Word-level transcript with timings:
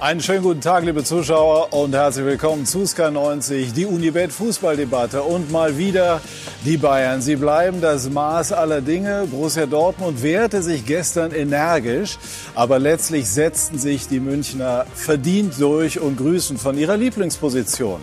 Einen 0.00 0.20
schönen 0.20 0.44
guten 0.44 0.60
Tag, 0.60 0.84
liebe 0.84 1.02
Zuschauer, 1.02 1.72
und 1.72 1.92
herzlich 1.92 2.24
willkommen 2.24 2.66
zu 2.66 2.86
Sky 2.86 3.10
90, 3.10 3.72
die 3.72 3.84
Unibet 3.84 4.30
Fußballdebatte. 4.30 5.24
Und 5.24 5.50
mal 5.50 5.76
wieder 5.76 6.20
die 6.64 6.76
Bayern. 6.76 7.20
Sie 7.20 7.34
bleiben 7.34 7.80
das 7.80 8.08
Maß 8.08 8.52
aller 8.52 8.80
Dinge. 8.80 9.26
Borussia 9.28 9.66
Dortmund 9.66 10.22
wehrte 10.22 10.62
sich 10.62 10.86
gestern 10.86 11.32
energisch, 11.32 12.16
aber 12.54 12.78
letztlich 12.78 13.28
setzten 13.28 13.80
sich 13.80 14.06
die 14.06 14.20
Münchner 14.20 14.86
verdient 14.94 15.54
durch 15.58 15.98
und 15.98 16.16
grüßen 16.16 16.58
von 16.58 16.78
ihrer 16.78 16.96
Lieblingsposition, 16.96 18.00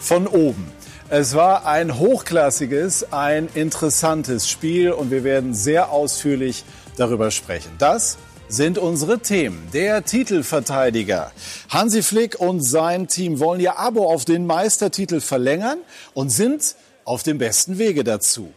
von 0.00 0.26
oben. 0.26 0.70
Es 1.08 1.34
war 1.34 1.64
ein 1.64 1.98
hochklassiges, 1.98 3.10
ein 3.10 3.48
interessantes 3.54 4.50
Spiel 4.50 4.92
und 4.92 5.10
wir 5.10 5.24
werden 5.24 5.54
sehr 5.54 5.90
ausführlich 5.92 6.66
darüber 6.98 7.30
sprechen. 7.30 7.70
Das 7.78 8.18
sind 8.48 8.78
unsere 8.78 9.18
Themen. 9.20 9.68
Der 9.72 10.04
Titelverteidiger. 10.04 11.32
Hansi 11.68 12.02
Flick 12.02 12.40
und 12.40 12.62
sein 12.62 13.06
Team 13.06 13.40
wollen 13.40 13.60
ihr 13.60 13.78
Abo 13.78 14.10
auf 14.10 14.24
den 14.24 14.46
Meistertitel 14.46 15.20
verlängern 15.20 15.78
und 16.14 16.30
sind 16.30 16.74
auf 17.04 17.22
dem 17.22 17.38
besten 17.38 17.78
Wege 17.78 18.04
dazu. 18.04 18.52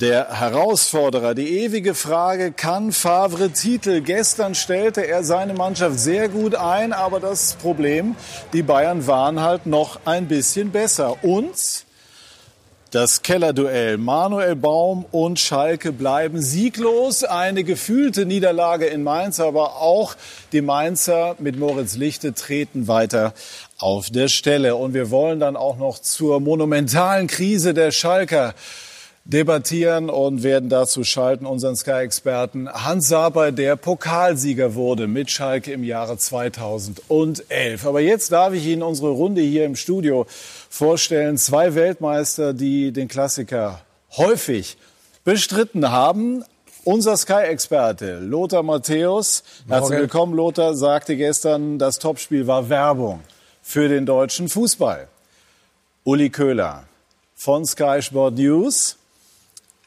Der 0.00 0.38
Herausforderer, 0.38 1.34
die 1.34 1.60
ewige 1.64 1.94
Frage, 1.94 2.52
kann 2.52 2.92
Favre 2.92 3.50
Titel? 3.50 4.00
Gestern 4.00 4.54
stellte 4.54 5.02
er 5.06 5.24
seine 5.24 5.52
Mannschaft 5.54 5.98
sehr 5.98 6.28
gut 6.28 6.54
ein, 6.54 6.92
aber 6.92 7.18
das 7.18 7.56
Problem, 7.60 8.14
die 8.52 8.62
Bayern 8.62 9.06
waren 9.06 9.40
halt 9.40 9.66
noch 9.66 10.00
ein 10.04 10.28
bisschen 10.28 10.70
besser. 10.70 11.22
Und 11.24 11.84
das 12.90 13.22
Kellerduell. 13.22 13.98
Manuel 13.98 14.56
Baum 14.56 15.04
und 15.12 15.38
Schalke 15.38 15.92
bleiben 15.92 16.42
sieglos. 16.42 17.24
Eine 17.24 17.64
gefühlte 17.64 18.26
Niederlage 18.26 18.86
in 18.86 19.02
Mainz, 19.02 19.38
aber 19.38 19.76
auch 19.76 20.16
die 20.52 20.60
Mainzer 20.60 21.36
mit 21.38 21.58
Moritz 21.58 21.96
Lichte 21.96 22.34
treten 22.34 22.88
weiter 22.88 23.32
auf 23.78 24.10
der 24.10 24.28
Stelle. 24.28 24.76
Und 24.76 24.94
wir 24.94 25.10
wollen 25.10 25.40
dann 25.40 25.56
auch 25.56 25.76
noch 25.76 25.98
zur 25.98 26.40
monumentalen 26.40 27.28
Krise 27.28 27.74
der 27.74 27.92
Schalker 27.92 28.54
debattieren 29.24 30.10
und 30.10 30.42
werden 30.42 30.68
dazu 30.68 31.04
schalten 31.04 31.46
unseren 31.46 31.76
Sky-Experten 31.76 32.68
Hans 32.68 33.08
Saber, 33.08 33.52
der 33.52 33.76
Pokalsieger 33.76 34.74
wurde 34.74 35.06
mit 35.06 35.30
Schalke 35.30 35.72
im 35.72 35.84
Jahre 35.84 36.16
2011. 36.16 37.86
Aber 37.86 38.00
jetzt 38.00 38.32
darf 38.32 38.54
ich 38.54 38.66
Ihnen 38.66 38.82
unsere 38.82 39.10
Runde 39.10 39.42
hier 39.42 39.66
im 39.66 39.76
Studio 39.76 40.26
vorstellen. 40.70 41.36
Zwei 41.36 41.74
Weltmeister, 41.74 42.54
die 42.54 42.92
den 42.92 43.08
Klassiker 43.08 43.82
häufig 44.16 44.78
bestritten 45.24 45.90
haben. 45.90 46.44
Unser 46.84 47.18
Sky-Experte 47.18 48.20
Lothar 48.20 48.62
Matthäus, 48.62 49.42
herzlich 49.68 49.98
willkommen 49.98 50.32
Lothar, 50.32 50.74
sagte 50.74 51.14
gestern, 51.14 51.78
das 51.78 51.98
Topspiel 51.98 52.46
war 52.46 52.70
Werbung 52.70 53.20
für 53.60 53.90
den 53.90 54.06
deutschen 54.06 54.48
Fußball. 54.48 55.08
Uli 56.04 56.30
Köhler 56.30 56.84
von 57.34 57.66
Sky 57.66 58.00
Sport 58.00 58.36
News 58.36 58.96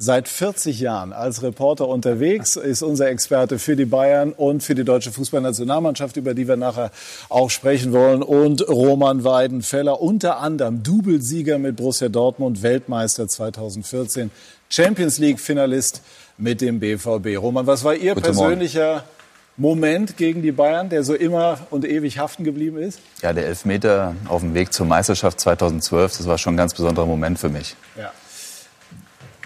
seit 0.04 0.28
40 0.28 0.80
Jahren 0.80 1.14
als 1.14 1.42
Reporter 1.44 1.88
unterwegs, 1.88 2.58
ist 2.58 2.84
unser 2.84 3.08
Experte 3.08 3.58
für 3.58 3.76
die 3.76 3.86
Bayern 3.86 4.34
und 4.34 4.62
für 4.62 4.76
die 4.76 4.84
deutsche 4.84 5.12
Fußballnationalmannschaft, 5.12 6.18
über 6.18 6.34
die 6.34 6.48
wir 6.48 6.58
nachher 6.58 6.92
auch 7.30 7.50
sprechen 7.50 7.94
wollen. 7.94 8.22
Und 8.22 8.68
Roman 8.68 9.24
Weidenfeller, 9.24 10.02
unter 10.02 10.40
anderem 10.40 10.84
Doublesieger 10.84 11.58
mit 11.58 11.78
Borussia 11.78 12.10
Dortmund, 12.10 12.62
Weltmeister 12.62 13.28
2014, 13.28 14.30
Champions 14.70 15.20
League-Finalist 15.20 16.02
mit 16.38 16.60
dem 16.60 16.80
BVB. 16.80 17.38
Roman, 17.38 17.66
was 17.66 17.84
war 17.84 17.96
Ihr 17.96 18.16
Guten 18.16 18.26
persönlicher 18.26 18.92
Morgen. 18.94 19.08
Moment 19.56 20.18
gegen 20.18 20.42
die 20.42 20.52
Bayern, 20.52 20.90
der 20.90 21.04
so 21.04 21.14
immer 21.14 21.60
und 21.70 21.86
ewig 21.86 22.18
haften 22.18 22.44
geblieben 22.44 22.78
ist? 22.78 23.00
Ja, 23.22 23.34
der 23.34 23.46
Elfmeter 23.46 24.16
auf 24.28 24.42
dem 24.42 24.56
Weg 24.56 24.74
zur 24.74 24.88
Meisterschaft 24.88 25.40
2012, 25.40 26.18
das 26.18 26.26
war 26.26 26.40
schon 26.40 26.56
ein 26.56 26.58
ganz 26.58 26.74
besonderer 26.74 27.06
Moment 27.06 27.38
für 27.38 27.50
mich. 27.50 27.76
Ja 27.96 28.12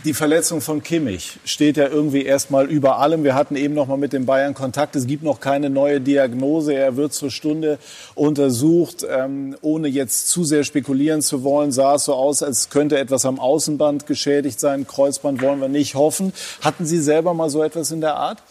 die 0.07 0.13
Verletzung 0.13 0.61
von 0.61 0.81
Kimmich 0.81 1.37
steht 1.43 1.75
ja 1.75 1.85
irgendwie 1.85 2.23
erstmal 2.23 2.67
über 2.67 2.99
allem. 2.99 3.25
Wir 3.25 3.35
hatten 3.35 3.57
eben 3.57 3.73
noch 3.73 3.87
mal 3.87 3.97
mit 3.97 4.13
den 4.13 4.25
Bayern 4.25 4.53
Kontakt. 4.53 4.95
Es 4.95 5.05
gibt 5.05 5.21
noch 5.21 5.41
keine 5.41 5.69
neue 5.69 5.99
Diagnose. 5.99 6.73
Er 6.73 6.95
wird 6.95 7.11
zur 7.11 7.29
Stunde 7.29 7.77
untersucht. 8.15 9.05
Ähm, 9.09 9.57
ohne 9.61 9.89
jetzt 9.89 10.29
zu 10.29 10.45
sehr 10.45 10.63
spekulieren 10.63 11.21
zu 11.21 11.43
wollen, 11.43 11.73
sah 11.73 11.95
es 11.95 12.05
so 12.05 12.13
aus, 12.13 12.41
als 12.41 12.69
könnte 12.69 12.97
etwas 12.97 13.25
am 13.25 13.37
Außenband 13.37 14.07
geschädigt 14.07 14.61
sein. 14.61 14.87
Kreuzband 14.87 15.41
wollen 15.41 15.59
wir 15.59 15.67
nicht 15.67 15.95
hoffen. 15.95 16.31
Hatten 16.61 16.85
Sie 16.85 17.01
selber 17.01 17.33
mal 17.33 17.49
so 17.49 17.61
etwas 17.61 17.91
in 17.91 17.99
der 17.99 18.15
Art? 18.15 18.41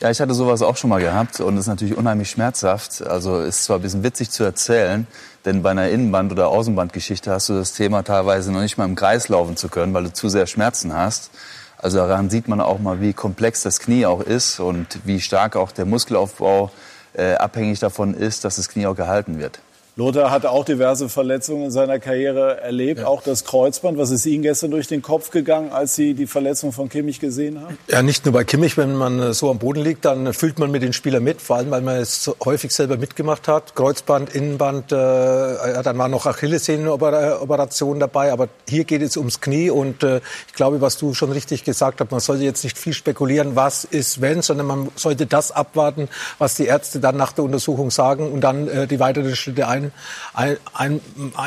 Ja, 0.00 0.10
ich 0.10 0.20
hatte 0.20 0.34
sowas 0.34 0.60
auch 0.60 0.76
schon 0.76 0.90
mal 0.90 1.00
gehabt 1.00 1.40
und 1.40 1.54
es 1.54 1.62
ist 1.62 1.66
natürlich 1.68 1.96
unheimlich 1.96 2.28
schmerzhaft. 2.28 3.00
Also 3.06 3.40
ist 3.40 3.64
zwar 3.64 3.78
ein 3.78 3.82
bisschen 3.82 4.02
witzig 4.02 4.30
zu 4.30 4.42
erzählen, 4.42 5.06
denn 5.44 5.62
bei 5.62 5.70
einer 5.70 5.88
Innenband- 5.88 6.32
oder 6.32 6.48
Außenbandgeschichte 6.48 7.30
hast 7.30 7.48
du 7.48 7.54
das 7.54 7.72
Thema 7.72 8.02
teilweise 8.02 8.52
noch 8.52 8.60
nicht 8.60 8.76
mal 8.76 8.86
im 8.86 8.96
Kreis 8.96 9.28
laufen 9.28 9.56
zu 9.56 9.68
können, 9.68 9.94
weil 9.94 10.04
du 10.04 10.12
zu 10.12 10.28
sehr 10.28 10.46
Schmerzen 10.46 10.92
hast. 10.94 11.30
Also 11.78 11.98
daran 11.98 12.28
sieht 12.28 12.48
man 12.48 12.60
auch 12.60 12.80
mal, 12.80 13.00
wie 13.00 13.12
komplex 13.12 13.62
das 13.62 13.78
Knie 13.78 14.04
auch 14.04 14.20
ist 14.20 14.58
und 14.58 14.98
wie 15.04 15.20
stark 15.20 15.54
auch 15.54 15.70
der 15.70 15.84
Muskelaufbau 15.84 16.70
äh, 17.14 17.34
abhängig 17.34 17.78
davon 17.78 18.14
ist, 18.14 18.44
dass 18.44 18.56
das 18.56 18.68
Knie 18.68 18.86
auch 18.86 18.96
gehalten 18.96 19.38
wird. 19.38 19.60
Lothar 19.96 20.32
hat 20.32 20.44
auch 20.44 20.64
diverse 20.64 21.08
Verletzungen 21.08 21.66
in 21.66 21.70
seiner 21.70 22.00
Karriere 22.00 22.60
erlebt, 22.60 23.02
ja. 23.02 23.06
auch 23.06 23.22
das 23.22 23.44
Kreuzband. 23.44 23.96
Was 23.96 24.10
ist 24.10 24.26
Ihnen 24.26 24.42
gestern 24.42 24.72
durch 24.72 24.88
den 24.88 25.02
Kopf 25.02 25.30
gegangen, 25.30 25.70
als 25.70 25.94
Sie 25.94 26.14
die 26.14 26.26
Verletzung 26.26 26.72
von 26.72 26.88
Kimmich 26.88 27.20
gesehen 27.20 27.60
haben? 27.60 27.78
Ja, 27.88 28.02
nicht 28.02 28.24
nur 28.24 28.34
bei 28.34 28.42
Kimmich, 28.42 28.76
wenn 28.76 28.96
man 28.96 29.32
so 29.32 29.50
am 29.50 29.58
Boden 29.58 29.84
liegt, 29.84 30.04
dann 30.04 30.32
fühlt 30.34 30.58
man 30.58 30.72
mit 30.72 30.82
den 30.82 30.92
Spielern 30.92 31.22
mit, 31.22 31.40
vor 31.40 31.56
allem 31.56 31.70
weil 31.70 31.82
man 31.82 31.94
es 31.98 32.28
häufig 32.44 32.72
selber 32.72 32.96
mitgemacht 32.96 33.46
hat. 33.46 33.76
Kreuzband, 33.76 34.34
Innenband, 34.34 34.90
äh, 34.90 34.96
dann 34.96 35.96
war 35.96 36.08
noch 36.08 36.26
Achillessehnenoperation 36.26 38.00
dabei, 38.00 38.32
aber 38.32 38.48
hier 38.68 38.82
geht 38.82 39.00
es 39.00 39.16
ums 39.16 39.40
Knie 39.40 39.70
und 39.70 40.02
äh, 40.02 40.20
ich 40.48 40.54
glaube, 40.54 40.80
was 40.80 40.98
du 40.98 41.14
schon 41.14 41.30
richtig 41.30 41.62
gesagt 41.62 42.00
hast, 42.00 42.10
man 42.10 42.18
sollte 42.18 42.42
jetzt 42.42 42.64
nicht 42.64 42.76
viel 42.76 42.94
spekulieren, 42.94 43.54
was 43.54 43.84
ist 43.84 44.20
wenn, 44.20 44.42
sondern 44.42 44.66
man 44.66 44.88
sollte 44.96 45.26
das 45.26 45.52
abwarten, 45.52 46.08
was 46.38 46.56
die 46.56 46.64
Ärzte 46.64 46.98
dann 46.98 47.16
nach 47.16 47.30
der 47.30 47.44
Untersuchung 47.44 47.92
sagen 47.92 48.32
und 48.32 48.40
dann 48.40 48.66
äh, 48.66 48.88
die 48.88 48.98
weiteren 48.98 49.36
Schritte 49.36 49.68
ein 49.68 49.83
ein, 50.32 50.56
ein, 50.72 51.00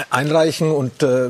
einreichen 0.09 0.71
und 0.71 1.03
äh, 1.03 1.29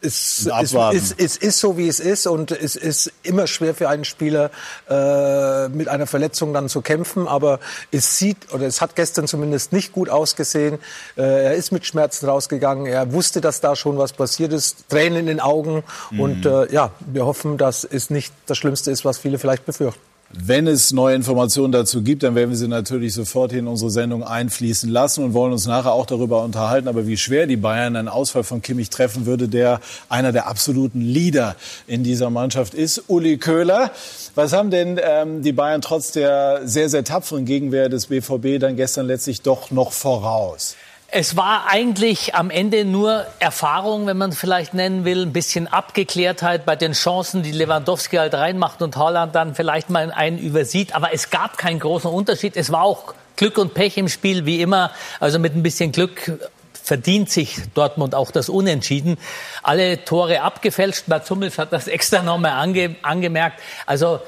es, 0.00 0.48
es, 0.60 0.74
es, 0.74 1.14
es, 1.16 1.36
ist 1.36 1.58
so, 1.58 1.76
wie 1.76 1.88
es 1.88 2.00
ist 2.00 2.26
und 2.26 2.50
es 2.50 2.76
ist 2.76 3.12
immer 3.22 3.46
schwer 3.46 3.74
für 3.74 3.88
einen 3.88 4.04
Spieler 4.04 4.50
äh, 4.88 5.68
mit 5.68 5.88
einer 5.88 6.06
Verletzung 6.06 6.52
dann 6.52 6.68
zu 6.68 6.82
kämpfen, 6.82 7.28
aber 7.28 7.60
es 7.90 8.18
sieht 8.18 8.52
oder 8.52 8.66
es 8.66 8.80
hat 8.80 8.96
gestern 8.96 9.26
zumindest 9.26 9.72
nicht 9.72 9.92
gut 9.92 10.08
ausgesehen. 10.08 10.78
Äh, 11.16 11.22
er 11.22 11.54
ist 11.54 11.72
mit 11.72 11.86
Schmerzen 11.86 12.26
rausgegangen, 12.26 12.86
er 12.86 13.12
wusste, 13.12 13.40
dass 13.40 13.60
da 13.60 13.76
schon 13.76 13.98
was 13.98 14.12
passiert 14.12 14.52
ist, 14.52 14.88
Tränen 14.88 15.20
in 15.20 15.26
den 15.26 15.40
Augen 15.40 15.82
mhm. 16.10 16.20
und 16.20 16.46
äh, 16.46 16.72
ja, 16.72 16.92
wir 17.00 17.26
hoffen, 17.26 17.58
dass 17.58 17.84
es 17.84 18.10
nicht 18.10 18.32
das 18.46 18.58
Schlimmste 18.58 18.90
ist, 18.90 19.04
was 19.04 19.18
viele 19.18 19.38
vielleicht 19.38 19.66
befürchten. 19.66 20.09
Wenn 20.32 20.68
es 20.68 20.92
neue 20.92 21.16
Informationen 21.16 21.72
dazu 21.72 22.02
gibt, 22.02 22.22
dann 22.22 22.36
werden 22.36 22.50
wir 22.50 22.56
sie 22.56 22.68
natürlich 22.68 23.14
sofort 23.14 23.52
in 23.52 23.66
unsere 23.66 23.90
Sendung 23.90 24.22
einfließen 24.22 24.88
lassen 24.88 25.24
und 25.24 25.34
wollen 25.34 25.50
uns 25.50 25.66
nachher 25.66 25.92
auch 25.92 26.06
darüber 26.06 26.44
unterhalten. 26.44 26.86
Aber 26.86 27.08
wie 27.08 27.16
schwer 27.16 27.48
die 27.48 27.56
Bayern 27.56 27.96
einen 27.96 28.06
Ausfall 28.06 28.44
von 28.44 28.62
Kimmich 28.62 28.90
treffen 28.90 29.26
würde, 29.26 29.48
der 29.48 29.80
einer 30.08 30.30
der 30.30 30.46
absoluten 30.46 31.00
Leader 31.00 31.56
in 31.88 32.04
dieser 32.04 32.30
Mannschaft 32.30 32.74
ist, 32.74 33.02
Uli 33.08 33.38
Köhler. 33.38 33.90
Was 34.36 34.52
haben 34.52 34.70
denn 34.70 35.00
ähm, 35.02 35.42
die 35.42 35.52
Bayern 35.52 35.80
trotz 35.80 36.12
der 36.12 36.60
sehr, 36.64 36.88
sehr 36.88 37.02
tapferen 37.02 37.44
Gegenwehr 37.44 37.88
des 37.88 38.06
BVB 38.06 38.60
dann 38.60 38.76
gestern 38.76 39.08
letztlich 39.08 39.42
doch 39.42 39.72
noch 39.72 39.90
voraus? 39.90 40.76
Es 41.12 41.36
war 41.36 41.66
eigentlich 41.68 42.36
am 42.36 42.50
Ende 42.50 42.84
nur 42.84 43.26
Erfahrung, 43.40 44.06
wenn 44.06 44.16
man 44.16 44.30
es 44.30 44.38
vielleicht 44.38 44.74
nennen 44.74 45.04
will, 45.04 45.26
ein 45.26 45.32
bisschen 45.32 45.66
Abgeklärtheit 45.66 46.64
bei 46.64 46.76
den 46.76 46.92
Chancen, 46.92 47.42
die 47.42 47.50
Lewandowski 47.50 48.16
halt 48.16 48.34
reinmacht 48.34 48.80
und 48.80 48.96
Holland 48.96 49.34
dann 49.34 49.56
vielleicht 49.56 49.90
mal 49.90 50.12
einen 50.12 50.38
übersieht. 50.38 50.94
Aber 50.94 51.12
es 51.12 51.30
gab 51.30 51.58
keinen 51.58 51.80
großen 51.80 52.08
Unterschied. 52.08 52.56
Es 52.56 52.70
war 52.70 52.82
auch 52.82 53.14
Glück 53.34 53.58
und 53.58 53.74
Pech 53.74 53.96
im 53.96 54.08
Spiel, 54.08 54.46
wie 54.46 54.60
immer. 54.60 54.92
Also 55.18 55.40
mit 55.40 55.56
ein 55.56 55.64
bisschen 55.64 55.90
Glück 55.90 56.38
verdient 56.84 57.28
sich 57.28 57.56
Dortmund 57.74 58.14
auch 58.14 58.30
das 58.30 58.48
Unentschieden. 58.48 59.18
Alle 59.64 60.04
Tore 60.04 60.42
abgefälscht. 60.42 61.08
Mats 61.08 61.28
Hummels 61.28 61.58
hat 61.58 61.72
das 61.72 61.88
extra 61.88 62.22
nochmal 62.22 62.52
ange, 62.52 62.94
angemerkt. 63.02 63.60
Also 63.84 64.20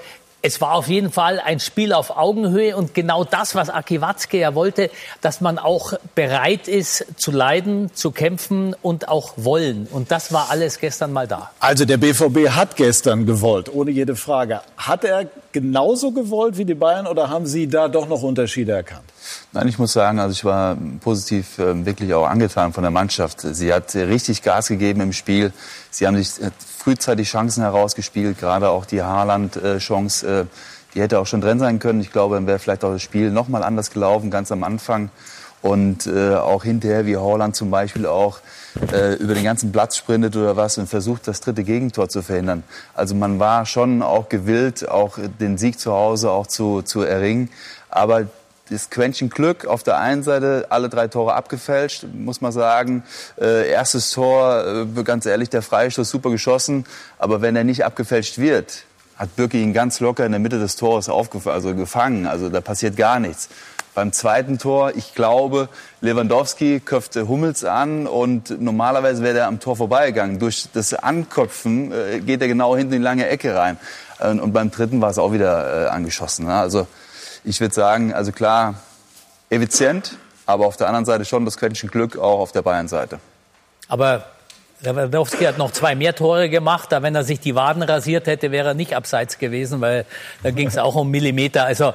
es 0.43 0.61
war 0.61 0.75
auf 0.75 0.89
jeden 0.89 1.12
Fall 1.12 1.41
ein 1.41 1.61
Spiel 1.61 1.93
auf 1.93 2.17
Augenhöhe 2.17 2.77
und 2.77 2.94
genau 2.94 3.23
das, 3.23 3.55
was 3.55 3.71
Aki 3.71 4.00
Watzke 4.00 4.39
ja 4.39 4.55
wollte, 4.56 4.91
dass 5.21 5.41
man 5.41 5.59
auch 5.59 5.93
bereit 6.17 6.67
ist 6.67 7.06
zu 7.17 7.31
leiden, 7.31 7.94
zu 7.94 8.11
kämpfen 8.11 8.75
und 8.83 9.09
auch 9.09 9.35
wollen. 9.37 9.87
Und 9.91 10.11
das 10.11 10.33
war 10.33 10.50
alles 10.50 10.81
gestern 10.81 11.12
mal 11.12 11.29
da. 11.29 11.53
Also 11.61 11.85
der 11.85 11.97
BVB 11.97 12.50
hat 12.50 12.77
gestern 12.77 13.25
gewollt, 13.25 13.73
ohne 13.73 13.93
jede 13.93 14.17
Frage. 14.17 14.61
Hat 14.77 15.05
er 15.05 15.27
genauso 15.53 16.11
gewollt 16.11 16.59
wie 16.59 16.65
die 16.65 16.75
Bayern 16.75 17.06
oder 17.06 17.31
haben 17.31 17.47
Sie 17.47 17.69
da 17.69 17.87
doch 17.87 18.09
noch 18.09 18.23
Unterschiede 18.23 18.73
erkannt? 18.73 19.12
Nein, 19.55 19.69
ich 19.69 19.79
muss 19.79 19.93
sagen, 19.93 20.19
also 20.19 20.32
ich 20.32 20.44
war 20.46 20.79
positiv 21.00 21.58
äh, 21.58 21.84
wirklich 21.84 22.14
auch 22.14 22.26
angetan 22.26 22.73
von 22.73 22.82
der 22.82 22.90
Mannschaft. 22.90 23.43
Sie 23.43 23.73
hat 23.73 23.94
richtig 23.94 24.43
Gas 24.43 24.69
gegeben 24.69 25.02
im 25.02 25.12
Spiel. 25.12 25.52
Sie 25.90 26.06
haben 26.06 26.17
sich 26.17 26.43
äh, 26.43 26.50
frühzeitig 26.79 27.29
Chancen 27.29 27.62
herausgespielt, 27.62 28.38
gerade 28.38 28.70
auch 28.70 28.87
die 28.87 29.02
Haaland-Chance, 29.02 30.26
äh, 30.26 30.44
die 30.94 31.02
hätte 31.02 31.19
auch 31.19 31.26
schon 31.26 31.43
drin 31.43 31.58
sein 31.58 31.79
können. 31.79 32.00
Ich 32.00 32.12
glaube, 32.12 32.37
dann 32.37 32.46
wäre 32.46 32.58
vielleicht 32.58 32.82
auch 32.82 32.93
das 32.93 33.02
Spiel 33.02 33.31
noch 33.31 33.49
mal 33.49 33.62
anders 33.62 33.90
gelaufen, 33.90 34.31
ganz 34.31 34.50
am 34.52 34.64
Anfang. 34.64 35.11
Und 35.62 36.08
auch 36.08 36.64
hinterher, 36.64 37.06
wie 37.06 37.17
Holland 37.17 37.55
zum 37.55 37.70
Beispiel 37.70 38.05
auch 38.05 38.40
über 38.75 39.34
den 39.34 39.44
ganzen 39.44 39.70
Platz 39.70 39.96
sprintet 39.96 40.34
oder 40.34 40.56
was 40.56 40.76
und 40.76 40.88
versucht, 40.88 41.29
das 41.29 41.40
dritte 41.40 41.62
Gegentor 41.62 42.08
zu 42.08 42.20
verhindern. 42.20 42.64
Also 42.94 43.14
man 43.14 43.38
war 43.38 43.64
schon 43.64 44.02
auch 44.02 44.29
gewillt, 44.29 44.88
auch 44.88 45.19
den 45.38 45.58
Sieg 45.58 45.79
zu 45.79 45.93
Hause 45.93 46.32
auch 46.32 46.49
zu, 46.49 46.82
zu 46.82 47.02
erringen. 47.02 47.49
Aber 47.90 48.26
das 48.70 48.91
Quäntchen 48.91 49.29
Glück 49.29 49.67
auf 49.67 49.82
der 49.82 49.99
einen 49.99 50.23
Seite, 50.23 50.67
alle 50.70 50.88
drei 50.88 51.09
Tore 51.09 51.35
abgefälscht, 51.35 52.06
muss 52.14 52.41
man 52.41 52.53
sagen. 52.53 53.03
Äh, 53.41 53.69
erstes 53.69 54.11
Tor, 54.12 54.87
äh, 54.97 55.03
ganz 55.03 55.26
ehrlich, 55.26 55.50
der 55.50 55.62
Freistoß 55.62 56.09
super 56.09 56.31
geschossen. 56.31 56.87
Aber 57.19 57.43
wenn 57.43 57.56
er 57.56 57.64
nicht 57.64 57.85
abgefälscht 57.85 58.38
wird, 58.38 58.85
hat 59.17 59.37
Birki 59.37 59.62
ihn 59.62 59.73
ganz 59.73 60.00
locker 60.00 60.25
in 60.25 60.32
der 60.32 60.41
Mitte 60.41 60.59
des 60.59 60.76
Tores 60.76 61.09
also 61.09 61.75
gefangen. 61.75 62.26
Also 62.26 62.49
da 62.49 62.61
passiert 62.61 62.97
gar 62.97 63.20
nichts. 63.20 63.49
Beim 63.94 64.11
zweiten 64.12 64.59
Tor, 64.59 64.93
ich 64.97 65.15
glaube, 65.15 65.69
Lewandowski 66.00 66.81
köpfte 66.81 67.29
Hummels 67.29 67.62
an 67.62 68.06
und 68.06 68.58
normalerweise 68.58 69.23
wäre 69.23 69.41
er 69.41 69.49
am 69.49 69.61
Tor 69.61 69.76
vorbeigegangen. 69.76 70.38
Durch 70.38 70.69
das 70.73 70.94
Anköpfen 70.94 71.93
äh, 71.93 72.20
geht 72.20 72.41
er 72.41 72.49
genau 72.49 72.75
hinten 72.75 72.94
in 72.94 73.00
die 73.00 73.05
lange 73.05 73.29
Ecke 73.29 73.55
rein. 73.55 73.76
und 74.20 74.53
beim 74.53 74.70
dritten 74.70 75.00
war 75.03 75.11
es 75.11 75.19
auch 75.19 75.32
wieder 75.32 75.87
äh, 75.87 75.88
angeschossen. 75.88 76.47
Ne? 76.47 76.55
Also 76.55 76.87
ich 77.44 77.61
würde 77.61 77.75
sagen, 77.75 78.12
also 78.12 78.33
klar, 78.33 78.75
effizient, 79.50 80.17
aber 80.47 80.67
auf 80.67 80.77
der 80.77 80.87
anderen 80.89 81.05
Seite 81.05 81.25
schon 81.25 81.44
das 81.44 81.56
Quäntchen 81.56 81.91
Glück 81.91 82.17
auch 82.17 82.41
auf 82.41 82.53
der 82.53 82.62
Bayern-Seite. 82.62 83.21
Aber 83.89 84.25
Lewandowski 84.81 85.44
hat 85.44 85.59
noch 85.59 85.71
zwei 85.71 85.94
mehr 85.94 86.15
Tore 86.15 86.49
gemacht. 86.49 86.91
Da, 86.91 87.03
wenn 87.03 87.15
er 87.15 87.25
sich 87.25 87.41
die 87.41 87.55
Waden 87.55 87.83
rasiert 87.83 88.27
hätte, 88.27 88.50
wäre 88.50 88.69
er 88.69 88.75
nicht 88.75 88.97
abseits 88.97 89.39
gewesen, 89.39 89.81
weil 89.81 90.06
da 90.43 90.50
ging 90.50 90.69
es 90.69 90.79
auch 90.79 90.97
um 90.97 91.11
Millimeter. 91.11 91.65
Also 91.65 91.94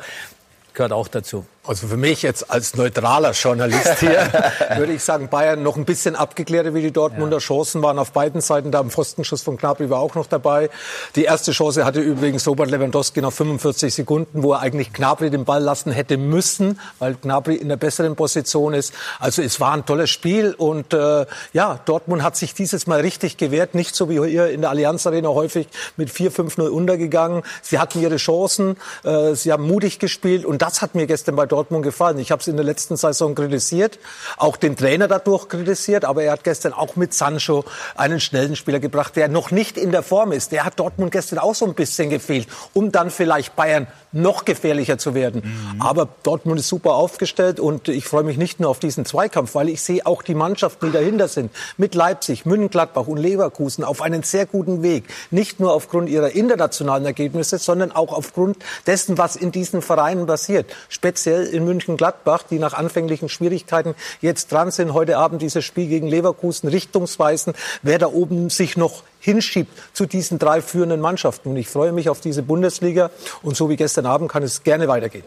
gehört 0.73 0.93
auch 0.93 1.07
dazu. 1.07 1.45
Also 1.67 1.87
für 1.87 1.97
mich 1.97 2.21
jetzt 2.21 2.49
als 2.49 2.75
neutraler 2.75 3.31
Journalist 3.31 3.99
hier 3.99 4.31
würde 4.77 4.93
ich 4.93 5.03
sagen, 5.03 5.27
Bayern 5.27 5.63
noch 5.63 5.75
ein 5.75 5.83
bisschen 5.83 6.15
abgeklärter 6.15 6.73
wie 6.73 6.81
die 6.81 6.91
Dortmunder. 6.91 7.37
Ja. 7.37 7.41
Chancen 7.41 7.83
waren 7.83 7.99
auf 7.99 8.13
beiden 8.13 8.39
Seiten 8.39 8.71
da. 8.71 8.79
Im 8.79 8.89
Pfostenschuss 8.89 9.41
von 9.41 9.57
Gnabry 9.57 9.89
war 9.89 9.99
auch 9.99 10.15
noch 10.15 10.27
dabei. 10.27 10.69
Die 11.17 11.25
erste 11.25 11.51
Chance 11.51 11.83
hatte 11.83 11.99
übrigens 11.99 12.47
Robert 12.47 12.71
Lewandowski 12.71 13.21
nach 13.21 13.33
45 13.33 13.93
Sekunden, 13.93 14.43
wo 14.43 14.53
er 14.53 14.61
eigentlich 14.61 14.93
Gnabry 14.93 15.29
den 15.29 15.43
Ball 15.43 15.61
lassen 15.61 15.91
hätte 15.91 16.15
müssen, 16.15 16.79
weil 16.99 17.15
Gnabry 17.15 17.55
in 17.55 17.67
der 17.67 17.75
besseren 17.75 18.15
Position 18.15 18.73
ist. 18.73 18.93
Also 19.19 19.41
es 19.41 19.59
war 19.59 19.73
ein 19.73 19.85
tolles 19.85 20.09
Spiel 20.09 20.53
und 20.57 20.93
äh, 20.93 21.25
ja, 21.51 21.81
Dortmund 21.83 22.23
hat 22.23 22.37
sich 22.37 22.53
dieses 22.53 22.87
Mal 22.87 23.01
richtig 23.01 23.35
gewehrt. 23.35 23.75
Nicht 23.75 23.93
so 23.93 24.09
wie 24.09 24.25
hier 24.25 24.49
in 24.51 24.61
der 24.61 24.69
Allianz 24.69 25.05
Arena 25.05 25.29
häufig 25.29 25.67
mit 25.97 26.09
4-5-0 26.11 26.69
untergegangen. 26.69 27.43
Sie 27.61 27.77
hatten 27.77 28.01
ihre 28.01 28.15
Chancen, 28.15 28.77
äh, 29.03 29.35
sie 29.35 29.51
haben 29.51 29.67
mutig 29.67 29.99
gespielt 29.99 30.45
und 30.45 30.61
das 30.61 30.81
hat 30.81 30.95
mir 30.95 31.07
gestern 31.07 31.35
bei 31.35 31.45
Dortmund 31.45 31.56
Dortmund 31.57 31.83
gefallen. 31.83 32.19
Ich 32.19 32.29
habe 32.31 32.39
es 32.39 32.47
in 32.47 32.55
der 32.55 32.63
letzten 32.63 32.97
Saison 32.97 33.33
kritisiert, 33.33 33.97
auch 34.37 34.57
den 34.57 34.75
Trainer 34.75 35.07
dadurch 35.07 35.47
kritisiert, 35.47 36.05
aber 36.05 36.21
er 36.21 36.33
hat 36.33 36.43
gestern 36.43 36.71
auch 36.71 36.95
mit 36.95 37.15
Sancho 37.15 37.65
einen 37.95 38.19
schnellen 38.19 38.55
Spieler 38.55 38.79
gebracht, 38.79 39.15
der 39.15 39.27
noch 39.27 39.49
nicht 39.49 39.75
in 39.75 39.91
der 39.91 40.03
Form 40.03 40.31
ist. 40.31 40.51
Der 40.51 40.65
hat 40.65 40.79
Dortmund 40.79 41.11
gestern 41.11 41.39
auch 41.39 41.55
so 41.55 41.65
ein 41.65 41.73
bisschen 41.73 42.11
gefehlt, 42.11 42.47
um 42.75 42.91
dann 42.91 43.09
vielleicht 43.09 43.55
Bayern 43.55 43.87
noch 44.11 44.45
gefährlicher 44.45 44.97
zu 44.97 45.13
werden. 45.13 45.41
Mhm. 45.43 45.81
Aber 45.81 46.07
Dortmund 46.23 46.59
ist 46.59 46.69
super 46.69 46.93
aufgestellt 46.93 47.59
und 47.59 47.87
ich 47.87 48.05
freue 48.05 48.23
mich 48.23 48.37
nicht 48.37 48.59
nur 48.59 48.69
auf 48.69 48.79
diesen 48.79 49.05
Zweikampf, 49.05 49.55
weil 49.55 49.69
ich 49.69 49.81
sehe 49.81 50.05
auch 50.05 50.21
die 50.21 50.35
Mannschaften, 50.35 50.87
die 50.87 50.91
dahinter 50.91 51.27
sind, 51.27 51.51
mit 51.77 51.95
Leipzig, 51.95 52.45
München-Gladbach 52.45 53.07
und 53.07 53.17
Leverkusen 53.17 53.83
auf 53.83 54.01
einen 54.01 54.23
sehr 54.23 54.45
guten 54.45 54.83
Weg. 54.83 55.05
Nicht 55.31 55.59
nur 55.59 55.73
aufgrund 55.73 56.09
ihrer 56.09 56.31
internationalen 56.31 57.05
Ergebnisse, 57.05 57.57
sondern 57.57 57.91
auch 57.91 58.13
aufgrund 58.13 58.57
dessen, 58.85 59.17
was 59.17 59.35
in 59.35 59.51
diesen 59.51 59.81
Vereinen 59.81 60.25
passiert. 60.25 60.67
Speziell 60.89 61.46
in 61.47 61.65
München-Gladbach, 61.65 62.43
die 62.43 62.59
nach 62.59 62.73
anfänglichen 62.73 63.29
Schwierigkeiten 63.29 63.95
jetzt 64.21 64.51
dran 64.51 64.71
sind, 64.71 64.93
heute 64.93 65.17
Abend 65.17 65.41
dieses 65.41 65.65
Spiel 65.65 65.87
gegen 65.87 66.07
Leverkusen 66.07 66.69
richtungsweisen, 66.69 67.53
wer 67.81 67.99
da 67.99 68.07
oben 68.07 68.49
sich 68.49 68.77
noch 68.77 69.03
hinschiebt 69.19 69.71
zu 69.93 70.05
diesen 70.05 70.39
drei 70.39 70.61
führenden 70.61 71.01
Mannschaften. 71.01 71.49
Und 71.49 71.57
ich 71.57 71.67
freue 71.67 71.91
mich 71.91 72.09
auf 72.09 72.21
diese 72.21 72.43
Bundesliga 72.43 73.11
und 73.41 73.57
so 73.57 73.69
wie 73.69 73.75
gestern 73.75 74.05
Abend 74.05 74.31
kann 74.31 74.43
es 74.43 74.63
gerne 74.63 74.87
weitergehen. 74.87 75.25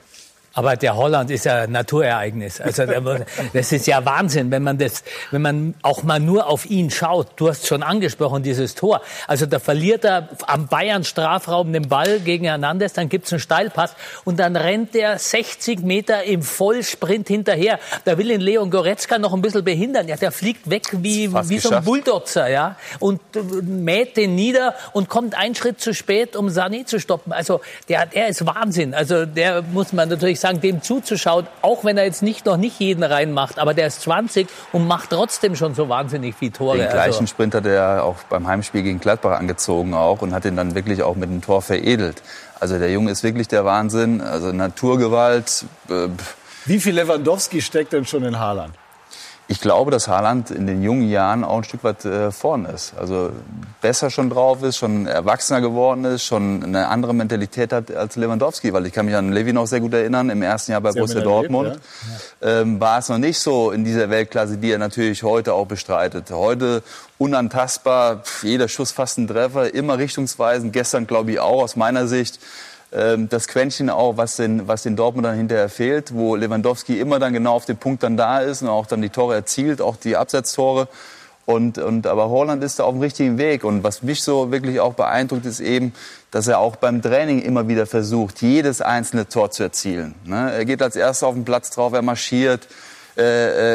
Aber 0.52 0.76
der 0.76 0.96
Holland 0.96 1.30
ist 1.30 1.44
ja 1.44 1.62
ein 1.62 1.72
Naturereignis. 1.72 2.60
Also 2.60 2.84
das 3.52 3.72
ist 3.72 3.86
ja 3.86 4.04
Wahnsinn, 4.04 4.50
wenn 4.50 4.62
man 4.62 4.78
das, 4.78 5.04
wenn 5.30 5.42
man 5.42 5.74
auch 5.82 6.02
mal 6.02 6.18
nur 6.18 6.48
auf 6.48 6.68
ihn 6.68 6.90
schaut. 6.90 7.28
Du 7.36 7.48
hast 7.48 7.66
schon 7.66 7.82
angesprochen 7.82 8.42
dieses 8.42 8.74
Tor. 8.74 9.00
Also 9.28 9.46
da 9.46 9.60
verliert 9.60 10.04
er 10.04 10.28
am 10.46 10.66
Bayern 10.66 11.04
Strafraum 11.04 11.72
den 11.72 11.88
Ball 11.88 12.20
gegen 12.20 12.46
Hernandez, 12.46 12.94
dann 12.94 13.08
gibt's 13.08 13.32
einen 13.32 13.40
Steilpass 13.40 13.94
und 14.24 14.40
dann 14.40 14.56
rennt 14.56 14.96
er 14.96 15.18
60 15.18 15.80
Meter 15.80 16.24
im 16.24 16.42
Vollsprint 16.42 17.28
hinterher. 17.28 17.78
Da 18.04 18.18
will 18.18 18.30
ihn 18.30 18.40
Leon 18.40 18.70
Goretzka 18.70 19.18
noch 19.18 19.32
ein 19.32 19.42
bisschen 19.42 19.64
behindern. 19.64 20.08
Ja, 20.08 20.16
der 20.16 20.32
fliegt 20.32 20.68
weg 20.68 20.88
wie 20.92 21.32
wie 21.32 21.58
so 21.58 21.70
ein 21.70 21.84
Bulldozer, 21.84 22.48
ja, 22.48 22.76
und 22.98 23.20
äh, 23.36 23.40
mäht 23.62 24.16
den 24.16 24.34
nieder 24.34 24.74
und 24.92 25.08
kommt 25.08 25.36
einen 25.36 25.54
Schritt 25.54 25.80
zu 25.80 25.94
spät, 25.94 26.34
um 26.34 26.48
Sané 26.48 26.86
zu 26.86 26.98
stoppen. 26.98 27.32
Also 27.32 27.60
der, 27.88 28.06
der 28.06 28.28
ist 28.28 28.44
Wahnsinn. 28.46 28.94
Also 28.94 29.26
der 29.26 29.62
muss 29.62 29.92
man 29.92 30.08
natürlich 30.08 30.39
ich 30.40 30.48
sagen, 30.48 30.60
dem 30.60 30.82
zuzuschauen, 30.82 31.46
auch 31.62 31.84
wenn 31.84 31.98
er 31.98 32.04
jetzt 32.04 32.22
nicht 32.22 32.46
noch 32.46 32.56
nicht 32.56 32.80
jeden 32.80 33.04
reinmacht, 33.04 33.58
aber 33.58 33.74
der 33.74 33.86
ist 33.86 34.00
20 34.02 34.48
und 34.72 34.86
macht 34.86 35.10
trotzdem 35.10 35.54
schon 35.54 35.74
so 35.74 35.88
wahnsinnig 35.88 36.34
viele 36.34 36.52
Tore. 36.52 36.78
Den 36.78 36.88
gleichen 36.88 37.20
also. 37.20 37.26
Sprint 37.26 37.54
hat 37.54 37.66
er 37.66 38.04
auch 38.04 38.16
beim 38.28 38.46
Heimspiel 38.46 38.82
gegen 38.82 39.00
Gladbach 39.00 39.38
angezogen 39.38 39.94
auch 39.94 40.22
und 40.22 40.32
hat 40.32 40.44
ihn 40.44 40.56
dann 40.56 40.74
wirklich 40.74 41.02
auch 41.02 41.16
mit 41.16 41.30
dem 41.30 41.42
Tor 41.42 41.62
veredelt. 41.62 42.22
Also 42.58 42.78
der 42.78 42.90
Junge 42.90 43.10
ist 43.10 43.22
wirklich 43.22 43.48
der 43.48 43.64
Wahnsinn, 43.64 44.20
also 44.20 44.52
Naturgewalt. 44.52 45.64
Äh, 45.88 46.08
Wie 46.64 46.80
viel 46.80 46.94
Lewandowski 46.94 47.60
steckt 47.60 47.92
denn 47.92 48.04
schon 48.06 48.24
in 48.24 48.38
Haaland? 48.38 48.74
Ich 49.50 49.60
glaube, 49.60 49.90
dass 49.90 50.06
Haaland 50.06 50.52
in 50.52 50.68
den 50.68 50.80
jungen 50.80 51.08
Jahren 51.08 51.42
auch 51.42 51.56
ein 51.56 51.64
Stück 51.64 51.82
weit 51.82 52.04
äh, 52.04 52.30
vorn 52.30 52.66
ist. 52.66 52.94
Also 52.96 53.32
besser 53.80 54.08
schon 54.08 54.30
drauf 54.30 54.62
ist, 54.62 54.76
schon 54.76 55.08
erwachsener 55.08 55.60
geworden 55.60 56.04
ist, 56.04 56.22
schon 56.22 56.62
eine 56.62 56.86
andere 56.86 57.12
Mentalität 57.14 57.72
hat 57.72 57.90
als 57.90 58.14
Lewandowski. 58.14 58.72
Weil 58.72 58.86
ich 58.86 58.92
kann 58.92 59.06
mich 59.06 59.16
an 59.16 59.32
Levi 59.32 59.52
noch 59.52 59.66
sehr 59.66 59.80
gut 59.80 59.92
erinnern, 59.92 60.30
im 60.30 60.42
ersten 60.42 60.70
Jahr 60.70 60.80
bei 60.80 60.92
sehr 60.92 61.00
Borussia 61.00 61.20
Dortmund 61.20 61.66
erlebt, 61.70 61.84
ja. 62.40 62.60
ähm, 62.60 62.78
war 62.78 63.00
es 63.00 63.08
noch 63.08 63.18
nicht 63.18 63.40
so 63.40 63.72
in 63.72 63.84
dieser 63.84 64.08
Weltklasse, 64.08 64.56
die 64.56 64.70
er 64.70 64.78
natürlich 64.78 65.24
heute 65.24 65.52
auch 65.52 65.66
bestreitet. 65.66 66.30
Heute 66.30 66.84
unantastbar, 67.18 68.22
jeder 68.42 68.68
Schuss 68.68 68.92
fast 68.92 69.18
ein 69.18 69.26
Treffer, 69.26 69.74
immer 69.74 69.98
richtungsweisend. 69.98 70.72
Gestern 70.72 71.08
glaube 71.08 71.32
ich 71.32 71.40
auch 71.40 71.64
aus 71.64 71.74
meiner 71.74 72.06
Sicht 72.06 72.38
das 72.92 73.46
Quäntchen 73.46 73.88
auch, 73.88 74.16
was 74.16 74.34
den, 74.34 74.66
was 74.66 74.82
den 74.82 74.96
Dortmund 74.96 75.28
hinterher 75.28 75.68
fehlt, 75.68 76.12
wo 76.12 76.34
Lewandowski 76.34 76.98
immer 76.98 77.20
dann 77.20 77.32
genau 77.32 77.54
auf 77.54 77.64
dem 77.64 77.76
Punkt 77.76 78.02
dann 78.02 78.16
da 78.16 78.40
ist 78.40 78.62
und 78.62 78.68
auch 78.68 78.86
dann 78.86 79.00
die 79.00 79.10
Tore 79.10 79.36
erzielt, 79.36 79.80
auch 79.80 79.94
die 79.96 80.16
Absetztore. 80.16 80.88
Und, 81.46 81.78
und, 81.78 82.06
aber 82.06 82.30
Holland 82.30 82.62
ist 82.62 82.78
da 82.78 82.84
auf 82.84 82.92
dem 82.92 83.00
richtigen 83.00 83.38
Weg. 83.38 83.64
Und 83.64 83.82
was 83.82 84.02
mich 84.02 84.22
so 84.22 84.52
wirklich 84.52 84.78
auch 84.78 84.94
beeindruckt, 84.94 85.46
ist 85.46 85.60
eben, 85.60 85.92
dass 86.30 86.46
er 86.46 86.60
auch 86.60 86.76
beim 86.76 87.02
Training 87.02 87.42
immer 87.42 87.66
wieder 87.66 87.86
versucht, 87.86 88.40
jedes 88.40 88.80
einzelne 88.80 89.28
Tor 89.28 89.50
zu 89.50 89.64
erzielen. 89.64 90.14
Ne? 90.24 90.52
Er 90.52 90.64
geht 90.64 90.80
als 90.80 90.94
erster 90.94 91.26
auf 91.26 91.34
den 91.34 91.44
Platz 91.44 91.70
drauf, 91.70 91.92
er 91.92 92.02
marschiert, 92.02 92.68
äh, 93.16 93.22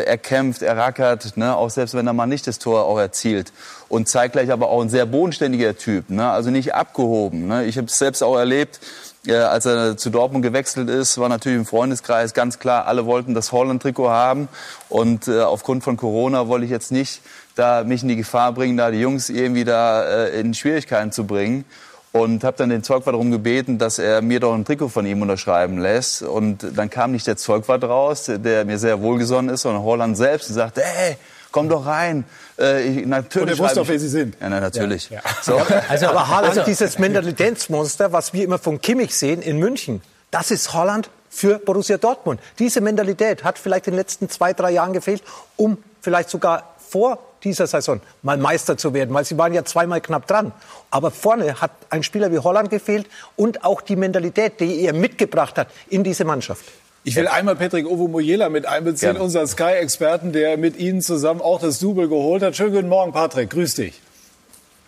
äh, 0.01 0.03
er 0.05 0.17
kämpft, 0.17 0.61
er 0.61 0.77
rackert, 0.77 1.35
ne? 1.35 1.55
auch 1.55 1.69
selbst 1.69 1.93
wenn 1.95 2.07
er 2.07 2.13
mal 2.13 2.27
nicht 2.27 2.47
das 2.47 2.59
Tor 2.59 2.85
auch 2.85 2.97
erzielt. 2.97 3.51
Und 3.89 4.07
zeitgleich 4.07 4.51
aber 4.51 4.69
auch 4.69 4.81
ein 4.81 4.89
sehr 4.89 5.05
bodenständiger 5.05 5.77
Typ, 5.77 6.09
ne? 6.09 6.29
also 6.29 6.51
nicht 6.51 6.73
abgehoben. 6.73 7.47
Ne? 7.47 7.65
Ich 7.65 7.77
habe 7.77 7.87
es 7.87 7.97
selbst 7.97 8.23
auch 8.23 8.37
erlebt, 8.37 8.79
äh, 9.27 9.35
als 9.35 9.65
er 9.65 9.97
zu 9.97 10.09
Dortmund 10.09 10.43
gewechselt 10.43 10.89
ist, 10.89 11.17
war 11.17 11.29
natürlich 11.29 11.57
im 11.57 11.65
Freundeskreis 11.65 12.33
ganz 12.33 12.59
klar, 12.59 12.87
alle 12.87 13.05
wollten 13.05 13.33
das 13.33 13.51
Holland-Trikot 13.51 14.09
haben. 14.09 14.47
Und 14.89 15.27
äh, 15.27 15.41
aufgrund 15.41 15.83
von 15.83 15.97
Corona 15.97 16.47
wollte 16.47 16.65
ich 16.65 16.71
jetzt 16.71 16.91
nicht 16.91 17.21
da 17.55 17.83
mich 17.83 18.03
in 18.03 18.09
die 18.09 18.15
Gefahr 18.15 18.51
bringen, 18.51 18.77
da 18.77 18.91
die 18.91 18.99
Jungs 18.99 19.29
irgendwie 19.29 19.63
da 19.63 20.03
äh, 20.03 20.39
in 20.39 20.53
Schwierigkeiten 20.53 21.11
zu 21.11 21.25
bringen. 21.25 21.65
Und 22.11 22.45
habe 22.45 22.55
dann 22.55 22.69
den 22.69 22.81
Zeugwart 22.81 23.13
darum 23.13 23.29
gebeten, 23.29 23.77
dass 23.77 23.99
er 23.99 24.21
mir 24.21 24.39
doch 24.39 24.53
ein 24.53 24.63
Trikot 24.63 24.87
von 24.87 25.05
ihm 25.05 25.21
unterschreiben 25.21 25.79
lässt. 25.79 26.21
Und 26.21 26.65
dann 26.75 26.89
kam 26.89 27.11
nicht 27.11 27.27
der 27.27 27.35
Zeugwart 27.35 27.83
raus, 27.83 28.31
der 28.33 28.63
mir 28.63 28.77
sehr 28.77 29.01
wohlgesonnen 29.01 29.53
ist, 29.53 29.63
sondern 29.63 29.83
Holland 29.83 30.15
selbst 30.15 30.47
und 30.49 30.55
sagte, 30.55 30.81
hey, 30.81 31.17
komm 31.55 31.69
doch 31.69 31.85
rein. 31.85 32.25
Äh, 32.59 32.85
ich, 32.85 33.05
natürlich 33.05 33.53
Und 33.53 33.57
er 33.57 33.65
wusste 33.65 33.81
auch, 33.81 33.87
wer 33.87 33.97
Sie 33.97 34.09
sind. 34.09 34.35
Ja, 34.41 34.49
na, 34.49 34.59
natürlich. 34.59 35.09
Ja. 35.09 35.21
So. 35.41 35.55
Also, 35.87 36.07
aber 36.07 36.27
Haaland, 36.27 36.49
also, 36.49 36.63
dieses 36.63 36.99
Mentalitätsmonster, 36.99 38.11
was 38.11 38.33
wir 38.33 38.43
immer 38.43 38.59
von 38.59 38.81
Kimmich 38.81 39.15
sehen 39.15 39.41
in 39.41 39.57
München, 39.57 40.01
das 40.31 40.51
ist 40.51 40.73
Holland 40.73 41.09
für 41.29 41.59
Borussia 41.59 41.97
Dortmund. 41.97 42.41
Diese 42.59 42.81
Mentalität 42.81 43.45
hat 43.45 43.57
vielleicht 43.57 43.87
in 43.87 43.93
den 43.93 43.99
letzten 43.99 44.29
zwei, 44.29 44.51
drei 44.51 44.71
Jahren 44.71 44.91
gefehlt, 44.91 45.23
um 45.55 45.77
vielleicht 46.01 46.29
sogar 46.29 46.75
vor 46.89 47.19
dieser 47.45 47.67
Saison 47.67 48.01
mal 48.21 48.37
Meister 48.37 48.75
zu 48.75 48.93
werden, 48.93 49.15
weil 49.15 49.23
sie 49.23 49.37
waren 49.37 49.53
ja 49.53 49.63
zweimal 49.63 50.01
knapp 50.01 50.27
dran. 50.27 50.51
Aber 50.91 51.09
vorne 51.09 51.61
hat 51.61 51.71
ein 51.89 52.03
Spieler 52.03 52.33
wie 52.33 52.39
Holland 52.39 52.69
gefehlt 52.69 53.07
und 53.37 53.63
auch 53.63 53.79
die 53.79 53.95
Mentalität, 53.95 54.59
die 54.59 54.81
er 54.81 54.91
mitgebracht 54.93 55.57
hat 55.57 55.69
in 55.87 56.03
diese 56.03 56.25
Mannschaft. 56.25 56.65
Ich 57.07 57.15
will 57.15 57.27
einmal 57.27 57.55
Patrick 57.55 57.85
Ovo-Moyela 57.85 58.49
mit 58.49 58.65
einbeziehen, 58.65 59.11
Gerne. 59.11 59.23
unseren 59.23 59.45
Sky-Experten, 59.45 60.33
der 60.33 60.57
mit 60.57 60.75
Ihnen 60.77 61.01
zusammen 61.03 61.39
auch 61.39 61.61
das 61.61 61.77
Double 61.77 62.07
geholt 62.07 62.41
hat. 62.41 62.55
Schönen 62.55 62.73
guten 62.73 62.89
Morgen, 62.89 63.11
Patrick. 63.11 63.51
Grüß 63.51 63.75
dich. 63.75 64.01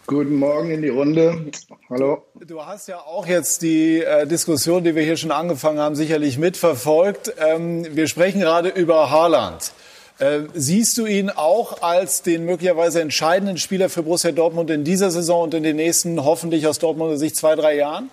Guten 0.07 0.35
Morgen 0.37 0.71
in 0.71 0.81
die 0.81 0.89
Runde. 0.89 1.51
Hallo. 1.91 2.23
Du 2.33 2.65
hast 2.65 2.87
ja 2.87 2.97
auch 2.97 3.27
jetzt 3.27 3.61
die 3.61 4.01
äh, 4.01 4.25
Diskussion, 4.25 4.83
die 4.83 4.95
wir 4.95 5.03
hier 5.03 5.15
schon 5.15 5.29
angefangen 5.29 5.77
haben, 5.77 5.95
sicherlich 5.95 6.39
mitverfolgt. 6.39 7.35
Ähm, 7.37 7.85
wir 7.95 8.07
sprechen 8.07 8.41
gerade 8.41 8.69
über 8.69 9.11
Haaland. 9.11 9.71
Äh, 10.17 10.39
siehst 10.55 10.97
du 10.97 11.05
ihn 11.05 11.29
auch 11.29 11.83
als 11.83 12.23
den 12.23 12.45
möglicherweise 12.45 12.99
entscheidenden 12.99 13.57
Spieler 13.57 13.89
für 13.89 14.01
Borussia 14.01 14.31
Dortmund 14.31 14.71
in 14.71 14.83
dieser 14.83 15.11
Saison 15.11 15.43
und 15.43 15.53
in 15.53 15.61
den 15.61 15.75
nächsten, 15.75 16.23
hoffentlich 16.23 16.65
aus 16.65 16.79
Dortmunder 16.79 17.17
Sicht, 17.17 17.35
zwei, 17.35 17.53
drei 17.53 17.75
Jahren? 17.75 18.09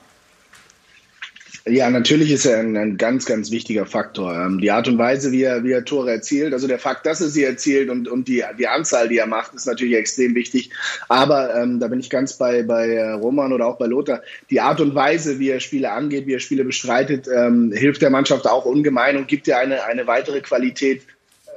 Ja, 1.66 1.88
natürlich 1.88 2.30
ist 2.30 2.44
er 2.44 2.58
ein, 2.58 2.76
ein 2.76 2.98
ganz, 2.98 3.24
ganz 3.24 3.50
wichtiger 3.50 3.86
Faktor. 3.86 4.34
Ähm, 4.34 4.60
die 4.60 4.70
Art 4.70 4.86
und 4.86 4.98
Weise, 4.98 5.32
wie 5.32 5.44
er, 5.44 5.64
wie 5.64 5.72
er 5.72 5.82
Tore 5.82 6.10
erzielt, 6.10 6.52
also 6.52 6.68
der 6.68 6.78
Fakt, 6.78 7.06
dass 7.06 7.22
er 7.22 7.28
sie 7.28 7.42
erzielt 7.42 7.88
und, 7.88 8.06
und 8.06 8.28
die, 8.28 8.44
die 8.58 8.68
Anzahl, 8.68 9.08
die 9.08 9.16
er 9.16 9.26
macht, 9.26 9.54
ist 9.54 9.66
natürlich 9.66 9.94
extrem 9.94 10.34
wichtig. 10.34 10.70
Aber 11.08 11.54
ähm, 11.54 11.80
da 11.80 11.88
bin 11.88 12.00
ich 12.00 12.10
ganz 12.10 12.34
bei, 12.34 12.64
bei 12.64 12.88
äh, 12.88 13.12
Roman 13.12 13.54
oder 13.54 13.66
auch 13.66 13.78
bei 13.78 13.86
Lothar. 13.86 14.20
Die 14.50 14.60
Art 14.60 14.82
und 14.82 14.94
Weise, 14.94 15.38
wie 15.38 15.48
er 15.48 15.60
Spiele 15.60 15.90
angeht, 15.90 16.26
wie 16.26 16.34
er 16.34 16.40
Spiele 16.40 16.64
bestreitet, 16.64 17.28
ähm, 17.34 17.72
hilft 17.72 18.02
der 18.02 18.10
Mannschaft 18.10 18.46
auch 18.46 18.66
ungemein 18.66 19.16
und 19.16 19.26
gibt 19.26 19.46
ja 19.46 19.56
eine, 19.56 19.84
eine 19.84 20.06
weitere 20.06 20.42
Qualität, 20.42 21.02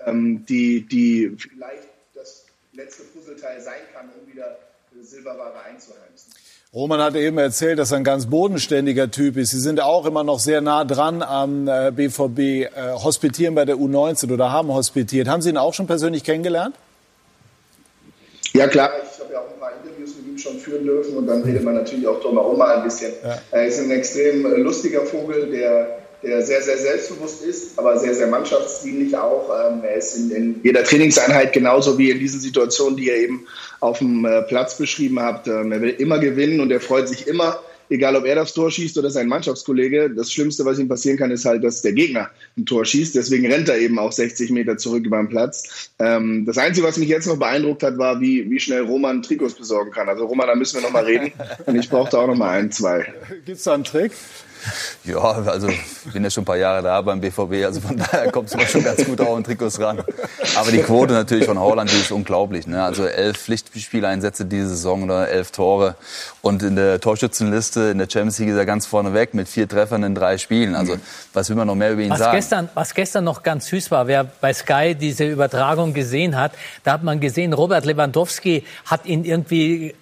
ähm, 0.06 0.46
die, 0.46 0.88
die 0.88 1.36
vielleicht 1.38 1.90
das 2.16 2.46
letzte 2.72 3.04
Puzzleteil 3.04 3.60
sein 3.60 3.82
kann, 3.94 4.08
um 4.18 4.34
wieder 4.34 4.58
Silberware 5.18 5.54
einzuheimsen. 5.68 6.32
Roman 6.74 7.02
hat 7.02 7.16
eben 7.16 7.38
erzählt, 7.40 7.80
dass 7.80 7.92
er 7.92 7.98
ein 7.98 8.04
ganz 8.04 8.28
bodenständiger 8.28 9.10
Typ 9.10 9.38
ist. 9.38 9.52
Sie 9.52 9.60
sind 9.60 9.82
auch 9.82 10.06
immer 10.06 10.24
noch 10.24 10.40
sehr 10.40 10.62
nah 10.62 10.86
dran 10.86 11.24
am 11.24 11.66
BVB, 11.66 12.40
äh, 12.40 12.64
äh, 12.66 12.94
hospitieren 12.94 13.56
bei 13.56 13.66
der 13.66 13.78
U19 13.78 14.32
oder 14.32 14.52
haben 14.52 14.72
hospitiert. 14.72 15.28
Haben 15.28 15.42
Sie 15.42 15.50
ihn 15.50 15.58
auch 15.58 15.74
schon 15.74 15.88
persönlich 15.88 16.24
kennengelernt? 16.24 16.76
Ja, 18.54 18.68
klar. 18.68 18.92
Ich 19.12 19.20
habe 19.20 19.34
ja 19.34 19.40
auch 19.40 19.52
ein 19.52 19.60
paar 19.60 19.72
Interviews 19.84 20.16
mit 20.18 20.28
ihm 20.28 20.38
schon 20.38 20.60
führen 20.60 20.86
dürfen 20.86 21.18
und 21.18 21.26
dann 21.26 21.42
redet 21.42 21.64
man 21.64 21.74
natürlich 21.74 22.06
auch 22.06 22.22
drumherum 22.22 22.58
mal 22.58 22.78
ein 22.78 22.84
bisschen. 22.84 23.14
Ja. 23.24 23.42
Er 23.52 23.66
ist 23.66 23.80
ein 23.80 23.90
extrem 23.90 24.46
äh, 24.46 24.58
lustiger 24.58 25.02
Vogel, 25.02 25.50
der 25.50 25.98
der 26.24 26.42
sehr, 26.42 26.62
sehr 26.62 26.78
selbstbewusst 26.78 27.44
ist, 27.44 27.78
aber 27.78 27.98
sehr, 28.00 28.14
sehr 28.16 28.28
mannschaftsdienlich 28.28 29.16
auch. 29.16 29.50
Ähm, 29.50 29.84
er 29.84 29.96
ist 29.96 30.16
in, 30.16 30.32
in, 30.32 30.60
jeder 30.64 30.84
Trainingseinheit 30.84 31.54
genauso 31.54 31.98
wie 31.98 32.10
in 32.10 32.20
diesen 32.20 32.40
Situationen, 32.40 32.98
die 32.98 33.08
ihr 33.08 33.18
eben 33.18 33.48
auf 33.80 34.00
dem 34.00 34.26
äh, 34.26 34.42
Platz 34.44 34.78
beschrieben 34.78 35.20
habt. 35.20 35.48
Ähm, 35.48 35.72
er 35.72 35.82
will 35.82 35.90
immer 35.90 36.20
gewinnen 36.20 36.60
und 36.60 36.72
er 36.72 36.80
freut 36.80 37.08
sich 37.08 37.28
immer, 37.28 37.60
egal 37.90 38.16
ob 38.16 38.26
er 38.26 38.36
das 38.36 38.54
Tor 38.54 38.72
schießt 38.72 38.98
oder 38.98 39.10
sein 39.10 39.28
Mannschaftskollege. 39.28 40.10
Das 40.10 40.32
Schlimmste, 40.32 40.66
was 40.66 40.80
ihm 40.80 40.88
passieren 40.88 41.18
kann, 41.18 41.32
ist 41.32 41.46
halt, 41.46 41.64
dass 41.64 41.82
der 41.82 41.94
Gegner 41.94 42.30
ein 42.58 42.66
Tor 42.66 42.86
schießt. 42.86 43.16
Deswegen 43.16 43.52
rennt 43.52 43.70
er 43.70 43.78
eben 43.78 44.00
auch 44.00 44.12
60 44.12 44.52
Meter 44.52 44.78
zurück 44.78 45.06
über 45.06 45.18
den 45.18 45.30
Platz. 45.30 45.92
Ähm, 46.00 46.46
das 46.46 46.58
Einzige, 46.58 46.88
was 46.88 46.98
mich 46.98 47.10
jetzt 47.10 47.28
noch 47.28 47.38
beeindruckt 47.38 47.84
hat, 47.84 47.98
war, 47.98 48.20
wie, 48.20 48.50
wie 48.50 48.60
schnell 48.60 48.82
Roman 48.84 49.22
Trikots 49.22 49.56
besorgen 49.56 49.92
kann. 49.92 50.10
Also 50.10 50.26
Roman, 50.26 50.48
da 50.48 50.56
müssen 50.56 50.78
wir 50.78 50.82
noch 50.84 50.92
mal 50.94 51.06
reden. 51.06 51.32
Und 51.66 51.76
ich 51.76 51.90
brauchte 51.90 52.20
auch 52.20 52.28
noch 52.28 52.38
mal 52.38 52.52
ein, 52.52 52.72
zwei. 52.72 53.14
Gibt 53.46 53.58
es 53.58 53.64
da 53.64 53.74
einen 53.74 53.84
Trick? 53.84 54.12
Ja, 55.04 55.20
also 55.20 55.70
ich 55.70 56.12
bin 56.14 56.24
ja 56.24 56.30
schon 56.30 56.44
ein 56.44 56.46
paar 56.46 56.58
Jahre 56.58 56.84
da 56.84 57.02
beim 57.02 57.22
BVB, 57.22 57.66
also 57.66 57.82
von 57.82 57.98
daher 57.98 58.32
kommt 58.32 58.54
es 58.54 58.72
schon 58.72 58.84
ganz 58.84 59.06
gut 59.06 59.22
auch 59.22 59.38
in 59.38 59.44
Trikots 59.44 59.80
ran. 59.80 60.04
Aber 60.56 60.72
die 60.72 60.80
Quote 60.80 61.14
natürlich 61.14 61.46
von 61.46 61.60
Holland, 61.60 61.92
die 61.92 61.98
ist 61.98 62.12
unglaublich. 62.12 62.68
Ne? 62.68 62.84
Also 62.84 63.06
elf 63.06 63.38
Pflichtspieleinsätze 63.38 64.46
diese 64.46 64.70
Saison 64.70 65.04
oder 65.04 65.30
elf 65.30 65.52
Tore. 65.52 65.96
Und 66.42 66.64
in 66.64 66.76
der 66.76 67.00
Torschützenliste 67.00 67.82
in 67.92 67.98
der 67.98 68.08
Champions 68.10 68.40
League 68.40 68.50
ist 68.50 68.58
er 68.58 68.66
ganz 68.66 68.86
vorne 68.86 69.14
weg 69.14 69.34
mit 69.34 69.48
vier 69.48 69.68
Treffern 69.68 70.04
in 70.04 70.16
drei 70.16 70.38
Spielen. 70.38 70.76
Also 70.76 70.98
was 71.34 71.50
will 71.50 71.56
man 71.56 71.68
noch 71.68 71.76
mehr 71.76 71.94
über 71.94 72.02
ihn 72.02 72.10
was 72.10 72.20
sagen? 72.20 72.36
Gestern, 72.36 72.70
was 72.74 72.94
gestern 72.94 73.24
noch 73.24 73.44
ganz 73.44 73.68
süß 73.68 73.92
war, 73.92 74.08
wer 74.08 74.24
bei 74.24 74.54
Sky 74.54 74.96
diese 74.96 75.26
Übertragung 75.26 75.94
gesehen 75.94 76.36
hat, 76.36 76.52
da 76.84 76.94
hat 76.94 77.04
man 77.04 77.20
gesehen, 77.20 77.54
Robert 77.54 77.86
Lewandowski 77.86 78.66
hat 78.86 79.06
ihn 79.06 79.24
irgendwie 79.24 79.94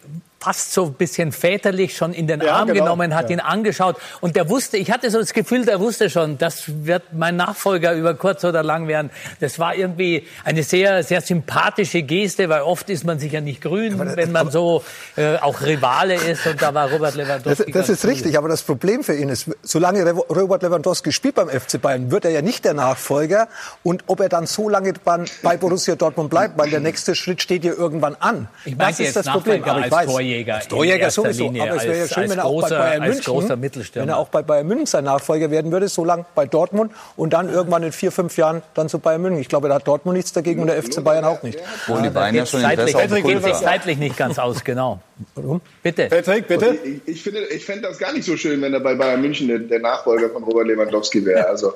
fast 0.46 0.74
so 0.74 0.86
ein 0.86 0.94
bisschen 0.94 1.32
väterlich 1.32 1.98
schon 1.98 2.14
in 2.14 2.28
den 2.28 2.40
ja, 2.40 2.54
Arm 2.54 2.68
genau. 2.68 2.84
genommen, 2.84 3.16
hat 3.16 3.32
ja. 3.32 3.38
ihn 3.38 3.40
angeschaut 3.40 3.96
und 4.22 4.36
der 4.36 4.48
wusste, 4.48 4.78
ich 4.78 4.92
hatte 4.92 5.10
so 5.10 5.18
das 5.18 5.34
Gefühl, 5.34 5.66
der 5.66 5.80
wusste 5.80 6.12
schon, 6.12 6.38
das 6.38 6.66
wird 6.86 7.02
mein 7.14 7.36
Nachfolger 7.36 7.94
über 7.94 8.14
kurz 8.14 8.44
oder 8.44 8.62
lang 8.62 8.88
werden. 8.88 9.10
Das 9.40 9.58
war 9.58 9.74
irgendwie 9.74 10.28
eine 10.44 10.62
sehr, 10.62 11.02
sehr 11.02 11.22
sympathische 11.22 12.04
Geste, 12.04 12.48
weil 12.48 12.62
oft 12.62 12.92
ist 12.92 13.06
man 13.06 13.18
sich 13.18 13.32
ja 13.32 13.42
nicht 13.42 13.60
grün, 13.60 13.98
das, 13.98 14.18
wenn 14.18 14.32
man 14.32 14.52
so 14.52 14.84
äh, 15.16 15.38
auch 15.38 15.62
Rivale 15.62 16.14
ist 16.14 16.46
und 16.46 16.62
da 16.62 16.76
war 16.76 16.92
Robert 16.92 17.16
Lewandowski. 17.16 17.72
Das, 17.72 17.88
das 17.88 17.98
ist 17.98 18.06
richtig, 18.06 18.34
gut. 18.34 18.38
aber 18.38 18.50
das 18.50 18.62
Problem 18.62 19.04
für 19.04 19.16
ihn 19.16 19.30
ist, 19.30 19.50
solange 19.64 20.08
Robert 20.12 20.62
Lewandowski 20.62 21.12
spielt 21.12 21.34
beim 21.34 21.50
FC 21.50 21.82
Bayern, 21.82 22.12
wird 22.12 22.24
er 22.24 22.32
ja 22.32 22.44
nicht 22.44 22.66
der 22.66 22.76
Nachfolger 22.76 23.48
und 23.82 24.04
ob 24.06 24.20
er 24.20 24.30
dann 24.30 24.46
so 24.46 24.70
lange 24.70 24.94
bei 25.42 25.58
Borussia 25.58 25.96
Dortmund 25.96 26.30
bleibt, 26.30 26.56
weil 26.60 26.70
der 26.70 26.82
nächste 26.82 27.16
Schritt 27.16 27.42
steht 27.42 27.64
ja 27.64 27.74
irgendwann 27.74 28.16
an. 28.20 28.48
Ich 28.64 28.78
das 28.78 29.00
ist 29.00 29.16
das 29.16 29.26
Problem, 29.26 29.64
aber 29.64 29.88
ich 29.88 29.92
weiß. 29.92 30.06
Torjäger. 30.36 30.56
Als 30.56 30.68
Torjäger 30.68 31.12
sowieso. 31.12 31.44
Linie, 31.46 31.64
aber 31.64 31.76
es 31.76 31.84
wäre 31.84 31.98
ja 31.98 32.08
schön, 32.08 32.30
wenn 32.30 32.40
er 32.40 32.46
auch 32.46 32.62
bei 32.62 32.70
Bayern 32.70 33.04
München, 33.04 33.94
wenn 33.94 34.10
er 34.10 34.18
auch 34.18 34.30
bei 34.30 34.42
Bayern 34.42 34.68
München 34.68 34.86
sein 34.86 35.04
Nachfolger 35.04 35.52
werden 35.52 35.72
würde, 35.72 35.88
so 35.88 36.04
lange 36.04 36.26
bei 36.36 36.46
Dortmund 36.46 36.92
und 37.16 37.34
dann 37.34 37.50
irgendwann 37.50 37.84
in 37.84 37.92
vier, 37.92 38.12
fünf 38.12 38.38
Jahren 38.38 38.62
dann 38.74 38.90
zu 38.90 39.00
Bayern 39.00 39.22
München. 39.22 39.42
Ich 39.42 39.50
glaube, 39.50 39.68
da 39.68 39.76
hat 39.76 39.88
Dortmund 39.88 40.18
nichts 40.18 40.34
dagegen 40.34 40.62
und 40.62 40.68
der 40.68 40.82
FC 40.82 41.04
Bayern 41.04 41.24
auch 41.26 41.44
nicht. 41.44 41.60
Wo 41.88 41.98
die 41.98 42.10
Bayern 42.10 42.36
ja 42.36 42.46
schon 42.46 42.62
zeitlich, 42.62 42.96
geht 43.24 43.44
sich 43.44 43.54
zeitlich 43.54 43.98
nicht 43.98 44.18
ganz 44.18 44.40
aus, 44.40 44.64
genau. 44.64 45.00
Warum? 45.36 45.62
Bitte. 45.82 46.08
Patrick, 46.08 46.48
bitte. 46.48 46.78
Ich, 46.84 47.02
ich, 47.06 47.24
finde, 47.24 47.46
ich 47.46 47.66
fände 47.66 47.84
das 47.84 47.98
gar 47.98 48.12
nicht 48.12 48.26
so 48.26 48.36
schön, 48.36 48.62
wenn 48.62 48.74
er 48.74 48.82
bei 48.82 48.96
Bayern 48.96 49.22
München 49.22 49.48
der, 49.48 49.60
der 49.60 49.80
Nachfolger 49.80 50.30
von 50.30 50.44
Robert 50.44 50.68
Lewandowski 50.68 51.26
wäre. 51.26 51.48
Also 51.48 51.74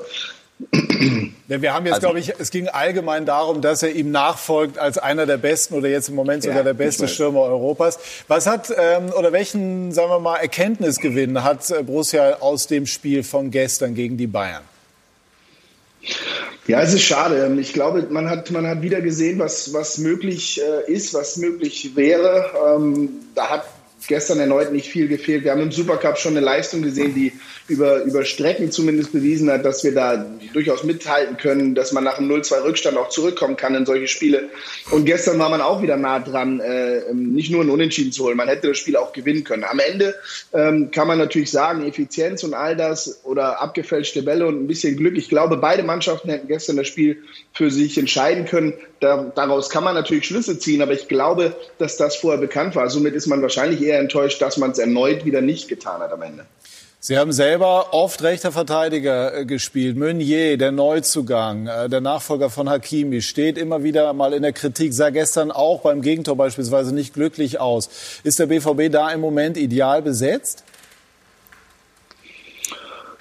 wir 1.48 1.74
haben 1.74 1.86
jetzt, 1.86 1.96
also, 1.96 2.08
glaube 2.08 2.20
ich, 2.20 2.34
es 2.38 2.52
ging 2.52 2.68
allgemein 2.68 3.26
darum, 3.26 3.62
dass 3.62 3.82
er 3.82 3.94
ihm 3.94 4.12
nachfolgt 4.12 4.78
als 4.78 4.98
einer 4.98 5.26
der 5.26 5.38
besten 5.38 5.74
oder 5.76 5.88
jetzt 5.88 6.10
im 6.10 6.16
Moment 6.16 6.44
sogar 6.44 6.58
ja, 6.58 6.64
der 6.64 6.74
beste 6.74 7.08
Stürmer 7.08 7.42
Europas. 7.42 7.98
Was 8.28 8.46
hat 8.46 8.70
ähm, 8.78 9.14
oder 9.18 9.32
welchen, 9.32 9.94
sagen 9.94 10.10
wir 10.10 10.20
mal, 10.20 10.38
Erkenntnisgewinn 10.38 11.44
hat 11.44 11.70
äh, 11.72 11.82
Borussia 11.84 12.38
aus 12.42 12.68
dem 12.68 12.86
Spiel 12.86 13.24
von 13.24 13.52
gestern 13.52 13.96
gegen 13.96 14.18
die 14.18 14.28
Bayern? 14.28 14.64
Ja, 16.68 16.82
es 16.82 16.94
ist 16.94 17.04
schade. 17.04 17.58
Ich 17.60 17.74
glaube, 17.74 18.08
man 18.10 18.30
hat, 18.30 18.52
man 18.52 18.68
hat 18.68 18.82
wieder 18.82 19.02
gesehen, 19.02 19.40
was, 19.40 19.74
was 19.74 19.98
möglich 19.98 20.62
äh, 20.62 20.92
ist, 20.92 21.14
was 21.14 21.38
möglich 21.38 21.96
wäre. 21.96 22.52
Ähm, 22.76 23.10
da 23.34 23.50
hat 23.50 23.66
gestern 24.08 24.40
erneut 24.40 24.72
nicht 24.72 24.90
viel 24.90 25.08
gefehlt. 25.08 25.44
Wir 25.44 25.52
haben 25.52 25.62
im 25.62 25.72
Supercup 25.72 26.18
schon 26.18 26.36
eine 26.36 26.46
Leistung 26.46 26.82
gesehen, 26.82 27.16
die 27.16 27.34
über, 27.70 28.04
über 28.04 28.26
Strecken 28.26 28.72
zumindest 28.72 29.12
bewiesen 29.12 29.50
hat, 29.50 29.64
dass 29.64 29.84
wir 29.84 29.94
da 29.94 30.26
durchaus 30.54 30.84
mithalten 30.84 31.38
können, 31.38 31.76
dass 31.76 31.92
man 31.92 32.04
nach 32.04 32.18
einem 32.18 32.32
0-2 32.32 32.64
Rückstand 32.64 32.98
auch 32.98 33.10
zurückkommen 33.10 33.56
kann 33.56 33.76
in 33.76 33.86
solche 33.86 34.08
Spiele. 34.08 34.50
Und 34.92 35.06
gestern 35.06 35.40
war 35.40 35.50
man 35.50 35.62
auch 35.62 35.82
wieder 35.82 35.96
nah 35.96 36.20
dran, 36.20 36.60
äh, 36.60 37.14
nicht 37.14 37.52
nur 37.52 37.64
ein 37.64 37.70
Unentschieden 37.70 38.12
zu 38.12 38.26
holen, 38.26 38.38
man 38.38 38.48
hätte 38.48 38.68
das 38.68 38.78
Spiel 38.78 38.98
auch 38.98 39.14
gewinnen 39.14 39.44
können. 39.44 39.64
Am 39.64 39.80
Ende 39.80 40.16
ähm, 40.54 40.92
kann 40.92 41.08
man 41.08 41.20
natürlich 41.20 41.52
sagen, 41.52 41.86
Effizienz 41.86 42.44
und 42.44 42.54
all 42.54 42.76
das 42.76 43.22
oder 43.24 43.62
abgefälschte 43.62 44.24
Bälle 44.24 44.48
und 44.48 44.64
ein 44.64 44.68
bisschen 44.68 44.98
Glück. 44.98 45.18
Ich 45.18 45.30
glaube, 45.30 45.58
beide 45.58 45.84
Mannschaften 45.84 46.30
hätten 46.30 46.48
gestern 46.48 46.78
das 46.78 46.88
Spiel 46.88 47.24
für 47.54 47.70
sich 47.70 47.98
entscheiden 47.98 48.46
können. 48.46 48.74
Da, 49.00 49.32
daraus 49.36 49.70
kann 49.70 49.84
man 49.84 49.96
natürlich 49.96 50.26
Schlüsse 50.26 50.60
ziehen, 50.60 50.82
aber 50.82 50.94
ich 50.94 51.08
glaube, 51.08 51.56
dass 51.78 51.98
das 51.98 52.16
vorher 52.16 52.40
bekannt 52.40 52.76
war. 52.76 52.90
Somit 52.90 53.14
ist 53.14 53.28
man 53.28 53.42
wahrscheinlich 53.42 53.82
eher 53.82 54.00
enttäuscht, 54.00 54.42
dass 54.42 54.58
man 54.58 54.72
es 54.72 54.80
erneut 54.80 55.24
wieder 55.26 55.42
nicht 55.42 55.70
getan 55.70 56.02
hat 56.02 56.12
am 56.12 56.22
Ende. 56.22 56.46
Sie 57.02 57.18
haben 57.18 57.32
selber 57.32 57.94
oft 57.94 58.24
rechter 58.24 58.52
Verteidiger 58.52 59.34
äh, 59.34 59.46
gespielt. 59.46 59.96
Meunier, 59.96 60.58
der 60.58 60.74
Neuzugang, 60.74 61.68
äh, 61.68 61.88
der 61.88 62.02
Nachfolger 62.02 62.50
von 62.50 62.70
Hakimi, 62.70 63.22
steht 63.22 63.58
immer 63.58 63.84
wieder 63.84 64.12
mal 64.12 64.34
in 64.34 64.42
der 64.42 64.52
Kritik, 64.52 64.92
sah 64.94 65.10
gestern 65.10 65.50
auch 65.50 65.80
beim 65.80 66.02
Gegentor 66.02 66.36
beispielsweise 66.36 66.94
nicht 66.94 67.14
glücklich 67.14 67.58
aus. 67.58 67.90
Ist 68.26 68.40
der 68.40 68.48
BVB 68.48 68.92
da 68.92 69.10
im 69.12 69.22
Moment 69.22 69.56
ideal 69.56 70.02
besetzt? 70.02 70.66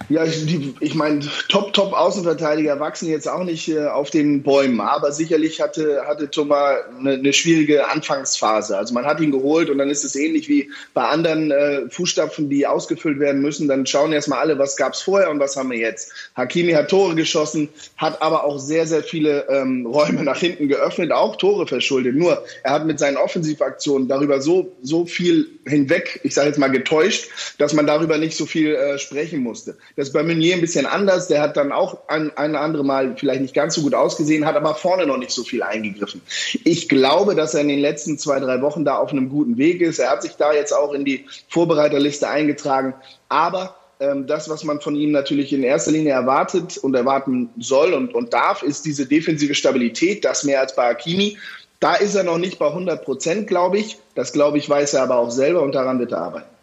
Ja, 0.08 0.24
ich, 0.24 0.74
ich 0.80 0.94
meine, 0.94 1.20
top, 1.48 1.74
top 1.74 1.92
Außenverteidiger 1.92 2.80
wachsen 2.80 3.08
jetzt 3.10 3.28
auch 3.28 3.44
nicht 3.44 3.68
äh, 3.68 3.86
auf 3.86 4.08
den 4.08 4.42
Bäumen, 4.42 4.80
aber 4.80 5.12
sicherlich 5.12 5.60
hatte, 5.60 6.02
hatte 6.06 6.30
Thomas 6.30 6.76
eine, 6.98 7.12
eine, 7.12 7.32
schwierige 7.34 7.88
Anfangsphase. 7.88 8.78
Also 8.78 8.94
man 8.94 9.04
hat 9.04 9.20
ihn 9.20 9.32
geholt 9.32 9.68
und 9.68 9.76
dann 9.76 9.90
ist 9.90 10.04
es 10.04 10.16
ähnlich 10.16 10.48
wie 10.48 10.70
bei 10.94 11.04
anderen 11.04 11.50
äh, 11.50 11.90
Fußstapfen, 11.90 12.48
die 12.48 12.66
ausgefüllt 12.66 13.18
werden 13.18 13.42
müssen. 13.42 13.68
Dann 13.68 13.84
schauen 13.84 14.12
erstmal 14.14 14.38
alle, 14.38 14.58
was 14.58 14.76
gab's 14.76 15.02
vorher 15.02 15.30
und 15.30 15.40
was 15.40 15.56
haben 15.56 15.70
wir 15.70 15.78
jetzt. 15.78 16.12
Hakimi 16.34 16.72
hat 16.72 16.88
Tore 16.88 17.14
geschossen, 17.14 17.68
hat 17.98 18.22
aber 18.22 18.44
auch 18.44 18.58
sehr, 18.58 18.86
sehr 18.86 19.02
viele 19.02 19.46
ähm, 19.50 19.84
Räume 19.84 20.24
nach 20.24 20.38
hinten 20.38 20.68
geöffnet, 20.68 21.12
auch 21.12 21.36
Tore 21.36 21.66
verschuldet. 21.66 22.16
Nur 22.16 22.42
er 22.62 22.72
hat 22.72 22.86
mit 22.86 22.98
seinen 22.98 23.18
Offensivaktionen 23.18 24.08
darüber 24.08 24.40
so, 24.40 24.74
so 24.80 25.04
viel 25.04 25.48
hinweg, 25.66 26.20
ich 26.22 26.34
sage 26.34 26.48
jetzt 26.48 26.58
mal 26.58 26.68
getäuscht, 26.68 27.28
dass 27.58 27.74
man 27.74 27.86
darüber 27.86 28.16
nicht 28.16 28.36
so 28.36 28.46
viel 28.46 28.74
äh, 28.74 28.98
sprechen 28.98 29.40
musste. 29.40 29.76
Das 29.98 30.06
ist 30.06 30.12
bei 30.12 30.22
Meunier 30.22 30.54
ein 30.54 30.60
bisschen 30.60 30.86
anders. 30.86 31.26
Der 31.26 31.42
hat 31.42 31.56
dann 31.56 31.72
auch 31.72 32.06
ein, 32.06 32.30
ein 32.36 32.54
andere 32.54 32.84
Mal 32.84 33.16
vielleicht 33.16 33.40
nicht 33.40 33.52
ganz 33.52 33.74
so 33.74 33.82
gut 33.82 33.94
ausgesehen, 33.94 34.46
hat 34.46 34.54
aber 34.54 34.76
vorne 34.76 35.04
noch 35.06 35.16
nicht 35.16 35.32
so 35.32 35.42
viel 35.42 35.60
eingegriffen. 35.60 36.22
Ich 36.62 36.88
glaube, 36.88 37.34
dass 37.34 37.54
er 37.54 37.62
in 37.62 37.68
den 37.68 37.80
letzten 37.80 38.16
zwei, 38.16 38.38
drei 38.38 38.62
Wochen 38.62 38.84
da 38.84 38.98
auf 38.98 39.10
einem 39.10 39.28
guten 39.28 39.58
Weg 39.58 39.80
ist. 39.80 39.98
Er 39.98 40.10
hat 40.10 40.22
sich 40.22 40.36
da 40.36 40.52
jetzt 40.52 40.70
auch 40.70 40.92
in 40.92 41.04
die 41.04 41.24
Vorbereiterliste 41.48 42.28
eingetragen. 42.28 42.94
Aber 43.28 43.74
ähm, 43.98 44.28
das, 44.28 44.48
was 44.48 44.62
man 44.62 44.80
von 44.80 44.94
ihm 44.94 45.10
natürlich 45.10 45.52
in 45.52 45.64
erster 45.64 45.90
Linie 45.90 46.12
erwartet 46.12 46.78
und 46.78 46.94
erwarten 46.94 47.50
soll 47.58 47.92
und, 47.92 48.14
und 48.14 48.32
darf, 48.32 48.62
ist 48.62 48.84
diese 48.84 49.04
defensive 49.04 49.56
Stabilität, 49.56 50.24
das 50.24 50.44
mehr 50.44 50.60
als 50.60 50.76
bei 50.76 50.90
Hakimi. 50.90 51.38
Da 51.80 51.96
ist 51.96 52.14
er 52.14 52.22
noch 52.22 52.38
nicht 52.38 52.60
bei 52.60 52.68
100 52.68 53.04
Prozent, 53.04 53.48
glaube 53.48 53.78
ich. 53.78 53.98
Das, 54.14 54.32
glaube 54.32 54.58
ich, 54.58 54.70
weiß 54.70 54.94
er 54.94 55.02
aber 55.02 55.16
auch 55.16 55.32
selber 55.32 55.62
und 55.62 55.74
daran 55.74 55.98
wird 55.98 56.12
er 56.12 56.18
arbeiten. 56.18 56.57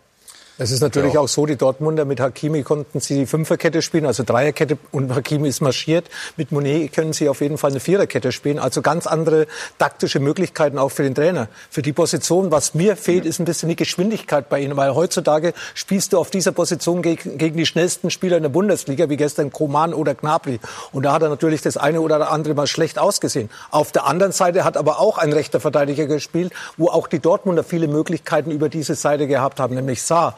Es 0.58 0.72
ist 0.72 0.80
natürlich 0.80 1.16
ja. 1.16 1.20
auch 1.20 1.28
so, 1.28 1.46
die 1.46 1.58
Dortmunder 1.58 2.06
mit 2.06 2.22
Hakimi 2.22 2.64
konnten 2.64 3.02
sie 3.02 3.16
die 3.16 3.26
Fünferkette 3.26 3.82
spielen, 3.82 4.06
also 4.06 4.24
Dreierkette 4.24 4.78
und 4.94 5.14
Hakimi 5.14 5.50
ist 5.50 5.60
marschiert. 5.60 6.06
Mit 6.38 6.54
Monet 6.54 6.94
können 6.94 7.12
sie 7.12 7.28
auf 7.28 7.42
jeden 7.42 7.58
Fall 7.58 7.72
eine 7.72 7.82
Viererkette 7.82 8.32
spielen. 8.32 8.58
Also 8.58 8.82
ganz 8.82 9.06
andere 9.06 9.48
taktische 9.80 10.22
Möglichkeiten 10.22 10.78
auch 10.78 10.94
für 10.94 11.04
den 11.04 11.14
Trainer. 11.14 11.50
Für 11.70 11.82
die 11.82 11.92
Position, 11.92 12.52
was 12.52 12.74
mir 12.74 12.96
fehlt, 12.96 13.26
ist 13.26 13.40
ein 13.40 13.46
bisschen 13.46 13.68
die 13.68 13.76
Geschwindigkeit 13.76 14.48
bei 14.48 14.62
ihnen, 14.62 14.78
weil 14.78 14.96
heutzutage 14.96 15.54
spielst 15.74 16.14
du 16.14 16.20
auf 16.20 16.30
dieser 16.30 16.54
Position 16.54 17.02
gegen, 17.02 17.38
gegen 17.38 17.58
die 17.58 17.66
schnellsten 17.66 18.10
Spieler 18.10 18.38
in 18.38 18.44
der 18.44 18.50
Bundesliga, 18.50 19.10
wie 19.10 19.18
gestern 19.18 19.52
Koman 19.52 19.94
oder 19.94 20.16
Gnabry. 20.16 20.62
Und 20.94 21.04
da 21.04 21.12
hat 21.12 21.22
er 21.22 21.28
natürlich 21.28 21.64
das 21.64 21.76
eine 21.76 22.00
oder 22.00 22.32
andere 22.32 22.54
mal 22.54 22.68
schlecht 22.68 22.98
ausgesehen. 22.98 23.50
Auf 23.72 23.92
der 23.92 24.06
anderen 24.06 24.32
Seite 24.32 24.64
hat 24.64 24.78
aber 24.78 25.02
auch 25.02 25.18
ein 25.18 25.34
rechter 25.34 25.60
Verteidiger 25.60 26.06
gespielt, 26.06 26.54
wo 26.78 26.88
auch 26.88 27.08
die 27.08 27.20
Dortmunder 27.20 27.66
viele 27.66 27.90
Möglichkeiten 27.90 28.52
über 28.52 28.70
diese 28.70 28.96
Seite 28.96 29.28
gehabt 29.28 29.60
haben, 29.60 29.76
nämlich 29.76 30.02
Saar 30.02 30.38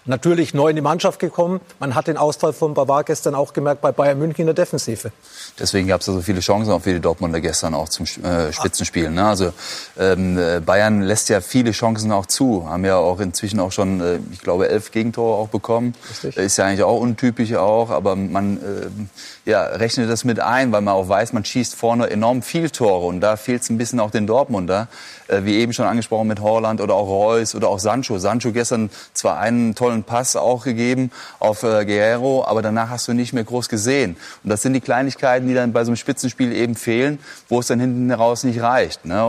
natürlich 0.05 0.53
neu 0.53 0.69
in 0.69 0.75
die 0.75 0.81
Mannschaft 0.81 1.19
gekommen. 1.19 1.61
Man 1.79 1.95
hat 1.95 2.07
den 2.07 2.17
Ausfall 2.17 2.53
von 2.53 2.73
Bavard 2.73 3.05
gestern 3.05 3.35
auch 3.35 3.53
gemerkt 3.53 3.81
bei 3.81 3.91
Bayern 3.91 4.17
München 4.19 4.41
in 4.41 4.47
der 4.47 4.55
Defensive. 4.55 5.11
Deswegen 5.59 5.87
gab 5.87 6.01
es 6.01 6.07
so 6.07 6.21
viele 6.21 6.39
Chancen 6.39 6.71
auch 6.71 6.81
für 6.81 6.93
die 6.93 6.99
Dortmunder 6.99 7.39
gestern 7.39 7.73
auch 7.73 7.89
zum 7.89 8.05
äh, 8.23 8.51
Spitzenspiel. 8.51 9.09
Ne? 9.11 9.25
Also 9.25 9.53
ähm, 9.99 10.37
äh, 10.37 10.59
Bayern 10.59 11.01
lässt 11.01 11.29
ja 11.29 11.41
viele 11.41 11.71
Chancen 11.71 12.11
auch 12.11 12.25
zu, 12.25 12.67
haben 12.67 12.85
ja 12.85 12.97
auch 12.97 13.19
inzwischen 13.19 13.59
auch 13.59 13.71
schon, 13.71 14.01
äh, 14.01 14.19
ich 14.31 14.41
glaube, 14.41 14.69
elf 14.69 14.91
Gegentore 14.91 15.37
auch 15.37 15.49
bekommen. 15.49 15.93
Richtig. 16.09 16.37
Ist 16.37 16.57
ja 16.57 16.65
eigentlich 16.65 16.83
auch 16.83 16.99
untypisch 16.99 17.53
auch, 17.53 17.89
aber 17.89 18.15
man 18.15 18.57
äh, 18.57 19.49
ja, 19.49 19.63
rechnet 19.63 20.09
das 20.09 20.23
mit 20.23 20.39
ein, 20.39 20.71
weil 20.71 20.81
man 20.81 20.93
auch 20.93 21.09
weiß, 21.09 21.33
man 21.33 21.45
schießt 21.45 21.75
vorne 21.75 22.09
enorm 22.09 22.41
viel 22.41 22.69
Tore 22.69 23.07
und 23.07 23.21
da 23.21 23.37
fehlt 23.37 23.63
es 23.63 23.69
ein 23.69 23.77
bisschen 23.77 23.99
auch 23.99 24.11
den 24.11 24.27
Dortmunder, 24.27 24.87
äh, 25.27 25.41
wie 25.43 25.55
eben 25.55 25.73
schon 25.73 25.85
angesprochen 25.85 26.27
mit 26.27 26.39
Holland 26.39 26.81
oder 26.81 26.93
auch 26.93 27.07
Reus 27.07 27.55
oder 27.55 27.67
auch 27.67 27.79
Sancho. 27.79 28.17
Sancho 28.19 28.51
gestern 28.51 28.89
zwar 29.13 29.39
einen 29.39 29.75
tollen 29.75 29.90
Pass 30.03 30.35
auch 30.35 30.63
gegeben 30.63 31.11
auf 31.39 31.63
äh, 31.63 31.85
Guerrero, 31.85 32.45
aber 32.45 32.61
danach 32.61 32.89
hast 32.89 33.07
du 33.07 33.13
nicht 33.13 33.33
mehr 33.33 33.43
groß 33.43 33.69
gesehen. 33.69 34.17
Und 34.43 34.49
das 34.49 34.61
sind 34.61 34.73
die 34.73 34.81
Kleinigkeiten, 34.81 35.47
die 35.47 35.53
dann 35.53 35.73
bei 35.73 35.83
so 35.83 35.91
einem 35.91 35.97
Spitzenspiel 35.97 36.51
eben 36.53 36.75
fehlen, 36.75 37.19
wo 37.49 37.59
es 37.59 37.67
dann 37.67 37.79
hinten 37.79 38.09
heraus 38.09 38.43
nicht 38.43 38.61
reicht. 38.61 39.05
Ne? 39.05 39.23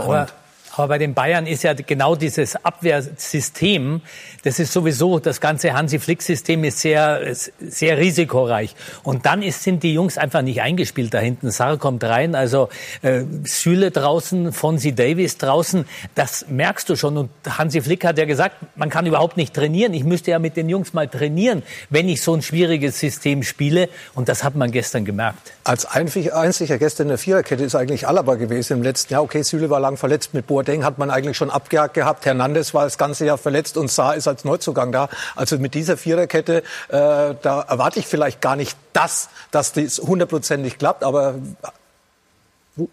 Aber 0.75 0.88
bei 0.88 0.99
den 0.99 1.12
Bayern 1.12 1.47
ist 1.47 1.64
ja 1.64 1.75
genau 1.75 2.17
dieses 2.17 2.57
Abwehrsystem, 2.64 4.00
das 4.43 4.59
ist 4.59 4.73
sowieso, 4.73 5.19
das 5.19 5.41
ganze 5.41 5.75
Hansi-Flick-System 5.75 6.64
ist 6.64 6.79
sehr, 6.79 7.35
sehr 7.61 7.99
risikoreich. 7.99 8.75
Und 9.02 9.26
dann 9.26 9.43
ist, 9.43 9.62
sind 9.62 9.83
die 9.83 9.93
Jungs 9.93 10.17
einfach 10.17 10.41
nicht 10.41 10.62
eingespielt 10.62 11.12
da 11.12 11.19
hinten. 11.19 11.50
Sarr 11.50 11.76
kommt 11.76 12.02
rein, 12.05 12.35
also 12.35 12.71
äh, 13.02 13.23
Süle 13.45 13.91
draußen, 13.91 14.52
Fonsi 14.52 14.95
Davis 14.95 15.37
draußen, 15.37 15.85
das 16.14 16.47
merkst 16.49 16.88
du 16.88 16.97
schon. 16.97 17.19
Und 17.19 17.31
Hansi 17.47 17.83
Flick 17.83 18.07
hat 18.07 18.17
ja 18.17 18.25
gesagt, 18.25 18.57
man 18.75 18.88
kann 18.88 19.05
überhaupt 19.05 19.37
nicht 19.37 19.52
trainieren. 19.52 19.93
Ich 19.93 20.05
müsste 20.05 20.31
ja 20.31 20.38
mit 20.38 20.57
den 20.57 20.71
Jungs 20.71 20.95
mal 20.95 21.07
trainieren, 21.07 21.62
wenn 21.91 22.09
ich 22.09 22.23
so 22.23 22.35
ein 22.35 22.41
schwieriges 22.41 22.99
System 22.99 23.43
spiele. 23.43 23.91
Und 24.14 24.31
das 24.31 24.43
hat 24.43 24.57
man 24.57 24.71
gestern 24.71 25.05
gemerkt. 25.05 25.52
Als 25.64 25.85
einziger 25.85 26.79
gestern 26.79 27.05
in 27.05 27.09
der 27.09 27.19
Viererkette 27.19 27.62
ist 27.62 27.75
eigentlich 27.75 28.09
Alaba 28.09 28.37
gewesen 28.37 28.79
im 28.79 28.83
letzten 28.83 29.12
Jahr. 29.12 29.23
Okay, 29.23 29.43
Süle 29.43 29.69
war 29.69 29.79
lang 29.79 29.99
verletzt 29.99 30.33
mit 30.33 30.47
Boa 30.47 30.62
Boateng 30.62 30.85
hat 30.85 30.99
man 30.99 31.11
eigentlich 31.11 31.37
schon 31.37 31.50
abgehakt 31.50 31.95
gehabt. 31.95 32.25
Hernandez 32.25 32.75
war 32.75 32.85
das 32.85 32.99
ganze 32.99 33.25
Jahr 33.25 33.38
verletzt 33.38 33.76
und 33.76 33.90
Saar 33.90 34.14
ist 34.14 34.28
als 34.28 34.45
Neuzugang 34.45 34.92
da. 34.92 35.09
Also 35.37 35.59
mit 35.59 35.75
dieser 35.75 35.97
Viererkette, 35.97 36.59
äh, 36.88 37.35
da 37.42 37.64
erwarte 37.69 37.99
ich 37.99 38.07
vielleicht 38.07 38.40
gar 38.40 38.57
nicht 38.57 38.76
das, 38.92 39.28
dass 39.50 39.73
das 39.73 39.99
hundertprozentig 39.99 40.78
klappt, 40.78 41.04
aber 41.04 41.35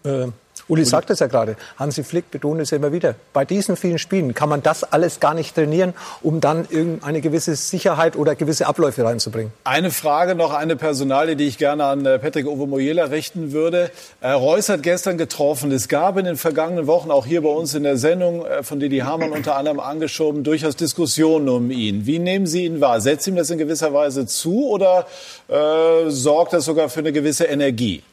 äh, 0.04 0.26
Uli 0.70 0.84
sagt 0.84 1.10
es 1.10 1.18
ja 1.18 1.26
gerade, 1.26 1.56
Hansi 1.78 2.04
Flick 2.04 2.30
betont 2.30 2.60
es 2.60 2.70
ja 2.70 2.76
immer 2.76 2.92
wieder. 2.92 3.16
Bei 3.32 3.44
diesen 3.44 3.76
vielen 3.76 3.98
Spielen 3.98 4.34
kann 4.34 4.48
man 4.48 4.62
das 4.62 4.84
alles 4.84 5.18
gar 5.18 5.34
nicht 5.34 5.56
trainieren, 5.56 5.94
um 6.22 6.40
dann 6.40 6.66
irgendeine 6.70 7.20
gewisse 7.20 7.56
Sicherheit 7.56 8.14
oder 8.14 8.36
gewisse 8.36 8.68
Abläufe 8.68 9.04
reinzubringen. 9.04 9.52
Eine 9.64 9.90
Frage 9.90 10.36
noch, 10.36 10.54
eine 10.54 10.76
Personalie, 10.76 11.34
die 11.34 11.48
ich 11.48 11.58
gerne 11.58 11.84
an 11.84 12.06
äh, 12.06 12.20
Patrick 12.20 12.46
Ovomoyela 12.46 13.06
richten 13.06 13.50
würde. 13.50 13.90
Äh, 14.20 14.30
Reus 14.30 14.68
hat 14.68 14.84
gestern 14.84 15.18
getroffen. 15.18 15.72
Es 15.72 15.88
gab 15.88 16.16
in 16.16 16.24
den 16.24 16.36
vergangenen 16.36 16.86
Wochen, 16.86 17.10
auch 17.10 17.26
hier 17.26 17.42
bei 17.42 17.48
uns 17.48 17.74
in 17.74 17.82
der 17.82 17.96
Sendung, 17.96 18.46
äh, 18.46 18.62
von 18.62 18.78
Didi 18.78 18.98
Hamann 18.98 19.32
unter 19.32 19.56
anderem 19.56 19.80
angeschoben, 19.80 20.44
durchaus 20.44 20.76
Diskussionen 20.76 21.48
um 21.48 21.70
ihn. 21.72 22.06
Wie 22.06 22.20
nehmen 22.20 22.46
Sie 22.46 22.64
ihn 22.64 22.80
wahr? 22.80 23.00
Setzt 23.00 23.26
ihm 23.26 23.34
das 23.34 23.50
in 23.50 23.58
gewisser 23.58 23.92
Weise 23.92 24.26
zu 24.26 24.68
oder 24.68 25.06
äh, 25.48 26.08
sorgt 26.10 26.52
das 26.52 26.64
sogar 26.64 26.88
für 26.88 27.00
eine 27.00 27.12
gewisse 27.12 27.44
Energie? 27.44 28.04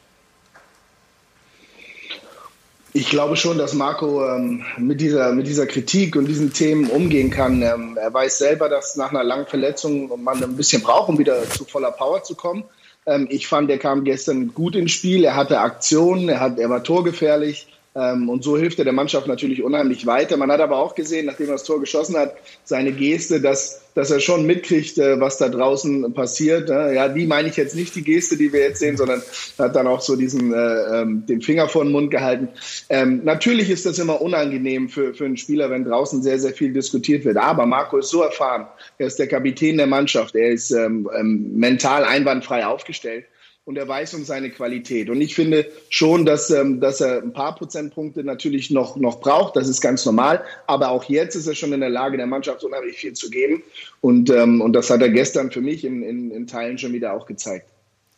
Ich 2.97 3.11
glaube 3.11 3.37
schon, 3.37 3.59
dass 3.59 3.75
Marco 3.75 4.25
ähm, 4.27 4.63
mit, 4.79 5.01
dieser, 5.01 5.31
mit 5.31 5.45
dieser 5.45 5.67
Kritik 5.67 6.15
und 6.15 6.25
diesen 6.25 6.51
Themen 6.51 6.89
umgehen 6.89 7.29
kann. 7.29 7.61
Ähm, 7.61 7.95
er 7.95 8.11
weiß 8.11 8.39
selber, 8.39 8.69
dass 8.69 8.95
nach 8.95 9.11
einer 9.11 9.23
langen 9.23 9.45
Verletzung 9.45 10.11
man 10.23 10.43
ein 10.43 10.57
bisschen 10.57 10.81
braucht, 10.81 11.07
um 11.07 11.19
wieder 11.19 11.47
zu 11.47 11.63
voller 11.63 11.91
Power 11.91 12.23
zu 12.23 12.33
kommen. 12.33 12.63
Ähm, 13.05 13.27
ich 13.29 13.47
fand, 13.47 13.69
er 13.69 13.77
kam 13.77 14.03
gestern 14.03 14.51
gut 14.51 14.75
ins 14.75 14.93
Spiel. 14.93 15.23
Er 15.25 15.35
hatte 15.35 15.59
Aktionen, 15.59 16.27
er, 16.27 16.39
hat, 16.39 16.57
er 16.57 16.71
war 16.71 16.83
torgefährlich. 16.83 17.67
Ähm, 17.97 18.29
und 18.29 18.43
so 18.43 18.57
hilft 18.57 18.77
er 18.77 18.85
der 18.85 18.93
Mannschaft 18.93 19.27
natürlich 19.27 19.63
unheimlich 19.63 20.05
weiter. 20.05 20.37
Man 20.37 20.51
hat 20.51 20.61
aber 20.61 20.77
auch 20.77 20.93
gesehen, 20.93 21.25
nachdem 21.25 21.47
er 21.47 21.53
das 21.53 21.63
Tor 21.63 21.79
geschossen 21.79 22.15
hat, 22.15 22.35
seine 22.63 22.91
Geste, 22.91 23.41
dass, 23.41 23.81
dass 23.95 24.11
er 24.11 24.19
schon 24.19 24.45
mitkriegt, 24.45 24.99
äh, 24.99 25.19
was 25.19 25.39
da 25.39 25.49
draußen 25.49 26.13
passiert. 26.13 26.69
Ja, 26.69 27.09
die 27.09 27.25
meine 27.25 27.47
ich 27.47 27.55
jetzt 27.55 27.75
nicht, 27.75 27.95
die 27.95 28.03
Geste, 28.03 28.37
die 28.37 28.53
wir 28.53 28.59
jetzt 28.59 28.79
sehen, 28.79 28.97
sondern 28.97 29.23
hat 29.57 29.75
dann 29.75 29.87
auch 29.87 30.01
so 30.01 30.15
diesen, 30.15 30.53
äh, 30.53 31.01
ähm, 31.01 31.25
den 31.25 31.41
Finger 31.41 31.67
vor 31.69 31.83
den 31.83 31.91
Mund 31.91 32.11
gehalten. 32.11 32.49
Ähm, 32.89 33.21
natürlich 33.23 33.71
ist 33.71 33.87
das 33.87 33.97
immer 33.97 34.21
unangenehm 34.21 34.89
für, 34.89 35.15
für 35.15 35.25
einen 35.25 35.37
Spieler, 35.37 35.71
wenn 35.71 35.83
draußen 35.83 36.21
sehr, 36.21 36.37
sehr 36.37 36.53
viel 36.53 36.73
diskutiert 36.73 37.25
wird. 37.25 37.37
Aber 37.37 37.65
Marco 37.65 37.97
ist 37.97 38.09
so 38.09 38.21
erfahren. 38.21 38.67
Er 38.99 39.07
ist 39.07 39.17
der 39.17 39.27
Kapitän 39.27 39.77
der 39.77 39.87
Mannschaft. 39.87 40.35
Er 40.35 40.49
ist 40.49 40.69
ähm, 40.69 41.09
ähm 41.17 41.57
mental 41.57 42.03
einwandfrei 42.03 42.67
aufgestellt 42.67 43.25
und 43.67 43.77
er 43.77 43.85
weiß 43.85 44.13
um 44.13 44.23
seine 44.23 44.49
Qualität. 44.49 45.09
Und 45.09 45.19
ich 45.19 45.35
finde 45.35 45.69
schon, 45.89 46.25
dass, 46.25 46.49
ähm, 46.49 46.79
dass 46.79 47.01
er 47.01 47.21
ein 47.21 47.33
paar 47.33 47.53
Prozentpunkte 47.53 48.23
natürlich 48.23 48.71
noch, 48.71 48.95
noch 48.95 49.19
braucht. 49.19 49.57
Das 49.57 49.67
ist 49.67 49.81
ganz 49.81 50.05
normal. 50.05 50.41
Aber 50.67 50.89
auch 50.89 51.03
jetzt 51.03 51.35
ist 51.35 51.47
er 51.47 51.53
schon 51.53 51.73
in 51.73 51.81
der 51.81 51.89
Lage, 51.89 52.15
der 52.15 52.27
Mannschaft 52.27 52.63
unheimlich 52.63 52.95
viel 52.95 53.11
zu 53.11 53.29
geben. 53.29 53.61
Und, 53.99 54.29
ähm, 54.29 54.61
und 54.61 54.71
das 54.71 54.89
hat 54.89 55.01
er 55.01 55.09
gestern 55.09 55.51
für 55.51 55.59
mich 55.59 55.83
in, 55.83 56.01
in, 56.01 56.31
in 56.31 56.47
Teilen 56.47 56.77
schon 56.77 56.93
wieder 56.93 57.11
auch 57.11 57.25
gezeigt. 57.25 57.67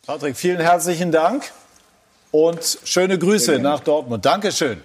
Patrick, 0.06 0.36
vielen 0.36 0.60
herzlichen 0.60 1.10
Dank 1.10 1.42
und 2.30 2.78
schöne 2.84 3.18
Grüße 3.18 3.58
nach 3.58 3.80
Dortmund. 3.80 4.24
Dankeschön. 4.24 4.78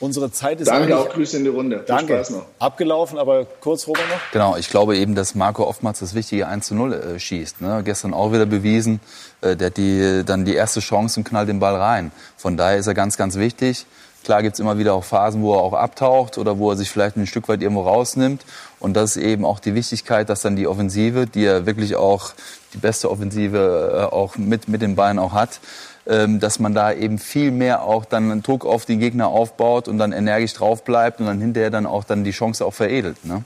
Unsere 0.00 0.30
Zeit 0.30 0.60
ist 0.60 0.68
Danke, 0.68 0.96
auch 0.96 1.08
Grüße 1.08 1.38
in 1.38 1.44
die 1.44 1.50
Runde. 1.50 1.82
Danke. 1.84 2.14
Spaß 2.14 2.30
noch. 2.30 2.46
Abgelaufen, 2.60 3.18
aber 3.18 3.46
kurz, 3.60 3.88
Robert, 3.88 4.08
noch? 4.08 4.20
Genau, 4.32 4.56
ich 4.56 4.70
glaube 4.70 4.96
eben, 4.96 5.16
dass 5.16 5.34
Marco 5.34 5.64
oftmals 5.64 5.98
das 5.98 6.14
wichtige 6.14 6.46
1 6.46 6.68
zu 6.68 6.76
0 6.76 6.92
äh, 6.92 7.18
schießt. 7.18 7.60
Ne? 7.60 7.82
Gestern 7.84 8.14
auch 8.14 8.32
wieder 8.32 8.46
bewiesen, 8.46 9.00
äh, 9.40 9.56
der 9.56 9.68
hat 9.68 9.76
die, 9.76 10.22
dann 10.24 10.44
die 10.44 10.54
erste 10.54 10.78
Chance 10.78 11.20
und 11.20 11.24
knallt 11.24 11.48
den 11.48 11.58
Ball 11.58 11.74
rein. 11.74 12.12
Von 12.36 12.56
daher 12.56 12.78
ist 12.78 12.86
er 12.86 12.94
ganz, 12.94 13.16
ganz 13.16 13.36
wichtig. 13.36 13.86
Klar 14.24 14.42
gibt's 14.42 14.60
immer 14.60 14.78
wieder 14.78 14.94
auch 14.94 15.04
Phasen, 15.04 15.42
wo 15.42 15.54
er 15.54 15.62
auch 15.62 15.72
abtaucht 15.72 16.38
oder 16.38 16.58
wo 16.58 16.70
er 16.70 16.76
sich 16.76 16.90
vielleicht 16.90 17.16
ein 17.16 17.26
Stück 17.26 17.48
weit 17.48 17.62
irgendwo 17.62 17.82
rausnimmt. 17.82 18.44
Und 18.78 18.94
das 18.94 19.16
ist 19.16 19.22
eben 19.22 19.44
auch 19.44 19.58
die 19.58 19.74
Wichtigkeit, 19.74 20.28
dass 20.28 20.42
dann 20.42 20.54
die 20.54 20.66
Offensive, 20.66 21.26
die 21.26 21.44
er 21.44 21.66
wirklich 21.66 21.96
auch 21.96 22.32
die 22.74 22.78
beste 22.78 23.10
Offensive 23.10 24.08
äh, 24.10 24.14
auch 24.14 24.36
mit, 24.36 24.68
mit 24.68 24.82
den 24.82 24.96
Beinen 24.96 25.18
auch 25.18 25.32
hat, 25.32 25.60
dass 26.08 26.58
man 26.58 26.74
da 26.74 26.92
eben 26.92 27.18
viel 27.18 27.50
mehr 27.50 27.82
auch 27.82 28.06
dann 28.06 28.42
Druck 28.42 28.64
auf 28.64 28.86
die 28.86 28.96
Gegner 28.96 29.28
aufbaut 29.28 29.88
und 29.88 29.98
dann 29.98 30.12
energisch 30.12 30.54
drauf 30.54 30.82
bleibt 30.82 31.20
und 31.20 31.26
dann 31.26 31.38
hinterher 31.38 31.70
dann 31.70 31.84
auch 31.84 32.04
dann 32.04 32.24
die 32.24 32.30
Chance 32.30 32.64
auch 32.64 32.72
veredelt. 32.72 33.22
Ne? 33.26 33.44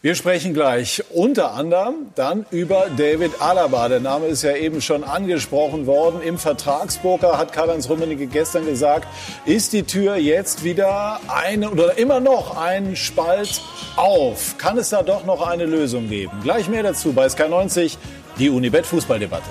Wir 0.00 0.14
sprechen 0.14 0.54
gleich 0.54 1.02
unter 1.12 1.54
anderem 1.54 1.94
dann 2.14 2.46
über 2.52 2.86
David 2.96 3.42
Alaba. 3.42 3.88
Der 3.88 3.98
Name 3.98 4.26
ist 4.26 4.44
ja 4.44 4.54
eben 4.54 4.80
schon 4.80 5.02
angesprochen 5.02 5.88
worden. 5.88 6.22
Im 6.22 6.38
Vertragspoker 6.38 7.36
hat 7.36 7.52
Karl-Heinz 7.52 7.88
Rummenigge 7.88 8.28
gestern 8.28 8.64
gesagt, 8.64 9.08
ist 9.44 9.72
die 9.72 9.82
Tür 9.82 10.14
jetzt 10.14 10.62
wieder 10.62 11.18
eine 11.26 11.68
oder 11.68 11.98
immer 11.98 12.20
noch 12.20 12.56
ein 12.56 12.94
Spalt 12.94 13.60
auf? 13.96 14.56
Kann 14.56 14.78
es 14.78 14.90
da 14.90 15.02
doch 15.02 15.26
noch 15.26 15.44
eine 15.44 15.66
Lösung 15.66 16.08
geben? 16.08 16.30
Gleich 16.44 16.68
mehr 16.68 16.84
dazu 16.84 17.12
bei 17.12 17.26
SK90, 17.26 17.96
die 18.38 18.50
Unibet 18.50 18.86
Fußballdebatte. 18.86 19.50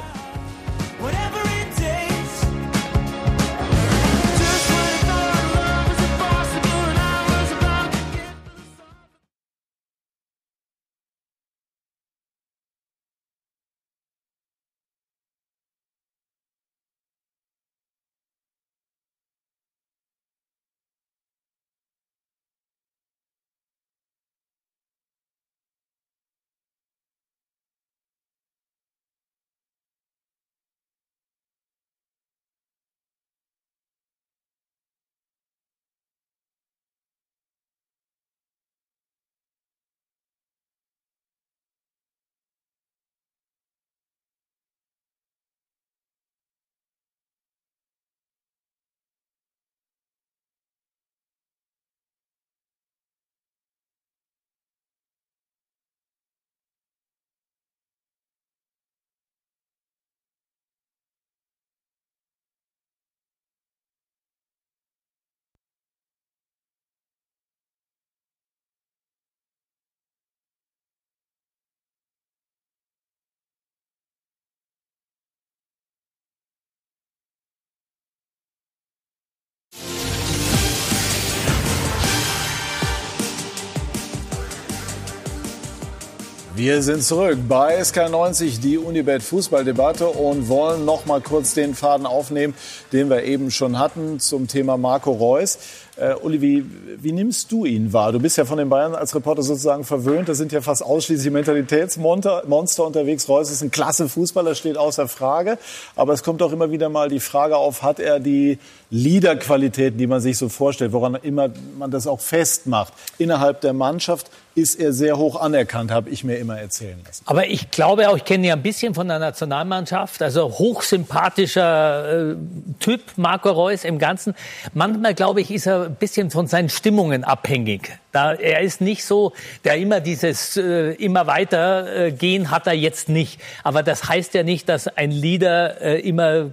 Wir 86.58 86.82
sind 86.82 87.04
zurück 87.04 87.38
bei 87.48 87.80
SK90, 87.80 88.60
die 88.60 88.80
Unibet 88.80 89.22
Fußballdebatte 89.22 90.08
und 90.08 90.50
wollen 90.50 90.86
noch 90.86 91.06
mal 91.06 91.22
kurz 91.22 91.54
den 91.54 91.76
Faden 91.76 92.08
aufnehmen, 92.08 92.56
den 92.92 93.12
wir 93.12 93.26
eben 93.26 93.52
schon 93.52 93.78
hatten 93.78 94.20
zum 94.20 94.48
Thema 94.48 94.76
Marco 94.76 95.12
Reus. 95.12 95.60
Äh, 95.98 96.16
Uli, 96.16 96.42
wie, 96.42 96.66
wie 97.00 97.12
nimmst 97.12 97.52
du 97.52 97.66
ihn 97.66 97.94
wahr? 97.94 98.12
Du 98.12 98.20
bist 98.20 98.38
ja 98.38 98.46
von 98.46 98.58
den 98.58 98.70
Bayern 98.70 98.96
als 98.96 99.14
Reporter 99.14 99.44
sozusagen 99.44 99.84
verwöhnt. 99.84 100.30
Da 100.30 100.34
sind 100.34 100.52
ja 100.52 100.62
fast 100.62 100.84
ausschließlich 100.84 101.32
Mentalitätsmonster 101.32 102.42
Monster 102.48 102.86
unterwegs. 102.86 103.30
Reus 103.30 103.52
ist 103.52 103.62
ein 103.62 103.70
klasse 103.70 104.10
Fußballer, 104.10 104.56
steht 104.56 104.78
außer 104.78 105.08
Frage. 105.08 105.60
Aber 105.96 106.14
es 106.14 106.24
kommt 106.24 106.42
auch 106.42 106.52
immer 106.52 106.72
wieder 106.72 106.90
mal 106.90 107.08
die 107.08 107.20
Frage 107.20 107.56
auf, 107.56 107.84
hat 107.84 108.00
er 108.00 108.20
die 108.20 108.58
Leaderqualitäten, 108.90 110.00
die 110.00 110.08
man 110.08 110.22
sich 110.22 110.40
so 110.40 110.50
vorstellt, 110.50 110.92
woran 110.92 111.14
immer 111.22 111.50
man 111.78 111.92
das 111.92 112.08
auch 112.08 112.20
festmacht, 112.20 112.94
innerhalb 113.20 113.62
der 113.62 113.74
Mannschaft? 113.74 114.32
Ist 114.58 114.76
er 114.76 114.92
sehr 114.92 115.18
hoch 115.18 115.40
anerkannt, 115.40 115.92
habe 115.92 116.10
ich 116.10 116.24
mir 116.24 116.38
immer 116.38 116.60
erzählen 116.60 117.00
lassen. 117.06 117.24
Aber 117.28 117.46
ich 117.46 117.70
glaube 117.70 118.10
auch, 118.10 118.18
ich 118.18 118.26
kenne 118.26 118.48
ja 118.48 118.56
ein 118.56 118.64
bisschen 118.64 118.96
von 118.96 119.08
der 119.08 119.20
Nationalmannschaft, 119.20 120.22
also 120.24 120.50
hochsympathischer 120.50 122.32
äh, 122.32 122.36
Typ, 122.80 123.02
Marco 123.18 123.52
Reus 123.52 123.84
im 123.84 124.00
Ganzen. 124.00 124.34
Manchmal, 124.74 125.14
glaube 125.14 125.42
ich, 125.42 125.52
ist 125.52 125.68
er 125.68 125.84
ein 125.84 125.96
bisschen 125.96 126.32
von 126.32 126.48
seinen 126.48 126.70
Stimmungen 126.70 127.24
abhängig. 127.24 128.00
Da, 128.14 128.34
er 128.34 128.62
ist 128.62 128.80
nicht 128.80 129.04
so, 129.04 129.34
der 129.66 129.76
immer 129.78 130.00
dieses 130.00 130.56
äh, 130.56 130.92
immer 130.94 131.28
weiter 131.28 132.06
äh, 132.06 132.12
gehen 132.12 132.52
hat 132.52 132.66
er 132.66 132.74
jetzt 132.74 133.10
nicht. 133.10 133.40
Aber 133.64 133.84
das 133.84 134.08
heißt 134.08 134.34
ja 134.34 134.44
nicht, 134.44 134.70
dass 134.70 134.88
ein 134.88 135.12
Leader 135.12 135.82
äh, 135.82 136.00
immer 136.00 136.52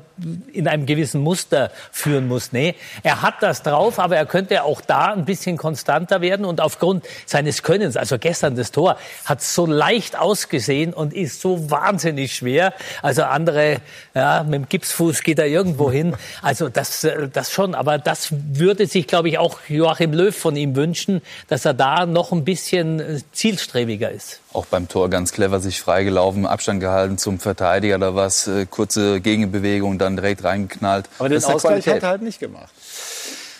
in 0.52 0.68
einem 0.68 0.86
gewissen 0.86 1.20
Muster 1.20 1.70
führen 1.90 2.28
muss. 2.28 2.52
Nee, 2.52 2.74
er 3.02 3.22
hat 3.22 3.42
das 3.42 3.62
drauf, 3.62 3.98
aber 3.98 4.16
er 4.16 4.26
könnte 4.26 4.62
auch 4.62 4.80
da 4.80 5.12
ein 5.12 5.24
bisschen 5.24 5.56
konstanter 5.56 6.20
werden 6.20 6.44
und 6.44 6.60
aufgrund 6.60 7.04
seines 7.26 7.62
Könnens, 7.62 7.96
also 7.96 8.18
gestern 8.18 8.56
das 8.56 8.70
Tor, 8.70 8.96
hat 9.24 9.42
so 9.42 9.66
leicht 9.66 10.18
ausgesehen 10.18 10.92
und 10.92 11.12
ist 11.14 11.40
so 11.40 11.70
wahnsinnig 11.70 12.34
schwer. 12.34 12.74
Also 13.02 13.24
andere, 13.24 13.78
ja, 14.14 14.42
mit 14.44 14.54
dem 14.54 14.68
Gipsfuß 14.68 15.22
geht 15.22 15.38
er 15.38 15.46
irgendwo 15.46 15.90
hin. 15.90 16.16
Also 16.42 16.68
das, 16.68 17.04
äh, 17.04 17.28
das 17.28 17.50
schon, 17.50 17.74
aber 17.74 17.98
das 17.98 18.28
würde 18.30 18.86
sich, 18.86 19.06
glaube 19.06 19.28
ich, 19.28 19.38
auch 19.38 19.58
Joachim 19.68 20.12
Löw 20.12 20.36
von 20.36 20.56
ihm 20.56 20.76
wünschen, 20.76 21.22
dass 21.48 21.64
er 21.64 21.74
da 21.74 22.06
noch 22.06 22.32
ein 22.32 22.44
bisschen 22.44 23.00
äh, 23.00 23.20
zielstrebiger 23.32 24.10
ist. 24.10 24.40
Auch 24.52 24.66
beim 24.66 24.88
Tor 24.88 25.10
ganz 25.10 25.32
clever 25.32 25.60
sich 25.60 25.80
freigelaufen, 25.80 26.46
Abstand 26.46 26.80
gehalten 26.80 27.18
zum 27.18 27.38
Verteidiger 27.38 27.96
oder 27.96 28.14
was, 28.14 28.46
äh, 28.46 28.66
kurze 28.66 29.20
Gegenbewegung, 29.20 29.98
dann 29.98 30.16
direkt 30.16 30.44
reingeknallt. 30.44 31.08
Aber 31.18 31.28
den 31.28 31.44
Ausgleich 31.44 31.86
hat 31.86 32.02
er 32.02 32.08
halt 32.08 32.22
nicht 32.22 32.40
gemacht. 32.40 32.72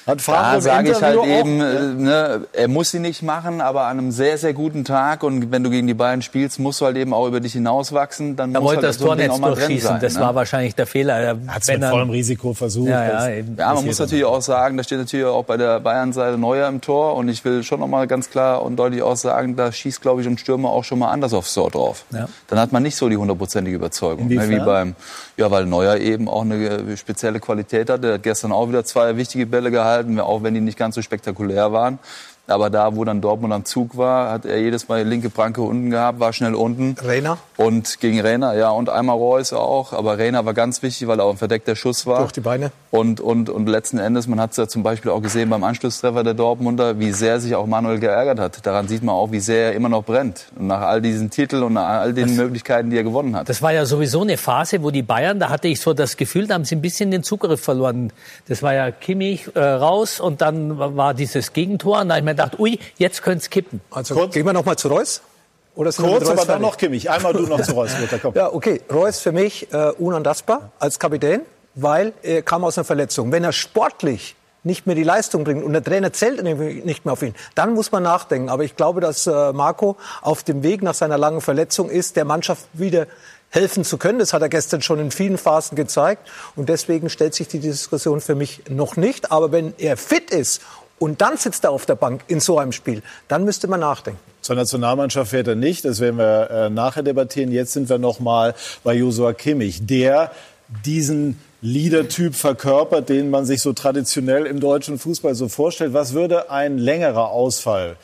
Hat 0.07 0.21
Favre 0.21 0.57
da 0.57 0.61
sage 0.61 0.91
ich 0.91 1.03
halt 1.03 1.19
eben, 1.25 1.61
auch, 1.63 1.65
äh, 1.65 1.95
ne, 1.95 2.47
er 2.53 2.69
muss 2.69 2.91
sie 2.91 2.99
nicht 2.99 3.23
machen, 3.23 3.61
aber 3.63 3.87
an 3.87 3.99
einem 3.99 4.11
sehr, 4.11 4.37
sehr 4.37 4.53
guten 4.53 4.85
Tag 4.85 5.23
und 5.23 5.51
wenn 5.51 5.65
du 5.65 5.71
gegen 5.71 5.87
die 5.87 5.95
Bayern 5.95 6.21
spielst, 6.21 6.59
musst 6.59 6.83
du 6.83 6.85
halt 6.85 6.97
eben 6.97 7.15
auch 7.15 7.27
über 7.27 7.41
dich 7.41 7.55
hinauswachsen. 7.55 8.37
Dann 8.37 8.55
er 8.55 8.61
muss 8.61 8.69
wollte 8.69 8.87
halt 8.87 8.91
das 8.91 8.99
Tor 8.99 9.17
nicht 9.17 9.31
durchschießen, 9.31 9.89
sein, 9.89 10.01
das 10.01 10.15
ne? 10.15 10.21
war 10.21 10.35
wahrscheinlich 10.35 10.75
der 10.75 10.87
Fehler. 10.87 11.15
Er 11.19 11.39
hat 11.47 11.63
es 11.63 11.69
mit 11.69 11.85
vollem 11.85 12.11
Risiko 12.11 12.53
versucht. 12.53 12.89
Ja, 12.89 13.29
ja, 13.29 13.29
ja 13.29 13.75
man 13.75 13.87
muss 13.87 13.99
natürlich 13.99 14.27
auch 14.27 14.43
sagen, 14.43 14.77
da 14.77 14.85
steht 14.85 14.99
natürlich 14.99 15.25
auch 15.25 15.45
bei 15.45 15.57
der 15.57 15.81
Bayern-Seite 15.81 16.37
Neuer 16.37 16.69
im 16.69 16.83
Tor 16.83 17.15
und 17.15 17.29
ich 17.29 17.43
will 17.45 17.63
schon 17.63 17.81
noch 17.81 17.89
mal 17.89 18.07
ganz 18.07 18.29
klar 18.29 18.63
und 18.63 18.77
deutlich 18.77 19.03
auch 19.03 19.17
sagen, 19.17 19.57
da 19.57 19.73
schießt, 19.73 20.03
glaube 20.03 20.21
ich, 20.21 20.27
ein 20.27 20.37
Stürmer 20.37 20.69
auch 20.69 20.85
schon 20.85 20.99
mal 20.99 21.11
anders 21.11 21.33
aufs 21.33 21.55
Tor 21.55 21.71
drauf. 21.71 22.05
Ja. 22.13 22.29
Dann 22.49 22.59
hat 22.59 22.73
man 22.73 22.83
nicht 22.83 22.97
so 22.97 23.09
die 23.09 23.17
hundertprozentige 23.17 23.77
Überzeugung. 23.77 24.29
Ne, 24.29 24.49
wie 24.51 24.59
beim, 24.59 24.97
ja, 25.37 25.51
weil 25.51 25.65
Neuer 25.67 25.97
eben 25.97 26.29
auch 26.29 26.43
eine 26.43 26.97
spezielle 26.97 27.41
Qualität 27.41 27.89
hat. 27.89 28.05
Er 28.05 28.15
hat 28.15 28.23
gestern 28.23 28.53
auch 28.53 28.69
wieder 28.69 28.85
zwei 28.85 29.17
wichtige 29.17 29.47
Bälle 29.47 29.71
gehalten, 29.71 29.94
auch 30.21 30.43
wenn 30.43 30.55
die 30.55 30.61
nicht 30.61 30.79
ganz 30.79 30.95
so 30.95 31.03
spektakulär 31.03 31.73
waren. 31.73 31.99
Aber 32.47 32.69
da, 32.69 32.95
wo 32.95 33.05
dann 33.05 33.23
Dortmund 33.23 33.55
am 33.55 33.65
Zug 33.65 33.97
war, 33.97 34.31
hat 34.31 34.45
er 34.45 34.61
jedes 34.61 34.89
Mal 34.89 35.03
die 35.03 35.09
linke 35.09 35.31
Pranke 35.31 35.63
unten 35.63 35.91
gehabt, 35.91 36.21
war 36.21 36.35
schnell 36.35 36.55
unten. 36.55 36.95
Rainer? 37.03 37.39
Und 37.57 38.01
gegen 38.01 38.21
Rainer, 38.21 38.55
ja, 38.55 38.69
und 38.69 38.91
einmal 38.91 39.17
Reus 39.17 39.55
auch. 39.55 39.95
Aber 39.95 40.19
Rainer 40.19 40.45
war 40.45 40.53
ganz 40.53 40.83
wichtig, 40.83 41.09
weil 41.09 41.21
er 41.21 41.25
auch 41.25 41.31
ein 41.31 41.37
verdeckter 41.39 41.75
Schuss 41.75 42.07
war. 42.07 42.19
Durch 42.19 42.33
die 42.33 42.41
Beine. 42.41 42.71
Und, 42.91 43.21
und, 43.23 43.49
und 43.49 43.67
letzten 43.67 43.99
Endes, 43.99 44.27
man 44.27 44.41
hat 44.41 44.51
es 44.51 44.59
ja 44.59 44.69
zum 44.69 44.83
Beispiel 44.83 45.11
auch 45.11 45.23
gesehen 45.23 45.49
beim 45.49 45.65
Anschlusstreffer 45.65 46.23
der 46.23 46.35
Dortmunder, 46.35 46.99
wie 46.99 47.13
sehr 47.13 47.41
sich 47.41 47.55
auch 47.55 47.67
Manuel 47.67 47.99
geärgert 47.99 48.39
hat. 48.39 48.67
Daran 48.67 48.89
sieht 48.89 49.03
man 49.03 49.15
auch, 49.15 49.33
wie 49.33 49.41
sehr 49.41 49.69
er 49.69 49.73
immer 49.73 49.89
noch 49.89 50.05
brennt. 50.05 50.47
Und 50.59 50.67
nach 50.67 50.83
all 50.83 51.01
diesen 51.01 51.31
Titeln 51.31 51.63
und 51.63 51.73
nach 51.73 51.89
all 51.89 52.13
den 52.13 52.29
das, 52.29 52.37
Möglichkeiten, 52.37 52.91
die 52.91 52.99
er 52.99 53.05
gewonnen 53.05 53.37
hat. 53.37 53.49
Das 53.49 53.63
war 53.63 53.73
ja 53.73 53.87
sowieso 53.87 54.21
eine 54.21 54.37
Phase, 54.37 54.83
wo 54.83 54.91
die 54.91 55.03
Bayern, 55.03 55.41
da 55.41 55.49
hatte 55.49 55.69
ich 55.69 55.81
so 55.81 55.95
das 55.95 56.19
Gefühl, 56.19 56.47
da 56.47 56.55
haben 56.55 56.67
sie 56.67 56.77
ein 56.77 56.83
bisschen 56.83 57.11
den 57.11 57.23
Zugriff 57.23 57.63
verloren. 57.63 58.13
Das 58.49 58.63
war 58.63 58.75
ja 58.75 58.91
Kimmich 58.91 59.49
äh, 59.55 59.61
raus 59.61 60.21
und 60.21 60.43
dann 60.43 60.79
war 60.79 61.15
dieses 61.15 61.55
Gegentor. 61.55 62.03
Und 62.03 62.11
da 62.11 62.17
habe 62.17 62.34
ich 62.35 62.39
mir 62.39 62.45
gedacht, 62.45 62.59
ui, 62.61 62.79
jetzt 62.97 63.23
könnte 63.23 63.39
es 63.39 63.51
kippen. 63.51 63.81
Also 63.91 64.15
Kurz. 64.15 64.35
gehen 64.35 64.47
wir 64.47 64.53
noch 64.53 64.65
mal 64.65 64.77
zu 64.77 64.89
Reus. 64.89 65.23
Oder 65.77 65.93
Kurz, 65.93 66.29
aber 66.29 66.45
dann 66.45 66.63
noch 66.63 66.77
Kimmich. 66.77 67.11
Einmal 67.11 67.33
du 67.33 67.47
noch 67.47 67.61
zu 67.61 67.73
Reus. 67.73 67.91
Gut, 68.23 68.37
ja, 68.37 68.53
okay. 68.53 68.81
Reus 68.93 69.19
für 69.19 69.33
mich 69.33 69.73
äh, 69.73 69.91
unantastbar 69.99 70.71
als 70.79 70.99
Kapitän, 70.99 71.41
weil 71.75 72.13
er 72.23 72.43
kam 72.43 72.65
aus 72.65 72.79
einer 72.79 72.85
Verletzung. 72.85 73.33
Wenn 73.33 73.43
er 73.43 73.53
sportlich 73.53 74.37
nicht 74.63 74.87
mehr 74.87 74.95
die 74.95 75.03
Leistung 75.03 75.45
bringt 75.45 75.63
und 75.63 75.73
der 75.73 75.85
Trainer 75.85 76.13
zählt 76.13 76.43
nicht 76.43 77.05
mehr 77.05 77.13
auf 77.13 77.23
ihn, 77.23 77.35
dann 77.55 77.75
muss 77.75 77.93
man 77.93 78.03
nachdenken. 78.03 78.49
Aber 78.49 78.65
ich 78.65 78.77
glaube, 78.77 79.01
dass 79.01 79.27
äh, 79.27 79.53
Marco 79.53 79.97
auf 80.23 80.43
dem 80.43 80.63
Weg 80.63 80.83
nach 80.83 80.95
seiner 80.95 81.19
langen 81.19 81.41
Verletzung 81.41 81.91
ist, 81.91 82.17
der 82.17 82.25
Mannschaft 82.25 82.67
wieder 82.73 83.07
helfen 83.51 83.85
zu 83.85 83.99
können. 83.99 84.19
Das 84.19 84.33
hat 84.33 84.43
er 84.43 84.49
gestern 84.49 84.83
schon 84.83 84.99
in 84.99 85.11
vielen 85.11 85.39
Phasen 85.39 85.77
gezeigt. 85.77 86.29
Und 86.57 86.69
deswegen 86.69 87.09
stellt 87.11 87.35
sich 87.35 87.49
die 87.49 87.61
Diskussion 87.61 88.21
für 88.21 88.35
mich 88.35 88.63
noch 88.69 88.97
nicht. 88.97 89.31
Aber 89.31 89.53
wenn 89.53 89.75
er 89.79 89.97
fit 89.97 90.31
ist 90.31 90.63
und 90.99 91.21
dann 91.21 91.37
sitzt 91.37 91.65
er 91.65 91.71
auf 91.71 91.87
der 91.87 91.97
Bank 91.97 92.23
in 92.29 92.41
so 92.41 92.59
einem 92.59 92.73
Spiel, 92.73 93.03
dann 93.29 93.45
müsste 93.45 93.67
man 93.69 93.81
nachdenken. 93.81 94.21
Zur 94.41 94.57
Nationalmannschaft 94.57 95.31
fährt 95.31 95.49
er 95.49 95.55
nicht, 95.55 95.85
das 95.85 96.01
werden 96.01 96.19
wir 96.19 96.51
äh, 96.51 96.71
nachher 96.71 97.03
debattieren. 97.03 97.51
Jetzt 97.51 97.73
sind 97.73 97.89
wir 97.89 97.99
noch 97.99 98.21
mal 98.21 98.55
bei 98.83 98.95
Josua 98.95 99.33
Kimmich, 99.33 99.87
der 99.87 100.31
diesen 100.85 101.41
Leader-Typ 101.63 102.35
verkörpert, 102.35 103.09
den 103.09 103.31
man 103.31 103.47
sich 103.47 103.63
so 103.63 103.73
traditionell 103.73 104.47
im 104.47 104.61
deutschen 104.61 104.99
Fußball 104.99 105.35
so 105.35 105.49
vorstellt. 105.49 105.95
Was 105.95 106.13
würde 106.13 106.51
ein 106.51 106.79
längerer 106.79 107.31
Ausfall, 107.31 107.97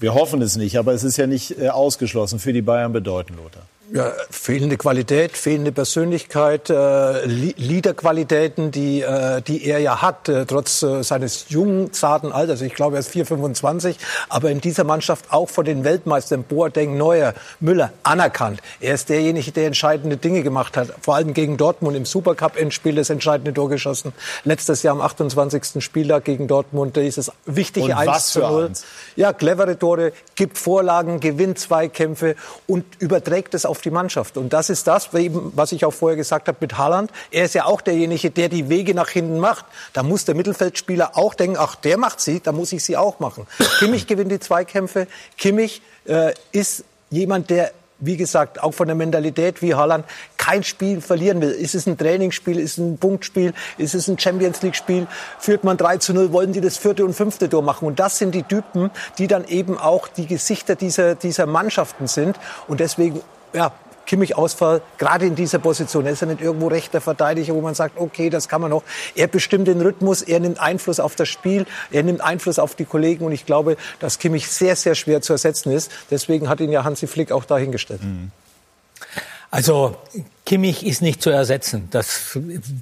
wir 0.00 0.12
hoffen 0.14 0.42
es 0.42 0.56
nicht, 0.56 0.76
aber 0.76 0.92
es 0.92 1.04
ist 1.04 1.16
ja 1.16 1.26
nicht 1.26 1.58
äh, 1.58 1.68
ausgeschlossen, 1.68 2.38
für 2.38 2.52
die 2.52 2.62
Bayern 2.62 2.92
bedeuten, 2.92 3.36
Lothar? 3.36 3.62
Ja, 3.92 4.12
fehlende 4.30 4.76
Qualität, 4.76 5.36
fehlende 5.36 5.70
Persönlichkeit, 5.70 6.70
äh, 6.70 7.24
Liederqualitäten, 7.24 8.72
die, 8.72 9.00
äh, 9.02 9.40
die 9.42 9.64
er 9.64 9.78
ja 9.78 10.02
hat, 10.02 10.28
äh, 10.28 10.44
trotz 10.44 10.82
äh, 10.82 11.04
seines 11.04 11.46
jungen, 11.50 11.92
zarten 11.92 12.32
Alters. 12.32 12.62
Ich 12.62 12.74
glaube, 12.74 12.96
er 12.96 13.00
ist 13.00 13.10
4, 13.10 13.26
25, 13.26 13.96
aber 14.28 14.50
in 14.50 14.60
dieser 14.60 14.82
Mannschaft 14.82 15.26
auch 15.30 15.48
von 15.48 15.64
den 15.64 15.84
Weltmeistern 15.84 16.42
Boateng, 16.42 16.96
Neuer, 16.96 17.34
Müller 17.60 17.92
anerkannt. 18.02 18.60
Er 18.80 18.94
ist 18.94 19.08
derjenige, 19.08 19.52
der 19.52 19.68
entscheidende 19.68 20.16
Dinge 20.16 20.42
gemacht 20.42 20.76
hat, 20.76 20.92
vor 21.00 21.14
allem 21.14 21.32
gegen 21.32 21.56
Dortmund 21.56 21.96
im 21.96 22.06
Supercup-Endspiel 22.06 22.96
das 22.96 23.10
entscheidende 23.10 23.54
Tor 23.54 23.68
geschossen. 23.68 24.12
Letztes 24.42 24.82
Jahr 24.82 24.96
am 24.96 25.00
28. 25.00 25.84
Spieltag 25.84 26.24
gegen 26.24 26.48
Dortmund 26.48 26.96
dieses 26.96 27.30
wichtige 27.44 27.86
und 27.86 27.92
1 27.92 28.32
zu 28.32 28.40
0. 28.40 28.72
Ja, 29.14 29.32
clevere 29.32 29.78
Tore, 29.78 30.12
gibt 30.34 30.58
Vorlagen, 30.58 31.20
gewinnt 31.20 31.60
Zweikämpfe 31.60 32.34
und 32.66 32.84
überträgt 32.98 33.54
es 33.54 33.64
auf 33.64 33.75
auf 33.76 33.82
die 33.82 33.90
Mannschaft. 33.90 34.36
Und 34.36 34.52
das 34.52 34.70
ist 34.70 34.86
das, 34.86 35.10
was 35.12 35.72
ich 35.72 35.84
auch 35.84 35.92
vorher 35.92 36.16
gesagt 36.16 36.48
habe 36.48 36.58
mit 36.60 36.78
Haaland. 36.78 37.10
Er 37.30 37.44
ist 37.44 37.54
ja 37.54 37.66
auch 37.66 37.80
derjenige, 37.82 38.30
der 38.30 38.48
die 38.48 38.68
Wege 38.68 38.94
nach 38.94 39.10
hinten 39.10 39.38
macht. 39.38 39.66
Da 39.92 40.02
muss 40.02 40.24
der 40.24 40.34
Mittelfeldspieler 40.34 41.16
auch 41.16 41.34
denken, 41.34 41.56
ach, 41.58 41.76
der 41.76 41.98
macht 41.98 42.20
sie, 42.20 42.40
da 42.40 42.52
muss 42.52 42.72
ich 42.72 42.82
sie 42.82 42.96
auch 42.96 43.20
machen. 43.20 43.46
Kimmich 43.78 44.06
gewinnt 44.06 44.32
die 44.32 44.40
Zweikämpfe. 44.40 45.06
Kimmich 45.36 45.82
äh, 46.06 46.32
ist 46.52 46.84
jemand, 47.10 47.50
der 47.50 47.72
wie 47.98 48.16
gesagt, 48.16 48.62
auch 48.62 48.72
von 48.72 48.86
der 48.88 48.94
Mentalität 48.94 49.62
wie 49.62 49.74
Haaland 49.74 50.04
kein 50.36 50.62
Spiel 50.62 51.00
verlieren 51.00 51.40
will. 51.40 51.50
Ist 51.50 51.74
es 51.74 51.86
ein 51.86 51.96
Trainingsspiel, 51.96 52.58
ist 52.58 52.72
es 52.72 52.78
ein 52.78 52.98
Punktspiel, 52.98 53.54
ist 53.78 53.94
es 53.94 54.08
ein 54.08 54.18
Champions 54.18 54.62
League 54.62 54.76
Spiel, 54.76 55.06
führt 55.38 55.64
man 55.64 55.76
3 55.76 55.98
zu 55.98 56.12
0, 56.12 56.32
wollen 56.32 56.52
die 56.52 56.60
das 56.60 56.76
vierte 56.76 57.04
und 57.04 57.14
fünfte 57.14 57.48
Tor 57.48 57.62
machen. 57.62 57.86
Und 57.86 57.98
das 57.98 58.18
sind 58.18 58.34
die 58.34 58.42
Typen, 58.42 58.90
die 59.18 59.26
dann 59.26 59.46
eben 59.46 59.78
auch 59.78 60.08
die 60.08 60.26
Gesichter 60.26 60.76
dieser, 60.76 61.14
dieser 61.14 61.46
Mannschaften 61.46 62.06
sind. 62.06 62.38
Und 62.68 62.80
deswegen 62.80 63.22
ja, 63.56 63.72
Kimmich-Ausfall, 64.06 64.82
gerade 64.98 65.26
in 65.26 65.34
dieser 65.34 65.58
Position. 65.58 66.06
Er 66.06 66.12
ist 66.12 66.20
ja 66.20 66.28
nicht 66.28 66.40
irgendwo 66.40 66.68
rechter 66.68 67.00
Verteidiger, 67.00 67.54
wo 67.54 67.60
man 67.60 67.74
sagt, 67.74 67.98
okay, 67.98 68.30
das 68.30 68.48
kann 68.48 68.60
man 68.60 68.70
noch. 68.70 68.84
Er 69.14 69.26
bestimmt 69.26 69.68
den 69.68 69.80
Rhythmus, 69.80 70.22
er 70.22 70.40
nimmt 70.40 70.60
Einfluss 70.60 71.00
auf 71.00 71.16
das 71.16 71.28
Spiel, 71.28 71.66
er 71.90 72.02
nimmt 72.04 72.20
Einfluss 72.20 72.58
auf 72.58 72.74
die 72.74 72.84
Kollegen 72.84 73.24
und 73.24 73.32
ich 73.32 73.44
glaube, 73.44 73.76
dass 73.98 74.18
Kimmich 74.18 74.48
sehr, 74.48 74.76
sehr 74.76 74.94
schwer 74.94 75.20
zu 75.20 75.32
ersetzen 75.32 75.72
ist. 75.72 75.90
Deswegen 76.10 76.48
hat 76.48 76.60
ihn 76.60 76.70
ja 76.70 76.84
Hansi 76.84 77.06
Flick 77.06 77.32
auch 77.32 77.44
dahingestellt. 77.44 78.02
Mhm. 78.02 78.30
Also 79.50 79.96
Kimmich 80.44 80.84
ist 80.84 81.02
nicht 81.02 81.22
zu 81.22 81.30
ersetzen. 81.30 81.88
Das 81.90 82.38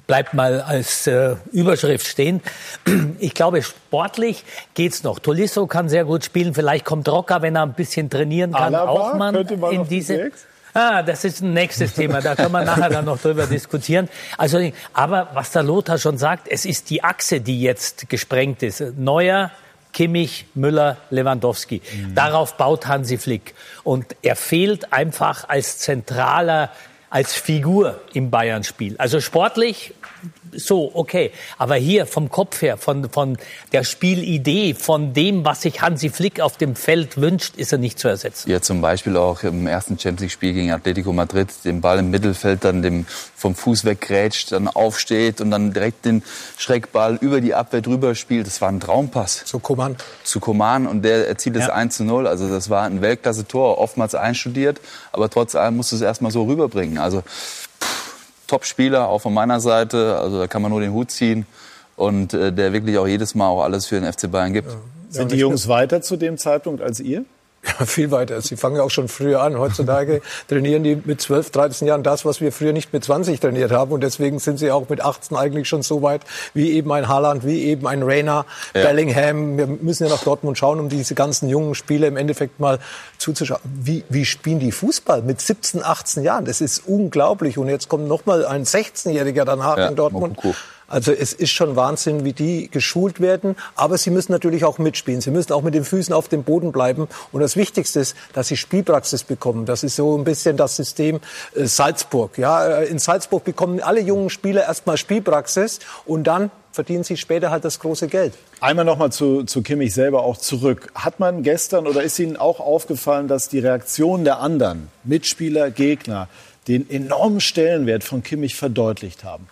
bleibt 0.07 0.33
mal 0.33 0.61
als 0.61 1.07
äh, 1.07 1.35
Überschrift 1.51 2.07
stehen. 2.07 2.41
Ich 3.19 3.33
glaube, 3.33 3.63
sportlich 3.63 4.43
geht's 4.73 5.03
noch. 5.03 5.19
Tolisso 5.19 5.67
kann 5.67 5.89
sehr 5.89 6.05
gut 6.05 6.25
spielen. 6.25 6.53
Vielleicht 6.53 6.85
kommt 6.85 7.07
Rocker, 7.07 7.41
wenn 7.41 7.55
er 7.55 7.63
ein 7.63 7.73
bisschen 7.73 8.09
trainieren 8.09 8.51
kann, 8.51 8.75
Alaba, 8.75 8.91
auch 8.91 9.13
mal 9.15 9.35
in 9.71 9.87
diese. 9.87 10.31
Ah, 10.75 11.03
das 11.03 11.23
ist 11.23 11.41
ein 11.41 11.53
nächstes 11.53 11.93
Thema. 11.93 12.19
Da 12.19 12.35
können 12.35 12.51
wir 12.51 12.65
nachher 12.65 12.89
dann 12.89 13.05
noch 13.05 13.17
drüber 13.17 13.47
diskutieren. 13.47 14.09
Also, 14.37 14.59
aber 14.91 15.29
was 15.33 15.51
der 15.51 15.63
Lothar 15.63 15.97
schon 15.97 16.17
sagt, 16.17 16.49
es 16.49 16.65
ist 16.65 16.89
die 16.89 17.01
Achse, 17.01 17.39
die 17.39 17.61
jetzt 17.61 18.09
gesprengt 18.09 18.61
ist. 18.61 18.81
Neuer, 18.97 19.51
Kimmich, 19.93 20.47
Müller, 20.53 20.97
Lewandowski. 21.11 21.81
Mhm. 21.81 22.15
Darauf 22.15 22.57
baut 22.57 22.87
Hansi 22.87 23.17
Flick. 23.17 23.55
Und 23.85 24.17
er 24.21 24.35
fehlt 24.35 24.91
einfach 24.91 25.47
als 25.47 25.79
zentraler 25.79 26.69
als 27.15 27.33
Figur 27.33 28.01
im 28.11 28.29
Bayern-Spiel. 28.29 28.95
Also 28.97 29.21
sportlich 29.21 29.93
so, 30.57 30.91
okay. 30.93 31.31
Aber 31.57 31.75
hier 31.75 32.05
vom 32.05 32.29
Kopf 32.29 32.61
her, 32.61 32.77
von, 32.77 33.09
von 33.09 33.37
der 33.71 33.83
Spielidee, 33.83 34.73
von 34.73 35.13
dem, 35.13 35.45
was 35.45 35.61
sich 35.61 35.81
Hansi 35.81 36.09
Flick 36.09 36.39
auf 36.39 36.57
dem 36.57 36.75
Feld 36.75 37.17
wünscht, 37.17 37.55
ist 37.57 37.71
er 37.71 37.77
nicht 37.77 37.99
zu 37.99 38.07
ersetzen. 38.07 38.49
Ja, 38.49 38.61
zum 38.61 38.81
Beispiel 38.81 39.17
auch 39.17 39.43
im 39.43 39.67
ersten 39.67 39.99
Champions 39.99 40.21
League-Spiel 40.21 40.53
gegen 40.53 40.71
Atletico 40.71 41.13
Madrid, 41.13 41.49
den 41.63 41.81
Ball 41.81 41.99
im 41.99 42.09
Mittelfeld 42.09 42.63
dann 42.63 42.81
dem, 42.81 43.05
vom 43.35 43.55
Fuß 43.55 43.85
weggrätscht, 43.85 44.51
dann 44.51 44.67
aufsteht 44.67 45.41
und 45.41 45.51
dann 45.51 45.73
direkt 45.73 46.05
den 46.05 46.23
Schreckball 46.57 47.17
über 47.19 47.41
die 47.41 47.53
Abwehr 47.53 47.81
drüber 47.81 48.15
spielt. 48.15 48.47
Das 48.47 48.61
war 48.61 48.69
ein 48.69 48.79
Traumpass. 48.79 49.45
Zu 49.45 49.59
Koman. 49.59 49.97
Zu 50.23 50.39
Koman 50.39 50.87
und 50.87 51.03
der 51.03 51.27
erzielt 51.27 51.55
das 51.55 51.67
ja. 51.67 51.73
1 51.73 51.97
zu 51.97 52.03
0. 52.03 52.27
Also 52.27 52.49
das 52.49 52.69
war 52.69 52.83
ein 52.83 53.01
Weltklasse-Tor, 53.01 53.77
oftmals 53.77 54.15
einstudiert, 54.15 54.79
aber 55.11 55.29
trotz 55.29 55.55
allem 55.55 55.77
musst 55.77 55.91
du 55.91 55.95
es 55.95 56.01
erstmal 56.01 56.31
so 56.31 56.43
rüberbringen. 56.43 56.97
Also 57.05 57.23
Top-Spieler, 58.47 59.07
auch 59.07 59.19
von 59.19 59.33
meiner 59.33 59.59
Seite. 59.59 60.19
Also 60.19 60.39
da 60.39 60.47
kann 60.47 60.61
man 60.61 60.71
nur 60.71 60.81
den 60.81 60.91
Hut 60.91 61.11
ziehen. 61.11 61.45
Und 61.95 62.33
äh, 62.33 62.51
der 62.51 62.73
wirklich 62.73 62.97
auch 62.97 63.07
jedes 63.07 63.35
Mal 63.35 63.47
auch 63.47 63.63
alles 63.63 63.85
für 63.87 63.99
den 63.99 64.11
FC 64.11 64.29
Bayern 64.29 64.51
gibt. 64.51 64.69
Ja. 64.69 64.77
Sind 65.09 65.31
die 65.31 65.37
Jungs 65.37 65.67
weiter 65.69 66.01
zu 66.01 66.17
dem 66.17 66.37
Zeitpunkt 66.37 66.81
als 66.81 66.99
ihr? 66.99 67.23
Ja, 67.65 67.85
viel 67.85 68.11
weiter. 68.11 68.41
Sie 68.41 68.57
fangen 68.57 68.75
ja 68.75 68.83
auch 68.83 68.91
schon 68.91 69.07
früher 69.07 69.41
an. 69.41 69.57
Heutzutage 69.57 70.21
trainieren 70.47 70.83
die 70.83 70.95
mit 71.03 71.21
12, 71.21 71.49
13 71.49 71.87
Jahren 71.87 72.03
das, 72.03 72.25
was 72.25 72.41
wir 72.41 72.51
früher 72.51 72.73
nicht 72.73 72.93
mit 72.93 73.03
20 73.03 73.39
trainiert 73.39 73.71
haben. 73.71 73.91
Und 73.91 74.01
deswegen 74.01 74.39
sind 74.39 74.59
sie 74.59 74.71
auch 74.71 74.87
mit 74.89 75.01
18 75.01 75.35
eigentlich 75.35 75.67
schon 75.67 75.81
so 75.81 76.01
weit 76.01 76.21
wie 76.53 76.73
eben 76.73 76.91
ein 76.91 77.07
Haaland, 77.07 77.45
wie 77.45 77.63
eben 77.63 77.87
ein 77.87 78.03
Rainer, 78.03 78.45
ja. 78.73 78.83
Bellingham. 78.83 79.57
Wir 79.57 79.67
müssen 79.67 80.05
ja 80.05 80.09
nach 80.09 80.23
Dortmund 80.23 80.57
schauen, 80.57 80.79
um 80.79 80.89
diese 80.89 81.15
ganzen 81.15 81.49
jungen 81.49 81.75
Spieler 81.75 82.07
im 82.07 82.17
Endeffekt 82.17 82.59
mal 82.59 82.79
zuzuschauen. 83.17 83.61
Wie, 83.63 84.03
wie 84.09 84.25
spielen 84.25 84.59
die 84.59 84.71
Fußball 84.71 85.21
mit 85.21 85.41
17, 85.41 85.83
18 85.83 86.23
Jahren? 86.23 86.45
Das 86.45 86.61
ist 86.61 86.83
unglaublich. 86.85 87.57
Und 87.57 87.69
jetzt 87.69 87.89
kommt 87.89 88.07
noch 88.07 88.25
mal 88.25 88.45
ein 88.45 88.65
16-Jähriger 88.65 89.45
danach 89.45 89.77
ja, 89.77 89.87
in 89.87 89.95
Dortmund. 89.95 90.35
Mokuko. 90.35 90.55
Also 90.87 91.11
es 91.11 91.33
ist 91.33 91.51
schon 91.51 91.75
Wahnsinn, 91.75 92.25
wie 92.25 92.33
die 92.33 92.69
geschult 92.69 93.19
werden. 93.19 93.55
Aber 93.75 93.97
sie 93.97 94.09
müssen 94.09 94.31
natürlich 94.31 94.65
auch 94.65 94.77
mitspielen. 94.77 95.21
Sie 95.21 95.31
müssen 95.31 95.53
auch 95.53 95.61
mit 95.61 95.73
den 95.73 95.83
Füßen 95.83 96.13
auf 96.13 96.27
dem 96.27 96.43
Boden 96.43 96.71
bleiben. 96.71 97.07
Und 97.31 97.41
das 97.41 97.55
Wichtigste 97.55 97.99
ist, 97.99 98.15
dass 98.33 98.47
sie 98.47 98.57
Spielpraxis 98.57 99.23
bekommen. 99.23 99.65
Das 99.65 99.83
ist 99.83 99.95
so 99.95 100.17
ein 100.17 100.23
bisschen 100.23 100.57
das 100.57 100.75
System 100.75 101.19
äh, 101.55 101.65
Salzburg. 101.65 102.37
Ja, 102.37 102.65
äh, 102.65 102.85
in 102.85 102.99
Salzburg 102.99 103.43
bekommen 103.43 103.81
alle 103.81 104.01
jungen 104.01 104.29
Spieler 104.29 104.63
erstmal 104.63 104.97
Spielpraxis 104.97 105.79
und 106.05 106.25
dann 106.25 106.51
verdienen 106.71 107.03
sie 107.03 107.17
später 107.17 107.51
halt 107.51 107.65
das 107.65 107.79
große 107.79 108.07
Geld. 108.07 108.33
Einmal 108.59 108.85
nochmal 108.85 109.11
zu, 109.11 109.43
zu 109.43 109.61
Kimmich 109.61 109.93
selber 109.93 110.23
auch 110.23 110.37
zurück. 110.37 110.91
Hat 110.93 111.19
man 111.19 111.41
gestern 111.41 111.87
oder 111.87 112.03
ist 112.03 112.19
Ihnen 112.19 112.35
auch 112.35 112.59
aufgefallen, 112.59 113.27
dass 113.27 113.47
die 113.47 113.59
Reaktion 113.59 114.25
der 114.25 114.39
anderen, 114.39 114.89
Mitspieler, 115.03 115.71
Gegner, 115.71 116.27
den 116.67 116.89
enormen 116.89 117.39
Stellenwert 117.39 118.03
von 118.03 118.23
Kimmich 118.23 118.55
verdeutlicht 118.55 119.23
haben? 119.23 119.47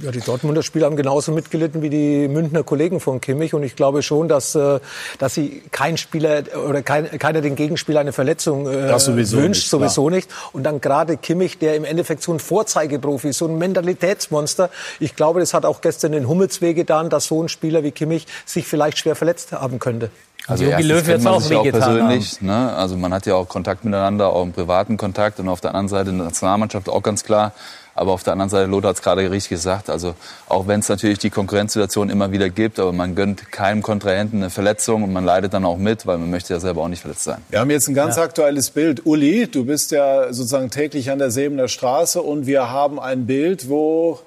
Ja, 0.00 0.10
die 0.10 0.20
Dortmunder 0.20 0.64
Spieler 0.64 0.86
haben 0.86 0.96
genauso 0.96 1.30
mitgelitten 1.30 1.80
wie 1.80 1.88
die 1.88 2.26
Münchner 2.26 2.64
Kollegen 2.64 2.98
von 2.98 3.20
Kimmich. 3.20 3.54
Und 3.54 3.62
ich 3.62 3.76
glaube 3.76 4.02
schon, 4.02 4.26
dass, 4.26 4.56
äh, 4.56 4.80
dass 5.18 5.34
sie 5.34 5.62
kein 5.70 5.96
Spieler 5.96 6.42
oder 6.68 6.82
kein, 6.82 7.16
keiner 7.18 7.40
den 7.40 7.54
Gegenspieler 7.54 8.00
eine 8.00 8.12
Verletzung 8.12 8.66
äh, 8.66 8.98
sowieso 8.98 9.36
wünscht, 9.36 9.62
nicht, 9.62 9.70
sowieso 9.70 10.10
nicht. 10.10 10.28
Und 10.52 10.64
dann 10.64 10.80
gerade 10.80 11.16
Kimmich, 11.16 11.58
der 11.58 11.76
im 11.76 11.84
Endeffekt 11.84 12.22
so 12.22 12.32
ein 12.32 12.40
Vorzeigeprofi 12.40 13.28
ist, 13.28 13.38
so 13.38 13.46
ein 13.46 13.56
Mentalitätsmonster. 13.56 14.68
Ich 14.98 15.14
glaube, 15.14 15.38
das 15.38 15.54
hat 15.54 15.64
auch 15.64 15.80
gestern 15.80 16.10
den 16.10 16.28
Hummels 16.28 16.60
wehgetan, 16.60 17.08
dass 17.08 17.26
so 17.26 17.40
ein 17.40 17.48
Spieler 17.48 17.84
wie 17.84 17.92
Kimmich 17.92 18.26
sich 18.44 18.66
vielleicht 18.66 18.98
schwer 18.98 19.14
verletzt 19.14 19.52
haben 19.52 19.78
könnte. 19.78 20.10
Also 20.46 20.64
Jogi 20.64 20.82
Löw 20.82 21.06
jetzt 21.06 21.26
auch 21.26 21.40
sich 21.40 21.56
auch 21.56 21.62
persönlich. 21.62 22.42
Ne? 22.42 22.74
Also 22.74 22.96
man 22.96 23.14
hat 23.14 23.24
ja 23.26 23.34
auch 23.34 23.48
Kontakt 23.48 23.84
miteinander, 23.84 24.28
auch 24.30 24.42
im 24.42 24.52
privaten 24.52 24.96
Kontakt 24.96 25.40
und 25.40 25.48
auf 25.48 25.60
der 25.60 25.70
anderen 25.70 25.88
Seite 25.88 26.10
in 26.10 26.18
der 26.18 26.26
Nationalmannschaft 26.26 26.88
auch 26.88 27.02
ganz 27.02 27.24
klar. 27.24 27.52
Aber 27.94 28.12
auf 28.12 28.22
der 28.22 28.32
anderen 28.32 28.50
Seite, 28.50 28.68
Lothar 28.68 28.90
hat 28.90 28.96
es 28.96 29.02
gerade 29.02 29.30
richtig 29.30 29.50
gesagt, 29.50 29.88
also 29.88 30.14
auch 30.48 30.66
wenn 30.66 30.80
es 30.80 30.88
natürlich 30.88 31.18
die 31.18 31.30
Konkurrenzsituation 31.30 32.10
immer 32.10 32.32
wieder 32.32 32.50
gibt, 32.50 32.80
aber 32.80 32.92
man 32.92 33.14
gönnt 33.14 33.52
keinem 33.52 33.82
Kontrahenten 33.82 34.38
eine 34.38 34.50
Verletzung 34.50 35.04
und 35.04 35.12
man 35.12 35.24
leidet 35.24 35.54
dann 35.54 35.64
auch 35.64 35.76
mit, 35.76 36.06
weil 36.06 36.18
man 36.18 36.30
möchte 36.30 36.54
ja 36.54 36.60
selber 36.60 36.82
auch 36.82 36.88
nicht 36.88 37.02
verletzt 37.02 37.24
sein. 37.24 37.40
Wir 37.50 37.60
haben 37.60 37.70
jetzt 37.70 37.88
ein 37.88 37.94
ganz 37.94 38.16
ja. 38.16 38.22
aktuelles 38.22 38.70
Bild. 38.70 39.06
Uli, 39.06 39.46
du 39.46 39.64
bist 39.64 39.92
ja 39.92 40.32
sozusagen 40.32 40.70
täglich 40.70 41.10
an 41.10 41.18
der 41.18 41.30
Sebener 41.30 41.68
Straße 41.68 42.20
und 42.20 42.46
wir 42.46 42.70
haben 42.70 42.98
ein 42.98 43.26
Bild, 43.26 43.68
wo 43.68 44.18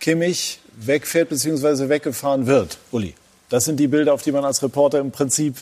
Kimmich 0.00 0.58
wegfährt 0.76 1.28
bzw. 1.28 1.88
weggefahren 1.88 2.46
wird. 2.46 2.78
Uli, 2.90 3.14
das 3.50 3.64
sind 3.66 3.78
die 3.78 3.86
Bilder, 3.86 4.14
auf 4.14 4.22
die 4.22 4.32
man 4.32 4.44
als 4.44 4.62
Reporter 4.62 4.98
im 4.98 5.12
Prinzip 5.12 5.56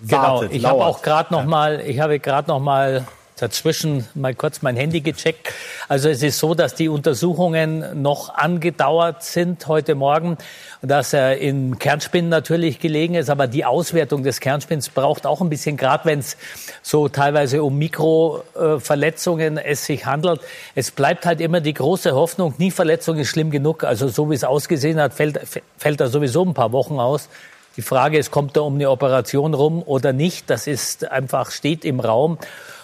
genau, 0.00 0.22
wartet. 0.22 0.52
Genau, 0.52 0.58
ich 0.58 0.64
habe 0.64 0.84
auch 0.84 1.02
gerade 1.02 1.32
noch 1.32 1.44
mal, 1.44 1.82
ich 1.86 2.00
habe 2.00 2.18
gerade 2.20 2.48
noch 2.48 2.60
mal 2.60 3.06
dazwischen 3.36 4.08
mal 4.14 4.34
kurz 4.34 4.62
mein 4.62 4.76
Handy 4.76 5.02
gecheckt. 5.02 5.52
Also 5.88 6.08
es 6.08 6.22
ist 6.22 6.38
so, 6.38 6.54
dass 6.54 6.74
die 6.74 6.88
Untersuchungen 6.88 8.00
noch 8.00 8.34
angedauert 8.34 9.22
sind 9.22 9.66
heute 9.68 9.94
Morgen, 9.94 10.38
dass 10.80 11.12
er 11.12 11.36
in 11.36 11.78
Kernspinnen 11.78 12.30
natürlich 12.30 12.80
gelegen 12.80 13.14
ist, 13.14 13.28
aber 13.28 13.46
die 13.46 13.66
Auswertung 13.66 14.22
des 14.22 14.40
Kernspins 14.40 14.88
braucht 14.88 15.26
auch 15.26 15.42
ein 15.42 15.50
bisschen, 15.50 15.76
gerade 15.76 16.06
wenn 16.06 16.20
es 16.20 16.38
so 16.82 17.08
teilweise 17.08 17.62
um 17.62 17.76
Mikroverletzungen 17.76 19.58
es 19.58 19.84
sich 19.84 20.06
handelt. 20.06 20.40
Es 20.74 20.90
bleibt 20.90 21.26
halt 21.26 21.42
immer 21.42 21.60
die 21.60 21.74
große 21.74 22.14
Hoffnung, 22.14 22.54
nie 22.56 22.70
Verletzung 22.70 23.18
ist 23.18 23.28
schlimm 23.28 23.50
genug. 23.50 23.84
Also 23.84 24.08
so 24.08 24.30
wie 24.30 24.34
es 24.34 24.44
ausgesehen 24.44 24.98
hat, 24.98 25.12
fällt, 25.12 25.40
fällt 25.76 26.00
er 26.00 26.08
sowieso 26.08 26.42
ein 26.42 26.54
paar 26.54 26.72
Wochen 26.72 26.98
aus. 26.98 27.28
Die 27.76 27.82
Frage 27.82 28.16
ist, 28.16 28.30
kommt 28.30 28.56
er 28.56 28.64
um 28.64 28.76
eine 28.76 28.88
Operation 28.88 29.52
rum 29.52 29.82
oder 29.82 30.14
nicht? 30.14 30.48
Das 30.48 30.66
ist 30.66 31.10
einfach, 31.10 31.50
steht 31.50 31.84
im 31.84 32.00
Raum. 32.00 32.38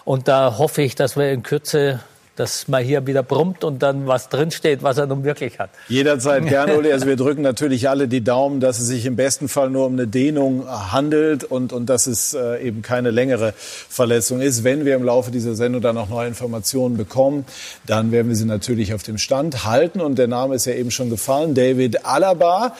Und 0.05 0.29
da 0.29 0.59
hoffe 0.59 0.83
ich, 0.83 0.95
dass 0.95 1.17
wir 1.17 1.31
in 1.31 1.43
Kürze 1.43 2.01
dass 2.37 2.67
mal 2.67 2.83
hier 2.83 3.07
wieder 3.07 3.23
brummt 3.23 3.62
und 3.62 3.83
dann 3.83 4.07
was 4.07 4.29
drinsteht, 4.29 4.83
was 4.83 4.97
er 4.97 5.07
nun 5.07 5.25
wirklich 5.25 5.59
hat. 5.59 5.71
Jederzeit 5.88 6.47
gerne, 6.49 6.79
Uli. 6.79 6.91
Also 6.91 7.07
wir 7.07 7.17
drücken 7.17 7.43
natürlich 7.43 7.88
alle 7.88 8.09
die 8.09 8.23
Daumen, 8.23 8.61
dass 8.61 8.79
es 8.79 8.87
sich 8.87 9.05
im 9.05 9.17
besten 9.17 9.49
Fall 9.49 9.69
nur 9.69 9.87
um 9.87 9.93
eine 9.93 10.07
Dehnung 10.07 10.67
handelt 10.67 11.45
und, 11.45 11.73
und 11.73 11.87
dass 11.87 12.07
es 12.07 12.33
äh, 12.33 12.67
eben 12.67 12.81
keine 12.81 13.11
längere 13.11 13.53
Verletzung 13.57 14.41
ist. 14.41 14.65
Wenn 14.65 14.85
wir 14.87 14.97
im 14.97 15.05
Laufe 15.05 15.31
dieser 15.31 15.55
Sendung 15.55 15.83
dann 15.83 15.95
noch 15.95 16.09
neue 16.09 16.29
Informationen 16.29 16.97
bekommen, 16.97 17.45
dann 17.87 18.12
werden 18.12 18.29
wir 18.29 18.37
sie 18.37 18.47
natürlich 18.47 18.95
auf 18.95 19.03
dem 19.03 19.19
Stand 19.19 19.67
halten. 19.67 20.01
Und 20.01 20.19
der 20.19 20.29
Name 20.29 20.55
ist 20.55 20.65
ja 20.65 20.73
eben 20.73 20.91
schon 20.91 21.11
gefallen, 21.11 21.55
David 21.55 22.07
Alaba. 22.07 22.75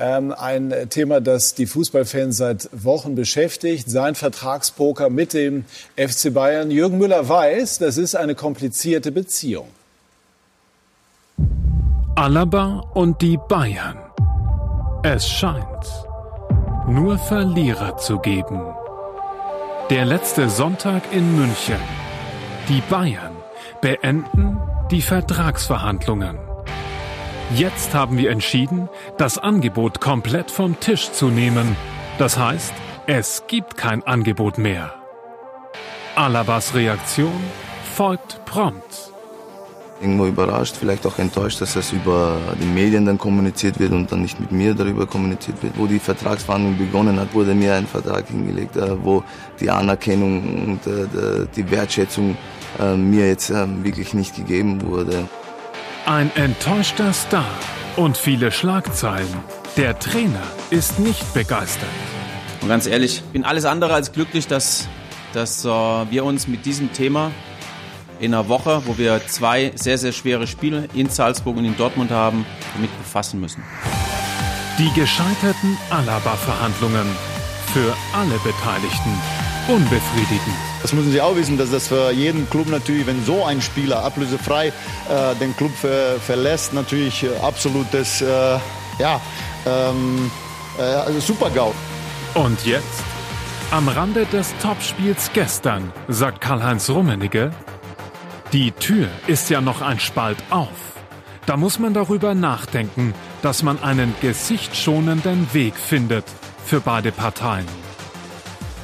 Ähm, 0.00 0.32
ein 0.32 0.72
Thema, 0.90 1.20
das 1.20 1.54
die 1.54 1.66
Fußballfans 1.66 2.36
seit 2.36 2.68
Wochen 2.72 3.16
beschäftigt. 3.16 3.90
Sein 3.90 4.14
Vertragspoker 4.14 5.10
mit 5.10 5.32
dem 5.32 5.64
FC 5.96 6.32
Bayern. 6.32 6.70
Jürgen 6.70 6.98
Müller 6.98 7.28
weiß, 7.28 7.78
das 7.78 7.98
ist 7.98 8.14
eine 8.14 8.36
komplizierte 8.36 9.10
Beziehung. 9.10 9.68
Alaba 12.14 12.84
und 12.94 13.20
die 13.22 13.38
Bayern. 13.48 13.98
Es 15.02 15.28
scheint 15.28 16.06
nur 16.88 17.18
Verlierer 17.18 17.96
zu 17.96 18.18
geben. 18.18 18.60
Der 19.90 20.04
letzte 20.04 20.48
Sonntag 20.48 21.02
in 21.12 21.36
München. 21.36 21.78
Die 22.68 22.82
Bayern 22.90 23.36
beenden 23.80 24.58
die 24.90 25.02
Vertragsverhandlungen. 25.02 26.47
Jetzt 27.54 27.94
haben 27.94 28.18
wir 28.18 28.30
entschieden, 28.30 28.90
das 29.16 29.38
Angebot 29.38 30.02
komplett 30.02 30.50
vom 30.50 30.78
Tisch 30.80 31.12
zu 31.12 31.28
nehmen. 31.28 31.76
Das 32.18 32.38
heißt, 32.38 32.74
es 33.06 33.44
gibt 33.46 33.78
kein 33.78 34.06
Angebot 34.06 34.58
mehr. 34.58 34.92
Alabas 36.14 36.74
Reaktion 36.74 37.40
folgt 37.94 38.44
prompt. 38.44 39.12
Irgendwo 39.98 40.26
überrascht, 40.26 40.76
vielleicht 40.78 41.06
auch 41.06 41.18
enttäuscht, 41.18 41.62
dass 41.62 41.72
das 41.72 41.90
über 41.90 42.36
die 42.60 42.66
Medien 42.66 43.06
dann 43.06 43.16
kommuniziert 43.16 43.80
wird 43.80 43.92
und 43.92 44.12
dann 44.12 44.20
nicht 44.20 44.38
mit 44.38 44.52
mir 44.52 44.74
darüber 44.74 45.06
kommuniziert 45.06 45.62
wird. 45.62 45.78
Wo 45.78 45.86
die 45.86 45.98
Vertragsverhandlung 45.98 46.76
begonnen 46.76 47.18
hat, 47.18 47.32
wurde 47.32 47.54
mir 47.54 47.76
ein 47.76 47.86
Vertrag 47.86 48.28
hingelegt, 48.28 48.76
äh, 48.76 49.02
wo 49.02 49.24
die 49.58 49.70
Anerkennung 49.70 50.66
und 50.66 50.86
äh, 50.86 51.46
die 51.56 51.70
Wertschätzung 51.70 52.36
äh, 52.78 52.94
mir 52.94 53.26
jetzt 53.26 53.50
wirklich 53.50 54.12
nicht 54.12 54.36
gegeben 54.36 54.82
wurde. 54.82 55.26
Ein 56.06 56.30
enttäuschter 56.36 57.12
Star 57.12 57.44
und 57.96 58.16
viele 58.16 58.50
Schlagzeilen. 58.50 59.28
Der 59.76 59.98
Trainer 59.98 60.42
ist 60.70 60.98
nicht 60.98 61.34
begeistert. 61.34 61.88
Und 62.60 62.68
ganz 62.68 62.86
ehrlich, 62.86 63.22
ich 63.24 63.32
bin 63.32 63.44
alles 63.44 63.64
andere 63.64 63.94
als 63.94 64.12
glücklich, 64.12 64.46
dass, 64.46 64.88
dass 65.32 65.64
uh, 65.64 66.06
wir 66.10 66.24
uns 66.24 66.48
mit 66.48 66.64
diesem 66.66 66.92
Thema 66.92 67.30
in 68.20 68.34
einer 68.34 68.48
Woche, 68.48 68.82
wo 68.86 68.98
wir 68.98 69.26
zwei 69.26 69.72
sehr, 69.74 69.98
sehr 69.98 70.12
schwere 70.12 70.46
Spiele 70.46 70.88
in 70.94 71.08
Salzburg 71.08 71.56
und 71.56 71.64
in 71.64 71.76
Dortmund 71.76 72.10
haben, 72.10 72.44
damit 72.74 72.96
befassen 72.98 73.40
müssen. 73.40 73.62
Die 74.78 74.92
gescheiterten 74.98 75.76
Alaba-Verhandlungen. 75.90 77.06
Für 77.74 77.94
alle 78.14 78.38
Beteiligten 78.38 79.12
unbefriedigend. 79.68 80.56
Das 80.82 80.92
müssen 80.92 81.12
Sie 81.12 81.20
auch 81.20 81.36
wissen, 81.36 81.58
dass 81.58 81.70
das 81.70 81.88
für 81.88 82.10
jeden 82.10 82.48
Club 82.50 82.68
natürlich, 82.68 83.06
wenn 83.06 83.24
so 83.24 83.44
ein 83.44 83.60
Spieler 83.60 84.02
ablösefrei 84.02 84.68
äh, 84.68 84.72
den 85.40 85.56
Club 85.56 85.72
ver 85.74 86.18
verlässt, 86.18 86.72
natürlich 86.72 87.24
äh, 87.24 87.28
absolutes, 87.42 88.22
äh, 88.22 88.58
ja, 88.98 89.20
ähm, 89.66 90.30
äh, 90.78 90.82
also 90.82 91.20
super 91.20 91.50
GAU. 91.50 91.74
Und 92.34 92.64
jetzt? 92.64 93.02
Am 93.70 93.88
Rande 93.88 94.24
des 94.26 94.54
Topspiels 94.62 95.30
gestern, 95.34 95.92
sagt 96.08 96.40
Karl-Heinz 96.40 96.88
Rummenigge, 96.88 97.50
die 98.52 98.72
Tür 98.72 99.08
ist 99.26 99.50
ja 99.50 99.60
noch 99.60 99.82
ein 99.82 100.00
Spalt 100.00 100.38
auf. 100.48 100.68
Da 101.44 101.58
muss 101.58 101.78
man 101.78 101.92
darüber 101.92 102.34
nachdenken, 102.34 103.14
dass 103.42 103.62
man 103.62 103.82
einen 103.82 104.14
gesichtsschonenden 104.20 105.52
Weg 105.52 105.76
findet 105.76 106.24
für 106.64 106.80
beide 106.80 107.12
Parteien. 107.12 107.66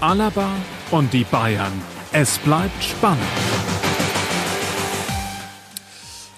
Alaba 0.00 0.50
und 0.90 1.12
die 1.12 1.24
Bayern. 1.24 1.72
Es 2.12 2.38
bleibt 2.38 2.82
spannend. 2.82 3.20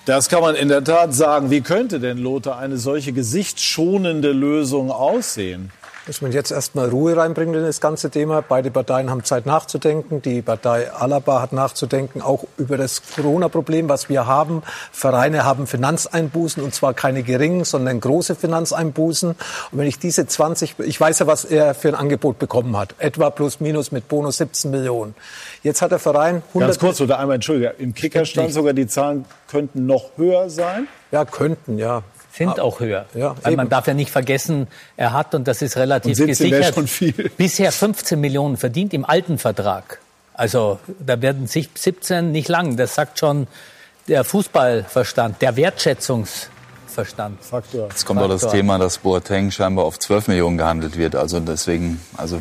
Das 0.06 0.28
kann 0.28 0.40
man 0.40 0.54
in 0.54 0.68
der 0.68 0.84
Tat 0.84 1.12
sagen. 1.14 1.50
Wie 1.50 1.62
könnte 1.62 1.98
denn, 1.98 2.18
Lothar, 2.18 2.58
eine 2.58 2.76
solche 2.76 3.12
gesichtsschonende 3.12 4.30
Lösung 4.30 4.92
aussehen? 4.92 5.72
Muss 6.06 6.22
man 6.22 6.30
jetzt 6.30 6.52
erstmal 6.52 6.88
Ruhe 6.88 7.16
reinbringen 7.16 7.56
in 7.56 7.64
das 7.64 7.80
ganze 7.80 8.10
Thema. 8.10 8.40
Beide 8.40 8.70
Parteien 8.70 9.10
haben 9.10 9.24
Zeit 9.24 9.44
nachzudenken. 9.44 10.22
Die 10.22 10.40
Partei 10.40 10.92
Alaba 10.92 11.42
hat 11.42 11.52
nachzudenken, 11.52 12.22
auch 12.22 12.44
über 12.58 12.76
das 12.76 13.02
Corona-Problem, 13.16 13.88
was 13.88 14.08
wir 14.08 14.24
haben. 14.24 14.62
Vereine 14.92 15.44
haben 15.44 15.66
Finanzeinbußen 15.66 16.62
und 16.62 16.72
zwar 16.72 16.94
keine 16.94 17.24
geringen, 17.24 17.64
sondern 17.64 17.98
große 17.98 18.36
Finanzeinbußen. 18.36 19.30
Und 19.30 19.38
wenn 19.72 19.88
ich 19.88 19.98
diese 19.98 20.28
20, 20.28 20.76
ich 20.78 21.00
weiß 21.00 21.18
ja, 21.18 21.26
was 21.26 21.44
er 21.44 21.74
für 21.74 21.88
ein 21.88 21.96
Angebot 21.96 22.38
bekommen 22.38 22.76
hat. 22.76 22.94
Etwa 22.98 23.30
plus 23.30 23.58
minus 23.58 23.90
mit 23.90 24.06
Bonus 24.06 24.36
17 24.36 24.70
Millionen. 24.70 25.16
Jetzt 25.64 25.82
hat 25.82 25.90
der 25.90 25.98
Verein 25.98 26.44
100 26.50 26.68
Ganz 26.68 26.78
kurz 26.78 27.00
oder 27.00 27.18
einmal, 27.18 27.34
Entschuldige, 27.34 27.74
im 27.78 27.94
Kicker 27.94 28.24
stand 28.24 28.52
sogar, 28.52 28.74
die 28.74 28.86
Zahlen 28.86 29.24
könnten 29.48 29.86
noch 29.86 30.10
höher 30.16 30.50
sein. 30.50 30.86
Ja, 31.10 31.24
könnten, 31.24 31.78
ja 31.78 32.04
sind 32.36 32.60
auch 32.60 32.80
höher. 32.80 33.06
Ja, 33.14 33.34
Weil 33.42 33.56
man 33.56 33.68
darf 33.68 33.86
ja 33.86 33.94
nicht 33.94 34.10
vergessen, 34.10 34.68
er 34.96 35.12
hat, 35.12 35.34
und 35.34 35.48
das 35.48 35.62
ist 35.62 35.76
relativ 35.76 36.18
gesichert, 36.18 36.74
bisher 37.36 37.72
15 37.72 38.20
Millionen 38.20 38.56
verdient 38.56 38.92
im 38.94 39.04
alten 39.04 39.38
Vertrag. 39.38 40.00
Also 40.34 40.78
da 40.98 41.20
werden 41.22 41.46
sich 41.46 41.70
17 41.74 42.30
nicht 42.30 42.48
lang. 42.48 42.76
Das 42.76 42.94
sagt 42.94 43.18
schon 43.18 43.46
der 44.06 44.22
Fußballverstand, 44.24 45.40
der 45.40 45.56
Wertschätzungsverstand. 45.56 47.42
Faktor. 47.42 47.88
Jetzt 47.88 48.04
kommt 48.04 48.20
Faktor. 48.20 48.36
auch 48.36 48.40
das 48.40 48.52
Thema, 48.52 48.78
dass 48.78 48.98
Boateng 48.98 49.50
scheinbar 49.50 49.86
auf 49.86 49.98
12 49.98 50.28
Millionen 50.28 50.58
gehandelt 50.58 50.98
wird. 50.98 51.16
Also 51.16 51.40
deswegen, 51.40 52.00
also 52.16 52.40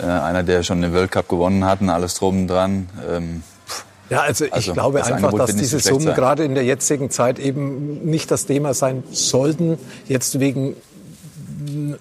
äh, 0.00 0.06
einer, 0.06 0.42
der 0.42 0.62
schon 0.62 0.80
den 0.80 0.94
Weltcup 0.94 1.28
gewonnen 1.28 1.64
hat 1.66 1.82
und 1.82 1.90
alles 1.90 2.14
drum 2.14 2.48
dran. 2.48 2.88
Ähm, 3.08 3.42
ja, 4.10 4.20
also 4.20 4.44
ich 4.44 4.52
also, 4.52 4.72
glaube 4.72 4.98
das 4.98 5.12
einfach, 5.12 5.32
dass 5.34 5.54
diese 5.54 5.80
Summen 5.80 6.00
sein. 6.00 6.14
gerade 6.14 6.44
in 6.44 6.54
der 6.54 6.64
jetzigen 6.64 7.10
Zeit 7.10 7.38
eben 7.38 8.04
nicht 8.04 8.30
das 8.30 8.46
Thema 8.46 8.74
sein 8.74 9.02
sollten. 9.10 9.78
Jetzt 10.06 10.40
wegen 10.40 10.76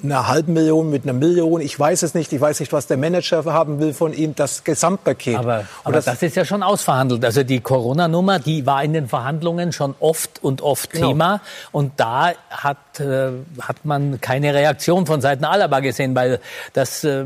einer 0.03 0.27
halben 0.27 0.53
Million 0.53 0.89
mit 0.89 1.03
einer 1.03 1.13
Million. 1.13 1.61
Ich 1.61 1.77
weiß 1.79 2.03
es 2.03 2.13
nicht. 2.13 2.31
Ich 2.31 2.41
weiß 2.41 2.59
nicht, 2.59 2.73
was 2.73 2.87
der 2.87 2.97
Manager 2.97 3.43
haben 3.45 3.79
will 3.79 3.93
von 3.93 4.13
ihm. 4.13 4.35
Das 4.35 4.63
Gesamtpaket. 4.63 5.37
Aber, 5.37 5.65
aber 5.83 5.93
das, 5.93 6.05
das, 6.05 6.21
ist 6.21 6.35
ja 6.35 6.45
schon 6.45 6.63
ausverhandelt. 6.63 7.23
Also 7.25 7.43
die 7.43 7.59
Corona-Nummer, 7.59 8.39
die 8.39 8.65
war 8.65 8.83
in 8.83 8.93
den 8.93 9.07
Verhandlungen 9.07 9.71
schon 9.71 9.95
oft 9.99 10.43
und 10.43 10.61
oft 10.61 10.91
genau. 10.91 11.09
Thema. 11.09 11.41
Und 11.71 11.93
da 11.97 12.33
hat, 12.49 12.99
äh, 12.99 13.31
hat 13.61 13.83
man 13.83 14.21
keine 14.21 14.53
Reaktion 14.53 15.05
von 15.05 15.21
Seiten 15.21 15.45
Alaba 15.45 15.79
gesehen, 15.79 16.15
weil 16.15 16.39
das 16.73 17.03
äh, 17.03 17.25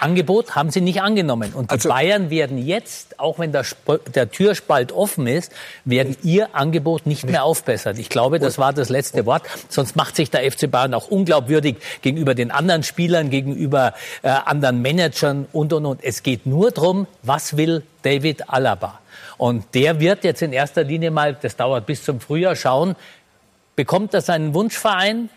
Angebot 0.00 0.54
haben 0.54 0.70
sie 0.70 0.80
nicht 0.80 1.02
angenommen. 1.02 1.52
Und 1.52 1.70
die 1.70 1.74
also, 1.74 1.88
Bayern 1.88 2.30
werden 2.30 2.58
jetzt, 2.58 3.18
auch 3.18 3.38
wenn 3.38 3.52
der, 3.52 3.62
Sp 3.62 3.98
der 4.14 4.30
Türspalt 4.30 4.92
offen 4.92 5.26
ist, 5.26 5.52
werden 5.84 6.16
ihr 6.22 6.54
Angebot 6.54 7.06
nicht, 7.06 7.24
nicht 7.24 7.32
mehr 7.32 7.44
aufbessern. 7.44 7.98
Ich 7.98 8.08
glaube, 8.08 8.38
das 8.38 8.58
war 8.58 8.72
das 8.72 8.88
letzte 8.88 9.26
Wort. 9.26 9.42
Sonst 9.68 9.96
macht 9.96 10.16
sich 10.16 10.30
der 10.30 10.50
FC 10.50 10.70
Bayern 10.70 10.94
auch 10.94 11.08
unglaubwürdig 11.08 11.76
gegenüber 12.02 12.34
den 12.34 12.50
anderen 12.50 12.82
Spielern, 12.82 13.30
gegenüber 13.30 13.94
äh, 14.22 14.28
anderen 14.28 14.82
Managern 14.82 15.46
und, 15.52 15.72
und, 15.72 15.86
und. 15.86 16.04
Es 16.04 16.22
geht 16.22 16.46
nur 16.46 16.70
darum, 16.70 17.06
was 17.22 17.56
will 17.56 17.82
David 18.02 18.48
Alaba? 18.48 19.00
Und 19.38 19.74
der 19.74 20.00
wird 20.00 20.24
jetzt 20.24 20.42
in 20.42 20.52
erster 20.52 20.84
Linie 20.84 21.10
mal, 21.10 21.36
das 21.40 21.56
dauert 21.56 21.86
bis 21.86 22.04
zum 22.04 22.20
Frühjahr, 22.20 22.56
schauen, 22.56 22.96
bekommt 23.74 24.14
er 24.14 24.20
seinen 24.20 24.54
Wunschverein, 24.54 25.28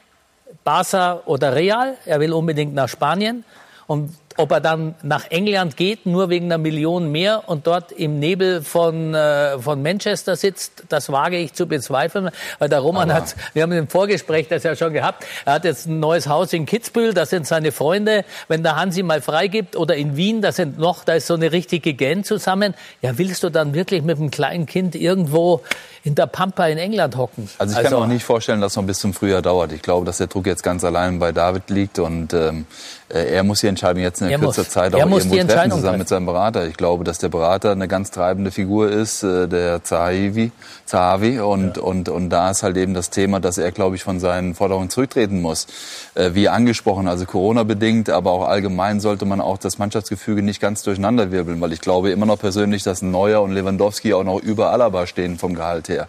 Barca 0.64 1.22
oder 1.26 1.56
Real? 1.56 1.96
Er 2.06 2.20
will 2.20 2.34
unbedingt 2.34 2.74
nach 2.74 2.90
Spanien. 2.90 3.44
Und 3.88 4.14
ob 4.38 4.52
er 4.52 4.62
dann 4.62 4.96
nach 5.02 5.30
England 5.30 5.76
geht, 5.76 6.06
nur 6.06 6.30
wegen 6.30 6.46
einer 6.46 6.58
Million 6.58 7.12
mehr 7.12 7.44
und 7.48 7.68
dort 7.68 7.92
im 7.92 8.20
Nebel 8.20 8.62
von, 8.62 9.14
äh, 9.14 9.60
von 9.60 9.82
Manchester 9.82 10.36
sitzt, 10.36 10.84
das 10.90 11.12
wage 11.12 11.38
ich 11.38 11.54
zu 11.54 11.68
bezweifeln. 11.68 12.30
Weil 12.58 12.70
der 12.70 12.80
Roman 12.80 13.14
hat, 13.14 13.36
wir 13.54 13.64
haben 13.64 13.72
im 13.72 13.88
Vorgespräch 13.88 14.48
das 14.48 14.64
ja 14.64 14.76
schon 14.76 14.94
gehabt, 14.94 15.26
er 15.46 15.54
hat 15.54 15.66
jetzt 15.66 15.88
ein 15.88 16.00
neues 16.00 16.28
Haus 16.28 16.54
in 16.54 16.66
Kitzbühel, 16.66 17.14
das 17.14 17.30
sind 17.30 17.48
seine 17.48 17.72
Freunde. 17.72 18.24
Wenn 18.48 18.64
der 18.64 18.76
Hansi 18.76 19.04
mal 19.04 19.22
freigibt 19.22 19.76
oder 19.76 19.96
in 19.96 20.16
Wien, 20.16 20.42
da 20.42 20.52
sind 20.52 20.80
noch, 20.80 21.04
da 21.04 21.14
ist 21.14 21.28
so 21.28 21.34
eine 21.34 21.52
richtige 21.52 21.94
Gang 21.94 22.26
zusammen. 22.26 22.74
Ja, 23.02 23.18
willst 23.18 23.44
du 23.44 23.50
dann 23.50 23.74
wirklich 23.74 24.04
mit 24.04 24.18
einem 24.18 24.32
kleinen 24.32 24.66
Kind 24.66 24.96
irgendwo 24.96 25.62
in 26.04 26.16
der 26.16 26.28
Pampa 26.28 26.68
in 26.68 26.78
England 26.78 27.18
hocken? 27.18 27.50
Also 27.58 27.74
ich 27.74 27.78
also, 27.78 27.90
kann 27.90 28.00
mir 28.00 28.06
auch 28.06 28.08
nicht 28.08 28.24
vorstellen, 28.24 28.62
dass 28.62 28.74
es 28.74 28.76
noch 28.78 28.84
bis 28.84 29.00
zum 29.00 29.14
Frühjahr 29.14 29.42
dauert. 29.42 29.72
Ich 29.74 29.82
glaube, 29.82 30.06
dass 30.06 30.18
der 30.18 30.28
Druck 30.28 30.48
jetzt 30.48 30.64
ganz 30.64 30.84
allein 30.84 31.20
bei 31.20 31.32
David 31.32 31.70
liegt 31.70 32.00
und 32.00 32.34
ähm, 32.34 32.66
äh, 33.10 33.36
er 33.36 33.44
muss 33.44 33.62
die 33.62 33.68
Entscheidung 33.68 34.02
jetzt 34.02 34.19
in 34.22 34.40
kürzer 34.40 34.68
Zeit 34.68 34.94
auch 34.94 35.00
irgendwo 35.00 35.18
treffen, 35.36 35.48
zusammen 35.48 35.82
treffen. 35.82 35.98
mit 36.00 36.08
seinem 36.08 36.26
Berater. 36.26 36.68
Ich 36.68 36.78
glaube, 36.78 37.04
dass 37.04 37.18
der 37.18 37.30
Berater 37.30 37.72
eine 37.72 37.88
ganz 37.88 38.12
treibende 38.12 38.52
Figur 38.52 38.90
ist, 38.90 39.24
äh, 39.24 39.48
der 39.48 39.84
Zahavi, 39.84 40.52
Zahavi 40.86 41.40
und, 41.40 41.78
ja. 41.78 41.84
und, 41.84 42.10
und 42.10 42.30
da 42.30 42.52
ist 42.52 42.64
halt 42.64 42.78
eben 42.78 42.94
das 42.94 43.10
Thema, 43.10 43.40
dass 43.40 43.58
er, 43.58 43.72
glaube 43.72 43.96
ich, 43.96 44.04
von 44.04 44.20
seinen 44.20 44.56
Forderungen 44.56 44.90
zurücktreten 44.90 45.42
muss. 45.42 45.68
Äh, 46.16 46.32
wie 46.34 46.50
angesprochen, 46.50 47.08
also 47.08 47.26
Corona-bedingt, 47.26 48.10
aber 48.10 48.32
auch 48.32 48.48
allgemein 48.48 49.00
sollte 49.00 49.26
man 49.26 49.42
auch 49.42 49.58
das 49.58 49.78
Mannschaftsgefüge 49.78 50.42
nicht 50.42 50.60
ganz 50.60 50.84
durcheinanderwirbeln, 50.84 51.60
weil 51.62 51.74
ich 51.74 51.82
glaube 51.82 52.12
immer 52.12 52.26
noch 52.26 52.40
persönlich, 52.40 52.84
dass 52.84 53.02
Neuer 53.02 53.42
und 53.42 53.52
Lewandowski 53.52 54.14
auch 54.14 54.24
noch 54.24 54.40
über 54.40 54.72
Alaba 54.72 55.08
stehen 55.08 55.38
vom 55.38 55.56
Gehalt 55.56 55.90
her. 55.90 56.08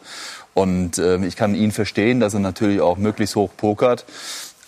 Und 0.54 0.98
äh, 0.98 1.24
ich 1.24 1.36
kann 1.36 1.54
ihn 1.54 1.70
verstehen, 1.70 2.20
dass 2.20 2.34
er 2.34 2.40
natürlich 2.40 2.80
auch 2.80 2.96
möglichst 2.96 3.36
hoch 3.36 3.50
pokert. 3.56 4.04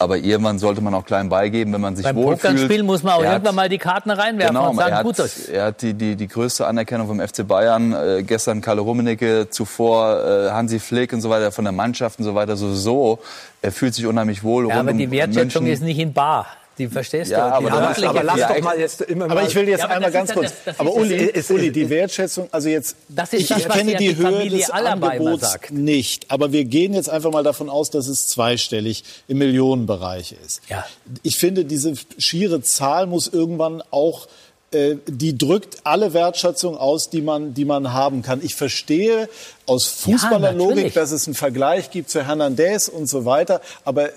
Aber 0.03 0.19
irgendwann 0.19 0.59
sollte 0.59 0.81
man 0.81 0.95
auch 0.95 1.05
klein 1.05 1.29
beigeben, 1.29 1.73
wenn 1.73 1.81
man 1.81 1.97
sich 1.97 2.05
Beim 2.05 2.17
wohlfühlt. 2.17 2.43
Beim 2.43 2.53
Pokernspiel 2.55 2.83
muss 2.83 3.03
man 3.03 3.15
auch 3.15 3.23
irgendwann 3.23 3.55
mal 3.55 3.69
die 3.69 3.79
Karten 3.79 4.11
reinwerfen 4.11 4.55
genau, 4.55 4.71
und 4.71 4.77
sagen, 4.77 4.91
er 4.91 4.99
hat, 4.99 5.05
gut 5.05 5.17
Er 5.53 5.65
hat 5.67 5.83
die, 5.83 5.95
die, 5.95 6.17
die 6.17 6.29
größte 6.29 6.67
Anerkennung 6.67 7.07
vom 7.07 7.21
FC 7.21 7.47
Bayern. 7.47 7.93
Äh, 7.93 8.23
gestern 8.23 8.61
Karl 8.61 8.79
Rummenigge, 8.79 9.49
zuvor 9.51 10.25
äh, 10.25 10.51
Hansi 10.51 10.79
Flick 10.79 11.13
und 11.13 11.21
so 11.21 11.31
weiter, 11.31 11.53
von 11.53 11.65
der 11.65 11.73
Mannschaft 11.73 12.19
und 12.19 12.25
so 12.25 12.35
weiter 12.35 12.57
sowieso. 12.57 13.21
Er 13.61 13.73
fühlt 13.73 13.95
sich 13.95 14.07
unheimlich 14.07 14.43
wohl. 14.43 14.69
Ja, 14.69 14.81
aber 14.81 14.93
die 14.93 15.11
Wertschätzung 15.11 15.67
ist 15.67 15.83
nicht 15.83 15.99
in 15.99 16.13
Bar. 16.13 16.47
Die 16.79 16.89
verstehst 16.89 17.31
ja, 17.31 17.49
du? 17.49 17.67
Aber, 17.67 17.73
aber, 17.73 18.09
aber 18.09 18.23
lass 18.23 18.41
doch 18.41 18.61
mal 18.63 18.79
jetzt 18.79 19.03
immer 19.03 19.27
mal. 19.27 19.39
Aber 19.39 19.47
ich 19.47 19.55
will 19.55 19.69
jetzt 19.69 19.81
ja, 19.81 19.89
einmal 19.89 20.11
ganz 20.11 20.33
kurz. 20.33 20.51
Das, 20.51 20.65
das 20.65 20.81
aber 20.81 20.95
Uli, 20.95 21.17
ist, 21.17 21.51
Uli, 21.51 21.71
die 21.71 21.89
Wertschätzung, 21.91 22.49
also 22.51 22.69
jetzt, 22.69 22.97
das 23.09 23.33
ist 23.33 23.43
ich, 23.43 23.49
das, 23.49 23.59
ich 23.59 23.69
kenne 23.69 23.97
die, 23.97 24.09
die 24.09 24.17
Höhe 24.17 24.49
des 24.49 24.71
Angebots 24.71 25.59
nicht. 25.71 26.31
Aber 26.31 26.53
wir 26.53 26.65
gehen 26.65 26.95
jetzt 26.95 27.11
einfach 27.11 27.31
mal 27.31 27.43
davon 27.43 27.69
aus, 27.69 27.91
dass 27.91 28.07
es 28.07 28.27
zweistellig 28.27 29.05
im 29.29 29.39
Millionenbereich 29.39 30.35
ist. 30.45 30.63
Ja. 30.69 30.85
Ich 31.23 31.37
finde, 31.37 31.65
diese 31.65 31.93
schiere 32.17 32.63
Zahl 32.63 33.07
muss 33.07 33.29
irgendwann 33.29 33.83
auch 33.91 34.29
äh, 34.73 34.97
die 35.07 35.37
drückt 35.37 35.81
alle 35.85 36.15
Wertschätzung 36.15 36.79
aus, 36.79 37.11
die 37.11 37.21
man, 37.21 37.53
die 37.53 37.67
man 37.67 37.93
haben 37.93 38.23
kann. 38.23 38.41
Ich 38.43 38.55
verstehe 38.55 39.29
aus 39.67 39.87
Fußballerlogik, 39.87 40.95
ja, 40.95 41.03
dass 41.03 41.13
es 41.13 41.27
einen 41.27 41.35
Vergleich 41.35 41.91
gibt 41.91 42.09
zu 42.09 42.27
Hernandez 42.27 42.89
und 42.89 43.07
so 43.07 43.27
weiter, 43.27 43.61
aber 43.85 44.09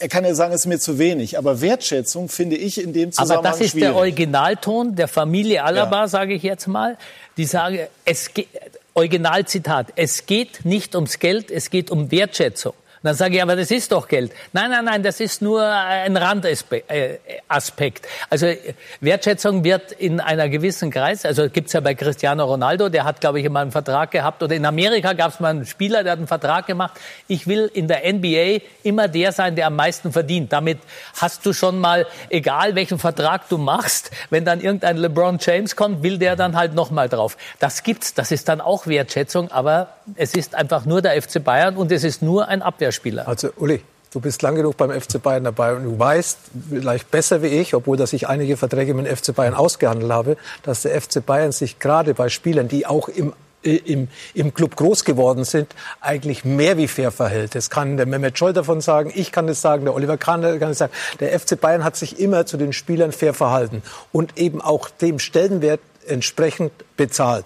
er 0.00 0.08
kann 0.08 0.24
ja 0.24 0.34
sagen, 0.34 0.52
es 0.52 0.62
ist 0.62 0.66
mir 0.66 0.78
zu 0.78 0.98
wenig. 0.98 1.38
Aber 1.38 1.60
Wertschätzung 1.60 2.28
finde 2.28 2.56
ich 2.56 2.82
in 2.82 2.92
dem 2.92 3.12
Zusammenhang 3.12 3.38
Aber 3.38 3.48
das 3.48 3.60
ist 3.60 3.72
schwierig. 3.72 3.88
der 3.90 3.96
Originalton 3.96 4.96
der 4.96 5.08
Familie 5.08 5.62
Alaba, 5.62 6.00
ja. 6.00 6.08
sage 6.08 6.34
ich 6.34 6.42
jetzt 6.42 6.66
mal. 6.66 6.96
Die 7.36 7.44
sage, 7.44 7.88
es 8.04 8.32
geht, 8.34 8.48
Originalzitat, 8.94 9.88
es 9.96 10.26
geht 10.26 10.64
nicht 10.64 10.94
ums 10.94 11.18
Geld, 11.18 11.50
es 11.50 11.70
geht 11.70 11.90
um 11.90 12.10
Wertschätzung 12.10 12.72
dann 13.02 13.14
sage 13.14 13.36
ich, 13.36 13.42
aber 13.42 13.56
das 13.56 13.70
ist 13.70 13.92
doch 13.92 14.06
Geld. 14.08 14.32
Nein, 14.52 14.70
nein, 14.70 14.84
nein, 14.84 15.02
das 15.02 15.20
ist 15.20 15.40
nur 15.40 15.64
ein 15.64 16.16
Randaspekt. 16.16 16.90
Äh, 16.90 17.18
also 18.28 18.46
Wertschätzung 19.00 19.64
wird 19.64 19.92
in 19.92 20.20
einer 20.20 20.50
gewissen 20.50 20.90
Kreis, 20.90 21.24
also 21.24 21.48
gibt's 21.48 21.72
ja 21.72 21.80
bei 21.80 21.94
Cristiano 21.94 22.44
Ronaldo, 22.44 22.90
der 22.90 23.04
hat, 23.04 23.20
glaube 23.20 23.40
ich, 23.40 23.46
immer 23.46 23.60
einen 23.60 23.72
Vertrag 23.72 24.10
gehabt, 24.10 24.42
oder 24.42 24.54
in 24.54 24.66
Amerika 24.66 25.14
gab 25.14 25.32
es 25.32 25.40
mal 25.40 25.48
einen 25.48 25.64
Spieler, 25.64 26.02
der 26.02 26.12
hat 26.12 26.18
einen 26.18 26.26
Vertrag 26.26 26.66
gemacht. 26.66 27.00
Ich 27.26 27.46
will 27.46 27.70
in 27.72 27.88
der 27.88 28.00
NBA 28.12 28.60
immer 28.82 29.08
der 29.08 29.32
sein, 29.32 29.56
der 29.56 29.68
am 29.68 29.76
meisten 29.76 30.12
verdient. 30.12 30.52
Damit 30.52 30.78
hast 31.18 31.46
du 31.46 31.54
schon 31.54 31.78
mal, 31.78 32.06
egal 32.28 32.74
welchen 32.74 32.98
Vertrag 32.98 33.48
du 33.48 33.56
machst, 33.56 34.10
wenn 34.28 34.44
dann 34.44 34.60
irgendein 34.60 34.98
LeBron 34.98 35.38
James 35.40 35.74
kommt, 35.74 36.02
will 36.02 36.18
der 36.18 36.36
dann 36.36 36.54
halt 36.54 36.74
nochmal 36.74 37.08
drauf. 37.08 37.38
Das 37.60 37.82
gibt's, 37.82 38.12
das 38.12 38.30
ist 38.30 38.48
dann 38.48 38.60
auch 38.60 38.86
Wertschätzung, 38.86 39.50
aber 39.50 39.88
es 40.16 40.34
ist 40.34 40.54
einfach 40.54 40.84
nur 40.84 41.02
der 41.02 41.20
FC 41.20 41.42
Bayern 41.42 41.76
und 41.76 41.92
es 41.92 42.04
ist 42.04 42.22
nur 42.22 42.48
ein 42.48 42.62
Abwehr 42.62 42.92
Spieler. 42.92 43.28
Also 43.28 43.50
Uli, 43.56 43.82
du 44.12 44.20
bist 44.20 44.42
lang 44.42 44.54
genug 44.54 44.76
beim 44.76 44.90
FC 44.90 45.22
Bayern 45.22 45.44
dabei 45.44 45.74
und 45.74 45.84
du 45.84 45.98
weißt 45.98 46.38
vielleicht 46.70 47.10
besser 47.10 47.42
wie 47.42 47.48
ich, 47.48 47.74
obwohl 47.74 47.96
dass 47.96 48.12
ich 48.12 48.28
einige 48.28 48.56
Verträge 48.56 48.94
mit 48.94 49.06
dem 49.06 49.16
FC 49.16 49.34
Bayern 49.34 49.54
ausgehandelt 49.54 50.12
habe, 50.12 50.36
dass 50.62 50.82
der 50.82 51.00
FC 51.00 51.24
Bayern 51.24 51.52
sich 51.52 51.78
gerade 51.78 52.14
bei 52.14 52.28
Spielern, 52.28 52.68
die 52.68 52.86
auch 52.86 53.08
im 53.08 53.32
äh, 53.62 53.76
im, 53.76 54.08
im 54.32 54.54
Club 54.54 54.76
groß 54.76 55.04
geworden 55.04 55.44
sind, 55.44 55.74
eigentlich 56.00 56.44
mehr 56.44 56.78
wie 56.78 56.88
fair 56.88 57.10
verhält. 57.10 57.54
Das 57.54 57.68
kann 57.68 57.98
der 57.98 58.06
Mehmet 58.06 58.38
Scholl 58.38 58.54
davon 58.54 58.80
sagen, 58.80 59.12
ich 59.14 59.32
kann 59.32 59.46
das 59.46 59.60
sagen, 59.60 59.84
der 59.84 59.94
Oliver 59.94 60.16
Kahn 60.16 60.42
kann 60.42 60.60
das 60.60 60.78
sagen. 60.78 60.92
Der 61.20 61.38
FC 61.38 61.60
Bayern 61.60 61.84
hat 61.84 61.96
sich 61.96 62.18
immer 62.18 62.46
zu 62.46 62.56
den 62.56 62.72
Spielern 62.72 63.12
fair 63.12 63.34
verhalten 63.34 63.82
und 64.12 64.38
eben 64.38 64.62
auch 64.62 64.88
dem 64.88 65.18
Stellenwert 65.18 65.80
entsprechend 66.06 66.72
bezahlt. 66.96 67.44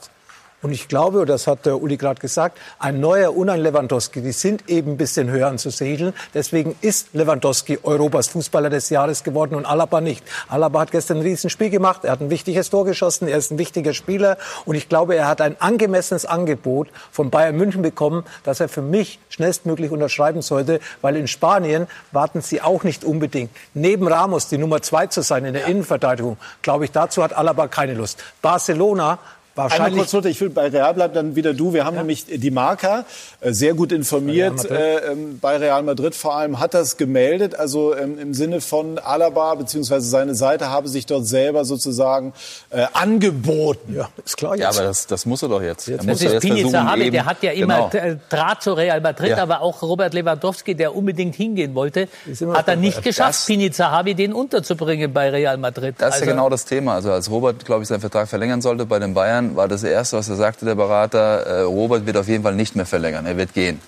Und 0.64 0.72
ich 0.72 0.88
glaube, 0.88 1.26
das 1.26 1.46
hat 1.46 1.66
der 1.66 1.82
Uli 1.82 1.98
gerade 1.98 2.18
gesagt, 2.18 2.56
ein 2.78 2.98
neuer 2.98 3.36
und 3.36 3.50
ein 3.50 3.60
Lewandowski, 3.60 4.22
die 4.22 4.32
sind 4.32 4.66
eben 4.70 4.92
ein 4.92 4.96
bisschen 4.96 5.28
höher 5.28 5.48
anzusiedeln. 5.48 6.14
Deswegen 6.32 6.74
ist 6.80 7.08
Lewandowski 7.12 7.80
Europas 7.82 8.28
Fußballer 8.28 8.70
des 8.70 8.88
Jahres 8.88 9.24
geworden 9.24 9.56
und 9.56 9.66
Alaba 9.66 10.00
nicht. 10.00 10.24
Alaba 10.48 10.80
hat 10.80 10.90
gestern 10.90 11.18
ein 11.18 11.22
Riesenspiel 11.22 11.68
gemacht. 11.68 12.04
Er 12.04 12.12
hat 12.12 12.22
ein 12.22 12.30
wichtiges 12.30 12.70
Tor 12.70 12.86
geschossen. 12.86 13.28
Er 13.28 13.36
ist 13.36 13.50
ein 13.50 13.58
wichtiger 13.58 13.92
Spieler. 13.92 14.38
Und 14.64 14.74
ich 14.74 14.88
glaube, 14.88 15.16
er 15.16 15.28
hat 15.28 15.42
ein 15.42 15.60
angemessenes 15.60 16.24
Angebot 16.24 16.88
von 17.12 17.28
Bayern 17.28 17.56
München 17.56 17.82
bekommen, 17.82 18.24
das 18.42 18.58
er 18.60 18.70
für 18.70 18.80
mich 18.80 19.18
schnellstmöglich 19.28 19.90
unterschreiben 19.90 20.40
sollte, 20.40 20.80
weil 21.02 21.16
in 21.16 21.28
Spanien 21.28 21.88
warten 22.10 22.40
sie 22.40 22.62
auch 22.62 22.84
nicht 22.84 23.04
unbedingt. 23.04 23.50
Neben 23.74 24.08
Ramos 24.08 24.48
die 24.48 24.56
Nummer 24.56 24.80
zwei 24.80 25.08
zu 25.08 25.20
sein 25.20 25.44
in 25.44 25.52
der 25.52 25.66
Innenverteidigung, 25.66 26.38
glaube 26.62 26.86
ich, 26.86 26.90
dazu 26.90 27.22
hat 27.22 27.34
Alaba 27.36 27.68
keine 27.68 27.92
Lust. 27.92 28.24
Barcelona 28.40 29.18
Wahrscheinlich. 29.54 29.86
Einmal 29.86 29.98
kurz, 30.00 30.12
Lothar, 30.12 30.30
ich 30.30 30.40
will 30.40 30.50
bei 30.50 30.68
Real 30.68 30.94
bleiben, 30.94 31.14
dann 31.14 31.36
wieder 31.36 31.54
du. 31.54 31.72
Wir 31.72 31.84
haben 31.84 31.94
ja. 31.94 32.00
nämlich 32.00 32.26
die 32.26 32.50
Marca 32.50 33.04
äh, 33.40 33.52
sehr 33.52 33.74
gut 33.74 33.92
informiert 33.92 34.68
äh, 34.68 35.12
ähm, 35.12 35.38
bei 35.40 35.56
Real 35.56 35.82
Madrid 35.82 36.14
vor 36.14 36.36
allem, 36.36 36.58
hat 36.58 36.74
das 36.74 36.96
gemeldet, 36.96 37.54
also 37.54 37.94
ähm, 37.94 38.18
im 38.18 38.34
Sinne 38.34 38.60
von 38.60 38.98
Alaba 38.98 39.54
beziehungsweise 39.54 40.08
seine 40.08 40.34
Seite 40.34 40.70
habe 40.70 40.88
sich 40.88 41.06
dort 41.06 41.26
selber 41.26 41.64
sozusagen 41.64 42.32
äh, 42.70 42.86
angeboten. 42.92 43.94
Ja, 43.94 44.08
ist 44.24 44.36
klar 44.36 44.56
jetzt. 44.56 44.62
Ja, 44.62 44.70
aber 44.70 44.88
das, 44.88 45.06
das 45.06 45.24
muss 45.24 45.42
er 45.42 45.48
doch 45.48 45.62
jetzt. 45.62 45.86
jetzt. 45.86 46.08
Das 46.08 46.20
ist 46.20 46.40
Pini 46.40 46.68
Zahavi, 46.68 47.10
der 47.10 47.24
hat 47.24 47.42
ja 47.42 47.52
immer 47.52 47.90
genau. 47.90 48.16
Draht 48.28 48.62
zu 48.62 48.72
Real 48.72 49.00
Madrid, 49.00 49.30
ja. 49.30 49.38
aber 49.38 49.60
auch 49.60 49.82
Robert 49.82 50.14
Lewandowski, 50.14 50.74
der 50.74 50.96
unbedingt 50.96 51.36
hingehen 51.36 51.74
wollte, 51.74 52.08
hat 52.52 52.68
er 52.68 52.76
nicht 52.76 53.02
geschafft, 53.02 53.46
Pini 53.46 53.70
Zahavi 53.70 54.14
den 54.14 54.32
unterzubringen 54.32 55.12
bei 55.12 55.30
Real 55.30 55.58
Madrid. 55.58 55.94
Das 55.98 56.08
ist 56.08 56.14
also, 56.14 56.24
ja 56.26 56.30
genau 56.32 56.48
das 56.48 56.64
Thema. 56.64 56.94
Also 56.94 57.12
als 57.12 57.30
Robert, 57.30 57.64
glaube 57.64 57.82
ich, 57.82 57.88
seinen 57.88 58.00
Vertrag 58.00 58.28
verlängern 58.28 58.60
sollte 58.62 58.86
bei 58.86 58.98
den 58.98 59.14
Bayern, 59.14 59.43
Jahren 59.44 59.56
war 59.56 59.68
das 59.68 59.82
Erste, 59.82 60.16
was 60.16 60.28
er 60.28 60.36
sagte, 60.36 60.64
der 60.64 60.74
Berater, 60.74 61.46
äh, 61.46 61.60
Robert 61.62 62.06
wird 62.06 62.16
auf 62.16 62.28
jeden 62.28 62.42
Fall 62.42 62.54
nicht 62.54 62.76
mehr 62.76 62.86
verlängern, 62.86 63.26
er 63.26 63.36
wird 63.36 63.54
gehen. 63.54 63.80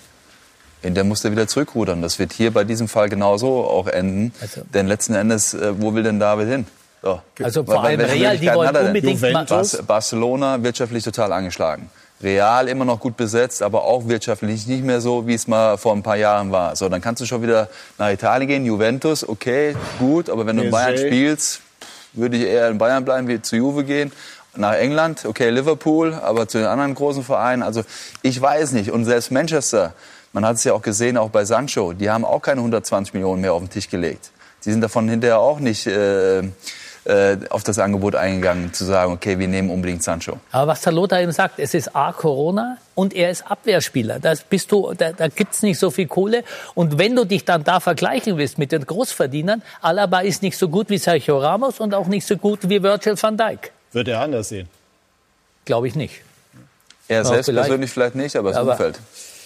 In 0.82 0.94
der 0.94 1.04
muss 1.04 1.24
er 1.24 1.32
wieder 1.32 1.48
zurückrudern. 1.48 2.02
Das 2.02 2.18
wird 2.18 2.32
hier 2.32 2.52
bei 2.52 2.62
diesem 2.62 2.86
Fall 2.86 3.08
genauso 3.08 3.64
auch 3.64 3.88
enden. 3.88 4.32
Also. 4.40 4.60
Denn 4.72 4.86
letzten 4.86 5.14
Endes, 5.14 5.54
äh, 5.54 5.72
wo 5.80 5.94
will 5.94 6.02
denn 6.02 6.20
David 6.20 6.48
hin? 6.48 6.66
So. 7.02 7.20
Also 7.42 7.64
vor 7.64 7.82
allem 7.82 8.00
Real, 8.00 8.38
die 8.38 8.46
wollen 8.52 8.76
unbedingt 8.76 9.20
Juventus. 9.20 9.82
Barcelona 9.86 10.62
wirtschaftlich 10.62 11.02
total 11.02 11.32
angeschlagen. 11.32 11.90
Real 12.22 12.68
immer 12.68 12.84
noch 12.84 13.00
gut 13.00 13.16
besetzt, 13.16 13.62
aber 13.62 13.84
auch 13.84 14.06
wirtschaftlich 14.08 14.66
nicht 14.66 14.84
mehr 14.84 15.00
so, 15.00 15.26
wie 15.26 15.34
es 15.34 15.46
mal 15.46 15.76
vor 15.76 15.92
ein 15.92 16.02
paar 16.02 16.16
Jahren 16.16 16.50
war. 16.50 16.74
So, 16.76 16.88
dann 16.88 17.00
kannst 17.00 17.20
du 17.20 17.26
schon 17.26 17.42
wieder 17.42 17.68
nach 17.98 18.10
Italien 18.10 18.48
gehen. 18.48 18.64
Juventus, 18.64 19.28
okay, 19.28 19.76
gut, 19.98 20.30
aber 20.30 20.46
wenn 20.46 20.56
du 20.56 20.64
in 20.64 20.70
Bayern 20.70 20.96
spielst, 20.96 21.60
würde 22.14 22.36
ich 22.36 22.44
eher 22.44 22.68
in 22.68 22.78
Bayern 22.78 23.04
bleiben, 23.04 23.28
wie 23.28 23.42
zu 23.42 23.56
Juve 23.56 23.84
gehen 23.84 24.12
nach 24.58 24.74
England, 24.74 25.24
okay, 25.24 25.50
Liverpool, 25.50 26.14
aber 26.14 26.48
zu 26.48 26.58
den 26.58 26.66
anderen 26.66 26.94
großen 26.94 27.22
Vereinen, 27.22 27.62
also 27.62 27.82
ich 28.22 28.40
weiß 28.40 28.72
nicht. 28.72 28.90
Und 28.90 29.04
selbst 29.04 29.30
Manchester, 29.30 29.94
man 30.32 30.44
hat 30.44 30.56
es 30.56 30.64
ja 30.64 30.72
auch 30.72 30.82
gesehen, 30.82 31.16
auch 31.16 31.30
bei 31.30 31.44
Sancho, 31.44 31.92
die 31.92 32.10
haben 32.10 32.24
auch 32.24 32.42
keine 32.42 32.60
120 32.60 33.14
Millionen 33.14 33.40
mehr 33.40 33.52
auf 33.52 33.62
den 33.62 33.70
Tisch 33.70 33.88
gelegt. 33.88 34.30
Die 34.64 34.70
sind 34.72 34.80
davon 34.80 35.08
hinterher 35.08 35.38
auch 35.38 35.60
nicht 35.60 35.86
äh, 35.86 36.42
äh, 37.06 37.36
auf 37.50 37.62
das 37.62 37.78
Angebot 37.78 38.16
eingegangen, 38.16 38.72
zu 38.72 38.84
sagen, 38.84 39.12
okay, 39.12 39.38
wir 39.38 39.46
nehmen 39.46 39.70
unbedingt 39.70 40.02
Sancho. 40.02 40.38
Aber 40.50 40.72
was 40.72 40.80
der 40.80 40.92
Lothar 40.92 41.20
eben 41.20 41.30
sagt, 41.30 41.60
es 41.60 41.72
ist 41.72 41.94
A, 41.94 42.12
Corona 42.12 42.78
und 42.96 43.14
er 43.14 43.30
ist 43.30 43.48
Abwehrspieler. 43.48 44.18
Das 44.18 44.42
bist 44.42 44.72
du, 44.72 44.92
da, 44.92 45.12
da 45.12 45.28
gibt's 45.28 45.62
nicht 45.62 45.78
so 45.78 45.92
viel 45.92 46.08
Kohle. 46.08 46.42
Und 46.74 46.98
wenn 46.98 47.14
du 47.14 47.24
dich 47.24 47.44
dann 47.44 47.62
da 47.62 47.78
vergleichen 47.78 48.36
willst 48.38 48.58
mit 48.58 48.72
den 48.72 48.84
Großverdienern, 48.84 49.62
Alaba 49.80 50.20
ist 50.20 50.42
nicht 50.42 50.58
so 50.58 50.68
gut 50.68 50.90
wie 50.90 50.98
Sergio 50.98 51.38
Ramos 51.38 51.78
und 51.78 51.94
auch 51.94 52.08
nicht 52.08 52.26
so 52.26 52.36
gut 52.36 52.68
wie 52.68 52.82
Virgil 52.82 53.14
van 53.20 53.36
Dijk. 53.36 53.70
Wird 53.92 54.08
er 54.08 54.20
anders 54.20 54.48
sehen? 54.48 54.68
Glaube 55.64 55.88
ich 55.88 55.94
nicht. 55.94 56.22
Er 57.08 57.24
selbst 57.24 57.46
vielleicht. 57.46 57.68
persönlich 57.68 57.90
vielleicht 57.90 58.14
nicht, 58.14 58.36
aber 58.36 58.50
das 58.50 58.58
aber, 58.58 58.72
Umfeld. 58.72 59.00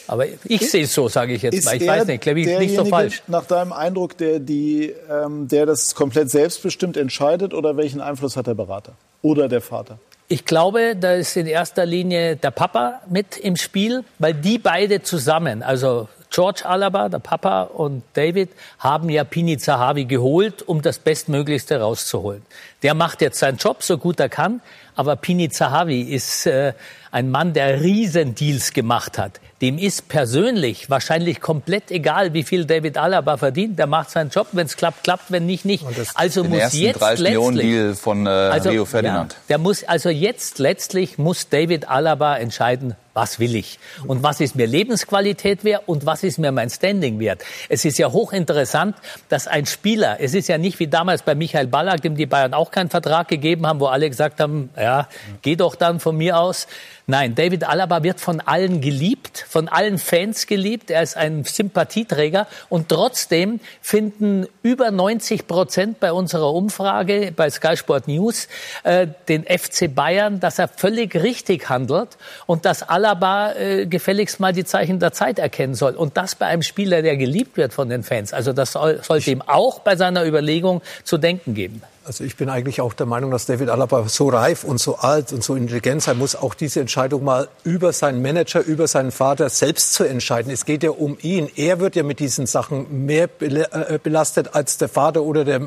Aber 0.07 0.25
ich 0.45 0.71
sehe 0.71 0.85
es 0.85 0.95
so, 0.95 1.09
sage 1.09 1.35
ich 1.35 1.43
jetzt 1.43 1.65
mal. 1.65 1.77
Ich 1.77 1.87
weiß 1.87 2.07
nicht, 2.07 2.23
glaube 2.23 2.41
ich 2.41 2.47
nicht 2.47 2.75
so 2.75 2.85
falsch. 2.85 3.23
Nach 3.29 3.45
deinem 3.45 3.73
Eindruck, 3.73 4.17
der, 4.17 4.41
die, 4.41 4.93
ähm, 5.09 5.47
der 5.47 5.67
das 5.67 5.95
komplett 5.95 6.31
selbstbestimmt 6.31 6.97
entscheidet 6.97 7.55
oder 7.55 7.77
welchen 7.77 8.01
Einfluss 8.01 8.37
hat 8.37 8.47
der 8.47 8.55
Berater 8.55 8.95
oder 9.23 9.49
der 9.49 9.61
Vater? 9.61 9.99
Ich 10.27 10.45
glaube, 10.45 10.97
da 10.99 11.15
ist 11.15 11.37
in 11.37 11.47
erster 11.47 11.87
Linie 11.87 12.37
der 12.37 12.51
Papa 12.51 13.03
mit 13.09 13.37
im 13.37 13.57
Spiel, 13.57 14.05
weil 14.19 14.35
die 14.35 14.59
beide 14.59 15.03
zusammen, 15.03 15.63
also 15.63 16.09
George 16.31 16.63
Alaba, 16.65 17.09
der 17.09 17.19
Papa 17.19 17.63
und 17.63 18.05
David 18.15 18.51
haben 18.79 19.11
ja 19.11 19.25
Pini 19.25 19.59
Zahavi 19.59 20.05
geholt, 20.05 20.63
um 20.67 20.81
das 20.81 21.01
Bestmöglichste 21.01 21.81
rauszuholen. 21.81 22.43
Der 22.83 22.95
macht 22.95 23.21
jetzt 23.21 23.41
seinen 23.41 23.59
Job 23.59 23.83
so 23.83 23.99
gut 23.99 24.21
er 24.21 24.29
kann, 24.29 24.61
aber 24.95 25.17
Pini 25.17 25.49
Zahavi 25.49 26.03
ist 26.03 26.47
äh, 26.47 26.73
ein 27.13 27.31
Mann, 27.31 27.53
der 27.53 27.83
Riesendeals 27.83 28.73
gemacht 28.73 29.19
hat. 29.19 29.41
Dem 29.61 29.77
ist 29.77 30.09
persönlich 30.09 30.89
wahrscheinlich 30.89 31.41
komplett 31.41 31.91
egal, 31.91 32.33
wie 32.33 32.45
viel 32.45 32.65
David 32.65 32.97
Alaba 32.97 33.37
verdient. 33.37 33.79
Der 33.79 33.87
macht 33.87 34.11
seinen 34.11 34.31
Job, 34.31 34.49
wenn 34.53 34.67
es 34.67 34.77
klappt, 34.77 35.05
klappt, 35.05 35.31
wenn 35.31 35.45
nicht, 35.45 35.67
nicht. 35.67 35.85
Also 36.15 36.43
den 36.43 36.53
muss 36.53 36.73
jetzt 36.73 37.01
30 37.01 37.21
letztlich 37.21 37.67
Deal 37.67 37.95
von 37.95 38.27
äh, 38.27 38.31
also, 38.31 38.71
Rio 38.71 38.85
Ferdinand. 38.87 39.33
Ja, 39.33 39.39
der 39.51 39.59
muss 39.59 39.85
also 39.85 40.09
jetzt 40.09 40.59
letztlich 40.59 41.19
muss 41.19 41.49
David 41.51 41.91
Alaba 41.91 42.37
entscheiden, 42.37 42.95
was 43.13 43.39
will 43.39 43.55
ich 43.55 43.79
und 44.07 44.23
was 44.23 44.41
ist 44.41 44.55
mir 44.55 44.67
Lebensqualität 44.67 45.65
wert 45.65 45.83
und 45.87 46.07
was 46.07 46.23
ist 46.23 46.39
mir 46.39 46.53
mein 46.53 46.71
Standing 46.71 47.19
wert. 47.19 47.43
Es 47.69 47.85
ist 47.85 47.99
ja 47.99 48.11
hochinteressant, 48.11 48.97
dass 49.29 49.47
ein 49.47 49.67
Spieler, 49.67 50.19
es 50.21 50.33
ist 50.33 50.49
ja 50.49 50.57
nicht 50.57 50.79
wie 50.79 50.87
damals 50.87 51.23
bei 51.23 51.35
Michael 51.35 51.67
Ballack, 51.67 52.01
dem 52.03 52.17
die 52.17 52.27
Bayern 52.27 52.55
auch 52.55 52.71
keinen 52.71 52.89
Vertrag 52.89 53.29
gegeben 53.29 53.67
haben, 53.67 53.81
wo 53.81 53.87
alle 53.87 54.09
gesagt 54.09 54.41
haben, 54.41 54.71
ja, 54.81 55.09
geh 55.43 55.57
doch 55.57 55.75
dann 55.75 56.01
von 56.01 56.17
mir 56.17 56.39
aus. 56.39 56.67
Nein, 57.11 57.35
David 57.35 57.65
Alaba 57.65 58.05
wird 58.05 58.21
von 58.21 58.41
allen 58.41 58.81
geliebt, 58.81 59.45
von 59.49 59.67
allen 59.67 59.99
Fans 59.99 60.47
geliebt. 60.47 60.93
Er 60.93 61.03
ist 61.03 61.17
ein 61.17 61.43
Sympathieträger 61.43 62.47
und 62.69 62.89
trotzdem 62.89 63.59
finden 63.83 64.47
über 64.63 64.93
90 64.93 65.49
Prozent 65.49 65.99
bei 65.99 66.13
unserer 66.13 66.53
Umfrage 66.53 67.33
bei 67.35 67.51
Sky 67.51 67.77
Sport 67.77 68.07
News 68.07 68.47
äh, 68.85 69.09
den 69.29 69.43
FC 69.43 69.93
Bayern, 69.93 70.39
dass 70.39 70.61
er 70.61 70.69
völlig 70.69 71.17
richtig 71.17 71.69
handelt 71.69 72.17
und 72.47 72.65
dass 72.65 72.89
Alaba 72.89 73.55
äh, 73.55 73.87
gefälligst 73.87 74.39
mal 74.39 74.53
die 74.53 74.65
Zeichen 74.65 75.01
der 75.01 75.13
Zeit 75.13 75.41
erkennen 75.41 75.75
soll. 75.75 75.95
Und 75.97 76.17
das 76.17 76.37
bei 76.37 76.47
einem 76.47 76.63
Spieler, 76.63 77.03
der 77.03 77.17
geliebt 77.17 77.57
wird 77.57 77.73
von 77.73 77.89
den 77.89 78.05
Fans. 78.05 78.33
Also 78.33 78.53
das 78.53 78.73
soll, 78.73 79.03
sollte 79.03 79.33
ihm 79.33 79.43
auch 79.43 79.81
bei 79.81 79.97
seiner 79.97 80.25
Überlegung 80.25 80.81
zu 81.03 81.19
denken 81.19 81.55
geben. 81.55 81.83
Also 82.11 82.25
ich 82.25 82.35
bin 82.35 82.49
eigentlich 82.49 82.81
auch 82.81 82.93
der 82.93 83.07
Meinung, 83.07 83.31
dass 83.31 83.47
David 83.47 83.69
Alaba 83.69 84.09
so 84.09 84.31
reif 84.31 84.65
und 84.65 84.81
so 84.81 84.97
alt 84.97 85.33
und 85.33 85.45
so 85.45 85.55
intelligent 85.55 86.03
sein 86.03 86.19
muss, 86.19 86.35
auch 86.35 86.55
diese 86.55 86.81
Entscheidung 86.81 87.23
mal 87.23 87.47
über 87.63 87.93
seinen 87.93 88.21
Manager, 88.21 88.65
über 88.65 88.89
seinen 88.89 89.13
Vater 89.13 89.49
selbst 89.49 89.93
zu 89.93 90.03
entscheiden. 90.03 90.51
Es 90.51 90.65
geht 90.65 90.83
ja 90.83 90.91
um 90.91 91.17
ihn. 91.23 91.49
Er 91.55 91.79
wird 91.79 91.95
ja 91.95 92.03
mit 92.03 92.19
diesen 92.19 92.47
Sachen 92.47 93.07
mehr 93.07 93.29
äh, 93.39 94.01
belastet 94.03 94.57
als 94.57 94.77
der 94.77 94.89
Vater 94.89 95.23
oder 95.23 95.45
der 95.45 95.61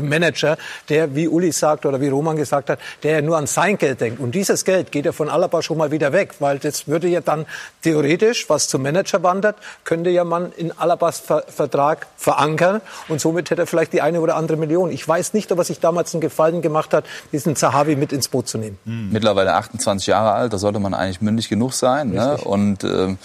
Manager, 0.00 0.56
der, 0.88 1.14
wie 1.14 1.28
Uli 1.28 1.52
sagt 1.52 1.86
oder 1.86 2.00
wie 2.00 2.08
Roman 2.08 2.36
gesagt 2.36 2.70
hat, 2.70 2.78
der 3.02 3.22
nur 3.22 3.36
an 3.36 3.46
sein 3.46 3.78
Geld 3.78 4.00
denkt. 4.00 4.20
Und 4.20 4.34
dieses 4.34 4.64
Geld 4.64 4.92
geht 4.92 5.06
ja 5.06 5.12
von 5.12 5.28
Alaba 5.28 5.62
schon 5.62 5.78
mal 5.78 5.90
wieder 5.90 6.12
weg, 6.12 6.34
weil 6.38 6.58
das 6.58 6.86
würde 6.86 7.08
ja 7.08 7.20
dann 7.20 7.46
theoretisch, 7.82 8.48
was 8.48 8.68
zum 8.68 8.82
Manager 8.82 9.22
wandert, 9.22 9.56
könnte 9.84 10.10
ja 10.10 10.24
man 10.24 10.52
in 10.52 10.72
Alabas 10.72 11.20
Ver 11.20 11.44
Vertrag 11.48 12.06
verankern 12.16 12.80
und 13.08 13.20
somit 13.20 13.50
hätte 13.50 13.62
er 13.62 13.66
vielleicht 13.66 13.92
die 13.92 14.00
eine 14.00 14.20
oder 14.20 14.36
andere 14.36 14.56
Million. 14.56 14.90
Ich 14.90 15.06
weiß 15.06 15.34
nicht, 15.34 15.50
ob 15.52 15.58
er 15.58 15.64
sich 15.64 15.80
damals 15.80 16.14
einen 16.14 16.20
Gefallen 16.20 16.62
gemacht 16.62 16.94
hat, 16.94 17.04
diesen 17.32 17.56
Zahavi 17.56 17.96
mit 17.96 18.12
ins 18.12 18.28
Boot 18.28 18.48
zu 18.48 18.58
nehmen. 18.58 18.78
Mhm. 18.84 19.10
Mittlerweile 19.12 19.54
28 19.54 20.06
Jahre 20.06 20.32
alt, 20.32 20.52
da 20.52 20.58
sollte 20.58 20.78
man 20.78 20.94
eigentlich 20.94 21.20
mündig 21.20 21.48
genug 21.48 21.72
sein. 21.72 22.10
Ne? 22.10 22.36
Und 22.38 22.84
äh, 22.84 23.16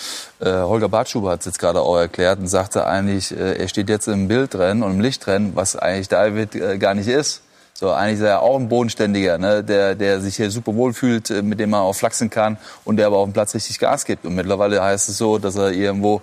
Holger 0.45 0.89
Bartschuber 0.89 1.31
hat 1.31 1.39
es 1.39 1.47
jetzt 1.47 1.59
gerade 1.59 1.81
auch 1.81 1.97
erklärt 1.97 2.39
und 2.39 2.47
sagte 2.47 2.85
eigentlich, 2.85 3.35
äh, 3.35 3.53
er 3.57 3.67
steht 3.67 3.89
jetzt 3.89 4.07
im 4.07 4.27
Bildrennen 4.27 4.83
und 4.83 4.91
im 4.91 4.99
Lichtrennen, 4.99 5.55
was 5.55 5.75
eigentlich 5.75 6.09
David 6.09 6.27
David 6.27 6.55
äh, 6.55 6.77
gar 6.77 6.93
nicht 6.93 7.07
ist. 7.07 7.41
So, 7.79 7.91
eigentlich 7.91 8.17
ist 8.17 8.25
er 8.25 8.41
auch 8.41 8.59
ein 8.59 8.69
Bodenständiger, 8.69 9.37
ne? 9.37 9.63
der, 9.63 9.93
der 9.93 10.19
sich 10.19 10.35
hier 10.35 10.49
super 10.49 10.73
wohl 10.73 10.93
fühlt, 10.93 11.29
äh, 11.29 11.43
mit 11.43 11.59
dem 11.59 11.69
man 11.69 11.81
auch 11.81 11.93
flachsen 11.93 12.31
kann 12.31 12.57
und 12.85 12.97
der 12.97 13.05
aber 13.05 13.17
auf 13.17 13.29
dem 13.29 13.33
Platz 13.33 13.53
richtig 13.53 13.77
Gas 13.77 14.03
gibt. 14.03 14.25
Und 14.25 14.33
mittlerweile 14.33 14.81
heißt 14.83 15.09
es 15.09 15.19
so, 15.19 15.37
dass 15.37 15.57
er 15.57 15.71
irgendwo 15.71 16.21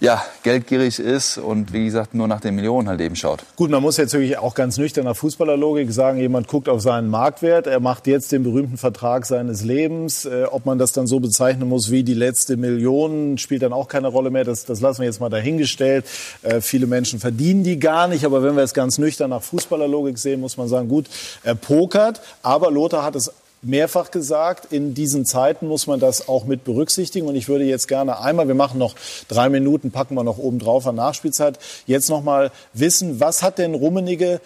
ja, 0.00 0.24
geldgierig 0.42 0.98
ist 0.98 1.38
und 1.38 1.72
wie 1.72 1.84
gesagt 1.84 2.14
nur 2.14 2.26
nach 2.26 2.40
den 2.40 2.56
Millionen 2.56 2.88
halt 2.88 3.00
eben 3.00 3.14
schaut. 3.14 3.44
Gut, 3.54 3.70
man 3.70 3.80
muss 3.80 3.96
jetzt 3.96 4.12
wirklich 4.12 4.38
auch 4.38 4.56
ganz 4.56 4.76
nüchtern 4.76 5.04
nach 5.04 5.14
Fußballerlogik 5.14 5.92
sagen, 5.92 6.18
jemand 6.18 6.48
guckt 6.48 6.68
auf 6.68 6.82
seinen 6.82 7.10
Marktwert, 7.10 7.68
er 7.68 7.78
macht 7.78 8.08
jetzt 8.08 8.32
den 8.32 8.42
berühmten 8.42 8.76
Vertrag 8.76 9.24
seines 9.24 9.62
Lebens. 9.62 10.24
Äh, 10.24 10.46
ob 10.50 10.66
man 10.66 10.78
das 10.78 10.90
dann 10.90 11.06
so 11.06 11.20
bezeichnen 11.20 11.68
muss 11.68 11.92
wie 11.92 12.02
die 12.02 12.14
letzte 12.14 12.56
Million, 12.56 13.38
spielt 13.38 13.62
dann 13.62 13.72
auch 13.72 13.86
keine 13.86 14.08
Rolle 14.08 14.30
mehr. 14.30 14.42
Das, 14.42 14.64
das 14.64 14.80
lassen 14.80 15.02
wir 15.02 15.06
jetzt 15.06 15.20
mal 15.20 15.28
dahingestellt. 15.28 16.06
Äh, 16.42 16.60
viele 16.60 16.88
Menschen 16.88 17.20
verdienen 17.20 17.62
die 17.62 17.78
gar 17.78 18.08
nicht, 18.08 18.24
aber 18.24 18.42
wenn 18.42 18.56
wir 18.56 18.64
es 18.64 18.74
ganz 18.74 18.98
nüchtern 18.98 19.30
nach 19.30 19.42
Fußballerlogik 19.42 20.18
sehen, 20.18 20.40
muss 20.40 20.56
man 20.56 20.66
sagen, 20.66 20.87
gut, 20.88 21.06
er 21.42 21.54
pokert, 21.54 22.20
aber 22.42 22.70
Lothar 22.70 23.04
hat 23.04 23.16
es 23.16 23.32
mehrfach 23.62 24.10
gesagt, 24.10 24.72
in 24.72 24.94
diesen 24.94 25.24
Zeiten 25.24 25.66
muss 25.66 25.86
man 25.86 26.00
das 26.00 26.28
auch 26.28 26.44
mit 26.44 26.64
berücksichtigen. 26.64 27.26
Und 27.26 27.34
ich 27.34 27.48
würde 27.48 27.64
jetzt 27.64 27.88
gerne 27.88 28.20
einmal, 28.20 28.48
wir 28.48 28.54
machen 28.54 28.78
noch 28.78 28.94
drei 29.28 29.48
Minuten, 29.48 29.90
packen 29.90 30.14
wir 30.14 30.24
noch 30.24 30.38
oben 30.38 30.58
drauf 30.58 30.86
an 30.86 30.94
Nachspielzeit, 30.94 31.58
jetzt 31.86 32.08
noch 32.08 32.22
mal 32.22 32.50
wissen, 32.72 33.20
was 33.20 33.42
hat 33.42 33.58
denn 33.58 33.74
Rummenigge 33.74 34.40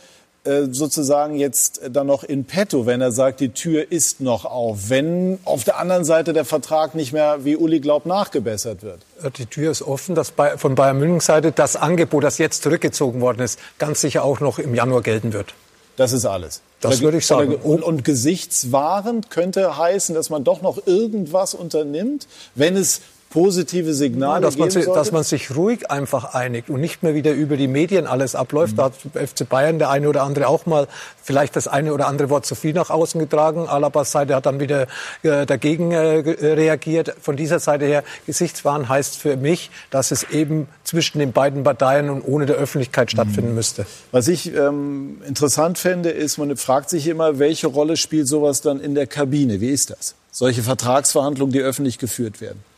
äh, 0.45 0.64
sozusagen 0.72 1.36
jetzt 1.36 1.82
dann 1.88 2.09
noch 2.09 2.24
in 2.24 2.45
petto, 2.45 2.84
wenn 2.84 3.01
er 3.01 3.12
sagt, 3.12 3.38
die 3.40 3.51
Tür 3.51 3.93
ist 3.93 4.20
noch 4.20 4.45
auf, 4.45 4.88
wenn 4.90 5.38
auf 5.45 5.62
der 5.62 5.78
anderen 5.78 6.05
Seite 6.05 6.32
der 6.32 6.45
Vertrag 6.45 6.97
nicht 6.97 7.12
mehr, 7.12 7.45
wie 7.45 7.57
Uli 7.57 7.78
glaubt, 7.78 8.07
nachgebessert 8.07 8.82
wird? 8.82 9.03
Die 9.36 9.47
Tür 9.47 9.70
ist 9.70 9.82
offen, 9.82 10.16
dass 10.16 10.32
von 10.57 10.74
Bayern 10.74 10.99
München 10.99 11.20
Seite 11.20 11.53
das 11.53 11.76
Angebot, 11.76 12.24
das 12.24 12.38
jetzt 12.38 12.64
zurückgezogen 12.64 13.20
worden 13.20 13.40
ist, 13.40 13.61
ganz 13.78 14.01
sicher 14.01 14.24
auch 14.24 14.40
noch 14.40 14.59
im 14.59 14.74
Januar 14.74 15.03
gelten 15.03 15.32
wird. 15.32 15.55
Das 15.97 16.12
ist 16.12 16.24
alles. 16.24 16.62
Das 16.80 17.01
würde 17.01 17.18
ich 17.18 17.26
sagen. 17.26 17.55
Und, 17.57 17.82
und 17.82 18.05
gesichtswahrend 18.05 19.30
könnte 19.30 19.76
heißen, 19.76 20.14
dass 20.14 20.30
man 20.30 20.43
doch 20.45 20.62
noch 20.62 20.86
irgendwas 20.86 21.55
unternimmt, 21.55 22.26
wenn 22.55 22.76
es 22.76 23.03
positive 23.33 23.95
Signale 23.95 24.43
dass 24.43 24.59
man, 24.59 24.70
sich, 24.70 24.85
dass 24.85 25.11
man 25.11 25.24
sich 25.24 25.57
ruhig 25.57 25.91
einfach 25.91 26.35
einigt 26.35 26.68
und 26.68 26.80
nicht 26.83 27.03
mehr 27.03 27.14
wieder 27.14 27.33
über 27.33 27.57
die 27.57 27.66
Medien 27.66 28.07
alles 28.07 28.35
abläuft. 28.35 28.78
Da 28.78 28.85
hat 28.85 28.95
FC 29.14 29.49
Bayern 29.49 29.78
der 29.78 29.89
eine 29.89 30.09
oder 30.09 30.22
andere 30.22 30.49
auch 30.49 30.66
mal 30.66 30.87
vielleicht 31.22 31.57
das 31.57 31.66
eine 31.66 31.95
oder 31.95 32.09
andere 32.09 32.28
Wort 32.28 32.45
zu 32.45 32.55
viel 32.55 32.74
nach 32.74 32.91
außen 32.91 33.18
getragen. 33.18 33.68
Alabas 33.68 34.12
Seite 34.12 34.35
hat 34.35 34.45
dann 34.45 34.61
wieder 34.61 34.87
äh, 35.22 35.47
dagegen 35.47 35.93
äh, 35.93 35.99
reagiert. 35.99 37.14
Von 37.22 37.37
dieser 37.37 37.59
Seite 37.59 37.87
her, 37.87 38.05
Gesichtswahn 38.26 38.91
heißt 38.91 39.16
für 39.16 39.39
mich, 39.39 39.70
dass 39.91 40.11
es 40.11 40.24
eben 40.24 40.68
zwischen 40.85 41.18
den 41.18 41.33
beiden 41.33 41.64
Parteien 41.64 42.11
und 42.11 42.22
ohne 42.22 42.45
der 42.45 42.57
Öffentlichkeit 42.57 43.11
stattfinden 43.11 43.55
müsste. 43.55 43.87
Was 44.11 44.28
ich 44.28 44.55
ähm, 44.55 45.22
interessant 45.26 45.78
fände, 45.78 46.11
ist, 46.11 46.37
man 46.37 46.55
fragt 46.59 46.91
sich 46.91 47.07
immer, 47.07 47.39
welche 47.39 47.68
Rolle 47.68 47.97
spielt 47.97 48.28
sowas 48.28 48.61
dann 48.61 48.78
in 48.78 48.95
der 48.95 49.07
Kabine? 49.07 49.62
Wie 49.62 49.70
ist 49.70 49.89
das? 49.89 50.14
Solche 50.30 50.62
Vertragsverhandlungen, 50.62 51.53
die 51.53 51.61
öffentlich 51.61 51.99
geführt 51.99 52.43
werden. 52.43 52.72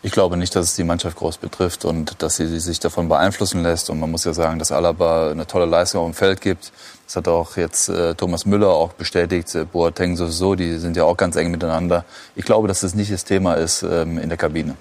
Ich 0.00 0.12
glaube 0.12 0.36
nicht, 0.36 0.54
dass 0.54 0.66
es 0.66 0.76
die 0.76 0.84
Mannschaft 0.84 1.16
groß 1.16 1.38
betrifft 1.38 1.84
und 1.84 2.22
dass 2.22 2.36
sie 2.36 2.60
sich 2.60 2.78
davon 2.78 3.08
beeinflussen 3.08 3.64
lässt. 3.64 3.90
Und 3.90 3.98
man 3.98 4.10
muss 4.10 4.24
ja 4.24 4.32
sagen, 4.32 4.60
dass 4.60 4.70
Alaba 4.70 5.30
eine 5.30 5.46
tolle 5.46 5.66
Leistung 5.66 6.02
auf 6.02 6.10
dem 6.10 6.14
Feld 6.14 6.40
gibt. 6.40 6.72
Das 7.06 7.16
hat 7.16 7.26
auch 7.26 7.56
jetzt 7.56 7.88
äh, 7.88 8.14
Thomas 8.14 8.46
Müller 8.46 8.68
auch 8.68 8.92
bestätigt. 8.92 9.52
Äh, 9.56 9.64
Boateng 9.64 10.16
sowieso, 10.16 10.54
die 10.54 10.78
sind 10.78 10.96
ja 10.96 11.02
auch 11.02 11.16
ganz 11.16 11.34
eng 11.34 11.50
miteinander. 11.50 12.04
Ich 12.36 12.44
glaube, 12.44 12.68
dass 12.68 12.80
das 12.80 12.94
nicht 12.94 13.12
das 13.12 13.24
Thema 13.24 13.54
ist 13.54 13.82
ähm, 13.82 14.18
in 14.18 14.28
der 14.28 14.38
Kabine. 14.38 14.76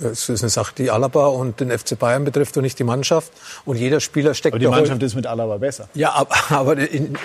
Es 0.00 0.28
ist 0.28 0.42
eine 0.42 0.50
Sache, 0.50 0.72
die 0.76 0.90
Alaba 0.90 1.26
und 1.26 1.58
den 1.58 1.76
FC 1.76 1.98
Bayern 1.98 2.24
betrifft 2.24 2.56
und 2.56 2.62
nicht 2.62 2.78
die 2.78 2.84
Mannschaft. 2.84 3.32
Und 3.64 3.76
jeder 3.76 3.98
Spieler 3.98 4.34
steckt 4.34 4.54
Aber 4.54 4.60
die 4.60 4.68
Mannschaft 4.68 5.02
ist 5.02 5.16
mit 5.16 5.26
Alaba 5.26 5.56
besser. 5.56 5.88
Ja, 5.94 6.12
aber, 6.12 6.34
aber, 6.50 6.76
in, 6.76 7.16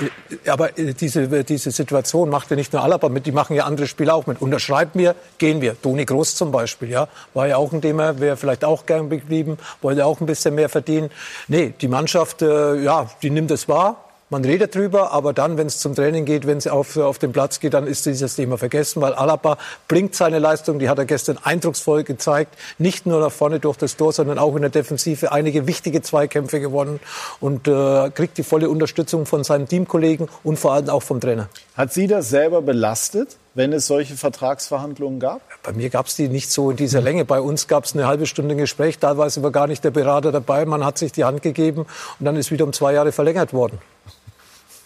aber 0.47 0.69
diese, 0.69 1.43
diese 1.43 1.71
Situation 1.71 2.29
macht 2.29 2.49
ja 2.49 2.55
nicht 2.55 2.73
nur 2.73 2.81
Alaba 2.81 3.09
mit, 3.09 3.27
die 3.27 3.31
machen 3.31 3.55
ja 3.55 3.65
andere 3.65 3.85
Spieler 3.87 4.15
auch 4.15 4.25
mit. 4.25 4.41
Unterschreibt 4.41 4.95
mir, 4.95 5.15
gehen 5.37 5.61
wir. 5.61 5.79
Toni 5.79 6.05
Groß 6.05 6.35
zum 6.35 6.51
Beispiel, 6.51 6.89
ja, 6.89 7.07
war 7.35 7.47
ja 7.47 7.57
auch 7.57 7.71
ein 7.71 7.81
Thema, 7.81 8.19
wäre 8.19 8.35
vielleicht 8.35 8.65
auch 8.65 8.85
gern 8.87 9.09
geblieben, 9.09 9.57
wollte 9.81 10.05
auch 10.05 10.19
ein 10.19 10.25
bisschen 10.25 10.55
mehr 10.55 10.69
verdienen. 10.69 11.11
Nee, 11.47 11.73
die 11.79 11.87
Mannschaft, 11.87 12.41
äh, 12.41 12.81
ja, 12.81 13.09
die 13.21 13.29
nimmt 13.29 13.51
es 13.51 13.69
wahr. 13.69 14.04
Man 14.31 14.43
redet 14.43 14.73
drüber, 14.73 15.11
aber 15.11 15.33
dann, 15.33 15.55
wenn 15.55 15.67
es 15.67 15.77
zum 15.77 15.93
Training 15.93 16.25
geht, 16.25 16.47
wenn 16.47 16.57
es 16.57 16.65
auf, 16.65 16.97
auf 16.97 17.19
den 17.19 17.31
Platz 17.31 17.59
geht, 17.59 17.75
dann 17.75 17.85
ist 17.85 18.07
dieses 18.07 18.35
Thema 18.35 18.57
vergessen, 18.57 18.99
weil 18.99 19.13
Alaba 19.13 19.59
bringt 19.87 20.15
seine 20.15 20.39
Leistung, 20.39 20.79
die 20.79 20.89
hat 20.89 20.97
er 20.97 21.05
gestern 21.05 21.37
eindrucksvoll 21.43 22.03
gezeigt, 22.03 22.57
nicht 22.79 23.05
nur 23.05 23.19
nach 23.19 23.31
vorne 23.31 23.59
durch 23.59 23.77
das 23.77 23.97
Tor, 23.97 24.13
sondern 24.13 24.39
auch 24.39 24.55
in 24.55 24.61
der 24.61 24.71
Defensive 24.71 25.31
einige 25.31 25.67
wichtige 25.67 26.01
Zweikämpfe 26.01 26.59
gewonnen 26.59 26.99
und 27.39 27.67
äh, 27.67 28.09
kriegt 28.09 28.39
die 28.39 28.43
volle 28.43 28.67
Unterstützung 28.67 29.27
von 29.27 29.43
seinen 29.43 29.67
Teamkollegen 29.67 30.27
und 30.43 30.57
vor 30.57 30.73
allem 30.73 30.89
auch 30.89 31.03
vom 31.03 31.21
Trainer. 31.21 31.47
Hat 31.77 31.93
Sie 31.93 32.07
das 32.07 32.27
selber 32.29 32.63
belastet, 32.63 33.37
wenn 33.53 33.73
es 33.73 33.85
solche 33.85 34.15
Vertragsverhandlungen 34.15 35.19
gab? 35.19 35.41
Bei 35.61 35.71
mir 35.71 35.91
gab 35.91 36.07
es 36.07 36.15
die 36.15 36.29
nicht 36.29 36.49
so 36.49 36.71
in 36.71 36.77
dieser 36.77 36.99
Länge. 36.99 37.25
Bei 37.25 37.39
uns 37.39 37.67
gab 37.67 37.83
es 37.83 37.93
eine 37.93 38.07
halbe 38.07 38.25
Stunde 38.25 38.55
Gespräch, 38.55 38.97
teilweise 38.97 39.43
war 39.43 39.51
gar 39.51 39.67
nicht 39.67 39.83
der 39.83 39.91
Berater 39.91 40.31
dabei. 40.31 40.65
Man 40.65 40.83
hat 40.83 40.97
sich 40.97 41.11
die 41.11 41.25
Hand 41.25 41.43
gegeben 41.43 41.85
und 42.19 42.25
dann 42.25 42.35
ist 42.37 42.49
wieder 42.49 42.65
um 42.65 42.73
zwei 42.73 42.93
Jahre 42.93 43.11
verlängert 43.11 43.53
worden. 43.53 43.77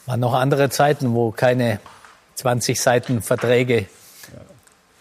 Waren 0.10 0.22
noch 0.22 0.34
andere 0.34 0.72
Zeiten, 0.72 1.14
wo 1.14 1.30
keine 1.30 1.80
20 2.34 2.82
Seiten 2.82 3.22
Verträge 3.22 3.86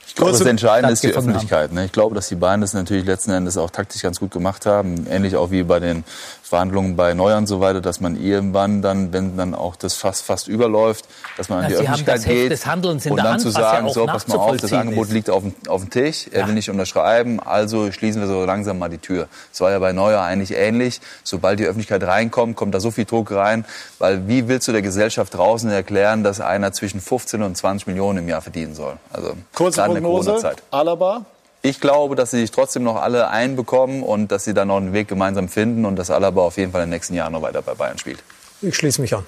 Ich 0.06 0.14
glaube, 0.14 0.32
das 0.32 0.42
Entscheidende 0.42 0.92
ist 0.92 1.02
die. 1.02 1.14
Öffentlichkeit. 1.14 1.72
Ne? 1.72 1.86
Ich 1.86 1.92
glaube, 1.92 2.14
dass 2.14 2.28
die 2.28 2.34
Bayern 2.34 2.61
das 2.61 2.74
natürlich 2.74 3.06
letzten 3.06 3.30
Endes 3.30 3.56
auch 3.56 3.70
taktisch 3.70 4.02
ganz 4.02 4.20
gut 4.20 4.32
gemacht 4.32 4.66
haben. 4.66 5.06
Ähnlich 5.09 5.34
auch 5.34 5.50
wie 5.50 5.62
bei 5.62 5.80
den 5.80 6.04
Verhandlungen 6.49 6.96
bei 6.96 7.14
Neuern 7.14 7.40
und 7.40 7.46
so 7.46 7.61
weiter, 7.61 7.80
dass 7.80 8.01
man 8.01 8.20
irgendwann 8.20 8.82
dann, 8.82 9.12
wenn 9.12 9.36
dann 9.36 9.55
auch 9.55 9.76
das 9.76 9.94
fast, 9.94 10.24
fast 10.24 10.49
überläuft, 10.49 11.07
dass 11.36 11.49
man 11.49 11.59
an 11.59 11.64
Ja, 11.64 11.68
die 11.68 11.74
Sie 11.76 11.88
haben 11.88 11.94
Öffentlichkeit 12.01 12.24
geht. 12.24 12.51
des 12.51 12.66
Handelns 12.66 13.07
in 13.07 13.12
und 13.12 13.16
der 13.18 13.24
dann 13.24 13.32
Hand, 13.34 13.42
zu 13.42 13.49
ja 13.49 13.55
sagen, 13.55 13.86
auch 13.86 13.94
so, 13.94 14.07
pass 14.07 14.26
mal 14.28 14.36
auf, 14.36 14.57
das 14.57 14.72
Angebot 14.72 15.09
ist. 15.09 15.12
liegt 15.12 15.30
auf 15.30 15.42
dem, 15.42 15.55
auf 15.68 15.82
dem 15.82 15.90
Tisch, 15.90 16.26
er 16.30 16.46
will 16.46 16.55
nicht 16.55 16.70
unterschreiben, 16.70 17.38
also 17.40 17.92
schließen 17.92 18.20
wir 18.20 18.28
so 18.28 18.44
langsam 18.44 18.78
mal 18.78 18.88
die 18.88 18.99
Tür. 18.99 19.28
Das 19.53 19.61
war 19.61 19.70
ja 19.70 19.78
bei 19.78 19.92
Neuer 19.92 20.20
eigentlich 20.22 20.55
ähnlich. 20.55 21.01
Sobald 21.22 21.61
die 21.61 21.64
Öffentlichkeit 21.64 22.03
reinkommt, 22.03 22.57
kommt 22.57 22.74
da 22.74 22.80
so 22.80 22.90
viel 22.90 23.05
Druck 23.05 23.30
rein, 23.30 23.64
weil 23.99 24.26
wie 24.28 24.49
willst 24.49 24.66
du 24.68 24.72
der 24.72 24.82
Gesellschaft 24.82 25.34
draußen 25.34 25.70
erklären, 25.70 26.24
dass 26.24 26.40
einer 26.40 26.72
zwischen 26.72 27.01
15 27.01 27.42
und 27.42 27.57
20 27.57 27.86
Millionen 27.86 28.18
im 28.20 28.28
Jahr 28.28 28.40
verdienen 28.40 28.74
soll? 28.74 28.96
Also 29.12 29.34
Kurze 29.55 29.82
Prognose, 29.82 30.30
Corona-Zeit. 30.30 30.62
Alaba? 30.70 31.26
Ich 31.62 31.80
glaube, 31.80 32.14
dass 32.14 32.30
sie 32.30 32.40
sich 32.40 32.50
trotzdem 32.50 32.84
noch 32.84 32.96
alle 32.96 33.28
einbekommen 33.28 34.02
und 34.02 34.30
dass 34.30 34.44
sie 34.44 34.54
dann 34.54 34.68
noch 34.68 34.76
einen 34.76 34.92
Weg 34.92 35.09
gemeinsam 35.09 35.48
finden 35.48 35.84
und 35.84 35.96
dass 35.96 36.11
Alaba 36.11 36.42
auf 36.42 36.56
jeden 36.56 36.72
Fall 36.72 36.82
in 36.82 36.88
den 36.88 36.94
nächsten 36.94 37.14
Jahren 37.14 37.32
noch 37.32 37.42
weiter 37.42 37.62
bei 37.62 37.74
Bayern 37.74 37.98
spielt. 37.98 38.20
Ich 38.62 38.76
schließe 38.76 39.00
mich 39.00 39.14
an. 39.14 39.24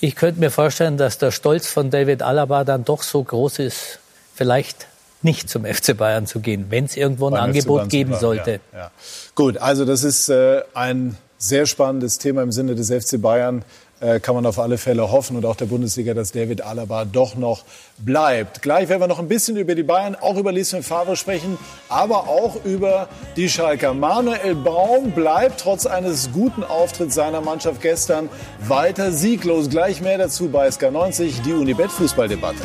Ich 0.00 0.14
könnte 0.14 0.40
mir 0.40 0.50
vorstellen, 0.50 0.96
dass 0.96 1.18
der 1.18 1.30
Stolz 1.30 1.68
von 1.68 1.90
David 1.90 2.22
Alaba 2.22 2.64
dann 2.64 2.84
doch 2.84 3.02
so 3.02 3.22
groß 3.22 3.60
ist, 3.60 3.98
vielleicht 4.34 4.86
nicht 5.22 5.48
zum 5.48 5.64
FC 5.64 5.96
Bayern 5.96 6.26
zu 6.26 6.40
gehen, 6.40 6.66
wenn 6.68 6.84
es 6.84 6.96
irgendwo 6.96 7.28
ein 7.28 7.34
Angebot 7.34 7.78
Bayern 7.78 7.90
zu 7.90 7.96
geben 7.96 8.10
bleiben, 8.10 8.20
sollte. 8.20 8.60
Ja, 8.72 8.78
ja. 8.78 8.90
Gut, 9.34 9.56
also 9.58 9.84
das 9.84 10.04
ist 10.04 10.28
äh, 10.28 10.62
ein 10.74 11.16
sehr 11.38 11.66
spannendes 11.66 12.18
Thema 12.18 12.42
im 12.42 12.52
Sinne 12.52 12.74
des 12.74 12.90
FC 12.90 13.20
Bayern. 13.20 13.64
Äh, 13.98 14.20
kann 14.20 14.34
man 14.34 14.44
auf 14.44 14.58
alle 14.58 14.76
Fälle 14.76 15.10
hoffen 15.10 15.36
und 15.36 15.46
auch 15.46 15.56
der 15.56 15.64
Bundesliga, 15.64 16.12
dass 16.12 16.30
David 16.30 16.60
Alaba 16.60 17.06
doch 17.06 17.34
noch 17.34 17.64
bleibt. 17.96 18.60
Gleich 18.60 18.90
werden 18.90 19.00
wir 19.00 19.06
noch 19.06 19.18
ein 19.18 19.28
bisschen 19.28 19.56
über 19.56 19.74
die 19.74 19.84
Bayern, 19.84 20.14
auch 20.20 20.36
über 20.36 20.52
Lucien 20.52 20.82
Favre 20.82 21.16
sprechen, 21.16 21.56
aber 21.88 22.28
auch 22.28 22.62
über 22.64 23.08
die 23.36 23.48
Schalker. 23.48 23.94
Manuel 23.94 24.54
Baum 24.54 25.12
bleibt 25.12 25.60
trotz 25.60 25.86
eines 25.86 26.30
guten 26.30 26.62
Auftritts 26.62 27.14
seiner 27.14 27.40
Mannschaft 27.40 27.80
gestern 27.80 28.28
weiter 28.60 29.12
sieglos. 29.12 29.70
Gleich 29.70 30.02
mehr 30.02 30.18
dazu 30.18 30.50
bei 30.50 30.68
SK90, 30.68 31.42
die 31.42 31.54
Unibet 31.54 31.90
Fußballdebatte. 31.90 32.64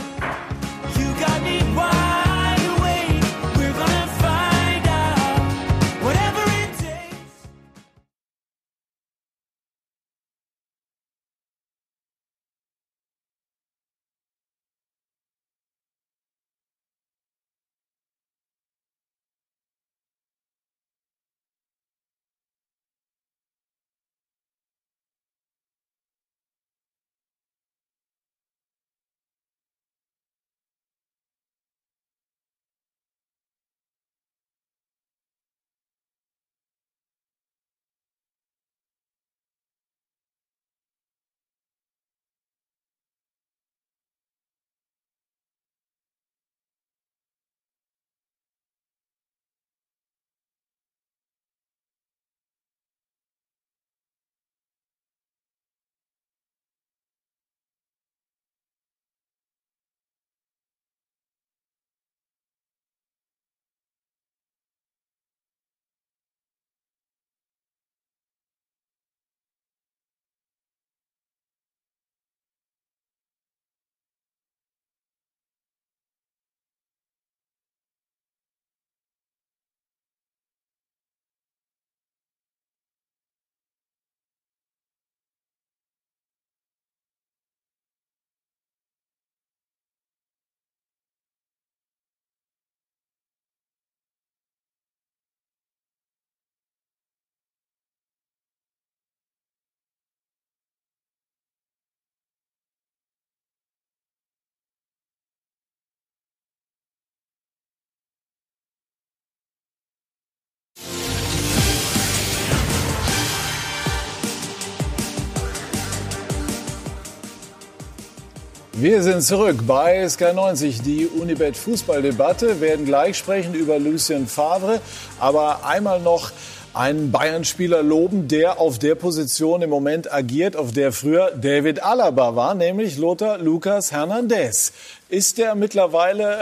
Wir 118.81 119.03
sind 119.03 119.21
zurück 119.21 119.67
bei 119.67 120.03
SK90. 120.03 120.81
Die 120.81 121.05
Unibet 121.05 121.55
Fußballdebatte 121.55 122.61
werden 122.61 122.83
gleich 122.83 123.15
sprechen 123.15 123.53
über 123.53 123.77
Lucien 123.77 124.25
Favre. 124.25 124.81
Aber 125.19 125.67
einmal 125.67 125.99
noch 125.99 126.31
einen 126.73 127.11
Bayern-Spieler 127.11 127.83
loben, 127.83 128.27
der 128.27 128.59
auf 128.59 128.79
der 128.79 128.95
Position 128.95 129.61
im 129.61 129.69
Moment 129.69 130.11
agiert, 130.11 130.55
auf 130.55 130.71
der 130.71 130.91
früher 130.91 131.29
David 131.39 131.83
Alaba 131.83 132.35
war, 132.35 132.55
nämlich 132.55 132.97
Lothar 132.97 133.37
Lukas 133.37 133.91
Hernandez. 133.91 134.73
Ist 135.09 135.37
der 135.37 135.53
mittlerweile 135.53 136.39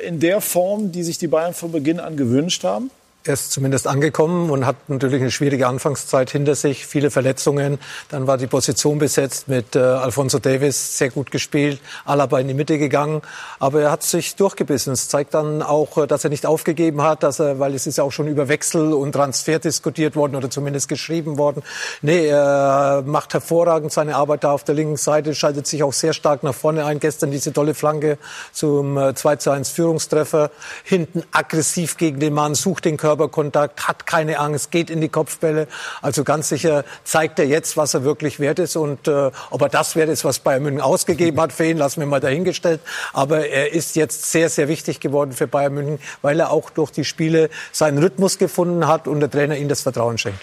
äh, 0.00 0.06
in 0.08 0.18
der 0.18 0.40
Form, 0.40 0.92
die 0.92 1.02
sich 1.02 1.18
die 1.18 1.28
Bayern 1.28 1.52
von 1.52 1.72
Beginn 1.72 2.00
an 2.00 2.16
gewünscht 2.16 2.64
haben? 2.64 2.90
Er 3.28 3.34
ist 3.34 3.50
zumindest 3.50 3.88
angekommen 3.88 4.50
und 4.50 4.66
hat 4.66 4.76
natürlich 4.88 5.20
eine 5.20 5.32
schwierige 5.32 5.66
Anfangszeit 5.66 6.30
hinter 6.30 6.54
sich, 6.54 6.86
viele 6.86 7.10
Verletzungen. 7.10 7.78
Dann 8.08 8.28
war 8.28 8.38
die 8.38 8.46
Position 8.46 8.98
besetzt 8.98 9.48
mit 9.48 9.74
äh, 9.74 9.80
Alfonso 9.80 10.38
Davis, 10.38 10.96
sehr 10.98 11.10
gut 11.10 11.32
gespielt, 11.32 11.80
Alaba 12.04 12.38
in 12.38 12.46
die 12.46 12.54
Mitte 12.54 12.78
gegangen. 12.78 13.22
Aber 13.58 13.82
er 13.82 13.90
hat 13.90 14.04
sich 14.04 14.36
durchgebissen. 14.36 14.92
Es 14.92 15.08
zeigt 15.08 15.34
dann 15.34 15.62
auch, 15.62 15.98
äh, 15.98 16.06
dass 16.06 16.22
er 16.22 16.30
nicht 16.30 16.46
aufgegeben 16.46 17.02
hat, 17.02 17.24
dass 17.24 17.40
er, 17.40 17.58
weil 17.58 17.74
es 17.74 17.88
ist 17.88 17.98
ja 17.98 18.04
auch 18.04 18.12
schon 18.12 18.28
über 18.28 18.48
Wechsel 18.48 18.92
und 18.92 19.12
Transfer 19.12 19.58
diskutiert 19.58 20.14
worden 20.14 20.36
oder 20.36 20.48
zumindest 20.48 20.88
geschrieben 20.88 21.36
worden. 21.36 21.62
Nee, 22.02 22.28
er 22.28 23.02
macht 23.04 23.34
hervorragend 23.34 23.92
seine 23.92 24.14
Arbeit 24.14 24.44
da 24.44 24.52
auf 24.52 24.62
der 24.62 24.76
linken 24.76 24.96
Seite, 24.96 25.34
schaltet 25.34 25.66
sich 25.66 25.82
auch 25.82 25.92
sehr 25.92 26.12
stark 26.12 26.44
nach 26.44 26.54
vorne 26.54 26.84
ein. 26.84 27.00
Gestern 27.00 27.32
diese 27.32 27.52
tolle 27.52 27.74
Flanke 27.74 28.18
zum 28.52 28.96
äh, 28.96 29.14
2 29.14 29.36
zu 29.36 29.50
1 29.50 29.70
Führungstreffer. 29.70 30.52
Hinten 30.84 31.24
aggressiv 31.32 31.96
gegen 31.96 32.20
den 32.20 32.32
Mann, 32.32 32.54
sucht 32.54 32.84
den 32.84 32.96
Körper 32.96 33.15
Körperkontakt, 33.16 33.88
hat 33.88 34.06
keine 34.06 34.38
Angst, 34.38 34.70
geht 34.70 34.90
in 34.90 35.00
die 35.00 35.08
Kopfbälle. 35.08 35.66
Also 36.02 36.24
ganz 36.24 36.48
sicher 36.48 36.84
zeigt 37.04 37.38
er 37.38 37.46
jetzt, 37.46 37.76
was 37.76 37.94
er 37.94 38.04
wirklich 38.04 38.38
wert 38.38 38.58
ist. 38.58 38.76
Und 38.76 39.08
äh, 39.08 39.30
ob 39.50 39.62
er 39.62 39.68
das 39.68 39.96
wert 39.96 40.08
ist, 40.08 40.24
was 40.24 40.38
Bayern 40.38 40.62
München 40.62 40.80
ausgegeben 40.80 41.40
hat 41.40 41.52
für 41.54 41.64
ihn, 41.64 41.78
lassen 41.78 42.00
wir 42.00 42.06
mal 42.06 42.20
dahingestellt. 42.20 42.80
Aber 43.12 43.46
er 43.46 43.72
ist 43.72 43.96
jetzt 43.96 44.30
sehr, 44.30 44.48
sehr 44.48 44.68
wichtig 44.68 45.00
geworden 45.00 45.32
für 45.32 45.46
Bayern 45.46 45.74
München, 45.74 45.98
weil 46.22 46.38
er 46.38 46.50
auch 46.50 46.70
durch 46.70 46.90
die 46.90 47.04
Spiele 47.04 47.48
seinen 47.72 47.98
Rhythmus 47.98 48.38
gefunden 48.38 48.86
hat 48.86 49.08
und 49.08 49.20
der 49.20 49.30
Trainer 49.30 49.56
ihm 49.56 49.68
das 49.68 49.82
Vertrauen 49.82 50.18
schenkt. 50.18 50.40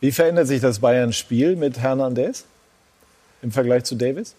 Wie 0.00 0.12
verändert 0.12 0.46
sich 0.46 0.60
das 0.60 0.78
Bayern-Spiel 0.78 1.56
mit 1.56 1.78
Hernandez 1.78 2.44
im 3.42 3.50
Vergleich 3.50 3.84
zu 3.84 3.96
Davis? 3.96 4.34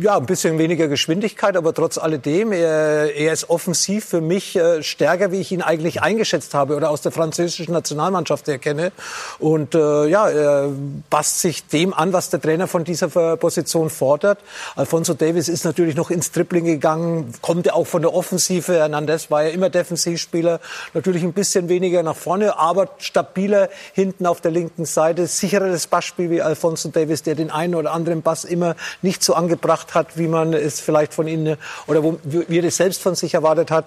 Ja, 0.00 0.16
ein 0.16 0.24
bisschen 0.24 0.58
weniger 0.58 0.88
Geschwindigkeit, 0.88 1.56
aber 1.56 1.74
trotz 1.74 1.98
alledem, 1.98 2.52
er, 2.52 3.14
er 3.14 3.32
ist 3.32 3.50
offensiv 3.50 4.06
für 4.06 4.22
mich 4.22 4.56
äh, 4.56 4.82
stärker, 4.82 5.30
wie 5.30 5.40
ich 5.40 5.52
ihn 5.52 5.60
eigentlich 5.60 6.00
eingeschätzt 6.00 6.54
habe 6.54 6.76
oder 6.76 6.90
aus 6.90 7.02
der 7.02 7.12
französischen 7.12 7.72
Nationalmannschaft 7.72 8.48
erkenne. 8.48 8.92
Und 9.38 9.74
äh, 9.74 10.06
ja, 10.06 10.28
er 10.28 10.70
passt 11.10 11.40
sich 11.40 11.66
dem 11.66 11.92
an, 11.92 12.14
was 12.14 12.30
der 12.30 12.40
Trainer 12.40 12.66
von 12.66 12.84
dieser 12.84 13.36
Position 13.36 13.90
fordert. 13.90 14.38
Alfonso 14.74 15.12
Davis 15.12 15.48
ist 15.48 15.64
natürlich 15.64 15.96
noch 15.96 16.10
ins 16.10 16.32
Dribbling 16.32 16.64
gegangen, 16.64 17.34
kommt 17.42 17.66
ja 17.66 17.74
auch 17.74 17.86
von 17.86 18.00
der 18.00 18.14
Offensive. 18.14 18.74
Hernandez 18.74 19.30
war 19.30 19.44
ja 19.44 19.50
immer 19.50 19.68
Defensivspieler, 19.68 20.60
natürlich 20.94 21.22
ein 21.22 21.34
bisschen 21.34 21.68
weniger 21.68 22.02
nach 22.02 22.16
vorne, 22.16 22.58
aber 22.58 22.88
stabiler 22.98 23.68
hinten 23.92 24.24
auf 24.24 24.40
der 24.40 24.50
linken 24.50 24.86
Seite. 24.86 25.26
Sichereres 25.26 25.86
Passspiel 25.86 26.30
wie 26.30 26.40
Alfonso 26.40 26.88
Davis, 26.88 27.22
der 27.22 27.34
den 27.34 27.50
einen 27.50 27.74
oder 27.74 27.92
anderen 27.92 28.22
Pass 28.22 28.44
immer 28.44 28.76
nicht 29.02 29.22
so 29.22 29.34
angebracht 29.34 29.73
gebracht 29.74 29.94
hat, 29.94 30.16
wie 30.16 30.28
man 30.28 30.52
es 30.52 30.80
vielleicht 30.80 31.14
von 31.14 31.26
ihnen 31.26 31.56
oder 31.86 32.02
wo, 32.02 32.18
wie 32.22 32.58
er 32.58 32.64
es 32.64 32.76
selbst 32.76 33.02
von 33.02 33.14
sich 33.14 33.34
erwartet 33.34 33.70
hat. 33.70 33.86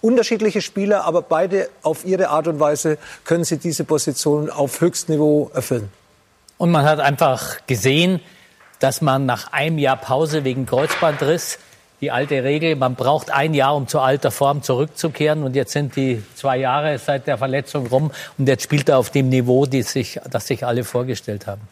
Unterschiedliche 0.00 0.60
Spieler, 0.60 1.04
aber 1.04 1.22
beide 1.22 1.68
auf 1.82 2.04
ihre 2.04 2.28
Art 2.28 2.48
und 2.48 2.60
Weise 2.60 2.98
können 3.24 3.44
sie 3.44 3.58
diese 3.58 3.84
Position 3.84 4.50
auf 4.50 4.80
höchstem 4.80 5.14
Niveau 5.14 5.50
erfüllen. 5.54 5.90
Und 6.58 6.70
man 6.70 6.84
hat 6.84 7.00
einfach 7.00 7.58
gesehen, 7.66 8.20
dass 8.80 9.00
man 9.00 9.26
nach 9.26 9.52
einem 9.52 9.78
Jahr 9.78 9.96
Pause 9.96 10.44
wegen 10.44 10.66
Kreuzbandriss 10.66 11.58
die 12.00 12.10
alte 12.10 12.42
Regel, 12.42 12.74
man 12.74 12.96
braucht 12.96 13.30
ein 13.30 13.54
Jahr, 13.54 13.76
um 13.76 13.86
zur 13.86 14.02
alter 14.02 14.32
Form 14.32 14.64
zurückzukehren. 14.64 15.44
Und 15.44 15.54
jetzt 15.54 15.72
sind 15.72 15.94
die 15.94 16.20
zwei 16.34 16.56
Jahre 16.56 16.98
seit 16.98 17.28
der 17.28 17.38
Verletzung 17.38 17.86
rum 17.86 18.10
und 18.38 18.48
jetzt 18.48 18.64
spielt 18.64 18.88
er 18.88 18.98
auf 18.98 19.10
dem 19.10 19.28
Niveau, 19.28 19.66
die 19.66 19.82
sich, 19.82 20.18
das 20.28 20.48
sich 20.48 20.66
alle 20.66 20.82
vorgestellt 20.82 21.46
haben 21.46 21.62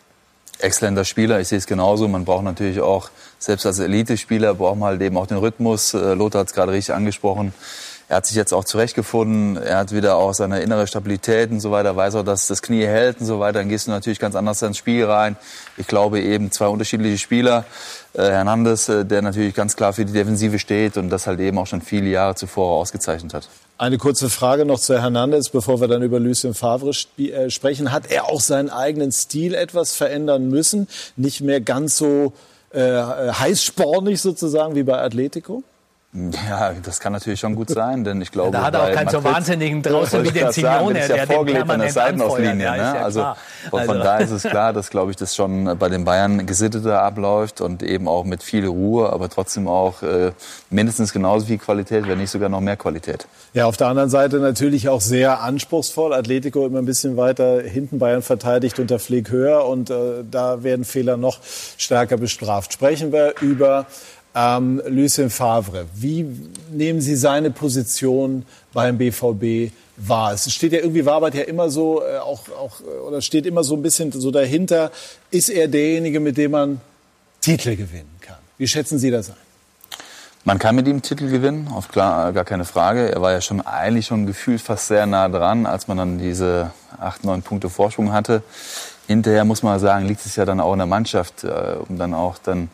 exzellenter 0.63 1.05
Spieler. 1.05 1.41
Ich 1.41 1.49
sehe 1.49 1.59
es 1.59 1.67
genauso. 1.67 2.09
Man 2.09 2.25
braucht 2.25 2.45
natürlich 2.45 2.81
auch, 2.81 3.11
selbst 3.39 3.67
als 3.67 3.79
Elite-Spieler, 3.79 4.55
braucht 4.55 4.79
man 4.79 4.91
halt 4.91 5.03
eben 5.03 5.17
auch 5.17 5.27
den 5.27 5.39
Rhythmus. 5.39 5.95
Äh, 5.95 6.15
Lothar 6.15 6.41
hat 6.41 6.49
es 6.49 6.55
gerade 6.55 6.73
richtig 6.73 6.95
angesprochen. 6.95 7.53
Er 8.11 8.17
hat 8.17 8.27
sich 8.27 8.35
jetzt 8.35 8.53
auch 8.53 8.65
zurechtgefunden. 8.65 9.57
Er 9.57 9.79
hat 9.79 9.93
wieder 9.93 10.17
auch 10.17 10.35
seine 10.35 10.61
innere 10.61 10.89
Stabilität 10.89 11.53
und 11.53 11.61
so 11.61 11.71
weiter. 11.71 11.95
Weiß 11.95 12.17
auch, 12.17 12.25
dass 12.25 12.49
das 12.49 12.61
Knie 12.61 12.85
hält 12.85 13.21
und 13.21 13.27
so 13.27 13.39
weiter. 13.39 13.61
Dann 13.61 13.69
gehst 13.69 13.87
du 13.87 13.93
natürlich 13.93 14.19
ganz 14.19 14.35
anders 14.35 14.61
ins 14.63 14.79
Spiel 14.79 15.05
rein. 15.05 15.37
Ich 15.77 15.87
glaube 15.87 16.21
eben 16.21 16.51
zwei 16.51 16.67
unterschiedliche 16.67 17.19
Spieler. 17.19 17.65
Äh, 18.13 18.23
Hernandez, 18.23 18.89
äh, 18.89 19.05
der 19.05 19.23
natürlich 19.23 19.55
ganz 19.55 19.77
klar 19.77 19.93
für 19.93 20.05
die 20.05 20.13
Defensive 20.13 20.59
steht 20.59 20.97
und 20.97 21.11
das 21.11 21.27
halt 21.27 21.39
eben 21.41 21.59
auch 21.59 21.67
schon 21.67 21.81
viele 21.81 22.11
Jahre 22.11 22.35
zuvor 22.35 22.79
ausgezeichnet 22.81 23.35
hat. 23.35 23.49
Eine 23.79 23.99
kurze 23.99 24.29
Frage 24.29 24.65
noch 24.65 24.79
zu 24.79 25.01
Hernandez, 25.01 25.49
bevor 25.49 25.81
wir 25.81 25.89
dann 25.89 26.03
über 26.03 26.21
Lucien 26.21 26.53
Favre 26.55 26.91
äh, 27.19 27.51
sprechen. 27.51 27.93
Hat 27.93 28.11
er 28.11 28.29
auch 28.29 28.41
seinen 28.41 28.69
eigenen 28.69 29.13
Stil 29.13 29.55
etwas 29.55 29.95
verändern 29.95 30.49
müssen? 30.49 30.89
Nicht 31.17 31.41
mehr 31.41 31.61
ganz 31.61 31.97
so 31.97 32.33
äh, 32.73 32.81
heißspornig 32.83 34.21
sozusagen 34.21 34.75
wie 34.75 34.83
bei 34.83 34.99
Atletico? 35.01 35.63
Ja, 36.13 36.73
das 36.83 36.99
kann 36.99 37.13
natürlich 37.13 37.39
schon 37.39 37.55
gut 37.55 37.71
sein, 37.71 38.03
denn 38.03 38.21
ich 38.21 38.33
glaube, 38.33 38.51
da 38.51 38.65
hat 38.65 38.75
er 38.75 38.83
auch 38.83 38.93
keinen 38.93 39.11
so 39.11 39.23
wahnsinnigen 39.23 39.81
draußen 39.81 40.25
wie 40.25 40.33
den 40.33 40.51
Simeone, 40.51 40.95
der, 40.95 41.07
der 41.07 41.17
ja 41.19 41.27
vorgelegt 41.27 41.71
an 41.71 41.79
der 41.79 41.93
Seitenauslinie. 41.93 42.65
Ja, 42.65 42.77
ne? 42.77 43.01
also, 43.01 43.23
also 43.71 43.87
von 43.87 43.99
daher 44.01 44.25
ist 44.25 44.33
es 44.33 44.43
klar, 44.43 44.73
dass 44.73 44.91
glaube 44.91 45.13
ich 45.13 45.17
das 45.17 45.37
schon 45.37 45.79
bei 45.79 45.89
den 45.89 46.05
Bayern 46.05 46.47
gesitteter 46.47 47.01
abläuft 47.01 47.61
und 47.61 47.85
eben 47.85 48.09
auch 48.09 48.25
mit 48.25 48.43
viel 48.43 48.67
Ruhe, 48.67 49.13
aber 49.13 49.29
trotzdem 49.29 49.69
auch 49.69 50.03
äh, 50.03 50.33
mindestens 50.69 51.13
genauso 51.13 51.47
viel 51.47 51.59
Qualität, 51.59 52.09
wenn 52.09 52.19
nicht 52.19 52.31
sogar 52.31 52.49
noch 52.49 52.61
mehr 52.61 52.77
Qualität. 52.77 53.29
Ja, 53.53 53.67
auf 53.67 53.77
der 53.77 53.87
anderen 53.87 54.11
Seite 54.11 54.41
natürlich 54.41 54.89
auch 54.89 55.01
sehr 55.01 55.43
anspruchsvoll. 55.43 56.13
Atletico 56.13 56.67
immer 56.67 56.81
ein 56.81 56.87
bisschen 56.87 57.17
weiter 57.17 57.63
hinten 57.63 58.01
Bayern 58.01 58.23
verteidigt 58.23 58.81
unter 58.81 58.99
Pfleg 58.99 59.31
höher 59.31 59.65
und 59.65 59.91
äh, 59.91 60.25
da 60.29 60.65
werden 60.65 60.85
Fehler 60.85 61.17
noch 61.17 61.39
stärker 61.79 62.17
bestraft. 62.17 62.73
Sprechen 62.73 63.13
wir 63.13 63.35
über 63.41 63.87
ähm, 64.35 64.81
Lucien 64.87 65.31
Favre, 65.31 65.87
wie 65.95 66.27
nehmen 66.71 67.01
Sie 67.01 67.17
seine 67.17 67.51
Position 67.51 68.45
beim 68.73 68.99
BVB 68.99 69.73
wahr? 69.97 70.33
Es 70.33 70.53
steht 70.53 70.73
ja 70.73 70.79
irgendwie, 70.79 71.05
Warbert 71.05 71.35
ja 71.35 71.43
immer 71.43 71.71
so, 71.71 72.03
äh, 72.03 72.19
auch, 72.19 72.49
auch, 72.51 72.81
äh, 72.81 73.07
oder 73.07 73.21
steht 73.21 73.47
immer 73.47 73.65
so 73.65 73.75
ein 73.75 73.83
bisschen 73.83 74.13
so 74.13 74.31
dahinter. 74.31 74.91
Ist 75.31 75.49
er 75.49 75.69
derjenige, 75.69 76.21
mit 76.21 76.37
dem 76.37 76.53
man 76.53 76.81
Titel 77.41 77.77
gewinnen 77.77 78.17
kann? 78.21 78.39
Wie 78.59 78.69
schätzen 78.69 78.99
Sie 78.99 79.11
das 79.11 79.31
ein? 79.31 79.37
Man 80.45 80.59
kann 80.59 80.75
mit 80.75 80.89
ihm 80.89 81.03
Titel 81.03 81.29
gewinnen, 81.29 81.69
auf 81.69 81.89
klar, 81.89 82.33
gar 82.33 82.47
keine 82.47 82.65
Frage. 82.65 83.13
Er 83.13 83.21
war 83.21 83.33
ja 83.33 83.43
schon 83.43 83.61
eigentlich 83.61 84.07
schon 84.07 84.27
gefühlt 84.27 84.63
fast 84.63 84.87
sehr 84.87 85.05
nah 85.05 85.29
dran, 85.29 85.67
als 85.67 85.87
man 85.87 85.99
dann 85.99 86.19
diese 86.19 86.71
acht, 86.99 87.25
neun 87.25 87.43
Punkte 87.43 87.69
Vorsprung 87.69 88.13
hatte. 88.13 88.43
Hinterher 89.07 89.45
muss 89.45 89.63
man 89.63 89.79
sagen, 89.79 90.07
liegt 90.07 90.25
es 90.25 90.37
ja 90.37 90.47
dann 90.47 90.61
auch 90.61 90.73
in 90.73 90.79
der 90.79 90.87
Mannschaft, 90.87 91.45
äh, 91.45 91.77
um 91.87 91.99
dann 91.99 92.15
auch 92.15 92.39
dann 92.39 92.71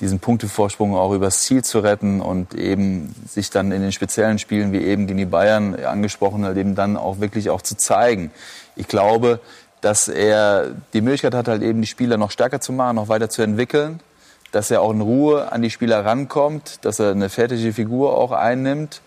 diesen 0.00 0.20
Punktevorsprung 0.20 0.94
auch 0.94 1.12
übers 1.12 1.42
Ziel 1.42 1.64
zu 1.64 1.80
retten 1.80 2.20
und 2.20 2.54
eben 2.54 3.14
sich 3.26 3.50
dann 3.50 3.72
in 3.72 3.80
den 3.80 3.92
speziellen 3.92 4.38
Spielen 4.38 4.72
wie 4.72 4.82
eben 4.82 5.06
gegen 5.06 5.18
die 5.18 5.24
Bayern 5.24 5.74
angesprochen 5.74 6.44
halt 6.44 6.58
eben 6.58 6.74
dann 6.74 6.96
auch 6.96 7.20
wirklich 7.20 7.48
auch 7.48 7.62
zu 7.62 7.76
zeigen. 7.76 8.30
Ich 8.76 8.88
glaube, 8.88 9.40
dass 9.80 10.08
er 10.08 10.72
die 10.92 11.00
Möglichkeit 11.00 11.34
hat, 11.34 11.48
halt 11.48 11.62
eben 11.62 11.80
die 11.80 11.86
Spieler 11.86 12.18
noch 12.18 12.30
stärker 12.30 12.60
zu 12.60 12.72
machen, 12.72 12.96
noch 12.96 13.08
weiter 13.08 13.30
zu 13.30 13.42
entwickeln, 13.42 14.00
dass 14.52 14.70
er 14.70 14.82
auch 14.82 14.92
in 14.92 15.00
Ruhe 15.00 15.50
an 15.50 15.62
die 15.62 15.70
Spieler 15.70 16.04
rankommt, 16.04 16.84
dass 16.84 16.98
er 16.98 17.12
eine 17.12 17.28
fertige 17.28 17.72
Figur 17.72 18.16
auch 18.16 18.32
einnimmt. 18.32 19.00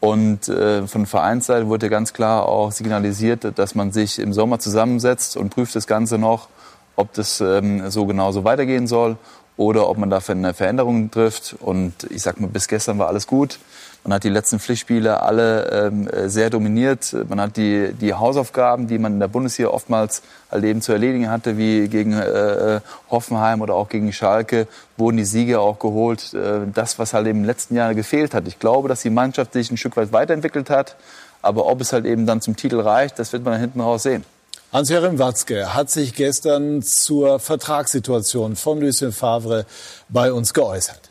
Und 0.00 0.48
äh, 0.48 0.86
von 0.88 1.06
Vereinsseite 1.06 1.68
wurde 1.68 1.88
ganz 1.88 2.12
klar 2.12 2.48
auch 2.48 2.72
signalisiert, 2.72 3.56
dass 3.56 3.74
man 3.74 3.92
sich 3.92 4.18
im 4.18 4.32
Sommer 4.32 4.58
zusammensetzt 4.58 5.36
und 5.36 5.50
prüft 5.50 5.76
das 5.76 5.86
Ganze 5.86 6.18
noch, 6.18 6.48
ob 6.96 7.12
das 7.12 7.40
ähm, 7.40 7.88
so 7.88 8.06
genauso 8.06 8.44
weitergehen 8.44 8.86
soll 8.86 9.16
oder 9.56 9.88
ob 9.88 9.98
man 9.98 10.10
dafür 10.10 10.34
eine 10.34 10.54
Veränderung 10.54 11.10
trifft. 11.10 11.54
Und 11.60 11.92
ich 12.10 12.22
sag 12.22 12.40
mal, 12.40 12.48
bis 12.48 12.68
gestern 12.68 12.98
war 12.98 13.08
alles 13.08 13.26
gut. 13.26 13.58
Man 14.04 14.14
hat 14.14 14.24
die 14.24 14.30
letzten 14.30 14.58
Pflichtspiele 14.58 15.22
alle 15.22 15.70
ähm, 15.70 16.08
sehr 16.26 16.50
dominiert. 16.50 17.14
Man 17.28 17.40
hat 17.40 17.56
die, 17.56 17.92
die 17.92 18.14
Hausaufgaben, 18.14 18.88
die 18.88 18.98
man 18.98 19.12
in 19.14 19.20
der 19.20 19.28
Bundesliga 19.28 19.70
oftmals 19.70 20.22
halt 20.50 20.64
eben 20.64 20.82
zu 20.82 20.92
erledigen 20.92 21.30
hatte, 21.30 21.56
wie 21.56 21.86
gegen 21.86 22.14
äh, 22.14 22.80
Hoffenheim 23.10 23.60
oder 23.60 23.74
auch 23.74 23.88
gegen 23.88 24.12
Schalke, 24.12 24.66
wurden 24.96 25.18
die 25.18 25.24
Siege 25.24 25.60
auch 25.60 25.78
geholt. 25.78 26.34
Äh, 26.34 26.66
das, 26.74 26.98
was 26.98 27.14
halt 27.14 27.28
eben 27.28 27.40
im 27.40 27.44
letzten 27.44 27.76
Jahr 27.76 27.94
gefehlt 27.94 28.34
hat. 28.34 28.48
Ich 28.48 28.58
glaube, 28.58 28.88
dass 28.88 29.02
die 29.02 29.10
Mannschaft 29.10 29.52
sich 29.52 29.70
ein 29.70 29.76
Stück 29.76 29.96
weit 29.96 30.12
weiterentwickelt 30.12 30.68
hat. 30.68 30.96
Aber 31.40 31.66
ob 31.66 31.80
es 31.80 31.92
halt 31.92 32.04
eben 32.04 32.26
dann 32.26 32.40
zum 32.40 32.56
Titel 32.56 32.80
reicht, 32.80 33.18
das 33.20 33.32
wird 33.32 33.44
man 33.44 33.58
hinten 33.60 33.80
raus 33.80 34.02
sehen. 34.02 34.24
Hans-Joachim 34.72 35.18
Watzke 35.18 35.74
hat 35.74 35.90
sich 35.90 36.14
gestern 36.14 36.80
zur 36.80 37.38
Vertragssituation 37.38 38.56
von 38.56 38.80
Lucien 38.80 39.12
Favre 39.12 39.66
bei 40.08 40.32
uns 40.32 40.54
geäußert. 40.54 41.10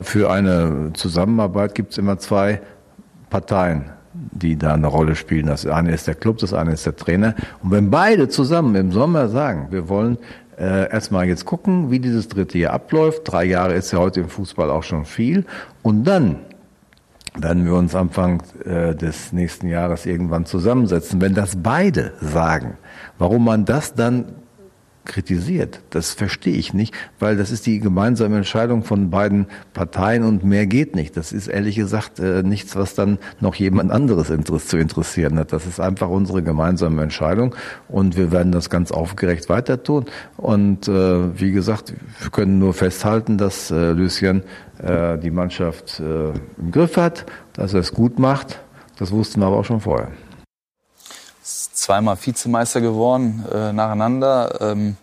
Für 0.00 0.28
eine 0.28 0.90
Zusammenarbeit 0.94 1.76
gibt 1.76 1.92
es 1.92 1.98
immer 1.98 2.18
zwei 2.18 2.62
Parteien, 3.30 3.90
die 4.12 4.56
da 4.56 4.74
eine 4.74 4.88
Rolle 4.88 5.14
spielen. 5.14 5.46
Das 5.46 5.64
eine 5.66 5.94
ist 5.94 6.08
der 6.08 6.16
Club, 6.16 6.38
das 6.38 6.52
eine 6.52 6.72
ist 6.72 6.84
der 6.84 6.96
Trainer. 6.96 7.36
Und 7.62 7.70
wenn 7.70 7.92
beide 7.92 8.28
zusammen 8.28 8.74
im 8.74 8.90
Sommer 8.90 9.28
sagen, 9.28 9.68
wir 9.70 9.88
wollen 9.88 10.18
äh, 10.58 10.90
erstmal 10.90 11.26
jetzt 11.26 11.44
gucken, 11.44 11.92
wie 11.92 12.00
dieses 12.00 12.26
dritte 12.26 12.58
Jahr 12.58 12.72
abläuft. 12.72 13.22
Drei 13.24 13.44
Jahre 13.44 13.74
ist 13.74 13.92
ja 13.92 14.00
heute 14.00 14.18
im 14.18 14.28
Fußball 14.28 14.68
auch 14.68 14.82
schon 14.82 15.04
viel. 15.04 15.46
Und 15.82 16.02
dann 16.02 16.40
werden 17.36 17.64
wir 17.64 17.74
uns 17.74 17.94
Anfang 17.94 18.42
äh, 18.64 18.94
des 18.94 19.32
nächsten 19.32 19.68
Jahres 19.68 20.06
irgendwann 20.06 20.46
zusammensetzen. 20.46 21.20
Wenn 21.20 21.34
das 21.34 21.56
beide 21.62 22.12
sagen, 22.20 22.78
warum 23.18 23.44
man 23.44 23.64
das 23.64 23.94
dann 23.94 24.32
kritisiert. 25.10 25.80
Das 25.90 26.12
verstehe 26.12 26.54
ich 26.54 26.72
nicht, 26.72 26.94
weil 27.18 27.36
das 27.36 27.50
ist 27.50 27.66
die 27.66 27.80
gemeinsame 27.80 28.36
Entscheidung 28.36 28.84
von 28.84 29.10
beiden 29.10 29.46
Parteien 29.74 30.22
und 30.22 30.44
mehr 30.44 30.66
geht 30.66 30.94
nicht. 30.94 31.16
Das 31.16 31.32
ist 31.32 31.48
ehrlich 31.48 31.76
gesagt 31.76 32.20
äh, 32.20 32.42
nichts, 32.42 32.76
was 32.76 32.94
dann 32.94 33.18
noch 33.40 33.56
jemand 33.56 33.90
anderes 33.90 34.28
zu 34.66 34.78
interessieren 34.78 35.38
hat. 35.38 35.52
Das 35.52 35.66
ist 35.66 35.80
einfach 35.80 36.08
unsere 36.08 36.42
gemeinsame 36.42 37.02
Entscheidung 37.02 37.54
und 37.88 38.16
wir 38.16 38.30
werden 38.30 38.52
das 38.52 38.70
ganz 38.70 38.92
aufgerecht 38.92 39.48
weiter 39.48 39.82
tun. 39.82 40.06
Und 40.36 40.86
äh, 40.88 41.40
wie 41.40 41.52
gesagt, 41.52 41.92
wir 42.20 42.30
können 42.30 42.58
nur 42.58 42.72
festhalten, 42.72 43.36
dass 43.36 43.70
äh, 43.70 43.90
Lucien 43.90 44.44
äh, 44.78 45.18
die 45.18 45.30
Mannschaft 45.30 46.00
äh, 46.00 46.30
im 46.30 46.70
Griff 46.70 46.96
hat, 46.96 47.26
dass 47.54 47.74
er 47.74 47.80
es 47.80 47.92
gut 47.92 48.18
macht. 48.18 48.60
Das 48.96 49.10
wussten 49.10 49.40
wir 49.40 49.46
aber 49.46 49.56
auch 49.56 49.64
schon 49.64 49.80
vorher 49.80 50.08
zweimal 51.80 52.16
Vizemeister 52.20 52.80
geworden 52.80 53.44
äh, 53.52 53.72
nacheinander. 53.72 54.58
Ähm, 54.60 54.96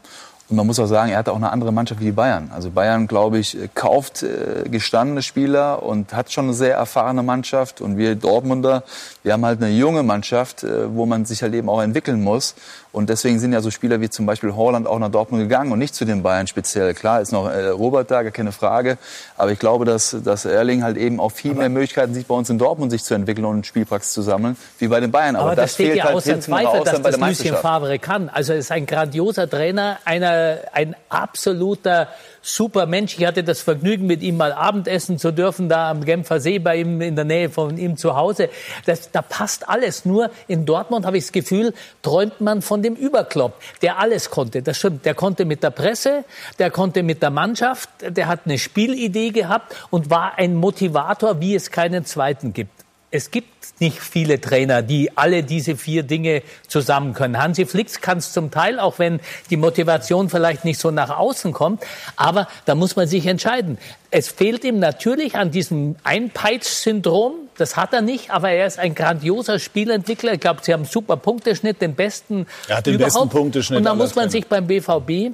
und 0.49 0.55
man 0.55 0.65
muss 0.65 0.79
auch 0.79 0.85
sagen, 0.85 1.11
er 1.11 1.17
hat 1.17 1.27
auch 1.27 1.35
eine 1.35 1.51
andere 1.51 1.73
Mannschaft 1.73 1.99
wie 1.99 2.05
die 2.05 2.11
Bayern. 2.13 2.51
Also 2.55 2.71
Bayern, 2.71 3.07
glaube 3.07 3.37
ich, 3.37 3.57
kauft 3.75 4.23
äh, 4.23 4.63
gestandene 4.69 5.21
Spieler 5.21 5.83
und 5.83 6.13
hat 6.13 6.31
schon 6.31 6.45
eine 6.45 6.53
sehr 6.53 6.75
erfahrene 6.75 7.21
Mannschaft. 7.21 7.81
Und 7.81 7.97
wir 7.97 8.15
Dortmunder, 8.15 8.83
wir 9.23 9.33
haben 9.33 9.45
halt 9.45 9.61
eine 9.61 9.73
junge 9.73 10.03
Mannschaft, 10.03 10.63
äh, 10.63 10.95
wo 10.95 11.05
man 11.05 11.25
sich 11.25 11.41
halt 11.43 11.53
eben 11.53 11.67
auch 11.67 11.81
entwickeln 11.81 12.23
muss. 12.23 12.55
Und 12.97 13.11
deswegen 13.11 13.37
sind 13.37 13.53
ja 13.53 13.61
so 13.61 13.69
Spieler 13.69 14.01
wie 14.01 14.09
zum 14.09 14.25
Beispiel 14.25 14.55
Holland 14.55 14.87
auch 14.87 14.97
nach 14.97 15.11
Dortmund 15.11 15.43
gegangen 15.43 15.71
und 15.71 15.77
nicht 15.77 15.93
zu 15.93 16.03
den 16.03 16.23
Bayern 16.23 16.47
speziell. 16.47 16.95
Klar 16.95 17.21
ist 17.21 17.31
noch 17.31 17.47
äh, 17.47 17.67
Robert 17.67 18.09
da, 18.09 18.23
gar 18.23 18.31
keine 18.31 18.51
Frage. 18.51 18.97
Aber 19.37 19.51
ich 19.51 19.59
glaube, 19.59 19.85
dass, 19.85 20.17
dass 20.23 20.45
Erling 20.45 20.81
halt 20.81 20.97
eben 20.97 21.19
auch 21.19 21.31
viel 21.31 21.51
aber 21.51 21.59
mehr 21.59 21.69
Möglichkeiten 21.69 22.15
sieht, 22.15 22.27
bei 22.27 22.33
uns 22.33 22.49
in 22.49 22.57
Dortmund 22.57 22.89
sich 22.89 23.03
zu 23.03 23.13
entwickeln 23.13 23.45
und 23.45 23.67
Spielpraxis 23.67 24.13
zu 24.13 24.23
sammeln, 24.23 24.57
wie 24.79 24.87
bei 24.87 24.99
den 24.99 25.11
Bayern. 25.11 25.35
Aber, 25.35 25.45
aber 25.45 25.55
das, 25.55 25.65
das 25.65 25.73
steht 25.75 25.85
fehlt 25.85 25.97
ja 25.99 26.03
halt 26.05 26.15
außer 26.15 26.39
Zweifel, 26.39 26.83
dass 26.85 27.01
das 27.03 27.19
Lucien 27.19 27.55
Favre 27.55 27.99
kann. 27.99 28.29
Also 28.29 28.53
er 28.53 28.59
ist 28.59 28.71
ein 28.71 28.87
grandioser 28.87 29.47
Trainer, 29.47 29.99
einer, 30.03 30.57
ein 30.73 30.95
absoluter 31.09 32.07
super 32.47 32.85
Mensch. 32.85 33.17
Ich 33.17 33.25
hatte 33.25 33.43
das 33.43 33.61
Vergnügen, 33.61 34.07
mit 34.07 34.21
ihm 34.21 34.37
mal 34.37 34.53
Abendessen 34.53 35.19
zu 35.19 35.31
dürfen, 35.31 35.67
da 35.67 35.91
am 35.91 36.05
Genfer 36.05 36.39
See 36.39 36.59
bei 36.59 36.77
ihm 36.77 37.01
in 37.01 37.15
der 37.15 37.25
Nähe 37.25 37.49
von 37.49 37.77
ihm 37.77 37.97
zu 37.97 38.15
Hause. 38.15 38.49
Das, 38.85 39.11
da 39.11 39.21
passt 39.21 39.67
alles. 39.67 40.05
Nur 40.05 40.31
in 40.47 40.65
Dortmund 40.65 41.05
habe 41.05 41.17
ich 41.17 41.25
das 41.25 41.31
Gefühl, 41.33 41.73
träumt 42.01 42.39
man 42.39 42.61
von 42.61 42.81
dem 42.81 42.95
Überklopp, 42.95 43.61
der 43.81 43.99
alles 43.99 44.29
konnte. 44.29 44.61
Das 44.61 44.77
stimmt. 44.77 45.05
Der 45.05 45.13
konnte 45.13 45.45
mit 45.45 45.61
der 45.61 45.71
Presse, 45.71 46.23
der 46.57 46.71
konnte 46.71 47.03
mit 47.03 47.21
der 47.21 47.31
Mannschaft, 47.31 47.89
der 48.01 48.27
hat 48.27 48.41
eine 48.45 48.57
Spielidee 48.57 49.31
gehabt 49.31 49.75
und 49.89 50.09
war 50.09 50.37
ein 50.37 50.55
Motivator, 50.55 51.41
wie 51.41 51.55
es 51.55 51.71
keinen 51.71 52.05
zweiten 52.05 52.53
gibt 52.53 52.76
es 53.09 53.31
gibt 53.31 53.79
nicht 53.79 53.99
viele 53.99 54.41
Trainer, 54.41 54.81
die 54.81 55.15
alle 55.15 55.43
diese 55.43 55.77
vier 55.77 56.03
Dinge 56.03 56.41
zusammen 56.67 57.13
können. 57.13 57.37
Hansi 57.41 57.65
Flick 57.65 58.01
kann 58.01 58.17
es 58.17 58.33
zum 58.33 58.51
Teil, 58.51 58.79
auch 58.79 58.99
wenn 58.99 59.19
die 59.49 59.55
Motivation 59.55 60.29
vielleicht 60.29 60.65
nicht 60.65 60.79
so 60.79 60.91
nach 60.91 61.17
außen 61.17 61.53
kommt. 61.53 61.83
Aber 62.15 62.47
da 62.65 62.75
muss 62.75 62.95
man 62.95 63.07
sich 63.07 63.25
entscheiden. 63.25 63.77
Es 64.11 64.27
fehlt 64.27 64.63
ihm 64.63 64.79
natürlich 64.79 65.35
an 65.35 65.51
diesem 65.51 65.95
Einpeitsch-Syndrom. 66.03 67.33
Das 67.57 67.77
hat 67.77 67.93
er 67.93 68.01
nicht, 68.01 68.31
aber 68.31 68.49
er 68.49 68.67
ist 68.67 68.79
ein 68.79 68.93
grandioser 68.93 69.59
Spielentwickler. 69.59 70.33
Ich 70.33 70.39
glaube, 70.39 70.59
sie 70.63 70.73
haben 70.73 70.81
einen 70.81 70.89
super 70.89 71.17
Punkteschnitt, 71.17 71.81
den 71.81 71.95
besten 71.95 72.45
er 72.67 72.77
hat 72.77 72.87
den 72.87 72.95
überhaupt. 72.95 73.13
besten 73.13 73.29
Punkteschnitt. 73.29 73.77
Und 73.77 73.83
da 73.85 73.95
muss 73.95 74.15
man 74.15 74.29
sich 74.29 74.47
beim 74.47 74.67
BVB 74.67 75.33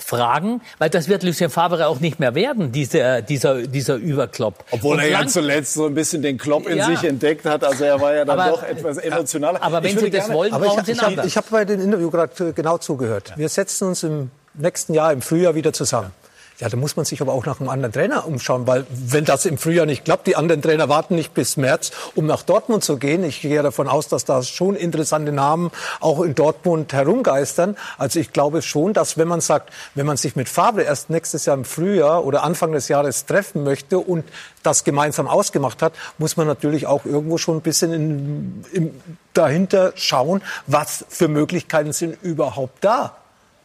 fragen, 0.00 0.60
weil 0.78 0.90
das 0.90 1.08
wird 1.08 1.22
Lucien 1.22 1.50
Favre 1.50 1.86
auch 1.86 2.00
nicht 2.00 2.18
mehr 2.20 2.34
werden, 2.34 2.72
dieser, 2.72 3.22
dieser, 3.22 3.66
dieser 3.66 3.96
Überklopp. 3.96 4.64
Obwohl 4.70 4.98
er 5.00 5.08
ja 5.08 5.26
zuletzt 5.26 5.74
so 5.74 5.86
ein 5.86 5.94
bisschen 5.94 6.22
den 6.22 6.38
Klopp 6.38 6.66
in 6.66 6.78
ja. 6.78 6.86
sich 6.86 7.04
entdeckt 7.04 7.44
hat, 7.44 7.64
also 7.64 7.84
er 7.84 8.00
war 8.00 8.14
ja 8.14 8.24
dann 8.24 8.38
aber, 8.38 8.50
doch 8.50 8.62
etwas 8.62 8.98
emotionaler. 8.98 9.62
Aber 9.62 9.82
wenn 9.82 9.98
Sie 9.98 10.10
das 10.10 10.26
gerne, 10.26 10.34
wollen, 10.34 10.50
brauchen 10.50 10.80
ich, 10.86 10.98
Sie 10.98 11.06
Ich, 11.14 11.24
ich 11.24 11.36
habe 11.36 11.46
bei 11.50 11.64
dem 11.64 11.80
Interview 11.80 12.10
gerade 12.10 12.52
genau 12.52 12.78
zugehört. 12.78 13.30
Ja. 13.30 13.38
Wir 13.38 13.48
setzen 13.48 13.88
uns 13.88 14.02
im 14.02 14.30
nächsten 14.54 14.94
Jahr, 14.94 15.12
im 15.12 15.22
Frühjahr 15.22 15.54
wieder 15.54 15.72
zusammen. 15.72 16.12
Ja, 16.14 16.21
da 16.58 16.76
muss 16.76 16.96
man 16.96 17.04
sich 17.04 17.20
aber 17.20 17.32
auch 17.32 17.46
nach 17.46 17.60
einem 17.60 17.68
anderen 17.68 17.92
Trainer 17.92 18.26
umschauen, 18.26 18.66
weil 18.66 18.86
wenn 18.90 19.24
das 19.24 19.46
im 19.46 19.58
Frühjahr 19.58 19.86
nicht 19.86 20.04
klappt, 20.04 20.26
die 20.26 20.36
anderen 20.36 20.62
Trainer 20.62 20.88
warten 20.88 21.14
nicht 21.14 21.34
bis 21.34 21.56
März, 21.56 21.90
um 22.14 22.26
nach 22.26 22.42
Dortmund 22.42 22.84
zu 22.84 22.98
gehen. 22.98 23.24
Ich 23.24 23.40
gehe 23.40 23.62
davon 23.62 23.88
aus, 23.88 24.08
dass 24.08 24.24
da 24.24 24.42
schon 24.42 24.76
interessante 24.76 25.32
Namen 25.32 25.70
auch 26.00 26.20
in 26.20 26.34
Dortmund 26.34 26.92
herumgeistern. 26.92 27.76
Also 27.98 28.20
ich 28.20 28.32
glaube 28.32 28.62
schon, 28.62 28.92
dass 28.92 29.18
wenn 29.18 29.28
man 29.28 29.40
sagt, 29.40 29.72
wenn 29.94 30.06
man 30.06 30.16
sich 30.16 30.36
mit 30.36 30.48
Favre 30.48 30.82
erst 30.82 31.10
nächstes 31.10 31.46
Jahr 31.46 31.56
im 31.56 31.64
Frühjahr 31.64 32.24
oder 32.24 32.44
Anfang 32.44 32.72
des 32.72 32.88
Jahres 32.88 33.26
treffen 33.26 33.64
möchte 33.64 33.98
und 33.98 34.24
das 34.62 34.84
gemeinsam 34.84 35.26
ausgemacht 35.26 35.82
hat, 35.82 35.94
muss 36.18 36.36
man 36.36 36.46
natürlich 36.46 36.86
auch 36.86 37.04
irgendwo 37.04 37.38
schon 37.38 37.56
ein 37.56 37.62
bisschen 37.62 37.92
in, 37.92 38.64
in, 38.72 39.00
dahinter 39.32 39.92
schauen, 39.96 40.42
was 40.66 41.04
für 41.08 41.28
Möglichkeiten 41.28 41.92
sind 41.92 42.22
überhaupt 42.22 42.84
da 42.84 43.16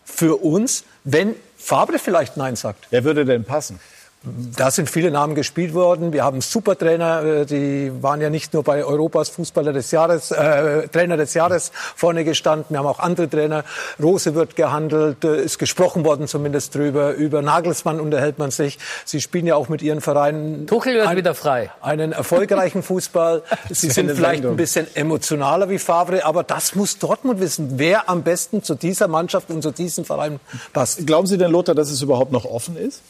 für 0.08 0.38
uns, 0.42 0.86
wenn 1.04 1.36
Fabre 1.58 2.00
vielleicht 2.00 2.38
Nein 2.38 2.56
sagt. 2.56 2.88
Wer 2.92 3.04
würde 3.04 3.26
denn 3.26 3.44
passen? 3.44 3.80
Da 4.24 4.72
sind 4.72 4.90
viele 4.90 5.12
Namen 5.12 5.36
gespielt 5.36 5.74
worden. 5.74 6.12
Wir 6.12 6.24
haben 6.24 6.42
Supertrainer, 6.42 7.24
äh, 7.24 7.46
die 7.46 7.92
waren 8.02 8.20
ja 8.20 8.30
nicht 8.30 8.54
nur 8.54 8.64
bei 8.64 8.84
Europas 8.84 9.30
Fußballer 9.30 9.74
des 9.74 9.92
Jahres, 9.92 10.32
äh, 10.32 10.88
Trainer 10.88 11.18
des 11.18 11.36
Jahres 11.36 11.72
vorne 11.96 12.24
gestanden. 12.24 12.66
Wir 12.70 12.80
haben 12.80 12.88
auch 12.88 13.00
andere 13.00 13.30
Trainer. 13.30 13.64
Rose 14.02 14.34
wird 14.34 14.56
gehandelt, 14.56 15.24
äh, 15.24 15.44
ist 15.44 15.60
gesprochen 15.60 16.04
worden 16.04 16.28
zumindest 16.28 16.74
drüber. 16.74 17.14
Über 17.14 17.44
Nagelsmann 17.44 18.00
unterhält 18.00 18.40
man 18.40 18.50
sich. 18.50 18.80
Sie 19.06 19.22
spielen 19.22 19.46
ja 19.46 19.56
auch 19.56 19.70
mit 19.70 19.84
ihren 19.84 20.02
Vereinen. 20.02 20.66
Tuchel 20.66 20.96
wird 20.96 21.08
ein, 21.08 21.18
wieder 21.18 21.36
frei. 21.36 21.70
Einen 21.82 22.12
erfolgreichen 22.12 22.82
Fußball. 22.82 23.44
Sie 23.70 23.90
sind 23.92 24.12
vielleicht 24.12 24.38
Sendung. 24.38 24.54
ein 24.54 24.58
bisschen 24.58 24.88
emotionaler 24.96 25.70
wie 25.70 25.80
Favre, 25.80 26.26
aber 26.26 26.44
das 26.44 26.74
muss 26.76 26.98
Dortmund 26.98 27.40
wissen, 27.40 27.74
wer 27.78 28.10
am 28.10 28.24
besten 28.24 28.64
zu 28.64 28.74
dieser 28.74 29.08
Mannschaft 29.08 29.52
und 29.52 29.62
zu 29.62 29.72
diesem 29.72 30.06
Verein 30.06 30.40
passt. 30.74 31.06
Glauben 31.06 31.28
Sie 31.28 31.38
denn, 31.38 31.52
Lothar, 31.52 31.76
dass 31.76 31.92
es 31.92 32.02
überhaupt 32.02 32.32
noch 32.32 32.46
offen 32.46 32.78
ist? 32.78 33.02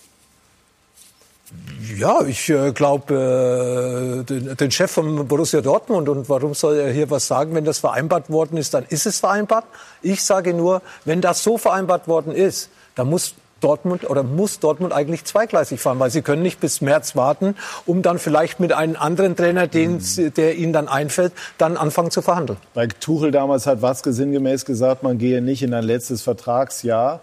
Ja, 1.98 2.22
ich 2.26 2.50
äh, 2.50 2.74
glaube, 2.74 3.14
äh, 3.14 4.24
den, 4.26 4.58
den, 4.58 4.72
Chef 4.72 4.92
von 4.92 5.28
Borussia 5.28 5.62
Dortmund 5.62 6.10
und 6.10 6.28
warum 6.28 6.54
soll 6.54 6.76
er 6.76 6.92
hier 6.92 7.10
was 7.10 7.28
sagen, 7.28 7.56
wenn 7.56 7.64
das 7.64 7.80
vereinbart 7.80 8.30
worden 8.30 8.58
ist, 8.58 8.74
dann 8.74 8.86
ist 8.90 9.06
es 9.06 9.20
vereinbart. 9.20 9.66
Ich 10.02 10.24
sage 10.24 10.54
nur, 10.54 10.82
wenn 11.06 11.22
das 11.22 11.44
so 11.44 11.58
vereinbart 11.58 12.08
worden 12.10 12.34
ist, 12.34 12.70
dann 12.96 13.10
muss 13.10 13.36
Dortmund 13.62 14.10
oder 14.10 14.24
muss 14.24 14.60
Dortmund 14.60 14.94
eigentlich 14.94 15.26
zweigleisig 15.26 15.80
fahren, 15.80 16.00
weil 16.00 16.12
sie 16.12 16.22
können 16.22 16.42
nicht 16.42 16.60
bis 16.60 16.82
März 16.82 17.16
warten, 17.16 17.56
um 17.86 18.02
dann 18.02 18.20
vielleicht 18.20 18.60
mit 18.60 18.74
einem 18.74 18.96
anderen 18.96 19.36
Trainer, 19.36 19.68
den, 19.68 19.94
mhm. 19.94 20.34
der 20.36 20.56
ihnen 20.56 20.74
dann 20.74 20.88
einfällt, 20.88 21.34
dann 21.58 21.78
anfangen 21.78 22.12
zu 22.12 22.22
verhandeln. 22.22 22.60
Bei 22.74 22.88
Tuchel 22.88 23.32
damals 23.32 23.66
hat 23.66 23.82
Watzke 23.82 24.14
sinngemäß 24.14 24.66
gesagt, 24.66 25.04
man 25.04 25.18
gehe 25.18 25.42
nicht 25.42 25.64
in 25.64 25.74
ein 25.74 25.84
letztes 25.84 26.22
Vertragsjahr 26.22 27.22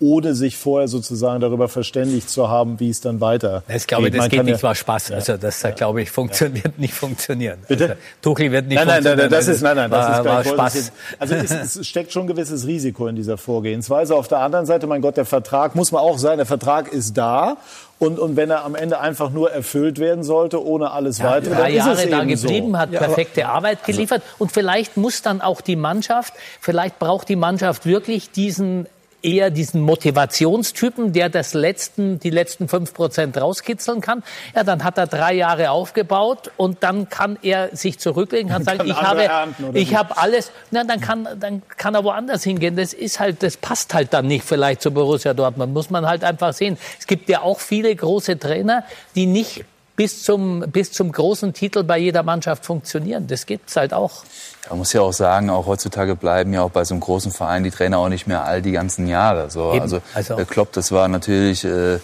ohne 0.00 0.34
sich 0.34 0.56
vorher 0.56 0.88
sozusagen 0.88 1.40
darüber 1.40 1.68
verständigt 1.68 2.30
zu 2.30 2.48
haben, 2.48 2.80
wie 2.80 2.88
es 2.88 3.02
dann 3.02 3.20
weiter 3.20 3.62
Ich 3.68 3.86
glaube, 3.86 4.10
das 4.10 4.30
geht 4.30 4.44
nicht, 4.44 4.62
war 4.62 4.74
Spaß. 4.74 5.12
Also 5.12 5.36
das, 5.36 5.62
ja. 5.62 5.70
glaube 5.70 6.00
ich, 6.00 6.10
funktioniert 6.10 6.64
ja. 6.64 6.72
nicht 6.78 6.94
funktionieren. 6.94 7.58
Bitte? 7.68 7.84
Also, 7.84 7.94
Tuchel 8.22 8.50
wird 8.50 8.66
nicht 8.66 8.76
nein, 8.76 8.86
nein, 8.86 8.94
funktionieren. 8.94 9.30
Nein, 9.30 9.30
das 9.30 9.48
ist, 9.48 9.60
nein, 9.60 9.76
nein, 9.76 9.90
das 9.90 10.06
war, 10.06 10.18
ist 10.18 10.26
war 10.26 10.54
Spaß. 10.54 10.92
Also 11.18 11.34
es, 11.34 11.76
es, 11.76 11.86
steckt 11.86 12.12
schon 12.12 12.22
ein 12.24 12.28
gewisses 12.28 12.66
Risiko 12.66 13.08
in 13.08 13.16
dieser 13.16 13.36
Vorgehensweise. 13.36 14.16
Auf 14.16 14.26
der 14.28 14.38
anderen 14.38 14.64
Seite, 14.64 14.86
mein 14.86 15.02
Gott, 15.02 15.18
der 15.18 15.26
Vertrag, 15.26 15.74
muss 15.74 15.92
man 15.92 16.00
auch 16.00 16.18
sagen, 16.18 16.38
der 16.38 16.46
Vertrag 16.46 16.90
ist 16.90 17.18
da. 17.18 17.58
Und, 17.98 18.18
und 18.18 18.34
wenn 18.36 18.48
er 18.48 18.64
am 18.64 18.74
Ende 18.74 18.98
einfach 19.00 19.30
nur 19.30 19.52
erfüllt 19.52 19.98
werden 19.98 20.24
sollte, 20.24 20.64
ohne 20.64 20.92
alles 20.92 21.18
ja, 21.18 21.26
weitere, 21.26 21.54
drei 21.54 21.72
Jahre 21.72 22.06
da 22.06 22.24
geblieben, 22.24 22.72
so. 22.72 22.78
hat 22.78 22.90
perfekte 22.90 23.40
ja, 23.40 23.50
Arbeit 23.50 23.84
geliefert. 23.84 24.22
Also, 24.22 24.34
und 24.38 24.52
vielleicht 24.52 24.96
muss 24.96 25.20
dann 25.20 25.42
auch 25.42 25.60
die 25.60 25.76
Mannschaft, 25.76 26.32
vielleicht 26.62 26.98
braucht 26.98 27.28
die 27.28 27.36
Mannschaft 27.36 27.84
wirklich 27.84 28.30
diesen 28.30 28.86
eher 29.22 29.50
diesen 29.50 29.80
Motivationstypen, 29.82 31.12
der 31.12 31.28
das 31.28 31.54
letzten, 31.54 32.18
die 32.18 32.30
letzten 32.30 32.68
fünf 32.68 32.94
Prozent 32.94 33.36
rauskitzeln 33.40 34.00
kann. 34.00 34.22
Ja, 34.54 34.64
dann 34.64 34.84
hat 34.84 34.98
er 34.98 35.06
drei 35.06 35.34
Jahre 35.34 35.70
aufgebaut 35.70 36.50
und 36.56 36.82
dann 36.82 37.08
kann 37.08 37.38
er 37.42 37.74
sich 37.76 37.98
zurücklegen, 37.98 38.50
kann 38.50 38.64
sagen, 38.64 38.88
ich 38.88 39.00
habe, 39.00 39.28
ich 39.74 39.94
habe 39.94 40.16
alles. 40.16 40.50
Na, 40.70 40.84
dann 40.84 41.00
kann, 41.00 41.28
dann 41.38 41.62
kann 41.76 41.94
er 41.94 42.04
woanders 42.04 42.44
hingehen. 42.44 42.76
Das 42.76 42.92
ist 42.92 43.20
halt, 43.20 43.42
das 43.42 43.56
passt 43.56 43.94
halt 43.94 44.12
dann 44.12 44.26
nicht 44.26 44.44
vielleicht 44.44 44.82
zu 44.82 44.90
Borussia 44.90 45.34
Dortmund. 45.34 45.72
Muss 45.72 45.90
man 45.90 46.06
halt 46.06 46.24
einfach 46.24 46.52
sehen. 46.52 46.78
Es 46.98 47.06
gibt 47.06 47.28
ja 47.28 47.42
auch 47.42 47.60
viele 47.60 47.94
große 47.94 48.38
Trainer, 48.38 48.84
die 49.14 49.26
nicht 49.26 49.64
bis 50.00 50.22
zum, 50.22 50.60
bis 50.60 50.92
zum 50.92 51.12
großen 51.12 51.52
Titel 51.52 51.84
bei 51.84 51.98
jeder 51.98 52.22
Mannschaft 52.22 52.64
funktionieren. 52.64 53.26
Das 53.26 53.44
gibt's 53.44 53.76
halt 53.76 53.92
auch. 53.92 54.24
Man 54.68 54.78
muss 54.78 54.92
ja 54.92 55.00
auch 55.00 55.12
sagen, 55.12 55.50
auch 55.50 55.66
heutzutage 55.66 56.14
bleiben 56.16 56.52
ja 56.52 56.62
auch 56.62 56.70
bei 56.70 56.84
so 56.84 56.94
einem 56.94 57.00
großen 57.00 57.32
Verein 57.32 57.64
die 57.64 57.70
Trainer 57.70 57.98
auch 57.98 58.08
nicht 58.08 58.26
mehr 58.26 58.44
all 58.44 58.62
die 58.62 58.72
ganzen 58.72 59.08
Jahre. 59.08 59.50
So, 59.50 59.72
Eben. 59.72 59.82
also, 59.82 60.00
Also- 60.14 60.36
der 60.36 60.44
Klopp, 60.44 60.72
das 60.72 60.92
war 60.92 61.08
natürlich 61.08 61.64
äh, 61.64 61.94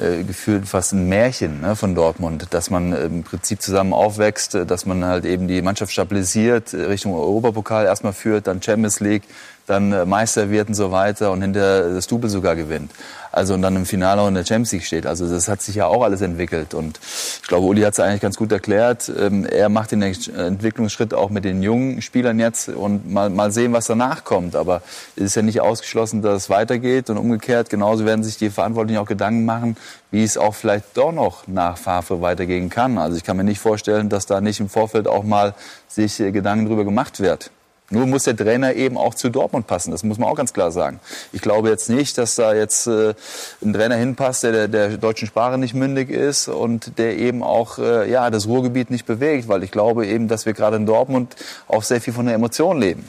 äh, 0.00 0.24
gefühlt 0.26 0.66
fast 0.66 0.92
ein 0.94 1.08
Märchen 1.08 1.60
ne, 1.60 1.76
von 1.76 1.94
Dortmund, 1.94 2.46
dass 2.50 2.70
man 2.70 2.92
äh, 2.92 3.04
im 3.04 3.24
Prinzip 3.24 3.60
zusammen 3.60 3.92
aufwächst, 3.92 4.54
äh, 4.54 4.64
dass 4.66 4.86
man 4.86 5.04
halt 5.04 5.24
eben 5.26 5.48
die 5.48 5.60
Mannschaft 5.62 5.92
stabilisiert, 5.92 6.72
äh, 6.72 6.84
Richtung 6.84 7.14
Europapokal 7.14 7.84
erstmal 7.84 8.14
führt, 8.14 8.46
dann 8.46 8.62
Champions 8.62 9.00
League, 9.00 9.22
dann 9.66 9.92
äh, 9.92 10.04
Meister 10.04 10.50
wird 10.50 10.68
und 10.68 10.74
so 10.74 10.90
weiter 10.90 11.30
und 11.30 11.42
hinter 11.42 11.94
das 11.94 12.06
Double 12.06 12.28
sogar 12.30 12.56
gewinnt. 12.56 12.90
Also 13.34 13.54
und 13.54 13.62
dann 13.62 13.76
im 13.76 13.86
Finale 13.86 14.20
auch 14.20 14.28
in 14.28 14.34
der 14.34 14.44
Champions 14.44 14.72
League 14.72 14.84
steht. 14.84 15.06
Also 15.06 15.26
das 15.26 15.48
hat 15.48 15.62
sich 15.62 15.76
ja 15.76 15.86
auch 15.86 16.02
alles 16.02 16.20
entwickelt 16.20 16.74
und 16.74 17.00
ich 17.42 17.48
glaube, 17.48 17.66
Uli 17.66 17.80
hat 17.80 17.94
es 17.94 18.00
eigentlich 18.00 18.20
ganz 18.20 18.36
gut 18.36 18.52
erklärt. 18.52 19.10
Ähm, 19.18 19.46
er 19.46 19.70
macht 19.70 19.92
den 19.92 20.02
Ex- 20.02 20.28
Entwicklungsschritt 20.28 21.14
auch 21.14 21.30
mit 21.30 21.44
den 21.46 21.62
jungen 21.62 22.02
Spielern 22.02 22.38
jetzt 22.38 22.68
und 22.68 23.10
mal, 23.10 23.30
mal 23.30 23.50
sehen, 23.50 23.72
was 23.72 23.86
danach 23.86 24.24
kommt. 24.24 24.54
Aber 24.54 24.82
es 25.16 25.22
ist 25.22 25.36
ja 25.36 25.42
nicht 25.42 25.62
ausgeschlossen, 25.62 26.20
dass 26.20 26.42
es 26.42 26.50
weitergeht 26.50 27.08
und 27.08 27.16
umgekehrt. 27.16 27.70
Genauso 27.70 28.04
werden 28.04 28.22
sich 28.22 28.36
die 28.36 28.50
Verantwortlichen 28.50 28.98
auch 29.00 29.06
Gedanken 29.06 29.46
machen, 29.46 29.78
wie 30.10 30.22
es 30.24 30.36
auch 30.36 30.54
vielleicht 30.54 30.94
doch 30.94 31.12
noch 31.12 31.46
nach 31.46 31.78
Favre 31.78 32.20
weitergehen 32.20 32.68
kann. 32.68 32.98
Also 32.98 33.16
ich 33.16 33.24
kann 33.24 33.38
mir 33.38 33.44
nicht 33.44 33.60
vorstellen, 33.60 34.10
dass 34.10 34.26
da 34.26 34.42
nicht 34.42 34.60
im 34.60 34.68
Vorfeld 34.68 35.08
auch 35.08 35.24
mal 35.24 35.54
sich 35.88 36.20
äh, 36.20 36.32
Gedanken 36.32 36.66
drüber 36.66 36.84
gemacht 36.84 37.18
wird. 37.18 37.50
Nur 37.92 38.06
muss 38.06 38.24
der 38.24 38.36
Trainer 38.36 38.74
eben 38.74 38.96
auch 38.96 39.14
zu 39.14 39.28
Dortmund 39.28 39.66
passen. 39.66 39.90
Das 39.90 40.02
muss 40.02 40.18
man 40.18 40.28
auch 40.28 40.34
ganz 40.34 40.52
klar 40.52 40.72
sagen. 40.72 41.00
Ich 41.32 41.42
glaube 41.42 41.68
jetzt 41.68 41.88
nicht, 41.88 42.18
dass 42.18 42.34
da 42.34 42.54
jetzt 42.54 42.86
äh, 42.86 43.14
ein 43.62 43.72
Trainer 43.72 43.96
hinpasst, 43.96 44.42
der, 44.42 44.68
der 44.68 44.88
der 44.88 44.98
deutschen 44.98 45.28
Sprache 45.28 45.58
nicht 45.58 45.74
mündig 45.74 46.10
ist 46.10 46.48
und 46.48 46.98
der 46.98 47.16
eben 47.18 47.42
auch 47.42 47.78
äh, 47.78 48.10
ja, 48.10 48.30
das 48.30 48.46
Ruhrgebiet 48.46 48.90
nicht 48.90 49.06
bewegt. 49.06 49.48
Weil 49.48 49.62
ich 49.62 49.70
glaube 49.70 50.06
eben, 50.06 50.28
dass 50.28 50.46
wir 50.46 50.52
gerade 50.52 50.76
in 50.76 50.86
Dortmund 50.86 51.36
auch 51.68 51.82
sehr 51.82 52.00
viel 52.00 52.12
von 52.12 52.26
der 52.26 52.34
Emotion 52.34 52.80
leben. 52.80 53.04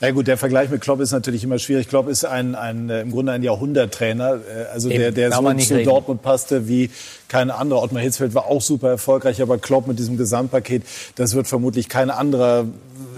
Na 0.00 0.10
gut, 0.10 0.26
der 0.26 0.36
Vergleich 0.36 0.68
mit 0.68 0.82
Klopp 0.82 1.00
ist 1.00 1.12
natürlich 1.12 1.42
immer 1.42 1.58
schwierig. 1.58 1.88
Klopp 1.88 2.08
ist 2.08 2.26
ein, 2.26 2.54
ein 2.54 2.90
äh, 2.90 3.00
im 3.00 3.12
Grunde 3.12 3.32
ein 3.32 3.42
Jahrhunderttrainer, 3.42 4.34
äh, 4.34 4.64
also 4.72 4.90
Eben, 4.90 4.98
der, 4.98 5.12
der 5.12 5.32
so 5.32 5.52
nicht 5.52 5.68
zu 5.68 5.74
reden. 5.74 5.86
Dortmund 5.86 6.20
passte 6.20 6.68
wie 6.68 6.90
kein 7.28 7.50
anderer. 7.50 7.82
Ottmar 7.82 8.02
Hitzfeld 8.02 8.34
war 8.34 8.44
auch 8.44 8.60
super 8.60 8.90
erfolgreich, 8.90 9.40
aber 9.40 9.56
Klopp 9.56 9.86
mit 9.86 9.98
diesem 9.98 10.18
Gesamtpaket, 10.18 10.82
das 11.14 11.34
wird 11.34 11.46
vermutlich 11.46 11.88
kein 11.88 12.10
anderer 12.10 12.66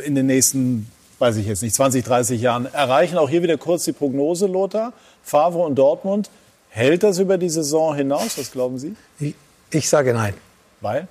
in 0.04 0.14
den 0.14 0.26
nächsten, 0.26 0.88
weiß 1.18 1.36
ich 1.36 1.46
jetzt 1.46 1.62
nicht, 1.62 1.74
20, 1.74 2.04
30 2.04 2.40
Jahren 2.40 2.72
erreichen. 2.72 3.18
Auch 3.18 3.28
hier 3.28 3.42
wieder 3.42 3.56
kurz 3.56 3.84
die 3.84 3.92
Prognose, 3.92 4.46
Lothar. 4.46 4.92
Favre 5.22 5.58
und 5.58 5.74
Dortmund. 5.76 6.30
Hält 6.70 7.02
das 7.02 7.18
über 7.18 7.38
die 7.38 7.48
Saison 7.48 7.94
hinaus? 7.94 8.38
Was 8.38 8.52
glauben 8.52 8.78
Sie? 8.78 8.94
Ich, 9.18 9.34
ich 9.70 9.88
sage 9.88 10.12
nein. 10.12 10.34
Weil? 10.80 11.08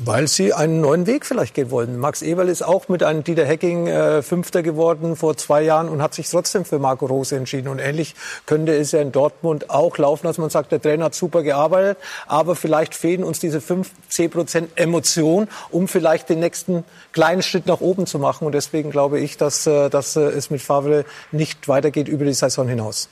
Weil 0.00 0.26
sie 0.26 0.52
einen 0.52 0.80
neuen 0.80 1.06
Weg 1.06 1.24
vielleicht 1.24 1.54
gehen 1.54 1.70
wollen. 1.70 1.98
Max 1.98 2.20
Eberl 2.20 2.48
ist 2.48 2.62
auch 2.62 2.88
mit 2.88 3.04
einem 3.04 3.22
Dieter 3.22 3.44
Hecking 3.44 3.86
äh, 3.86 4.22
Fünfter 4.22 4.64
geworden 4.64 5.14
vor 5.14 5.36
zwei 5.36 5.62
Jahren 5.62 5.88
und 5.88 6.02
hat 6.02 6.14
sich 6.14 6.28
trotzdem 6.28 6.64
für 6.64 6.80
Marco 6.80 7.06
Rose 7.06 7.36
entschieden. 7.36 7.68
Und 7.68 7.78
ähnlich 7.78 8.16
könnte 8.44 8.74
es 8.74 8.90
ja 8.90 9.00
in 9.00 9.12
Dortmund 9.12 9.70
auch 9.70 9.96
laufen, 9.96 10.26
dass 10.26 10.36
man 10.36 10.50
sagt, 10.50 10.72
der 10.72 10.82
Trainer 10.82 11.04
hat 11.04 11.14
super 11.14 11.44
gearbeitet, 11.44 11.98
aber 12.26 12.56
vielleicht 12.56 12.96
fehlen 12.96 13.22
uns 13.22 13.38
diese 13.38 13.60
5, 13.60 13.88
10 14.08 14.30
Prozent 14.32 14.70
Emotion, 14.74 15.46
um 15.70 15.86
vielleicht 15.86 16.28
den 16.28 16.40
nächsten 16.40 16.82
kleinen 17.12 17.42
Schritt 17.42 17.66
nach 17.66 17.80
oben 17.80 18.08
zu 18.08 18.18
machen. 18.18 18.46
Und 18.46 18.52
deswegen 18.52 18.90
glaube 18.90 19.20
ich, 19.20 19.36
dass, 19.36 19.64
äh, 19.68 19.90
dass 19.90 20.16
äh, 20.16 20.22
es 20.22 20.50
mit 20.50 20.60
Favre 20.60 21.04
nicht 21.30 21.68
weitergeht 21.68 22.08
über 22.08 22.24
die 22.24 22.34
Saison 22.34 22.66
hinaus. 22.66 23.08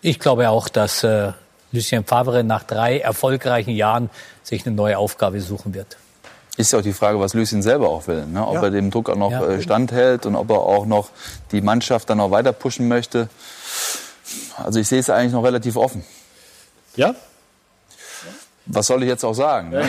Ich 0.00 0.18
glaube 0.18 0.48
auch, 0.48 0.70
dass 0.70 1.04
äh, 1.04 1.32
Lucien 1.70 2.06
Favre 2.06 2.44
nach 2.44 2.62
drei 2.62 3.00
erfolgreichen 3.00 3.72
Jahren 3.72 4.08
sich 4.42 4.66
eine 4.66 4.74
neue 4.74 4.96
Aufgabe 4.96 5.42
suchen 5.42 5.74
wird. 5.74 5.98
Ist 6.56 6.72
ja 6.72 6.78
auch 6.78 6.82
die 6.82 6.92
Frage, 6.92 7.18
was 7.18 7.34
Lucien 7.34 7.62
selber 7.62 7.88
auch 7.88 8.06
will. 8.06 8.26
Ne? 8.26 8.46
Ob 8.46 8.54
Ja. 8.54 8.62
er 8.62 8.70
dem 8.70 8.90
Druck 8.90 9.10
auch 9.10 9.16
noch 9.16 9.30
Ja. 9.32 9.44
äh, 9.44 9.60
standhält 9.60 10.24
und 10.26 10.36
ob 10.36 10.50
er 10.50 10.60
auch 10.60 10.86
noch 10.86 11.08
die 11.50 11.60
Mannschaft 11.60 12.08
dann 12.10 12.20
auch 12.20 12.30
weiter 12.30 12.52
pushen 12.52 12.86
möchte. 12.86 13.28
Also 14.62 14.78
ich 14.78 14.86
sehe 14.88 15.00
es 15.00 15.10
eigentlich 15.10 15.32
noch 15.32 15.42
relativ 15.42 15.76
offen. 15.76 16.04
Ja? 16.96 17.14
Was 18.66 18.86
soll 18.86 19.02
ich 19.02 19.08
jetzt 19.10 19.22
auch 19.24 19.34
sagen? 19.34 19.70
Ne? 19.70 19.82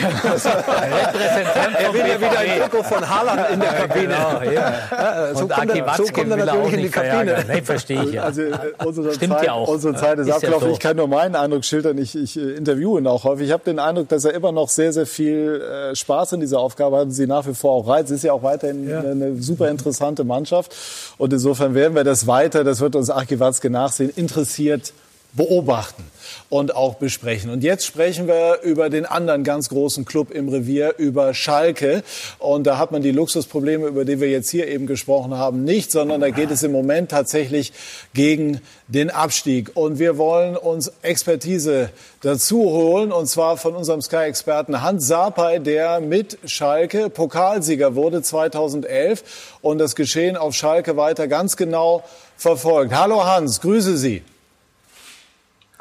Er 1.78 1.92
will 1.94 2.00
ja 2.00 2.18
wieder 2.20 2.38
ein 2.38 2.60
Trikot 2.60 2.82
von 2.82 3.08
Haaland 3.08 3.50
in 3.52 3.60
der 3.60 3.72
Kabine. 3.72 4.14
Ja, 4.52 5.34
so 5.34 5.44
Und 5.44 5.52
kommt 5.52 5.70
Aki 5.70 5.78
er, 5.78 5.94
so 5.96 6.04
kommt 6.04 6.30
er 6.30 6.36
will 6.38 6.48
er 6.48 6.52
auch 6.54 6.56
natürlich 6.58 6.72
in 6.72 6.76
die 6.76 6.82
nicht 6.82 6.92
Kabine. 6.92 7.44
Nee, 7.48 7.62
verstehe 7.62 8.02
ich 8.04 8.12
ja. 8.12 8.22
Also 8.24 8.42
äh, 8.42 8.52
unsere, 8.84 9.14
Stimmt 9.14 9.32
Zeit, 9.34 9.44
ja 9.44 9.52
auch. 9.52 9.68
unsere 9.68 9.94
Zeit 9.94 10.18
ist, 10.18 10.22
Ist 10.22 10.28
ja 10.28 10.34
abgelaufen. 10.36 10.68
so. 10.68 10.74
Ich 10.74 10.80
kann 10.80 10.96
nur 10.96 11.08
meinen 11.08 11.36
Eindruck 11.36 11.64
schildern. 11.64 11.96
Ich, 11.98 12.14
ich 12.16 12.36
äh, 12.38 12.52
interviewe 12.52 12.98
ihn 12.98 13.06
auch 13.06 13.24
häufig. 13.24 13.46
Ich 13.46 13.52
habe 13.52 13.64
den 13.64 13.78
Eindruck, 13.78 14.08
dass 14.08 14.24
er 14.24 14.34
immer 14.34 14.52
noch 14.52 14.68
sehr, 14.68 14.92
sehr 14.92 15.06
viel 15.06 15.62
äh, 15.62 15.94
Spaß 15.96 16.32
in 16.32 16.40
dieser 16.40 16.60
Aufgabe 16.60 16.96
hat 16.96 17.04
und 17.04 17.12
sie 17.12 17.26
nach 17.26 17.46
wie 17.46 17.54
vor 17.54 17.72
auch 17.72 17.88
reizt. 17.88 18.10
Es 18.10 18.18
ist 18.18 18.24
ja 18.24 18.32
auch 18.34 18.42
weiterhin 18.42 18.92
eine, 18.92 19.10
eine 19.10 19.42
super 19.42 19.68
interessante 19.70 20.24
Mannschaft. 20.24 20.74
Und 21.16 21.32
insofern 21.32 21.74
werden 21.74 21.94
wir 21.94 22.04
das 22.04 22.26
weiter, 22.26 22.62
das 22.64 22.80
wird 22.80 22.94
uns 22.96 23.08
Arki 23.10 23.40
Watzke 23.40 23.70
nachsehen, 23.70 24.10
interessiert 24.16 24.92
beobachten 25.36 26.04
und 26.48 26.74
auch 26.74 26.94
besprechen. 26.94 27.50
Und 27.50 27.62
jetzt 27.62 27.84
sprechen 27.84 28.26
wir 28.26 28.60
über 28.62 28.88
den 28.90 29.04
anderen 29.04 29.44
ganz 29.44 29.68
großen 29.68 30.04
Club 30.04 30.30
im 30.30 30.48
Revier, 30.48 30.94
über 30.98 31.34
Schalke. 31.34 32.02
Und 32.38 32.66
da 32.66 32.78
hat 32.78 32.92
man 32.92 33.02
die 33.02 33.10
Luxusprobleme, 33.10 33.86
über 33.86 34.04
die 34.04 34.20
wir 34.20 34.30
jetzt 34.30 34.50
hier 34.50 34.68
eben 34.68 34.86
gesprochen 34.86 35.34
haben, 35.34 35.64
nicht, 35.64 35.90
sondern 35.90 36.20
da 36.20 36.30
geht 36.30 36.50
es 36.50 36.62
im 36.62 36.72
Moment 36.72 37.10
tatsächlich 37.10 37.72
gegen 38.14 38.60
den 38.88 39.10
Abstieg. 39.10 39.72
Und 39.74 39.98
wir 39.98 40.18
wollen 40.18 40.56
uns 40.56 40.92
Expertise 41.02 41.90
dazu 42.22 42.62
holen, 42.62 43.12
und 43.12 43.26
zwar 43.26 43.56
von 43.56 43.74
unserem 43.74 44.00
Sky-Experten 44.00 44.82
Hans 44.82 45.06
Sapai, 45.06 45.58
der 45.58 46.00
mit 46.00 46.38
Schalke 46.44 47.10
Pokalsieger 47.10 47.94
wurde 47.94 48.22
2011 48.22 49.58
und 49.62 49.78
das 49.78 49.96
Geschehen 49.96 50.36
auf 50.36 50.54
Schalke 50.54 50.96
weiter 50.96 51.28
ganz 51.28 51.56
genau 51.56 52.02
verfolgt. 52.36 52.94
Hallo 52.94 53.24
Hans, 53.24 53.60
grüße 53.60 53.96
Sie. 53.96 54.22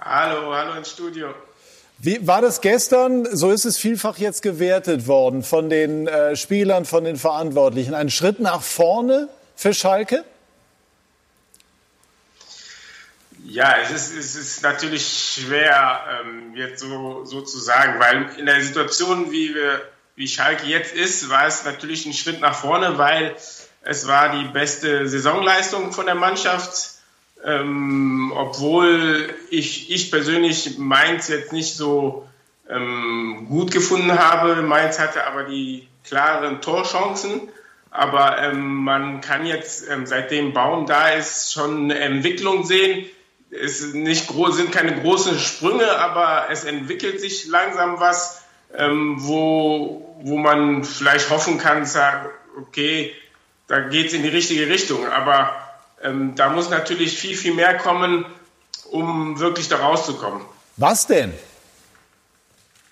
Hallo, 0.08 0.54
hallo 0.54 0.76
ins 0.76 0.92
Studio. 0.92 1.34
Wie 1.98 2.28
war 2.28 2.40
das 2.40 2.62
gestern? 2.62 3.26
So 3.36 3.50
ist 3.50 3.66
es 3.66 3.80
vielfach 3.80 4.20
jetzt 4.20 4.44
gewertet 4.44 5.08
worden 5.08 5.42
von 5.42 5.68
den 5.68 6.08
äh, 6.08 6.36
Spielern, 6.36 6.86
von 6.86 7.06
den 7.06 7.16
Verantwortlichen. 7.16 7.96
Ein 7.96 8.12
Schritt 8.12 8.40
nach 8.40 8.62
vorne 8.62 9.30
für 9.56 9.74
Schalke? 9.74 10.24
Ja, 13.46 13.78
es 13.82 13.90
ist, 13.90 14.16
es 14.16 14.36
ist 14.36 14.62
natürlich 14.62 15.38
schwer, 15.42 16.02
ähm, 16.22 16.56
jetzt 16.56 16.82
so, 16.82 17.26
so 17.26 17.42
zu 17.42 17.58
sagen, 17.58 18.00
weil 18.00 18.30
in 18.38 18.46
der 18.46 18.62
Situation, 18.62 19.32
wie, 19.32 19.56
wir, 19.56 19.82
wie 20.16 20.28
Schalke 20.28 20.68
jetzt 20.68 20.94
ist, 20.94 21.32
war 21.32 21.48
es 21.48 21.66
natürlich 21.66 22.06
ein 22.06 22.14
Schritt 22.14 22.42
nach 22.42 22.56
vorne, 22.56 23.00
weil 23.00 23.36
es 23.82 24.06
war 24.06 24.38
die 24.38 24.50
beste 24.50 25.08
Saisonleistung 25.08 25.94
von 25.94 26.06
der 26.06 26.16
Mannschaft. 26.16 26.95
Ähm, 27.46 28.34
obwohl 28.36 29.30
ich, 29.52 29.92
ich 29.92 30.10
persönlich 30.10 30.78
Mainz 30.80 31.28
jetzt 31.28 31.54
nicht 31.54 31.76
so 31.76 32.28
ähm, 32.68 33.46
gut 33.48 33.72
gefunden 33.72 34.18
habe. 34.18 34.62
Mainz 34.64 34.98
hatte 34.98 35.28
aber 35.28 35.44
die 35.44 35.88
klaren 36.04 36.62
Torchancen. 36.62 37.42
Aber 37.92 38.42
ähm, 38.42 38.84
man 38.84 39.22
kann 39.22 39.46
jetzt, 39.46 39.90
ähm, 39.90 40.06
seitdem 40.06 40.54
Baum 40.54 40.86
da 40.86 41.10
ist, 41.10 41.54
schon 41.54 41.86
eine 41.86 42.00
Entwicklung 42.00 42.66
sehen. 42.66 43.06
Es 43.52 43.94
nicht 43.94 44.28
groß, 44.28 44.58
sind 44.58 44.72
keine 44.72 45.00
großen 45.02 45.40
Sprünge, 45.40 45.98
aber 46.00 46.48
es 46.50 46.66
entwickelt 46.66 47.22
sich 47.22 47.48
langsam 47.48 48.00
was, 48.00 48.44
ähm, 48.76 49.16
wo, 49.20 50.18
wo 50.24 50.38
man 50.38 50.84
vielleicht 50.84 51.30
hoffen 51.30 51.58
kann, 51.58 51.86
sagen, 51.86 52.30
okay, 52.58 53.14
da 53.68 53.80
geht 53.80 54.08
es 54.08 54.14
in 54.14 54.24
die 54.24 54.30
richtige 54.30 54.68
Richtung. 54.68 55.08
Aber 55.08 55.65
ähm, 56.02 56.36
da 56.36 56.50
muss 56.50 56.70
natürlich 56.70 57.18
viel, 57.18 57.36
viel 57.36 57.54
mehr 57.54 57.78
kommen, 57.78 58.26
um 58.92 59.40
wirklich 59.40 59.68
da 59.68 59.78
rauszukommen. 59.78 60.42
Was 60.78 61.08
denn? 61.08 61.34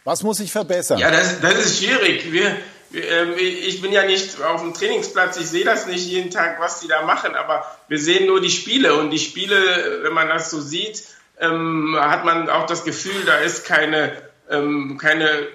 Was 0.04 0.24
muss 0.24 0.40
ich 0.40 0.52
verbessern? 0.52 0.98
Ja, 1.00 1.12
das, 1.12 1.40
das 1.40 1.54
ist 1.66 1.80
schwierig. 1.80 2.32
Wir, 2.32 2.58
wir, 2.90 3.10
ähm, 3.10 3.34
ich 3.38 3.82
bin 3.82 3.92
ja 3.92 4.06
nicht 4.06 4.42
auf 4.42 4.62
dem 4.62 4.74
Trainingsplatz, 4.74 5.38
ich 5.38 5.48
sehe 5.48 5.66
das 5.66 5.88
nicht 5.88 6.06
jeden 6.06 6.30
Tag, 6.30 6.60
was 6.60 6.80
die 6.80 6.88
da 6.88 7.04
machen, 7.04 7.36
aber 7.36 7.66
wir 7.88 8.00
sehen 8.00 8.28
nur 8.28 8.42
die 8.42 8.52
Spiele 8.52 8.96
und 8.96 9.12
die 9.12 9.20
Spiele, 9.20 10.04
wenn 10.04 10.14
man 10.14 10.28
das 10.28 10.50
so 10.50 10.62
sieht, 10.62 11.04
ähm, 11.40 11.98
hat 12.00 12.26
man 12.26 12.50
auch 12.50 12.66
das 12.66 12.84
Gefühl, 12.84 13.24
da 13.26 13.38
ist 13.38 13.66
keine, 13.66 14.22
ähm, 14.50 14.98
keine, 15.00 15.48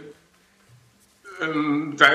ähm, 1.40 1.94
da 1.96 2.08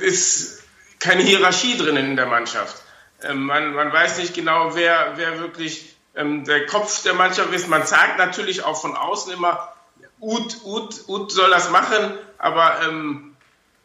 ist 0.00 0.62
keine 0.98 1.22
Hierarchie 1.22 1.76
drin 1.76 1.96
in 1.96 2.16
der 2.16 2.26
Mannschaft. 2.26 2.82
Ähm, 3.24 3.44
man, 3.44 3.74
man 3.74 3.92
weiß 3.92 4.18
nicht 4.18 4.34
genau, 4.34 4.74
wer, 4.74 5.14
wer 5.16 5.40
wirklich 5.40 5.96
ähm, 6.14 6.44
der 6.44 6.66
Kopf 6.66 7.02
der 7.02 7.14
Mannschaft 7.14 7.52
ist. 7.52 7.68
Man 7.68 7.86
sagt 7.86 8.18
natürlich 8.18 8.64
auch 8.64 8.80
von 8.80 8.96
außen 8.96 9.32
immer, 9.32 9.72
Ut, 10.20 10.64
Ut, 10.64 11.08
Ut 11.08 11.32
soll 11.32 11.50
das 11.50 11.70
machen, 11.70 12.18
aber 12.38 12.80
ähm, 12.82 13.36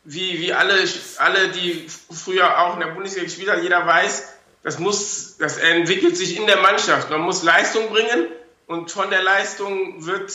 wie, 0.03 0.39
wie 0.39 0.53
alle, 0.53 0.75
alle, 1.17 1.49
die 1.49 1.87
früher 2.11 2.59
auch 2.59 2.75
in 2.75 2.79
der 2.79 2.87
Bundesliga 2.87 3.25
gespielt 3.25 3.49
haben, 3.49 3.63
jeder 3.63 3.85
weiß, 3.85 4.33
das 4.63 4.79
muss, 4.79 5.37
das 5.37 5.57
entwickelt 5.57 6.17
sich 6.17 6.37
in 6.37 6.47
der 6.47 6.57
Mannschaft. 6.57 7.09
Man 7.09 7.21
muss 7.21 7.43
Leistung 7.43 7.89
bringen 7.89 8.27
und 8.67 8.91
von 8.91 9.09
der 9.09 9.21
Leistung 9.21 10.05
wird, 10.05 10.33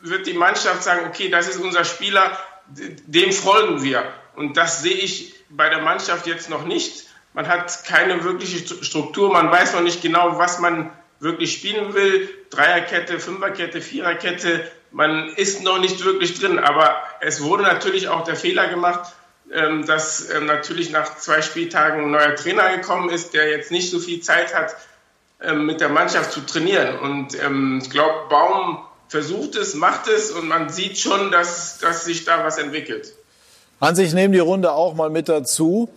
wird 0.00 0.26
die 0.26 0.34
Mannschaft 0.34 0.82
sagen, 0.82 1.06
okay, 1.06 1.28
das 1.28 1.48
ist 1.48 1.58
unser 1.58 1.84
Spieler, 1.84 2.38
dem 2.68 3.32
folgen 3.32 3.82
wir. 3.82 4.12
Und 4.36 4.56
das 4.56 4.82
sehe 4.82 4.94
ich 4.94 5.34
bei 5.48 5.68
der 5.68 5.82
Mannschaft 5.82 6.26
jetzt 6.26 6.50
noch 6.50 6.64
nicht. 6.64 7.07
Man 7.38 7.46
hat 7.46 7.84
keine 7.84 8.24
wirkliche 8.24 8.66
Struktur, 8.82 9.32
man 9.32 9.48
weiß 9.48 9.74
noch 9.74 9.82
nicht 9.82 10.02
genau, 10.02 10.38
was 10.38 10.58
man 10.58 10.90
wirklich 11.20 11.52
spielen 11.52 11.94
will. 11.94 12.28
Dreierkette, 12.50 13.20
Fünferkette, 13.20 13.80
Viererkette, 13.80 14.68
man 14.90 15.28
ist 15.36 15.62
noch 15.62 15.78
nicht 15.78 16.04
wirklich 16.04 16.36
drin. 16.40 16.58
Aber 16.58 16.96
es 17.20 17.40
wurde 17.40 17.62
natürlich 17.62 18.08
auch 18.08 18.24
der 18.24 18.34
Fehler 18.34 18.66
gemacht, 18.66 19.12
ähm, 19.52 19.86
dass 19.86 20.28
ähm, 20.30 20.46
natürlich 20.46 20.90
nach 20.90 21.16
zwei 21.16 21.40
Spieltagen 21.40 22.06
ein 22.06 22.10
neuer 22.10 22.34
Trainer 22.34 22.76
gekommen 22.76 23.08
ist, 23.08 23.34
der 23.34 23.48
jetzt 23.48 23.70
nicht 23.70 23.88
so 23.88 24.00
viel 24.00 24.20
Zeit 24.20 24.52
hat, 24.52 24.74
ähm, 25.40 25.64
mit 25.64 25.80
der 25.80 25.90
Mannschaft 25.90 26.32
zu 26.32 26.40
trainieren. 26.40 26.98
Und 26.98 27.34
ich 27.34 27.90
glaube, 27.90 28.28
Baum 28.28 28.80
versucht 29.06 29.54
es, 29.54 29.76
macht 29.76 30.08
es 30.08 30.32
und 30.32 30.48
man 30.48 30.70
sieht 30.70 30.98
schon, 30.98 31.30
dass, 31.30 31.78
dass 31.78 32.04
sich 32.04 32.24
da 32.24 32.42
was 32.42 32.58
entwickelt. 32.58 33.14
Hans, 33.80 34.00
ich 34.00 34.12
nehme 34.12 34.34
die 34.34 34.40
Runde 34.40 34.72
auch 34.72 34.94
mal 34.94 35.08
mit 35.08 35.28
dazu. 35.28 35.88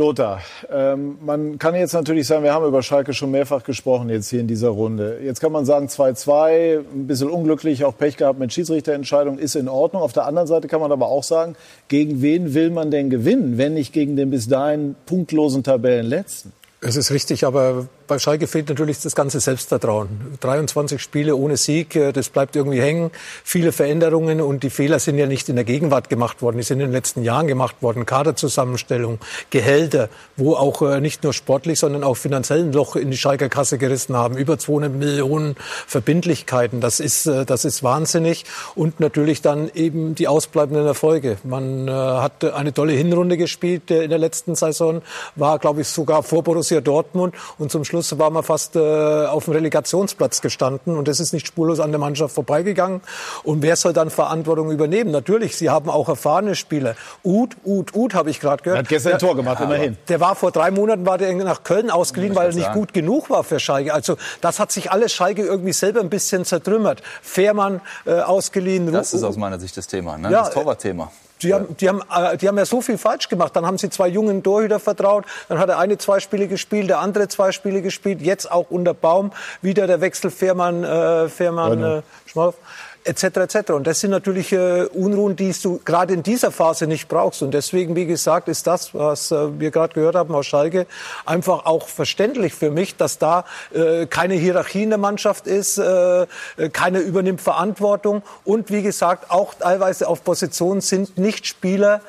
Lothar, 0.00 0.40
ähm, 0.72 1.18
man 1.20 1.58
kann 1.58 1.74
jetzt 1.74 1.92
natürlich 1.92 2.26
sagen, 2.26 2.42
wir 2.42 2.54
haben 2.54 2.66
über 2.66 2.82
Schalke 2.82 3.12
schon 3.12 3.30
mehrfach 3.30 3.62
gesprochen 3.62 4.08
jetzt 4.08 4.30
hier 4.30 4.40
in 4.40 4.46
dieser 4.46 4.70
Runde. 4.70 5.20
Jetzt 5.22 5.40
kann 5.40 5.52
man 5.52 5.66
sagen 5.66 5.88
2-2, 5.88 6.78
ein 6.78 7.06
bisschen 7.06 7.28
unglücklich, 7.28 7.84
auch 7.84 7.96
Pech 7.96 8.16
gehabt 8.16 8.38
mit 8.38 8.50
Schiedsrichterentscheidung, 8.50 9.38
ist 9.38 9.56
in 9.56 9.68
Ordnung. 9.68 10.02
Auf 10.02 10.14
der 10.14 10.24
anderen 10.24 10.48
Seite 10.48 10.68
kann 10.68 10.80
man 10.80 10.90
aber 10.90 11.08
auch 11.08 11.22
sagen, 11.22 11.54
gegen 11.88 12.22
wen 12.22 12.54
will 12.54 12.70
man 12.70 12.90
denn 12.90 13.10
gewinnen, 13.10 13.58
wenn 13.58 13.74
nicht 13.74 13.92
gegen 13.92 14.16
den 14.16 14.30
bis 14.30 14.48
dahin 14.48 14.96
punktlosen 15.04 15.64
Tabellenletzten? 15.64 16.52
Es 16.80 16.96
ist 16.96 17.10
richtig, 17.10 17.44
aber 17.44 17.88
bei 18.10 18.18
Schalke 18.18 18.48
fehlt 18.48 18.68
natürlich 18.68 19.00
das 19.00 19.14
ganze 19.14 19.38
Selbstvertrauen. 19.38 20.36
23 20.40 21.00
Spiele 21.00 21.36
ohne 21.36 21.56
Sieg, 21.56 21.94
äh, 21.94 22.10
das 22.10 22.28
bleibt 22.28 22.56
irgendwie 22.56 22.80
hängen. 22.80 23.12
Viele 23.44 23.70
Veränderungen 23.70 24.40
und 24.40 24.64
die 24.64 24.70
Fehler 24.70 24.98
sind 24.98 25.16
ja 25.16 25.26
nicht 25.26 25.48
in 25.48 25.54
der 25.54 25.64
Gegenwart 25.64 26.08
gemacht 26.08 26.42
worden, 26.42 26.56
die 26.56 26.64
sind 26.64 26.80
in 26.80 26.86
den 26.86 26.92
letzten 26.92 27.22
Jahren 27.22 27.46
gemacht 27.46 27.76
worden. 27.82 28.06
Kaderzusammenstellung, 28.06 29.20
Gehälter, 29.50 30.08
wo 30.36 30.56
auch 30.56 30.82
äh, 30.82 31.00
nicht 31.00 31.22
nur 31.22 31.32
sportlich, 31.32 31.78
sondern 31.78 32.02
auch 32.02 32.16
finanziell 32.16 32.64
ein 32.64 32.72
Loch 32.72 32.96
in 32.96 33.12
die 33.12 33.16
Schalker 33.16 33.48
Kasse 33.48 33.78
gerissen 33.78 34.16
haben. 34.16 34.36
Über 34.36 34.58
200 34.58 34.92
Millionen 34.92 35.54
Verbindlichkeiten, 35.86 36.80
das 36.80 36.98
ist, 36.98 37.26
äh, 37.26 37.46
das 37.46 37.64
ist 37.64 37.84
wahnsinnig. 37.84 38.44
Und 38.74 38.98
natürlich 38.98 39.40
dann 39.40 39.70
eben 39.72 40.16
die 40.16 40.26
ausbleibenden 40.26 40.84
Erfolge. 40.84 41.38
Man 41.44 41.88
hat 41.88 42.44
eine 42.44 42.74
tolle 42.74 42.92
Hinrunde 42.92 43.36
gespielt 43.36 43.88
in 43.92 44.10
der 44.10 44.18
letzten 44.18 44.56
Saison, 44.56 45.00
war, 45.36 45.60
glaube 45.60 45.82
ich, 45.82 45.88
sogar 45.88 46.24
vor 46.24 46.42
Borussia 46.42 46.80
Dortmund 46.80 47.36
und 47.58 47.70
zum 47.70 47.84
Schluss 47.84 47.99
Schluss 48.02 48.18
war 48.18 48.30
man 48.30 48.42
fast 48.42 48.76
äh, 48.76 49.26
auf 49.26 49.44
dem 49.44 49.54
Relegationsplatz 49.54 50.40
gestanden 50.40 50.96
und 50.96 51.06
das 51.06 51.20
ist 51.20 51.32
nicht 51.32 51.46
spurlos 51.46 51.80
an 51.80 51.90
der 51.90 52.00
Mannschaft 52.00 52.34
vorbeigegangen. 52.34 53.02
Und 53.42 53.62
wer 53.62 53.76
soll 53.76 53.92
dann 53.92 54.08
Verantwortung 54.10 54.70
übernehmen? 54.70 55.10
Natürlich, 55.10 55.56
sie 55.56 55.68
haben 55.68 55.90
auch 55.90 56.08
erfahrene 56.08 56.54
Spieler. 56.54 56.94
Uth, 57.22 57.56
Uth, 57.64 57.94
Uth 57.94 58.14
habe 58.14 58.30
ich 58.30 58.40
gerade 58.40 58.62
gehört. 58.62 58.78
Er 58.78 58.82
hat 58.82 58.88
gestern 58.88 59.12
ein 59.14 59.18
Tor 59.18 59.36
gemacht, 59.36 59.60
ja, 59.60 59.66
immerhin. 59.66 59.98
Der 60.08 60.20
war 60.20 60.34
vor 60.34 60.50
drei 60.50 60.70
Monaten 60.70 61.04
war 61.04 61.18
der 61.18 61.34
nach 61.34 61.62
Köln 61.62 61.90
ausgeliehen, 61.90 62.34
weil 62.34 62.48
er 62.48 62.54
nicht 62.54 62.64
sagen. 62.64 62.78
gut 62.78 62.94
genug 62.94 63.28
war 63.28 63.44
für 63.44 63.60
Schalke. 63.60 63.92
Also 63.92 64.16
das 64.40 64.58
hat 64.58 64.72
sich 64.72 64.90
alles 64.90 65.12
Schalke 65.12 65.42
irgendwie 65.42 65.72
selber 65.72 66.00
ein 66.00 66.10
bisschen 66.10 66.44
zertrümmert. 66.44 67.02
Fährmann 67.22 67.80
äh, 68.06 68.20
ausgeliehen. 68.20 68.90
Das 68.92 69.12
ist 69.12 69.22
aus 69.22 69.36
meiner 69.36 69.58
Sicht 69.58 69.76
das 69.76 69.86
Thema, 69.86 70.16
ne? 70.16 70.30
Ja, 70.30 70.40
das 70.44 70.50
Torwartthema. 70.50 71.10
Die 71.42 71.54
haben, 71.54 71.76
die, 71.76 71.88
haben, 71.88 72.02
äh, 72.14 72.36
die 72.36 72.48
haben 72.48 72.58
ja 72.58 72.66
so 72.66 72.80
viel 72.80 72.98
falsch 72.98 73.28
gemacht. 73.28 73.56
Dann 73.56 73.66
haben 73.66 73.78
sie 73.78 73.90
zwei 73.90 74.08
jungen 74.08 74.42
Torhüter 74.42 74.78
vertraut. 74.78 75.24
Dann 75.48 75.58
hat 75.58 75.68
der 75.68 75.78
eine 75.78 75.98
zwei 75.98 76.20
Spiele 76.20 76.48
gespielt, 76.48 76.88
der 76.90 76.98
andere 76.98 77.28
zwei 77.28 77.52
Spiele 77.52 77.82
gespielt. 77.82 78.20
Jetzt 78.20 78.50
auch 78.50 78.70
unter 78.70 78.94
Baum 78.94 79.32
wieder 79.62 79.86
der 79.86 80.00
Wechsel 80.00 80.30
Fährmann, 80.30 80.84
äh, 80.84 81.28
Fährmann, 81.28 81.82
äh, 81.82 82.02
Schmolf 82.26 82.56
etc. 83.04 83.24
etc. 83.24 83.70
Und 83.72 83.86
das 83.86 84.00
sind 84.00 84.10
natürlich 84.10 84.52
äh, 84.52 84.84
Unruhen, 84.84 85.36
die 85.36 85.54
du 85.62 85.80
gerade 85.84 86.14
in 86.14 86.22
dieser 86.22 86.50
Phase 86.50 86.86
nicht 86.86 87.08
brauchst. 87.08 87.42
Und 87.42 87.52
deswegen, 87.52 87.96
wie 87.96 88.06
gesagt, 88.06 88.48
ist 88.48 88.66
das, 88.66 88.94
was 88.94 89.30
äh, 89.30 89.58
wir 89.58 89.70
gerade 89.70 89.94
gehört 89.94 90.14
haben 90.14 90.34
aus 90.34 90.46
Schalke, 90.46 90.86
einfach 91.24 91.66
auch 91.66 91.88
verständlich 91.88 92.54
für 92.54 92.70
mich, 92.70 92.96
dass 92.96 93.18
da 93.18 93.44
äh, 93.72 94.06
keine 94.06 94.34
Hierarchie 94.34 94.82
in 94.82 94.90
der 94.90 94.98
Mannschaft 94.98 95.46
ist, 95.46 95.78
äh, 95.78 96.26
keine 96.72 96.98
übernimmt 96.98 97.40
Verantwortung 97.40 98.22
und 98.44 98.70
wie 98.70 98.82
gesagt 98.82 99.30
auch 99.30 99.54
teilweise 99.54 100.08
auf 100.08 100.24
Positionen 100.24 100.80
sind 100.80 101.18
nicht 101.18 101.46
Spieler, 101.46 102.00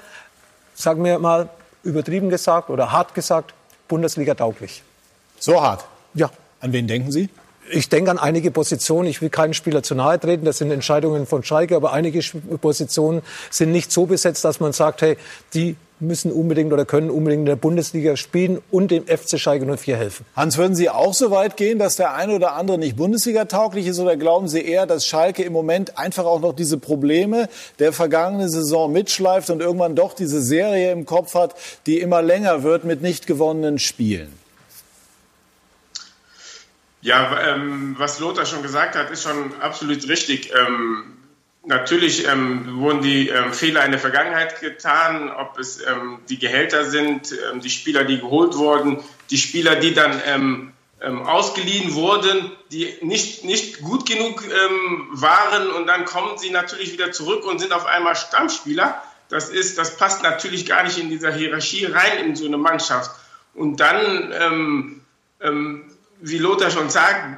sagen 0.75 1.03
wir 1.03 1.19
mal 1.19 1.49
übertrieben 1.83 2.29
gesagt 2.29 2.69
oder 2.69 2.91
hart 2.91 3.13
gesagt, 3.13 3.53
Bundesliga 3.87 4.35
tauglich. 4.35 4.83
So 5.39 5.61
hart? 5.61 5.85
Ja. 6.13 6.29
An 6.59 6.73
wen 6.73 6.87
denken 6.87 7.11
Sie? 7.11 7.29
Ich 7.69 7.89
denke 7.89 8.11
an 8.11 8.19
einige 8.19 8.51
Positionen, 8.51 9.07
ich 9.07 9.21
will 9.21 9.29
keinen 9.29 9.53
Spieler 9.53 9.83
zu 9.83 9.95
nahe 9.95 10.19
treten, 10.19 10.45
das 10.45 10.57
sind 10.57 10.71
Entscheidungen 10.71 11.25
von 11.25 11.43
Schalke, 11.43 11.75
aber 11.75 11.93
einige 11.93 12.21
Positionen 12.59 13.21
sind 13.49 13.71
nicht 13.71 13.91
so 13.91 14.05
besetzt, 14.05 14.43
dass 14.43 14.59
man 14.59 14.73
sagt, 14.73 15.01
hey, 15.01 15.17
die 15.53 15.75
müssen 16.01 16.31
unbedingt 16.31 16.73
oder 16.73 16.83
können 16.83 17.09
unbedingt 17.09 17.41
in 17.41 17.45
der 17.45 17.55
Bundesliga 17.55 18.17
spielen 18.17 18.59
und 18.71 18.91
dem 18.91 19.05
FC 19.05 19.39
Schalke 19.39 19.65
04 19.77 19.97
helfen. 19.97 20.25
Hans, 20.35 20.57
würden 20.57 20.75
Sie 20.75 20.89
auch 20.89 21.13
so 21.13 21.31
weit 21.31 21.57
gehen, 21.57 21.77
dass 21.79 21.95
der 21.95 22.15
eine 22.15 22.35
oder 22.35 22.53
andere 22.53 22.77
nicht 22.77 22.95
Bundesliga 22.95 23.45
tauglich 23.45 23.87
ist 23.87 23.99
oder 23.99 24.17
glauben 24.17 24.47
Sie 24.47 24.61
eher, 24.61 24.87
dass 24.87 25.05
Schalke 25.05 25.43
im 25.43 25.53
Moment 25.53 25.97
einfach 25.97 26.25
auch 26.25 26.39
noch 26.39 26.53
diese 26.53 26.77
Probleme 26.77 27.49
der 27.79 27.93
vergangenen 27.93 28.49
Saison 28.49 28.91
mitschleift 28.91 29.49
und 29.51 29.61
irgendwann 29.61 29.95
doch 29.95 30.13
diese 30.13 30.41
Serie 30.41 30.91
im 30.91 31.05
Kopf 31.05 31.35
hat, 31.35 31.55
die 31.85 31.99
immer 31.99 32.21
länger 32.21 32.63
wird 32.63 32.83
mit 32.83 33.01
nicht 33.01 33.27
gewonnenen 33.27 33.77
Spielen? 33.77 34.40
Ja, 37.01 37.39
ähm, 37.41 37.95
was 37.97 38.19
Lothar 38.19 38.45
schon 38.45 38.61
gesagt 38.61 38.95
hat, 38.95 39.09
ist 39.09 39.23
schon 39.23 39.59
absolut 39.59 40.07
richtig. 40.07 40.51
Ähm, 40.53 41.17
natürlich 41.65 42.27
ähm, 42.27 42.79
wurden 42.79 43.01
die 43.01 43.29
ähm, 43.29 43.53
Fehler 43.53 43.83
in 43.85 43.91
der 43.91 43.99
Vergangenheit 43.99 44.61
getan, 44.61 45.31
ob 45.31 45.57
es 45.57 45.81
ähm, 45.81 46.19
die 46.29 46.37
Gehälter 46.37 46.85
sind, 46.85 47.31
ähm, 47.31 47.59
die 47.59 47.71
Spieler, 47.71 48.03
die 48.03 48.19
geholt 48.19 48.55
wurden, 48.55 49.03
die 49.29 49.37
Spieler, 49.37 49.75
die 49.75 49.93
dann 49.93 50.73
ausgeliehen 51.03 51.95
wurden, 51.95 52.51
die 52.71 52.93
nicht, 53.01 53.43
nicht 53.43 53.81
gut 53.81 54.07
genug 54.07 54.43
waren 55.13 55.71
und 55.71 55.87
dann 55.87 56.05
kommen 56.05 56.37
sie 56.37 56.51
natürlich 56.51 56.93
wieder 56.93 57.11
zurück 57.11 57.43
und 57.43 57.57
sind 57.57 57.73
auf 57.73 57.87
einmal 57.87 58.15
Stammspieler. 58.15 59.01
Das 59.27 59.49
ist, 59.49 59.79
das 59.79 59.97
passt 59.97 60.21
natürlich 60.21 60.67
gar 60.67 60.83
nicht 60.83 60.99
in 60.99 61.09
dieser 61.09 61.33
Hierarchie 61.33 61.85
rein 61.85 62.19
in 62.23 62.35
so 62.35 62.45
eine 62.45 62.57
Mannschaft. 62.57 63.09
Und 63.55 63.79
dann 63.79 65.01
wie 66.21 66.37
Lothar 66.37 66.71
schon 66.71 66.89
sagt, 66.89 67.37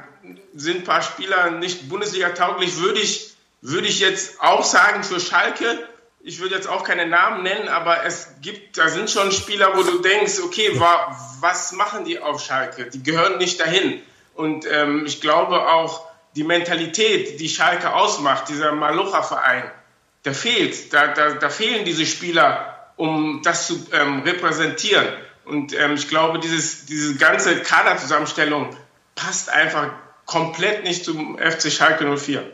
sind 0.54 0.78
ein 0.78 0.84
paar 0.84 1.02
Spieler 1.02 1.50
nicht 1.50 1.88
Bundesliga-tauglich, 1.88 2.78
würde 2.78 3.00
ich, 3.00 3.34
würde 3.60 3.88
ich 3.88 4.00
jetzt 4.00 4.40
auch 4.40 4.64
sagen 4.64 5.02
für 5.02 5.20
Schalke. 5.20 5.88
Ich 6.20 6.40
würde 6.40 6.54
jetzt 6.54 6.68
auch 6.68 6.84
keine 6.84 7.06
Namen 7.06 7.42
nennen, 7.42 7.68
aber 7.68 8.04
es 8.04 8.28
gibt, 8.40 8.78
da 8.78 8.88
sind 8.88 9.10
schon 9.10 9.30
Spieler, 9.32 9.76
wo 9.76 9.82
du 9.82 9.98
denkst, 9.98 10.40
okay, 10.42 10.78
wa, 10.80 11.14
was 11.40 11.72
machen 11.72 12.04
die 12.04 12.18
auf 12.18 12.42
Schalke? 12.42 12.86
Die 12.86 13.02
gehören 13.02 13.38
nicht 13.38 13.60
dahin. 13.60 14.00
Und 14.34 14.66
ähm, 14.70 15.04
ich 15.06 15.20
glaube 15.20 15.68
auch, 15.68 16.06
die 16.34 16.44
Mentalität, 16.44 17.40
die 17.40 17.48
Schalke 17.48 17.92
ausmacht, 17.94 18.48
dieser 18.48 18.72
Malocha-Verein, 18.72 19.70
der 20.24 20.34
fehlt. 20.34 20.92
Da, 20.92 21.08
da, 21.08 21.34
da 21.34 21.48
fehlen 21.50 21.84
diese 21.84 22.06
Spieler, 22.06 22.90
um 22.96 23.42
das 23.42 23.66
zu 23.66 23.86
ähm, 23.92 24.22
repräsentieren. 24.22 25.06
Und 25.44 25.78
ähm, 25.78 25.94
ich 25.94 26.08
glaube, 26.08 26.38
dieses, 26.38 26.86
diese 26.86 27.16
ganze 27.16 27.60
Kaderzusammenstellung 27.60 28.74
passt 29.14 29.50
einfach 29.50 29.90
komplett 30.26 30.84
nicht 30.84 31.04
zum 31.04 31.38
FC 31.38 31.70
Schalke 31.70 32.16
04. 32.16 32.50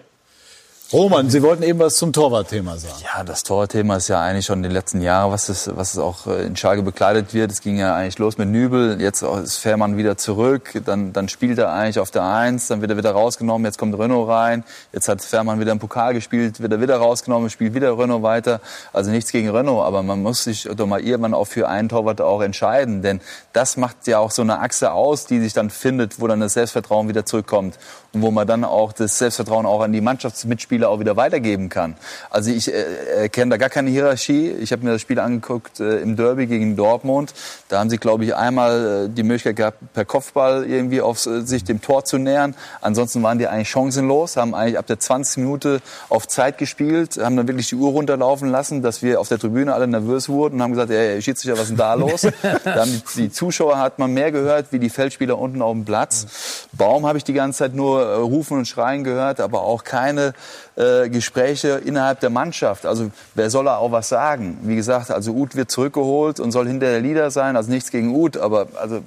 Roman, 0.93 1.31
Sie 1.31 1.41
wollten 1.41 1.63
eben 1.63 1.79
was 1.79 1.95
zum 1.95 2.13
Torwartthema 2.13 2.77
sagen. 2.77 2.97
Ja, 3.05 3.23
das 3.23 3.45
Torwartthema 3.45 3.99
ist 3.99 4.09
ja 4.09 4.21
eigentlich 4.21 4.47
schon 4.47 4.59
in 4.59 4.65
den 4.65 4.73
letzten 4.73 5.01
Jahren, 5.01 5.31
was 5.31 5.49
es, 5.49 5.71
was 5.77 5.93
es 5.93 5.99
auch 6.01 6.27
äh, 6.27 6.43
in 6.43 6.57
Schalke 6.57 6.83
bekleidet 6.83 7.33
wird. 7.33 7.53
Es 7.53 7.61
ging 7.61 7.79
ja 7.79 7.95
eigentlich 7.95 8.19
los 8.19 8.39
mit 8.39 8.49
Nübel, 8.49 9.01
jetzt 9.01 9.23
ist 9.23 9.59
Fährmann 9.59 9.97
wieder 9.97 10.17
zurück, 10.17 10.83
dann, 10.85 11.13
dann 11.13 11.29
spielt 11.29 11.59
er 11.59 11.73
eigentlich 11.73 12.01
auf 12.01 12.11
der 12.11 12.25
Eins, 12.25 12.67
dann 12.67 12.81
wird 12.81 12.91
er 12.91 12.97
wieder 12.97 13.13
rausgenommen, 13.13 13.67
jetzt 13.67 13.79
kommt 13.79 13.97
Renault 13.97 14.29
rein, 14.29 14.65
jetzt 14.93 15.09
hat 15.09 15.23
Fährmann 15.23 15.61
wieder 15.61 15.71
im 15.71 15.79
Pokal 15.79 16.13
gespielt, 16.13 16.59
wird 16.59 16.73
er 16.73 16.81
wieder 16.81 16.97
rausgenommen, 16.97 17.51
spielt 17.51 17.73
wieder 17.73 17.97
Renault 17.97 18.25
weiter. 18.25 18.61
Also 18.93 19.13
nichts 19.13 19.31
gegen 19.31 19.49
Renault, 19.49 19.87
aber 19.87 20.03
man 20.03 20.21
muss 20.21 20.43
sich 20.43 20.69
doch 20.75 20.87
mal 20.87 21.01
irgendwann 21.01 21.35
auch 21.35 21.47
für 21.47 21.69
einen 21.69 21.89
Torwart 21.89 22.21
auch 22.21 22.43
entscheiden, 22.43 23.01
denn 23.01 23.21
das 23.53 23.77
macht 23.77 24.09
ja 24.09 24.19
auch 24.19 24.33
so 24.33 24.43
eine 24.43 24.59
Achse 24.59 24.91
aus, 24.91 25.25
die 25.25 25.39
sich 25.39 25.53
dann 25.53 25.71
findet, 25.71 26.21
wo 26.21 26.27
dann 26.27 26.41
das 26.41 26.55
Selbstvertrauen 26.55 27.09
wieder 27.09 27.25
zurückkommt 27.25 27.79
und 28.13 28.23
wo 28.23 28.31
man 28.31 28.47
dann 28.47 28.65
auch 28.65 28.93
das 28.93 29.19
Selbstvertrauen 29.19 29.67
auch 29.67 29.83
an 29.83 29.93
die 29.93 30.01
Mannschaftsmitspieler 30.01 30.89
auch 30.89 30.99
wieder 30.99 31.17
weitergeben 31.17 31.69
kann. 31.69 31.95
Also 32.29 32.51
ich 32.51 32.73
äh, 32.73 32.85
erkenne 33.23 33.51
da 33.51 33.57
gar 33.57 33.69
keine 33.69 33.91
Hierarchie. 33.91 34.51
Ich 34.51 34.73
habe 34.73 34.85
mir 34.85 34.93
das 34.93 35.01
Spiel 35.01 35.21
angeguckt 35.21 35.79
äh, 35.79 35.99
im 36.01 36.17
Derby 36.17 36.47
gegen 36.47 36.77
Dortmund. 36.77 37.33
Da 37.69 37.79
haben 37.79 37.89
sie, 37.89 37.99
glaube 37.99 38.25
ich, 38.25 38.35
einmal 38.35 39.07
äh, 39.07 39.09
die 39.09 39.23
Möglichkeit 39.23 39.57
gehabt, 39.57 39.79
per 39.95 40.05
Kopfball 40.05 40.67
irgendwie 40.67 41.01
auf 41.01 41.25
äh, 41.27 41.43
sich 41.43 41.63
dem 41.63 41.81
Tor 41.81 42.05
zu 42.05 42.19
nähern. 42.19 42.57
Ansonsten 42.81 43.23
waren 43.23 43.39
die 43.39 43.47
eigentlich 43.47 43.71
chancenlos, 43.71 44.37
haben 44.37 44.55
eigentlich 44.55 44.79
ab 44.79 44.87
der 44.87 44.99
20 44.99 45.39
Minute 45.39 45.81
auf 46.09 46.27
Zeit 46.27 46.59
gespielt, 46.59 47.17
haben 47.17 47.37
dann 47.37 47.47
wirklich 47.47 47.69
die 47.69 47.77
Uhr 47.77 47.91
runterlaufen 47.91 48.49
lassen, 48.49 48.83
dass 48.83 49.03
wir 49.03 49.21
auf 49.21 49.29
der 49.29 49.39
Tribüne 49.39 49.73
alle 49.73 49.87
nervös 49.87 50.29
wurden 50.29 50.57
und 50.57 50.63
haben 50.63 50.73
gesagt, 50.73 50.91
ey, 50.91 51.23
Schiedsrichter, 51.23 51.55
was 51.55 51.65
ist 51.65 51.71
denn 51.71 51.77
da 51.77 51.95
los? 51.95 52.23
da 52.65 52.81
haben 52.81 52.91
die, 52.91 53.23
die 53.23 53.31
Zuschauer 53.31 53.79
hat 53.79 54.01
man 54.01 54.13
mehr 54.13 54.33
gehört, 54.33 54.73
wie 54.73 54.81
die 54.81 54.91
Feldspieler 54.91 55.39
unten 55.39 55.63
auf 55.63 55.73
dem 55.73 55.85
Platz. 55.85 56.67
Baum 56.73 57.07
habe 57.07 57.19
ich 57.19 57.25
die 57.25 57.35
ganze 57.35 57.59
Zeit 57.59 57.75
nur 57.75 58.00
äh, 58.03 58.15
rufen 58.17 58.59
und 58.59 58.67
schreien 58.67 59.05
gehört, 59.05 59.41
aber 59.41 59.63
auch 59.63 59.85
keine 59.85 60.35
äh, 60.77 61.09
Gespräche 61.09 61.81
innerhalb 61.85 62.21
der 62.21 62.31
Mannschaft. 62.31 62.87
Also 62.87 63.11
wer 63.35 63.51
soll 63.51 63.65
da 63.67 63.77
auch 63.77 63.93
was 63.93 64.09
sagen? 64.09 64.59
Wie 64.63 64.77
gesagt, 64.77 65.11
also 65.11 65.33
Uth 65.33 65.57
wird 65.57 65.71
zurückgeholt 65.71 66.41
und 66.41 66.53
soll 66.53 66.67
hinter 66.67 66.87
der 66.87 67.01
Leader 67.01 67.31
sein. 67.31 67.57
Also 67.57 67.71
nichts 67.71 67.91
gegen 67.91 68.15
Uth, 68.15 68.37
aber 68.37 68.67
also 68.81 69.03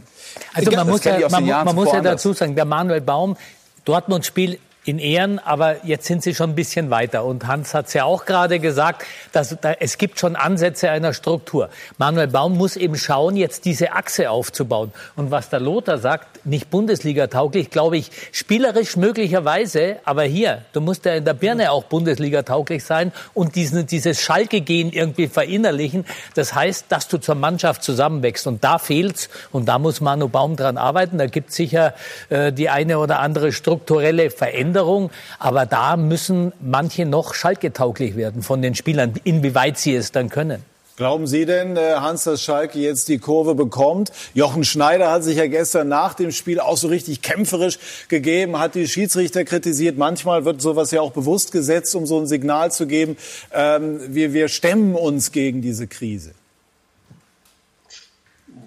also 0.53 0.71
man 0.71 0.87
muss 0.87 1.03
ja, 1.03 1.29
man, 1.29 1.45
man 1.45 1.75
muss 1.75 1.91
ja 1.91 2.01
dazu 2.01 2.33
sagen, 2.33 2.55
der 2.55 2.65
Manuel 2.65 3.01
Baum, 3.01 3.37
Dortmund-Spiel 3.85 4.59
in 4.85 4.99
Ehren, 4.99 5.39
aber 5.39 5.85
jetzt 5.85 6.05
sind 6.05 6.23
sie 6.23 6.35
schon 6.35 6.51
ein 6.51 6.55
bisschen 6.55 6.89
weiter. 6.89 7.23
Und 7.23 7.47
Hans 7.47 7.73
hat 7.73 7.87
es 7.87 7.93
ja 7.93 8.03
auch 8.03 8.25
gerade 8.25 8.59
gesagt, 8.59 9.05
dass 9.31 9.55
da, 9.61 9.73
es 9.79 9.97
gibt 9.97 10.19
schon 10.19 10.35
Ansätze 10.35 10.89
einer 10.89 11.13
Struktur. 11.13 11.69
Manuel 11.97 12.27
Baum 12.27 12.57
muss 12.57 12.75
eben 12.75 12.97
schauen, 12.97 13.37
jetzt 13.37 13.63
diese 13.63 13.93
Achse 13.93 14.29
aufzubauen. 14.29 14.91
Und 15.15 15.31
was 15.31 15.49
der 15.49 15.61
Lothar 15.61 15.99
sagt, 15.99 16.45
nicht 16.45 16.69
Bundesliga-tauglich, 16.69 17.69
glaube 17.69 17.97
ich, 17.97 18.11
spielerisch 18.33 18.97
möglicherweise, 18.97 19.97
aber 20.03 20.23
hier, 20.23 20.63
du 20.73 20.81
musst 20.81 21.05
ja 21.05 21.13
in 21.13 21.23
der 21.23 21.33
Birne 21.33 21.71
auch 21.71 21.85
Bundesliga-tauglich 21.85 22.83
sein 22.83 23.13
und 23.33 23.55
diesen, 23.55 23.87
dieses 23.87 24.19
Schalke-Gehen 24.19 24.91
irgendwie 24.91 25.29
verinnerlichen. 25.29 26.05
Das 26.35 26.53
heißt, 26.53 26.87
dass 26.89 27.07
du 27.07 27.19
zur 27.19 27.35
Mannschaft 27.35 27.83
zusammenwächst. 27.83 28.47
Und 28.47 28.65
da 28.65 28.79
fehlt's. 28.79 29.29
Und 29.51 29.69
da 29.69 29.79
muss 29.79 30.01
Manu 30.01 30.27
Baum 30.27 30.57
dran 30.57 30.77
arbeiten. 30.77 31.17
Da 31.17 31.27
gibt's 31.27 31.55
sicher 31.55 31.93
äh, 32.27 32.51
die 32.51 32.69
eine 32.69 32.99
oder 32.99 33.19
andere 33.21 33.53
strukturelle 33.53 34.29
Veränderung. 34.29 34.72
Veränderung. 34.73 35.11
Aber 35.39 35.65
da 35.65 35.95
müssen 35.97 36.51
manche 36.61 37.05
noch 37.05 37.33
schaltgetauglich 37.33 38.15
werden 38.15 38.41
von 38.41 38.61
den 38.61 38.75
Spielern, 38.75 39.13
inwieweit 39.23 39.77
sie 39.77 39.95
es 39.95 40.11
dann 40.11 40.29
können. 40.29 40.63
Glauben 40.95 41.25
Sie 41.25 41.47
denn, 41.47 41.75
äh, 41.75 41.95
Hans, 41.95 42.23
dass 42.25 42.43
Schalke 42.43 42.77
jetzt 42.77 43.07
die 43.07 43.17
Kurve 43.17 43.55
bekommt? 43.55 44.11
Jochen 44.35 44.63
Schneider 44.63 45.09
hat 45.09 45.23
sich 45.23 45.37
ja 45.37 45.47
gestern 45.47 45.87
nach 45.87 46.13
dem 46.13 46.31
Spiel 46.31 46.59
auch 46.59 46.77
so 46.77 46.87
richtig 46.87 47.23
kämpferisch 47.23 47.79
gegeben, 48.09 48.59
hat 48.59 48.75
die 48.75 48.87
Schiedsrichter 48.87 49.43
kritisiert. 49.43 49.97
Manchmal 49.97 50.45
wird 50.45 50.61
sowas 50.61 50.91
ja 50.91 51.01
auch 51.01 51.11
bewusst 51.11 51.51
gesetzt, 51.51 51.95
um 51.95 52.05
so 52.05 52.19
ein 52.19 52.27
Signal 52.27 52.71
zu 52.71 52.85
geben, 52.85 53.17
ähm, 53.51 54.01
wir, 54.13 54.33
wir 54.33 54.49
stemmen 54.49 54.93
uns 54.93 55.31
gegen 55.31 55.63
diese 55.63 55.87
Krise. 55.87 56.35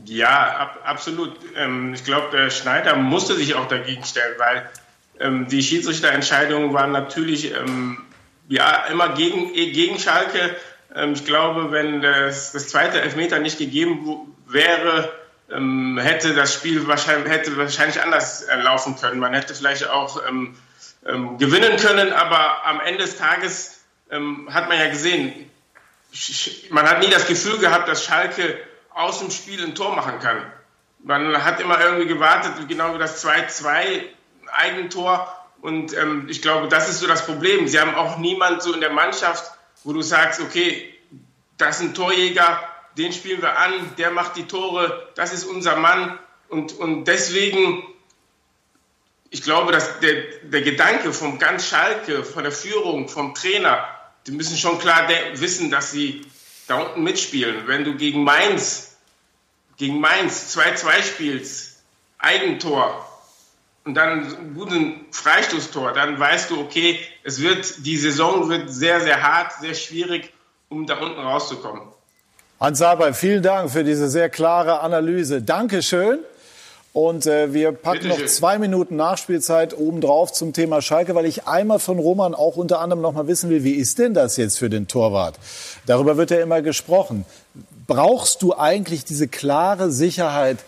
Ja, 0.07 0.57
ab, 0.59 0.81
absolut. 0.85 1.33
Ähm, 1.57 1.95
ich 1.95 2.03
glaube, 2.03 2.37
der 2.37 2.51
Schneider 2.51 2.97
musste 2.97 3.37
sich 3.37 3.55
auch 3.55 3.69
dagegen 3.69 4.03
stellen, 4.03 4.35
weil 4.39 4.69
ähm, 5.21 5.47
die 5.49 5.63
Schiedsrichterentscheidungen 5.63 6.73
waren 6.73 6.93
natürlich 6.93 7.53
ähm, 7.53 7.99
ja, 8.49 8.85
immer 8.87 9.11
gegen, 9.11 9.53
gegen 9.53 9.99
Schalke. 9.99 10.57
Ähm, 10.95 11.13
ich 11.15 11.25
glaube, 11.25 11.73
wenn 11.73 12.03
das, 12.03 12.53
das 12.53 12.69
zweite 12.69 13.01
Elfmeter 13.01 13.39
nicht 13.39 13.59
gegeben 13.59 14.35
wäre, 14.47 15.13
ähm, 15.51 15.99
hätte 15.99 16.35
das 16.35 16.55
Spiel 16.55 16.87
wahrscheinlich, 16.87 17.33
hätte 17.33 17.57
wahrscheinlich 17.57 18.03
anders 18.03 18.43
äh, 18.43 18.57
laufen 18.57 18.97
können. 18.97 19.19
Man 19.21 19.33
hätte 19.33 19.55
vielleicht 19.55 19.89
auch 19.89 20.21
ähm, 20.29 20.57
ähm, 21.07 21.39
gewinnen 21.39 21.77
können, 21.77 22.13
aber 22.13 22.67
am 22.67 22.81
Ende 22.81 23.05
des 23.05 23.17
Tages 23.17 23.73
hat 24.09 24.69
man 24.69 24.79
ja 24.79 24.89
gesehen, 24.89 25.51
man 26.71 26.89
hat 26.89 27.01
nie 27.01 27.11
das 27.11 27.27
Gefühl 27.27 27.59
gehabt, 27.59 27.89
dass 27.89 28.05
Schalke 28.05 28.57
aus 28.95 29.19
dem 29.19 29.33
Spiel 29.33 29.61
ein 29.65 29.75
Tor 29.75 29.97
machen 29.97 30.21
kann. 30.21 30.43
Man 31.03 31.45
hat 31.45 31.61
immer 31.61 31.81
irgendwie 31.81 32.07
gewartet, 32.07 32.53
genau 32.69 32.95
wie 32.95 32.99
das 32.99 33.25
2-2 33.25 34.05
Eigentor. 34.57 35.33
Und 35.61 35.97
ähm, 35.97 36.27
ich 36.29 36.43
glaube, 36.43 36.69
das 36.69 36.89
ist 36.89 37.01
so 37.01 37.07
das 37.07 37.27
Problem. 37.27 37.69
Sie 37.69 37.81
haben 37.81 37.95
auch 37.95 38.19
niemand 38.19 38.63
so 38.63 38.73
in 38.73 38.81
der 38.81 38.93
Mannschaft, 38.93 39.51
wo 39.85 39.93
du 39.93 40.03
sagst, 40.03 40.41
okay, 40.41 40.93
das 41.59 41.81
ist 41.81 41.83
ein 41.83 41.95
Torjäger, 41.95 42.61
den 42.97 43.13
spielen 43.13 43.43
wir 43.43 43.59
an, 43.59 43.73
der 43.99 44.11
macht 44.11 44.37
die 44.37 44.47
Tore, 44.47 45.11
das 45.15 45.33
ist 45.33 45.45
unser 45.45 45.77
Mann. 45.77 46.19
Und, 46.49 46.73
und 46.79 47.05
deswegen, 47.05 47.83
ich 49.31 49.43
glaube, 49.43 49.73
dass 49.73 50.01
der, 50.01 50.23
der 50.43 50.63
Gedanke 50.63 51.13
vom 51.13 51.39
ganz 51.39 51.67
Schalke, 51.69 52.25
von 52.25 52.43
der 52.43 52.53
Führung, 52.53 53.09
vom 53.09 53.35
Trainer, 53.35 53.87
die 54.27 54.33
müssen 54.33 54.57
schon 54.57 54.79
klar 54.79 55.09
wissen, 55.35 55.71
dass 55.71 55.93
sie 55.93 56.27
da 56.67 56.77
unten 56.77 57.03
mitspielen. 57.03 57.67
Wenn 57.67 57.85
du 57.85 57.95
gegen 57.95 58.25
Mainz, 58.25 58.97
gegen 59.77 60.01
Mainz 60.01 60.57
2-2 60.57 61.03
spielst, 61.03 61.83
Eigentor, 62.19 63.06
und 63.87 63.95
dann 63.95 64.27
ein 64.27 64.55
guten 64.55 65.07
Freistoßtor, 65.13 65.93
dann 65.93 66.19
weißt 66.19 66.51
du, 66.51 66.61
okay, 66.61 66.99
es 67.23 67.41
wird, 67.41 67.87
die 67.87 67.97
Saison 67.97 68.49
wird 68.49 68.69
sehr, 68.69 69.01
sehr 69.01 69.23
hart, 69.23 69.53
sehr 69.61 69.75
schwierig, 69.75 70.33
um 70.69 70.87
da 70.87 70.99
unten 70.99 71.21
rauszukommen. 71.21 71.83
Hans 72.59 72.79
Saber, 72.79 73.15
vielen 73.15 73.43
Dank 73.43 73.71
für 73.71 73.85
diese 73.85 74.09
sehr 74.09 74.29
klare 74.29 74.81
Analyse. 74.81 75.41
Dankeschön. 75.41 76.19
Und 76.93 77.27
äh, 77.27 77.53
wir 77.53 77.73
packen 77.73 78.09
noch 78.09 78.25
zwei 78.25 78.59
Minuten 78.59 78.97
Nachspielzeit 78.97 79.77
obendrauf 79.77 80.33
zum 80.33 80.55
Thema 80.55 80.81
Schalke, 80.81 81.15
weil 81.15 81.27
ich 81.27 81.47
einmal 81.47 81.79
von 81.79 81.99
Roman 81.99 82.35
auch 82.35 82.57
unter 82.57 82.81
anderem 82.81 83.03
noch 83.03 83.13
mal 83.13 83.27
wissen 83.27 83.51
will, 83.51 83.63
wie 83.65 83.75
ist 83.75 83.99
denn 83.99 84.15
das 84.15 84.39
jetzt 84.39 84.59
für 84.59 84.71
den 84.71 84.89
Torwart? 84.89 85.39
Darüber 85.85 86.17
wird 86.17 86.31
ja 86.31 86.41
immer 86.41 86.63
gesprochen. 86.63 87.27
Brauchst 87.87 88.41
du 88.41 88.57
eigentlich 88.57 89.05
diese 89.05 89.29
klare 89.29 89.93
Sicherheit, 89.93 90.59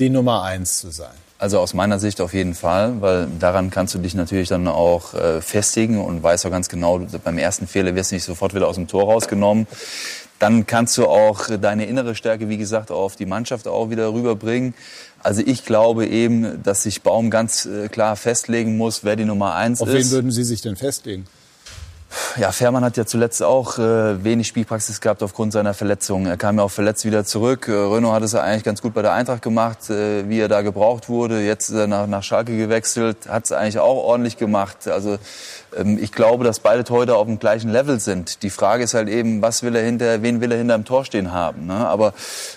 die 0.00 0.10
Nummer 0.10 0.42
eins 0.42 0.78
zu 0.78 0.90
sein? 0.90 1.14
Also 1.38 1.58
aus 1.58 1.74
meiner 1.74 1.98
Sicht 1.98 2.20
auf 2.22 2.32
jeden 2.32 2.54
Fall, 2.54 3.00
weil 3.02 3.28
daran 3.38 3.70
kannst 3.70 3.94
du 3.94 3.98
dich 3.98 4.14
natürlich 4.14 4.48
dann 4.48 4.66
auch 4.68 5.12
äh, 5.12 5.42
festigen 5.42 6.00
und 6.02 6.22
weißt 6.22 6.46
auch 6.46 6.50
ganz 6.50 6.68
genau, 6.68 6.98
beim 7.24 7.36
ersten 7.36 7.66
Fehler 7.66 7.94
wirst 7.94 8.10
du 8.10 8.14
nicht 8.14 8.24
sofort 8.24 8.54
wieder 8.54 8.68
aus 8.68 8.76
dem 8.76 8.88
Tor 8.88 9.04
rausgenommen. 9.04 9.66
Dann 10.38 10.66
kannst 10.66 10.96
du 10.96 11.06
auch 11.06 11.48
deine 11.60 11.86
innere 11.86 12.14
Stärke, 12.14 12.48
wie 12.48 12.56
gesagt, 12.56 12.90
auf 12.90 13.16
die 13.16 13.26
Mannschaft 13.26 13.68
auch 13.68 13.90
wieder 13.90 14.12
rüberbringen. 14.12 14.74
Also 15.22 15.42
ich 15.44 15.64
glaube 15.64 16.06
eben, 16.06 16.62
dass 16.62 16.84
sich 16.84 17.02
Baum 17.02 17.30
ganz 17.30 17.66
äh, 17.66 17.88
klar 17.88 18.16
festlegen 18.16 18.76
muss, 18.76 19.04
wer 19.04 19.16
die 19.16 19.24
Nummer 19.24 19.54
eins 19.54 19.80
auf 19.80 19.88
ist. 19.88 19.94
Auf 19.94 20.00
wen 20.00 20.10
würden 20.10 20.30
Sie 20.30 20.44
sich 20.44 20.62
denn 20.62 20.76
festlegen? 20.76 21.26
Ja, 22.38 22.52
Fährmann 22.52 22.84
hat 22.84 22.96
ja 22.96 23.06
zuletzt 23.06 23.42
auch 23.42 23.78
äh, 23.78 24.22
wenig 24.22 24.46
Spielpraxis 24.46 25.00
gehabt 25.00 25.22
aufgrund 25.22 25.52
seiner 25.52 25.74
Verletzung. 25.74 26.26
Er 26.26 26.36
kam 26.36 26.58
ja 26.58 26.64
auch 26.64 26.70
verletzt 26.70 27.04
wieder 27.04 27.24
zurück. 27.24 27.68
Äh, 27.68 27.72
Renault 27.72 28.14
hat 28.14 28.22
es 28.22 28.32
ja 28.32 28.42
eigentlich 28.42 28.64
ganz 28.64 28.82
gut 28.82 28.94
bei 28.94 29.02
der 29.02 29.12
Eintracht 29.12 29.42
gemacht, 29.42 29.90
äh, 29.90 30.28
wie 30.28 30.40
er 30.40 30.48
da 30.48 30.62
gebraucht 30.62 31.08
wurde. 31.08 31.40
Jetzt 31.40 31.70
äh, 31.70 31.86
nach, 31.86 32.06
nach 32.06 32.22
Schalke 32.22 32.56
gewechselt, 32.56 33.28
hat 33.28 33.44
es 33.46 33.52
eigentlich 33.52 33.78
auch 33.78 33.96
ordentlich 33.96 34.36
gemacht. 34.36 34.86
Also 34.86 35.18
ich 35.98 36.12
glaube, 36.12 36.44
dass 36.44 36.60
beide 36.60 36.84
heute 36.90 37.16
auf 37.16 37.26
dem 37.26 37.38
gleichen 37.38 37.70
Level 37.70 38.00
sind. 38.00 38.42
Die 38.42 38.50
Frage 38.50 38.84
ist 38.84 38.94
halt 38.94 39.08
eben, 39.08 39.42
was 39.42 39.62
will 39.62 39.76
er 39.76 39.82
hinter, 39.82 40.22
wen 40.22 40.40
will 40.40 40.50
er 40.52 40.58
hinter 40.58 40.74
dem 40.74 40.84
Tor 40.84 41.04
stehen 41.04 41.32
haben. 41.32 41.66
Ne? 41.66 41.74
Aber 41.74 42.14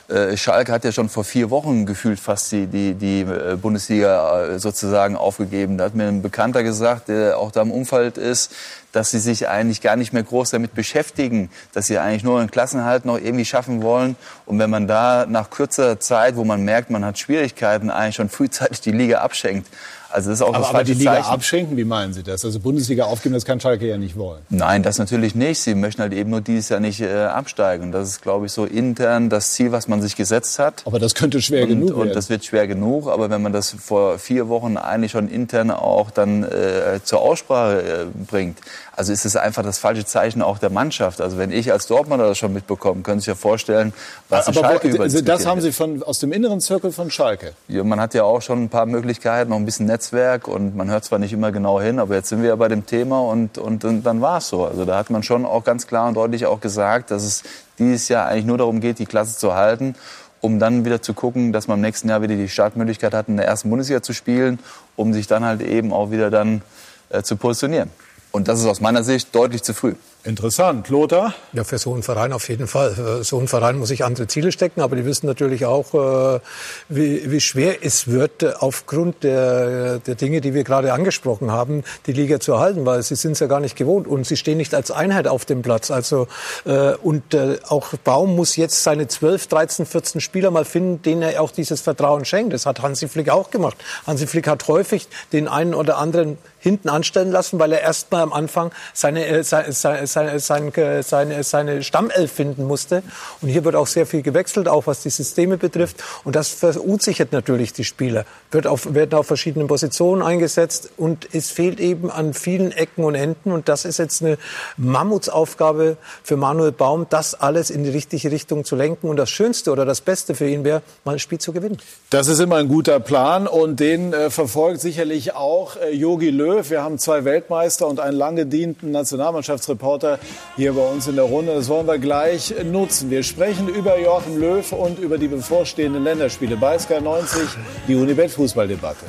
äh, 0.07 0.37
Schalke 0.37 0.71
hat 0.71 0.85
ja 0.85 0.91
schon 0.91 1.09
vor 1.09 1.23
vier 1.23 1.49
Wochen 1.49 1.85
gefühlt 1.85 2.19
fast 2.19 2.51
die, 2.51 2.67
die, 2.67 2.93
die 2.93 3.21
äh, 3.21 3.57
Bundesliga 3.57 4.45
äh, 4.45 4.59
sozusagen 4.59 5.15
aufgegeben. 5.17 5.77
Da 5.77 5.85
hat 5.85 5.95
mir 5.95 6.07
ein 6.07 6.21
Bekannter 6.21 6.63
gesagt, 6.63 7.09
der 7.09 7.37
auch 7.37 7.51
da 7.51 7.61
im 7.61 7.71
Umfeld 7.71 8.17
ist, 8.17 8.53
dass 8.91 9.11
sie 9.11 9.19
sich 9.19 9.47
eigentlich 9.47 9.81
gar 9.81 9.95
nicht 9.95 10.13
mehr 10.13 10.23
groß 10.23 10.51
damit 10.51 10.73
beschäftigen, 10.73 11.49
dass 11.73 11.87
sie 11.87 11.99
eigentlich 11.99 12.23
nur 12.23 12.39
einen 12.39 12.49
Klassenhalt 12.49 13.05
noch 13.05 13.17
irgendwie 13.17 13.45
schaffen 13.45 13.83
wollen. 13.83 14.15
Und 14.45 14.59
wenn 14.59 14.69
man 14.69 14.87
da 14.87 15.25
nach 15.27 15.49
kürzer 15.49 15.99
Zeit, 15.99 16.35
wo 16.35 16.43
man 16.43 16.63
merkt, 16.63 16.89
man 16.89 17.05
hat 17.05 17.19
Schwierigkeiten, 17.19 17.89
eigentlich 17.89 18.15
schon 18.15 18.29
frühzeitig 18.29 18.81
die 18.81 18.91
Liga 18.91 19.19
abschenkt, 19.19 19.67
also 20.11 20.30
das 20.30 20.40
ist 20.40 20.41
auch 20.41 20.49
aber, 20.49 20.60
das 20.60 20.69
aber 20.69 20.84
die 20.84 20.94
Liga 20.94 21.15
Zeichen. 21.15 21.30
abschenken, 21.30 21.77
wie 21.77 21.84
meinen 21.84 22.14
Sie 22.14 22.23
das? 22.23 22.44
Also 22.44 22.60
Bundesliga 22.60 23.06
aufgeben, 23.06 23.34
das 23.34 23.45
kann 23.45 23.60
Schalke 23.60 23.88
ja 23.88 23.98
nicht 23.98 24.18
wollen. 24.18 24.41
Nein, 24.49 24.84
das 24.84 24.98
natürlich 24.98 25.36
nicht. 25.36 25.60
Sie 25.60 25.76
möchten 25.76 26.02
halt 26.02 26.14
eben 26.14 26.30
nur 26.30 26.41
dieses 26.41 26.69
Jahr 26.69 26.80
nicht 26.80 27.02
äh, 27.02 27.26
absteigen. 27.26 27.86
Und 27.86 27.91
das 27.91 28.10
ist, 28.10 28.22
glaube 28.22 28.48
ich, 28.48 28.52
so 28.52 28.65
intern 28.65 29.30
das 29.30 29.53
Ziel, 29.53 29.72
was 29.72 29.88
man 29.88 30.02
sich 30.02 30.15
gesetzt 30.15 30.60
hat. 30.60 30.84
Aber 30.86 30.99
das 30.99 31.15
könnte 31.15 31.41
schwer 31.41 31.64
und, 31.64 31.69
genug 31.69 31.90
werden. 31.90 32.02
Und 32.02 32.15
das 32.15 32.30
wird 32.30 32.44
schwer 32.45 32.68
genug. 32.68 33.07
Aber 33.07 33.30
wenn 33.30 33.41
man 33.41 33.53
das 33.53 33.72
vor 33.72 34.18
vier 34.19 34.49
Wochen 34.49 34.77
eigentlich 34.77 35.11
schon 35.11 35.30
intern 35.30 35.72
auch 35.72 36.11
dann 36.11 36.44
äh, 36.44 36.99
zur 37.03 37.22
Aussprache 37.22 37.81
äh, 37.81 38.06
bringt, 38.26 38.60
also 38.99 39.14
ist 39.14 39.23
es 39.23 39.38
einfach 39.38 39.64
das 39.64 39.77
falsche 39.77 40.03
Zeichen 40.03 40.41
auch 40.41 40.57
der 40.57 40.69
Mannschaft. 40.69 41.22
Also 41.22 41.38
wenn 41.38 41.53
ich 41.53 41.72
als 41.72 41.88
Dortmunder 41.88 42.27
das 42.27 42.38
schon 42.38 42.52
mitbekomme, 42.52 43.02
können 43.02 43.22
Sie 43.22 43.26
sich 43.26 43.27
ja 43.30 43.36
vorstellen, 43.36 43.94
was 44.27 44.48
aber 44.48 44.60
Schalke 44.60 44.98
wo, 44.98 45.02
also 45.03 45.22
Das 45.22 45.45
haben 45.45 45.61
Sie 45.61 45.72
von, 45.72 46.03
aus 46.03 46.19
dem 46.19 46.34
inneren 46.34 46.60
Zirkel 46.60 46.91
von 46.91 47.10
Schalke? 47.10 47.53
Ja, 47.69 47.86
man 47.86 48.02
hat 48.02 48.14
ja 48.14 48.23
auch 48.23 48.41
schon 48.41 48.64
ein 48.64 48.68
paar 48.68 48.86
Möglichkeiten, 48.86 49.52
noch 49.52 49.56
ein 49.56 49.65
bisschen 49.65 49.86
Netzwerk 49.99 50.47
und 50.47 50.77
man 50.77 50.89
hört 50.89 51.03
zwar 51.03 51.19
nicht 51.19 51.34
immer 51.34 51.51
genau 51.51 51.81
hin, 51.81 51.99
aber 51.99 52.15
jetzt 52.15 52.30
sind 52.30 52.41
wir 52.41 52.49
ja 52.49 52.55
bei 52.55 52.69
dem 52.69 52.85
Thema 52.85 53.19
und, 53.19 53.57
und, 53.57 53.84
und 53.84 54.03
dann 54.03 54.21
war 54.21 54.38
es 54.38 54.47
so. 54.47 54.65
Also 54.65 54.85
da 54.85 54.97
hat 54.97 55.09
man 55.09 55.23
schon 55.23 55.45
auch 55.45 55.65
ganz 55.65 55.88
klar 55.88 56.07
und 56.07 56.13
deutlich 56.13 56.45
auch 56.45 56.61
gesagt, 56.61 57.11
dass 57.11 57.23
es 57.23 57.43
dieses 57.77 58.07
Jahr 58.07 58.27
eigentlich 58.27 58.45
nur 58.45 58.57
darum 58.57 58.80
geht, 58.80 58.99
die 58.99 59.05
Klasse 59.05 59.38
zu 59.38 59.55
halten 59.55 59.95
um 60.41 60.57
dann 60.57 60.85
wieder 60.85 61.01
zu 61.01 61.13
gucken, 61.13 61.51
dass 61.51 61.67
man 61.67 61.80
im 61.80 61.81
nächsten 61.81 62.07
Jahr 62.07 62.21
wieder 62.21 62.34
die 62.38 62.47
Startmöglichkeit 62.47 63.13
hat, 63.13 63.27
in 63.27 63.35
der 63.35 63.45
ersten 63.45 63.69
Bundesliga 63.69 64.01
zu 64.01 64.13
spielen, 64.13 64.57
um 64.95 65.11
sich 65.11 65.27
dann 65.27 65.43
halt 65.43 65.61
eben 65.61 65.91
auch 65.91 66.11
wieder 66.11 66.30
dann 66.30 66.61
äh, 67.09 67.23
zu 67.23 67.35
positionieren. 67.35 67.89
Und 68.31 68.47
das 68.47 68.61
ist 68.61 68.65
aus 68.65 68.80
meiner 68.80 69.03
Sicht 69.03 69.35
deutlich 69.35 69.63
zu 69.63 69.73
früh. 69.73 69.95
Interessant. 70.25 70.89
Lothar? 70.89 71.33
Ja, 71.53 71.63
für 71.63 71.77
so 71.77 71.93
einen 71.93 72.03
Verein 72.03 72.33
auf 72.33 72.49
jeden 72.49 72.67
Fall. 72.67 72.91
Für 72.91 73.23
so 73.23 73.39
ein 73.39 73.47
Verein 73.47 73.77
muss 73.77 73.87
sich 73.87 74.03
andere 74.03 74.27
Ziele 74.27 74.51
stecken, 74.51 74.81
aber 74.81 74.97
die 74.97 75.05
wissen 75.05 75.27
natürlich 75.27 75.65
auch, 75.65 75.93
äh, 75.93 76.41
wie, 76.89 77.31
wie 77.31 77.39
schwer 77.39 77.85
es 77.85 78.07
wird, 78.07 78.43
äh, 78.43 78.51
aufgrund 78.59 79.23
der, 79.23 79.99
der 79.99 80.15
Dinge, 80.15 80.41
die 80.41 80.53
wir 80.53 80.65
gerade 80.65 80.91
angesprochen 80.91 81.51
haben, 81.51 81.85
die 82.05 82.11
Liga 82.11 82.41
zu 82.41 82.51
erhalten, 82.51 82.85
weil 82.85 83.01
sie 83.01 83.15
sind 83.15 83.31
es 83.31 83.39
ja 83.39 83.47
gar 83.47 83.61
nicht 83.61 83.77
gewohnt 83.77 84.07
und 84.07 84.27
sie 84.27 84.35
stehen 84.35 84.57
nicht 84.57 84.75
als 84.75 84.91
Einheit 84.91 85.25
auf 85.25 85.45
dem 85.45 85.61
Platz. 85.61 85.89
Also 85.89 86.27
äh, 86.65 86.95
und 86.95 87.37
auch 87.69 87.93
Baum 88.03 88.35
muss 88.35 88.57
jetzt 88.57 88.83
seine 88.83 89.07
12, 89.07 89.47
13, 89.47 89.85
14 89.85 90.19
Spieler 90.19 90.51
mal 90.51 90.65
finden, 90.65 91.01
denen 91.01 91.21
er 91.21 91.41
auch 91.41 91.51
dieses 91.51 91.79
Vertrauen 91.79 92.25
schenkt. 92.25 92.51
Das 92.51 92.65
hat 92.65 92.81
Hansi 92.81 93.07
Flick 93.07 93.29
auch 93.29 93.51
gemacht. 93.51 93.77
Hansi 94.05 94.27
Flick 94.27 94.47
hat 94.47 94.67
häufig 94.67 95.07
den 95.31 95.47
einen 95.47 95.73
oder 95.73 95.97
anderen 95.97 96.37
hinten 96.60 96.90
anstellen 96.90 97.31
lassen, 97.31 97.60
weil 97.60 97.72
er 97.72 97.81
erst 97.81 98.11
mal 98.11 98.22
am 98.22 98.34
Anfang 98.34 98.72
seine, 98.94 99.26
äh, 99.26 99.44
seine, 99.44 99.72
seine, 99.73 100.40
seine, 100.40 101.03
seine, 101.03 101.44
seine 101.44 101.84
Stammelf 101.84 102.31
finden 102.31 102.65
musste. 102.65 103.02
Und 103.41 103.49
hier 103.49 103.64
wird 103.64 103.76
auch 103.76 103.88
sehr 103.88 104.06
viel 104.06 104.22
gewechselt, 104.22 104.68
auch 104.68 104.88
was 104.88 105.02
die 105.02 105.10
Systeme 105.10 105.57
betrifft. 105.57 106.03
Und 106.23 106.36
das 106.36 106.49
verunsichert 106.49 107.31
natürlich 107.31 107.73
die 107.73 107.86
Spieler. 107.86 108.26
Wird 108.52 108.68
auf, 108.68 108.94
werden 108.94 109.14
auf 109.14 109.27
verschiedenen 109.27 109.68
Positionen 109.68 110.22
eingesetzt 110.22 110.90
und 110.98 111.30
es 111.34 111.49
fehlt 111.49 111.80
eben 111.80 112.11
an 112.11 112.34
vielen 112.34 112.72
Ecken 112.72 113.03
und 113.03 113.15
Enden. 113.15 113.52
Und 113.52 113.69
das 113.69 113.86
ist 113.86 113.98
jetzt 113.98 114.22
eine 114.22 114.38
Mammutsaufgabe 114.77 115.98
für 116.23 116.38
Manuel 116.38 116.72
Baum, 116.72 117.07
das 117.10 117.36
alles 117.36 117.69
in 117.69 117.84
die 117.84 117.90
richtige 117.90 118.31
Richtung 118.31 118.65
zu 118.65 118.76
lenken. 118.76 119.07
Und 119.07 119.18
das 119.18 119.30
Schönste 119.30 119.72
oder 119.72 119.86
das 119.86 120.02
Beste 120.02 120.36
für 120.36 120.48
ihn 120.48 120.64
wäre, 120.64 120.81
mal 121.06 121.14
ein 121.14 121.19
Spiel 121.19 121.40
zu 121.40 121.53
gewinnen. 121.53 121.77
Das 122.10 122.27
ist 122.27 122.40
immer 122.40 122.57
ein 122.57 122.68
guter 122.68 122.99
Plan 122.99 123.48
und 123.48 123.80
den 123.80 124.14
äh, 124.14 124.30
verfolgt 124.30 124.81
sicherlich 124.81 125.34
auch 125.36 125.77
Yogi 125.91 126.27
äh, 126.27 126.31
Löw. 126.31 126.48
Wir 126.49 126.81
haben 126.81 126.97
zwei 126.97 127.26
Weltmeister 127.26 127.85
und 127.85 127.99
einen 127.99 128.17
lange 128.17 128.45
gedienten 128.45 128.89
Nationalmannschaftsreporter 128.89 130.17
hier 130.55 130.73
bei 130.73 130.81
uns 130.81 131.07
in 131.07 131.15
der 131.15 131.26
Runde. 131.26 131.53
Das 131.53 131.69
wollen 131.69 131.85
wir 131.85 131.99
gleich 131.99 132.55
nutzen. 132.63 133.11
Wir 133.11 133.21
sprechen 133.21 133.69
über 133.69 133.99
Joachim 133.99 134.39
Löw 134.39 134.71
und 134.71 134.97
über 134.97 135.19
die 135.19 135.27
bevorstehenden 135.27 136.03
Länderspiele 136.03 136.57
bei 136.57 136.80
Sky 136.80 137.01
90, 137.01 137.41
die 137.88 137.95
Unibet 137.95 138.31
Fußballdebatte. 138.31 139.05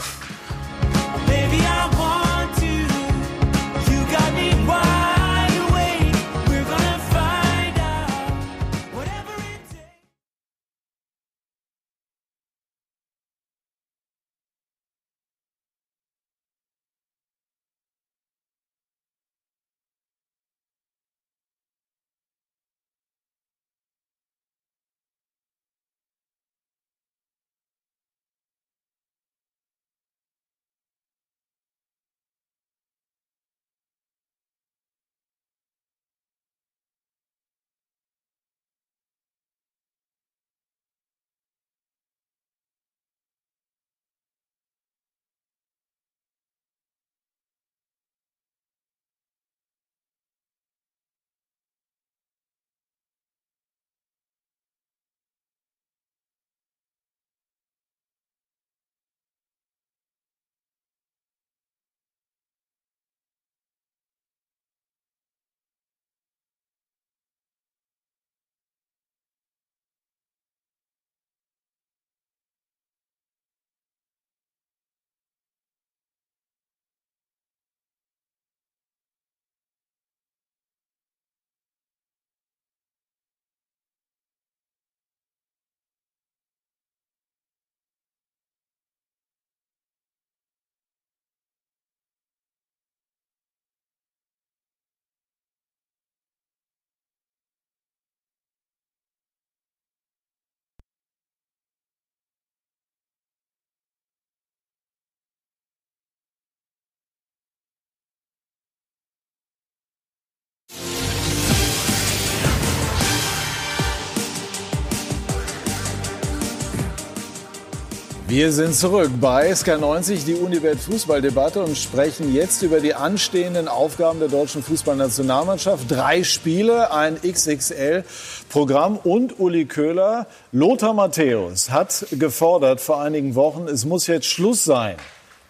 Wir 118.31 118.53
sind 118.53 118.77
zurück 118.77 119.11
bei 119.21 119.51
SK90, 119.51 120.25
die 120.25 120.35
Unibet 120.35 120.79
Fußballdebatte 120.79 121.65
und 121.65 121.77
sprechen 121.77 122.33
jetzt 122.33 122.63
über 122.63 122.79
die 122.79 122.95
anstehenden 122.95 123.67
Aufgaben 123.67 124.21
der 124.21 124.29
deutschen 124.29 124.63
Fußballnationalmannschaft. 124.63 125.91
Drei 125.91 126.23
Spiele, 126.23 126.93
ein 126.93 127.17
XXL-Programm 127.21 128.99
und 129.03 129.41
Uli 129.41 129.65
Köhler. 129.65 130.29
Lothar 130.53 130.95
Matthäus 130.95 131.73
hat 131.73 132.07
gefordert 132.13 132.81
vor 132.81 133.03
einigen 133.03 133.35
Wochen, 133.35 133.67
es 133.67 133.85
muss 133.85 134.07
jetzt 134.07 134.27
Schluss 134.27 134.63
sein 134.63 134.95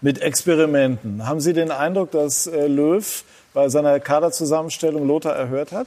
mit 0.01 0.23
Experimenten. 0.23 1.27
Haben 1.27 1.41
Sie 1.41 1.53
den 1.53 1.71
Eindruck, 1.71 2.13
dass 2.13 2.47
äh, 2.47 2.67
Löw 2.67 3.25
bei 3.53 3.69
seiner 3.69 4.01
Kaderzusammenstellung 4.01 5.07
Lothar 5.07 5.37
erhört 5.37 5.73
hat? 5.73 5.87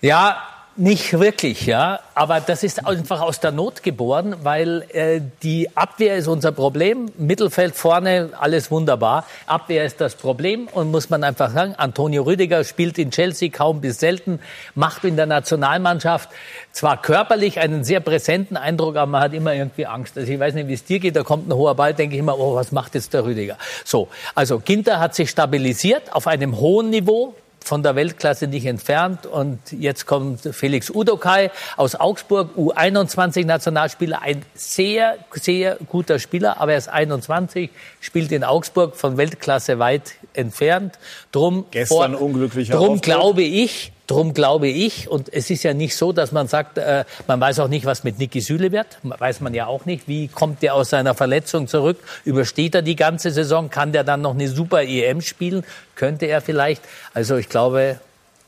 Ja, 0.00 0.38
nicht 0.76 1.18
wirklich, 1.18 1.66
ja. 1.66 2.00
Aber 2.14 2.40
das 2.40 2.62
ist 2.62 2.86
einfach 2.86 3.20
aus 3.20 3.40
der 3.40 3.50
Not 3.50 3.82
geboren, 3.82 4.36
weil 4.42 4.84
äh, 4.92 5.20
die 5.42 5.68
Abwehr 5.76 6.16
ist 6.16 6.28
unser 6.28 6.52
Problem. 6.52 7.10
Mittelfeld 7.18 7.74
vorne, 7.74 8.30
alles 8.38 8.70
wunderbar. 8.70 9.26
Abwehr 9.46 9.84
ist 9.84 10.00
das 10.00 10.14
Problem 10.14 10.68
und 10.72 10.90
muss 10.90 11.10
man 11.10 11.24
einfach 11.24 11.50
sagen, 11.50 11.74
Antonio 11.76 12.22
Rüdiger 12.22 12.62
spielt 12.64 12.98
in 12.98 13.10
Chelsea 13.10 13.50
kaum 13.50 13.80
bis 13.80 14.00
selten, 14.00 14.40
macht 14.74 15.04
in 15.04 15.16
der 15.16 15.26
Nationalmannschaft 15.26 16.30
zwar 16.72 17.00
körperlich 17.02 17.58
einen 17.58 17.84
sehr 17.84 18.00
präsenten 18.00 18.56
Eindruck, 18.56 18.96
aber 18.96 19.10
man 19.10 19.22
hat 19.22 19.34
immer 19.34 19.54
irgendwie 19.54 19.86
Angst. 19.86 20.16
Also 20.16 20.32
ich 20.32 20.38
weiß 20.38 20.54
nicht, 20.54 20.68
wie 20.68 20.74
es 20.74 20.84
dir 20.84 21.00
geht, 21.00 21.16
da 21.16 21.22
kommt 21.22 21.48
ein 21.48 21.54
hoher 21.54 21.74
Ball, 21.74 21.94
denke 21.94 22.14
ich 22.14 22.20
immer, 22.20 22.38
oh, 22.38 22.54
was 22.54 22.70
macht 22.70 22.94
jetzt 22.94 23.12
der 23.12 23.24
Rüdiger? 23.24 23.58
So, 23.84 24.08
also 24.34 24.60
Ginter 24.60 25.00
hat 25.00 25.14
sich 25.14 25.30
stabilisiert 25.30 26.14
auf 26.14 26.26
einem 26.26 26.58
hohen 26.58 26.90
Niveau, 26.90 27.34
von 27.64 27.82
der 27.82 27.94
Weltklasse 27.94 28.46
nicht 28.46 28.66
entfernt. 28.66 29.26
Und 29.26 29.58
jetzt 29.70 30.06
kommt 30.06 30.40
Felix 30.52 30.90
Udokai 30.90 31.50
aus 31.76 31.94
Augsburg, 31.94 32.56
U21-Nationalspieler, 32.56 34.22
ein 34.22 34.42
sehr, 34.54 35.16
sehr 35.32 35.76
guter 35.88 36.18
Spieler, 36.18 36.60
aber 36.60 36.72
er 36.72 36.78
ist 36.78 36.88
21, 36.88 37.70
spielt 38.00 38.32
in 38.32 38.44
Augsburg 38.44 38.96
von 38.96 39.16
Weltklasse 39.16 39.78
weit 39.78 40.14
entfernt. 40.40 40.98
Drum, 41.32 41.66
Gestern 41.70 42.12
vor, 42.12 42.22
unglücklicher 42.22 42.74
Drum 42.74 42.94
Auftritt. 42.94 43.02
glaube 43.02 43.42
ich, 43.42 43.92
Drum 44.10 44.34
glaube 44.34 44.66
ich, 44.66 45.08
und 45.08 45.32
es 45.32 45.50
ist 45.50 45.62
ja 45.62 45.72
nicht 45.72 45.94
so, 45.96 46.12
dass 46.12 46.32
man 46.32 46.48
sagt, 46.48 46.78
äh, 46.78 47.04
man 47.28 47.40
weiß 47.40 47.60
auch 47.60 47.68
nicht, 47.68 47.86
was 47.86 48.02
mit 48.02 48.18
Niki 48.18 48.40
Süle 48.40 48.72
wird. 48.72 48.98
Weiß 49.04 49.40
man 49.40 49.54
ja 49.54 49.68
auch 49.68 49.84
nicht. 49.84 50.08
Wie 50.08 50.26
kommt 50.26 50.62
der 50.62 50.74
aus 50.74 50.90
seiner 50.90 51.14
Verletzung 51.14 51.68
zurück? 51.68 51.96
Übersteht 52.24 52.74
er 52.74 52.82
die 52.82 52.96
ganze 52.96 53.30
Saison? 53.30 53.70
Kann 53.70 53.92
der 53.92 54.02
dann 54.02 54.20
noch 54.20 54.34
eine 54.34 54.48
super 54.48 54.82
EM 54.82 55.20
spielen? 55.20 55.62
Könnte 55.94 56.26
er 56.26 56.40
vielleicht? 56.40 56.82
Also 57.14 57.36
ich 57.36 57.48
glaube, 57.48 58.00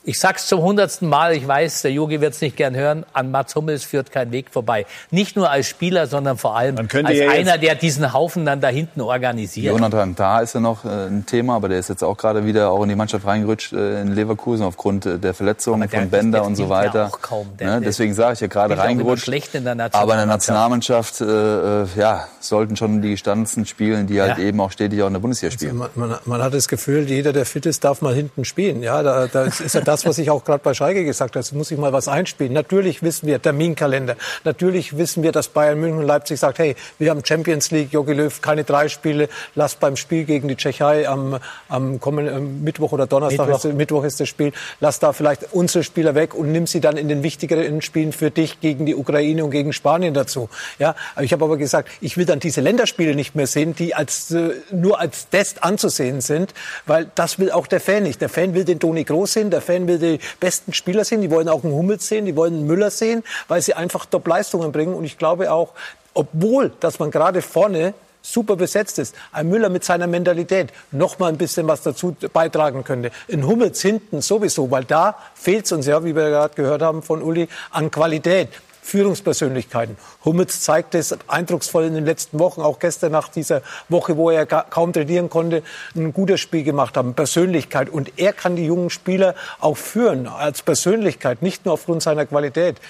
ich 0.04 0.18
sag's 0.18 0.46
zum 0.46 0.62
hundertsten 0.62 1.08
Mal, 1.08 1.32
ich 1.32 1.46
weiß, 1.46 1.82
der 1.82 1.92
Yogi 1.92 2.20
wird's 2.20 2.40
nicht 2.40 2.56
gern 2.56 2.74
hören, 2.74 3.06
an 3.12 3.30
Mats 3.30 3.54
Hummels 3.54 3.84
führt 3.84 4.10
kein 4.10 4.32
Weg 4.32 4.46
vorbei. 4.50 4.86
Nicht 5.10 5.36
nur 5.36 5.50
als 5.50 5.68
Spieler, 5.68 6.06
sondern 6.06 6.38
vor 6.38 6.56
allem 6.56 6.76
als 6.78 7.18
ja 7.18 7.30
einer, 7.30 7.58
der 7.58 7.74
diesen 7.76 8.12
Haufen 8.12 8.44
dann 8.44 8.60
da 8.60 8.68
hinten 8.68 9.00
organisiert. 9.00 9.74
Jonathan 9.74 10.14
da 10.14 10.40
ist 10.40 10.54
ja 10.54 10.60
noch 10.60 10.84
äh, 10.84 10.88
ein 10.88 11.24
Thema, 11.26 11.56
aber 11.56 11.68
der 11.68 11.78
ist 11.78 11.88
jetzt 11.88 12.02
auch 12.02 12.16
gerade 12.16 12.44
wieder 12.44 12.70
auch 12.70 12.82
in 12.82 12.88
die 12.88 12.96
Mannschaft 12.96 13.26
reingerutscht 13.26 13.72
äh, 13.72 14.00
in 14.00 14.08
Leverkusen 14.08 14.64
aufgrund 14.64 15.06
äh, 15.06 15.18
der 15.18 15.34
Verletzungen 15.34 15.88
von 15.88 16.10
Bender 16.10 16.44
und 16.44 16.56
so 16.56 16.68
weiter. 16.68 17.04
Ja 17.04 17.10
kaum, 17.20 17.56
der, 17.58 17.78
ne? 17.78 17.80
Deswegen 17.80 18.14
sage 18.14 18.34
ich 18.34 18.40
ja 18.40 18.48
gerade 18.48 18.76
reingerutscht. 18.76 19.24
Schlecht 19.24 19.54
in 19.54 19.64
der 19.64 19.76
aber 19.92 20.12
in 20.12 20.18
der 20.18 20.26
Nationalmannschaft 20.26 21.20
äh, 21.20 21.84
ja, 21.96 22.26
sollten 22.40 22.76
schon 22.76 23.02
die 23.02 23.10
Gestanzen 23.10 23.66
spielen, 23.66 24.06
die 24.06 24.20
halt 24.20 24.38
ja. 24.38 24.44
eben 24.44 24.60
auch 24.60 24.72
stetig 24.72 25.02
auch 25.02 25.06
in 25.06 25.12
der 25.12 25.20
Bundesliga 25.20 25.52
spielen. 25.52 25.80
Also 25.80 25.92
man, 25.94 26.08
man, 26.10 26.18
man, 26.24 26.42
hat 26.42 26.54
das 26.54 26.68
Gefühl, 26.68 27.08
jeder, 27.08 27.32
der 27.32 27.46
fit 27.46 27.66
ist, 27.66 27.84
darf 27.84 28.02
mal 28.02 28.14
hinten 28.14 28.44
spielen. 28.44 28.82
Ja, 28.82 29.02
da, 29.02 29.26
da 29.26 29.44
ist 29.44 29.74
ja 29.74 29.80
das, 29.92 30.06
was 30.06 30.18
ich 30.18 30.30
auch 30.30 30.44
gerade 30.44 30.62
bei 30.62 30.72
Schalke 30.74 31.04
gesagt 31.04 31.36
habe. 31.36 31.46
Muss 31.52 31.70
ich 31.70 31.78
mal 31.78 31.92
was 31.92 32.08
einspielen. 32.08 32.52
Natürlich 32.52 33.02
wissen 33.02 33.26
wir 33.26 33.40
Terminkalender. 33.40 34.16
Natürlich 34.44 34.96
wissen 34.96 35.22
wir, 35.22 35.32
dass 35.32 35.48
Bayern 35.48 35.78
München 35.78 35.98
und 35.98 36.06
Leipzig 36.06 36.40
sagt, 36.40 36.58
hey, 36.58 36.76
wir 36.98 37.10
haben 37.10 37.24
Champions 37.24 37.70
League, 37.70 37.92
Jogi 37.92 38.14
Löw, 38.14 38.40
keine 38.40 38.64
drei 38.64 38.88
Spiele. 38.88 39.28
Lasst 39.54 39.80
beim 39.80 39.96
Spiel 39.96 40.24
gegen 40.24 40.48
die 40.48 40.56
Tschechei 40.56 41.06
am, 41.06 41.38
am 41.68 42.00
kommenden 42.00 42.64
Mittwoch 42.64 42.92
oder 42.92 43.06
Donnerstag, 43.06 43.48
Mittwoch. 43.48 43.64
Ist, 43.64 43.74
Mittwoch 43.74 44.04
ist 44.04 44.20
das 44.20 44.28
Spiel. 44.28 44.52
Lass 44.80 44.98
da 44.98 45.12
vielleicht 45.12 45.52
unsere 45.52 45.84
Spieler 45.84 46.14
weg 46.14 46.34
und 46.34 46.50
nimm 46.50 46.66
sie 46.66 46.80
dann 46.80 46.96
in 46.96 47.08
den 47.08 47.22
wichtigeren 47.22 47.82
Spielen 47.82 48.12
für 48.12 48.30
dich 48.30 48.60
gegen 48.60 48.86
die 48.86 48.94
Ukraine 48.94 49.44
und 49.44 49.50
gegen 49.50 49.74
Spanien 49.74 50.14
dazu. 50.14 50.48
Ja, 50.78 50.94
ich 51.20 51.32
habe 51.34 51.44
aber 51.44 51.58
gesagt, 51.58 51.90
ich 52.00 52.16
will 52.16 52.24
dann 52.24 52.40
diese 52.40 52.62
Länderspiele 52.62 53.14
nicht 53.14 53.34
mehr 53.34 53.46
sehen, 53.46 53.74
die 53.74 53.94
als, 53.94 54.30
äh, 54.30 54.52
nur 54.70 55.00
als 55.00 55.28
Test 55.28 55.62
anzusehen 55.62 56.22
sind, 56.22 56.54
weil 56.86 57.10
das 57.14 57.38
will 57.38 57.50
auch 57.50 57.66
der 57.66 57.80
Fan 57.80 58.04
nicht. 58.04 58.22
Der 58.22 58.30
Fan 58.30 58.54
will 58.54 58.64
den 58.64 58.80
Toni 58.80 59.04
Groß 59.04 59.34
sehen, 59.34 59.50
der 59.50 59.60
Fan 59.60 59.81
will 59.88 59.98
die 59.98 60.18
besten 60.40 60.72
Spieler 60.72 61.04
sehen, 61.04 61.20
die 61.20 61.30
wollen 61.30 61.48
auch 61.48 61.64
einen 61.64 61.72
Hummels 61.72 62.08
sehen, 62.08 62.26
die 62.26 62.36
wollen 62.36 62.54
einen 62.54 62.66
Müller 62.66 62.90
sehen, 62.90 63.22
weil 63.48 63.62
sie 63.62 63.74
einfach 63.74 64.06
Top-Leistungen 64.06 64.72
bringen. 64.72 64.94
Und 64.94 65.04
ich 65.04 65.18
glaube 65.18 65.52
auch, 65.52 65.72
obwohl, 66.14 66.72
dass 66.80 66.98
man 66.98 67.10
gerade 67.10 67.42
vorne 67.42 67.94
super 68.22 68.56
besetzt 68.56 68.98
ist, 68.98 69.14
ein 69.32 69.48
Müller 69.48 69.68
mit 69.68 69.84
seiner 69.84 70.06
Mentalität 70.06 70.72
noch 70.92 71.18
mal 71.18 71.28
ein 71.28 71.38
bisschen 71.38 71.66
was 71.66 71.82
dazu 71.82 72.16
beitragen 72.32 72.84
könnte. 72.84 73.10
In 73.28 73.46
Hummels 73.46 73.82
hinten 73.82 74.20
sowieso, 74.20 74.70
weil 74.70 74.84
da 74.84 75.16
fehlt 75.34 75.66
es 75.66 75.72
uns 75.72 75.86
ja, 75.86 76.04
wie 76.04 76.14
wir 76.14 76.30
gerade 76.30 76.54
gehört 76.54 76.82
haben 76.82 77.02
von 77.02 77.20
Uli, 77.20 77.48
an 77.70 77.90
Qualität. 77.90 78.48
Führungspersönlichkeiten. 78.82 79.96
Hummels 80.24 80.60
zeigt 80.60 80.94
es 80.94 81.16
eindrucksvoll 81.28 81.84
in 81.84 81.94
den 81.94 82.04
letzten 82.04 82.38
Wochen, 82.38 82.60
auch 82.60 82.78
gestern 82.78 83.12
nach 83.12 83.28
dieser 83.28 83.62
Woche, 83.88 84.16
wo 84.16 84.28
er 84.28 84.44
kaum 84.44 84.92
trainieren 84.92 85.30
konnte, 85.30 85.62
ein 85.94 86.12
gutes 86.12 86.40
Spiel 86.40 86.64
gemacht 86.64 86.96
haben, 86.96 87.14
Persönlichkeit. 87.14 87.88
Und 87.88 88.18
er 88.18 88.32
kann 88.32 88.56
die 88.56 88.66
jungen 88.66 88.90
Spieler 88.90 89.34
auch 89.60 89.76
führen 89.76 90.26
als 90.26 90.62
Persönlichkeit, 90.62 91.42
nicht 91.42 91.64
nur 91.64 91.74
aufgrund 91.74 92.02
seiner 92.02 92.26
Qualität. 92.26 92.80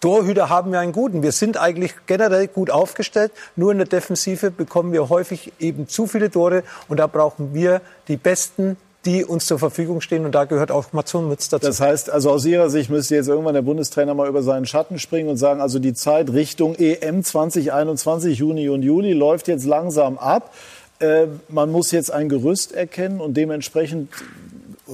Torhüter 0.00 0.48
haben 0.48 0.72
wir 0.72 0.80
einen 0.80 0.92
guten. 0.92 1.22
Wir 1.22 1.32
sind 1.32 1.58
eigentlich 1.58 1.94
generell 2.06 2.48
gut 2.48 2.70
aufgestellt. 2.70 3.32
Nur 3.54 3.72
in 3.72 3.78
der 3.78 3.86
Defensive 3.86 4.50
bekommen 4.50 4.92
wir 4.92 5.10
häufig 5.10 5.52
eben 5.58 5.88
zu 5.88 6.06
viele 6.06 6.30
Tore. 6.30 6.62
Und 6.88 6.98
da 6.98 7.06
brauchen 7.06 7.52
wir 7.52 7.82
die 8.08 8.16
besten 8.16 8.78
die 9.04 9.24
uns 9.24 9.46
zur 9.46 9.58
Verfügung 9.58 10.00
stehen. 10.00 10.24
Und 10.24 10.34
da 10.34 10.44
gehört 10.44 10.70
auch 10.70 10.92
Mats 10.92 11.14
Hummels 11.14 11.48
dazu. 11.48 11.66
Das 11.66 11.80
heißt, 11.80 12.10
also 12.10 12.30
aus 12.30 12.44
Ihrer 12.44 12.68
Sicht 12.70 12.90
müsste 12.90 13.14
jetzt 13.14 13.28
irgendwann 13.28 13.54
der 13.54 13.62
Bundestrainer 13.62 14.14
mal 14.14 14.28
über 14.28 14.42
seinen 14.42 14.66
Schatten 14.66 14.98
springen 14.98 15.28
und 15.28 15.36
sagen, 15.36 15.60
also 15.60 15.78
die 15.78 15.94
Zeit 15.94 16.32
Richtung 16.32 16.74
EM 16.74 17.24
2021, 17.24 18.38
Juni 18.38 18.68
und 18.68 18.82
Juli, 18.82 19.12
läuft 19.12 19.48
jetzt 19.48 19.64
langsam 19.64 20.18
ab. 20.18 20.52
Äh, 20.98 21.26
man 21.48 21.72
muss 21.72 21.92
jetzt 21.92 22.12
ein 22.12 22.28
Gerüst 22.28 22.72
erkennen 22.72 23.20
und 23.20 23.36
dementsprechend 23.36 24.10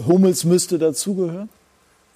Hummels 0.07 0.45
müsste 0.45 0.79
dazugehören? 0.79 1.49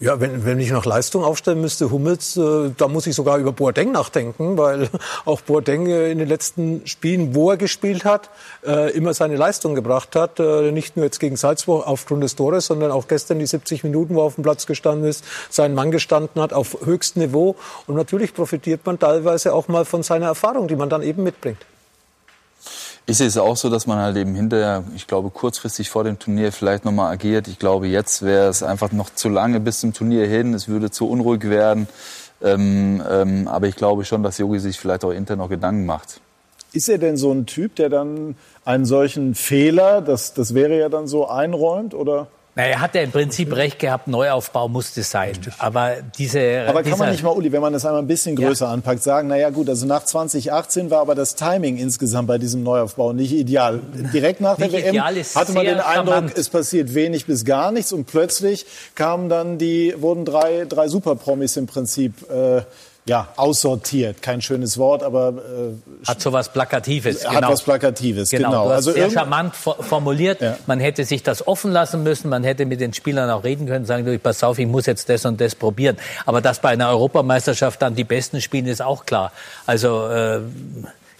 Ja, 0.03 0.19
wenn, 0.19 0.47
wenn 0.47 0.59
ich 0.61 0.71
noch 0.71 0.87
Leistung 0.87 1.23
aufstellen 1.25 1.61
müsste, 1.61 1.91
Hummels, 1.91 2.35
äh, 2.39 2.71
da 2.75 2.89
muss 2.89 3.07
ich 3.07 3.15
sogar 3.15 3.37
über 3.37 3.53
Boateng 3.53 3.93
nachdenken, 3.93 4.57
weil 4.57 4.89
auch 5.27 5.43
Boateng 5.43 5.89
äh, 5.89 6.11
in 6.11 6.17
den 6.17 6.27
letzten 6.27 6.87
Spielen, 6.87 7.35
wo 7.35 7.51
er 7.51 7.59
gespielt 7.59 8.07
hat, 8.07 8.31
äh, 8.67 8.93
immer 8.93 9.13
seine 9.13 9.37
Leistung 9.37 9.75
gebracht 9.75 10.17
hat. 10.17 10.41
Äh, 10.41 10.73
nicht 10.73 10.97
nur 10.97 11.05
jetzt 11.05 11.21
gegen 11.21 11.37
Salzburg 11.37 11.87
aufgrund 11.87 12.25
des 12.25 12.35
Tores, 12.35 12.65
sondern 12.65 12.93
auch 12.93 13.09
gestern 13.09 13.41
die 13.41 13.47
70 13.47 13.85
Minuten, 13.85 14.15
wo 14.15 14.21
er 14.21 14.25
auf 14.25 14.37
dem 14.37 14.43
Platz 14.43 14.67
gestanden 14.67 15.07
ist, 15.07 15.23
seinen 15.51 15.75
Mann 15.75 15.91
gestanden 15.91 16.41
hat 16.41 16.55
auf 16.55 16.79
höchstem 16.83 17.25
Niveau. 17.25 17.57
Und 17.87 17.97
natürlich 17.97 18.33
profitiert 18.33 18.87
man 18.87 18.99
teilweise 18.99 19.53
auch 19.53 19.69
mal 19.69 19.85
von 19.85 20.03
seiner 20.03 20.29
Erfahrung, 20.29 20.67
die 20.67 20.77
man 20.77 20.89
dann 20.89 21.03
eben 21.03 21.25
mitbringt. 21.25 21.59
Sehe 23.17 23.27
es 23.27 23.37
auch 23.37 23.57
so, 23.57 23.71
dass 23.71 23.87
man 23.87 23.99
halt 23.99 24.17
eben 24.17 24.35
hinterher, 24.35 24.85
ich 24.95 25.07
glaube, 25.07 25.31
kurzfristig 25.31 25.91
vor 25.91 26.05
dem 26.05 26.19
Turnier 26.19 26.53
vielleicht 26.53 26.85
nochmal 26.85 27.13
agiert. 27.13 27.49
Ich 27.49 27.59
glaube, 27.59 27.87
jetzt 27.87 28.23
wäre 28.23 28.49
es 28.49 28.63
einfach 28.63 28.93
noch 28.93 29.11
zu 29.11 29.29
lange 29.29 29.61
bis 29.61 29.81
zum 29.81 29.93
Turnier 29.93 30.27
hin. 30.27 30.55
Es 30.55 30.69
würde 30.69 30.91
zu 30.91 31.09
unruhig 31.09 31.49
werden. 31.49 31.89
Ähm, 32.43 33.03
ähm, 33.11 33.49
aber 33.49 33.69
ich 33.69 33.77
glaube 33.77 34.05
schon, 34.05 34.23
dass 34.23 34.39
Yogi 34.39 34.59
sich 34.59 34.79
vielleicht 34.79 35.05
auch 35.05 35.13
intern 35.13 35.39
noch 35.39 35.49
Gedanken 35.49 35.87
macht. 35.87 36.21
Ist 36.73 36.89
er 36.89 36.99
denn 36.99 37.17
so 37.17 37.33
ein 37.33 37.47
Typ, 37.47 37.75
der 37.77 37.89
dann 37.89 38.37
einen 38.65 38.85
solchen 38.85 39.35
Fehler, 39.35 40.01
das, 40.01 40.35
das 40.35 40.55
wäre 40.55 40.79
ja 40.79 40.89
dann 40.89 41.07
so, 41.07 41.29
einräumt? 41.29 41.95
Oder? 41.95 42.29
Na, 42.57 42.65
er 42.65 42.81
hat 42.81 42.97
ja 42.97 43.03
im 43.03 43.13
Prinzip 43.13 43.55
recht 43.55 43.79
gehabt, 43.79 44.09
Neuaufbau 44.09 44.69
musste 44.69 45.05
sein. 45.05 45.35
Aber 45.59 45.99
diese. 46.19 46.67
Aber 46.69 46.83
kann 46.83 46.99
man 46.99 47.11
nicht 47.11 47.23
mal, 47.23 47.31
Uli, 47.31 47.53
wenn 47.53 47.61
man 47.61 47.73
das 47.73 47.85
einmal 47.85 48.03
ein 48.03 48.09
bisschen 48.09 48.35
größer 48.35 48.67
ja. 48.67 48.73
anpackt, 48.73 49.05
sagen, 49.05 49.29
na 49.29 49.37
ja 49.37 49.51
gut, 49.51 49.69
also 49.69 49.87
nach 49.87 50.05
2018 50.05 50.91
war 50.91 51.01
aber 51.01 51.15
das 51.15 51.37
Timing 51.37 51.77
insgesamt 51.77 52.27
bei 52.27 52.39
diesem 52.39 52.65
Neuaufbau 52.65 53.13
nicht 53.13 53.33
ideal. 53.33 53.79
Direkt 54.13 54.41
nach 54.41 54.57
der 54.57 54.73
WM 54.73 55.01
hatte 55.01 55.53
man 55.53 55.65
den 55.65 55.79
Eindruck, 55.79 56.15
charmant. 56.15 56.37
es 56.37 56.49
passiert 56.49 56.93
wenig 56.95 57.27
bis 57.27 57.45
gar 57.45 57.71
nichts 57.71 57.93
und 57.93 58.07
plötzlich 58.07 58.67
kamen 58.97 59.29
dann 59.29 59.59
die, 59.59 59.95
wurden 59.99 60.25
drei, 60.25 60.67
drei 60.69 60.89
Superpromis 60.89 61.57
im 61.57 61.67
Prinzip 61.67 62.29
äh, 62.31 62.63
ja, 63.11 63.27
aussortiert. 63.35 64.23
Kein 64.23 64.41
schönes 64.41 64.79
Wort, 64.79 65.03
aber 65.03 65.31
äh, 65.31 66.07
hat 66.07 66.21
so 66.21 66.33
was 66.33 66.53
Plakatives. 66.53 67.27
Hat 67.27 67.35
genau. 67.35 67.51
was 67.51 67.63
Plakatives, 67.63 68.31
genau. 68.31 68.51
genau. 68.51 68.65
Du 68.67 68.71
hast 68.71 68.77
also 68.77 68.93
sehr 68.93 69.11
charmant 69.11 69.57
formuliert. 69.57 70.41
Ja. 70.41 70.57
Man 70.69 70.79
hätte 70.79 71.05
sich 71.05 71.25
das 71.25 71.49
offen 71.49 71.73
lassen 71.73 72.05
müssen. 72.05 72.29
Man 72.29 72.45
hätte 72.45 72.67
mit 72.67 72.81
den 72.81 72.95
Spielern 72.95 73.29
auch 73.31 73.43
reden 73.43 73.67
können, 73.67 73.85
sagen, 73.85 74.05
du, 74.05 74.17
pass 74.21 74.45
auf, 74.45 74.61
ich 74.61 74.69
muss 74.69 74.87
jetzt 74.87 75.09
das 75.09 75.25
und 75.25 75.41
das 75.41 75.57
probieren. 75.57 75.97
Aber 76.25 76.41
dass 76.41 76.61
bei 76.61 76.69
einer 76.69 76.89
Europameisterschaft 76.89 77.83
dann 77.83 77.97
die 77.97 78.05
Besten 78.05 78.41
spielen, 78.41 78.67
ist 78.67 78.81
auch 78.81 79.05
klar. 79.07 79.33
Also 79.67 80.07
äh, 80.07 80.43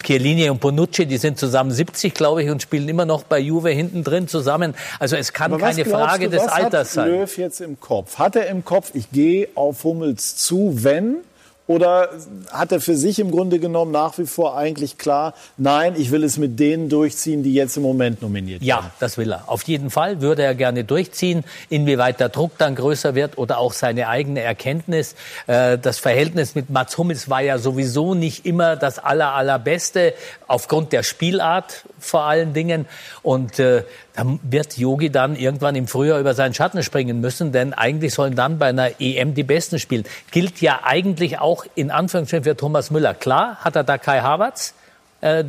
Chiellini 0.01 0.49
und 0.49 0.61
Bonucci, 0.61 1.05
die 1.05 1.17
sind 1.17 1.37
zusammen 1.39 1.71
70, 1.71 2.13
glaube 2.13 2.41
ich, 2.41 2.49
und 2.49 2.61
spielen 2.61 2.87
immer 2.87 3.03
noch 3.03 3.23
bei 3.23 3.37
Juve 3.37 3.69
hinten 3.69 4.05
drin 4.05 4.29
zusammen. 4.29 4.75
Also 4.97 5.17
es 5.17 5.33
kann 5.33 5.57
keine 5.57 5.83
Frage 5.83 6.29
du, 6.29 6.37
des 6.37 6.47
Alters 6.47 6.93
sein. 6.93 7.11
Was 7.11 7.11
hat 7.11 7.19
Löw 7.19 7.37
jetzt 7.37 7.59
im 7.59 7.81
Kopf? 7.81 8.17
Hat 8.17 8.37
er 8.37 8.47
im 8.47 8.63
Kopf, 8.63 8.91
ich 8.93 9.11
gehe 9.11 9.49
auf 9.55 9.83
Hummels 9.83 10.37
zu, 10.37 10.71
wenn 10.83 11.17
oder 11.67 12.09
hat 12.51 12.71
er 12.71 12.81
für 12.81 12.97
sich 12.97 13.19
im 13.19 13.31
Grunde 13.31 13.59
genommen 13.59 13.91
nach 13.91 14.17
wie 14.17 14.25
vor 14.25 14.57
eigentlich 14.57 14.97
klar, 14.97 15.33
nein, 15.57 15.93
ich 15.95 16.11
will 16.11 16.23
es 16.23 16.37
mit 16.37 16.59
denen 16.59 16.89
durchziehen, 16.89 17.43
die 17.43 17.53
jetzt 17.53 17.77
im 17.77 17.83
Moment 17.83 18.21
nominiert 18.21 18.61
ja, 18.61 18.77
werden? 18.77 18.85
Ja, 18.87 18.91
das 18.99 19.17
will 19.17 19.31
er. 19.31 19.43
Auf 19.47 19.63
jeden 19.63 19.89
Fall 19.89 20.21
würde 20.21 20.43
er 20.43 20.55
gerne 20.55 20.83
durchziehen. 20.83 21.43
Inwieweit 21.69 22.19
der 22.19 22.29
Druck 22.29 22.57
dann 22.57 22.75
größer 22.75 23.15
wird 23.15 23.37
oder 23.37 23.59
auch 23.59 23.73
seine 23.73 24.07
eigene 24.07 24.41
Erkenntnis. 24.41 25.15
Äh, 25.47 25.77
das 25.77 25.99
Verhältnis 25.99 26.55
mit 26.55 26.69
Mats 26.69 26.97
Hummels 26.97 27.29
war 27.29 27.41
ja 27.41 27.57
sowieso 27.57 28.15
nicht 28.15 28.45
immer 28.45 28.75
das 28.75 28.99
aller, 28.99 29.33
allerbeste, 29.33 30.13
aufgrund 30.47 30.91
der 30.91 31.03
Spielart 31.03 31.85
vor 31.99 32.23
allen 32.23 32.53
Dingen. 32.53 32.85
Und 33.21 33.59
äh, 33.59 33.83
da 34.13 34.25
wird 34.43 34.77
Yogi 34.77 35.09
dann 35.09 35.35
irgendwann 35.35 35.75
im 35.75 35.87
Frühjahr 35.87 36.19
über 36.19 36.33
seinen 36.33 36.53
Schatten 36.53 36.83
springen 36.83 37.21
müssen, 37.21 37.51
denn 37.51 37.73
eigentlich 37.73 38.13
sollen 38.13 38.35
dann 38.35 38.57
bei 38.57 38.67
einer 38.67 38.99
EM 38.99 39.33
die 39.33 39.43
Besten 39.43 39.79
spielen. 39.79 40.03
Gilt 40.31 40.61
ja 40.61 40.81
eigentlich 40.83 41.39
auch 41.39 41.65
in 41.75 41.91
Anführungsstrichen 41.91 42.43
für 42.43 42.57
Thomas 42.57 42.91
Müller. 42.91 43.13
Klar 43.13 43.57
hat 43.57 43.75
er 43.75 43.83
da 43.83 43.97
Kai 43.97 44.21
Havertz, 44.21 44.73
äh, 45.21 45.43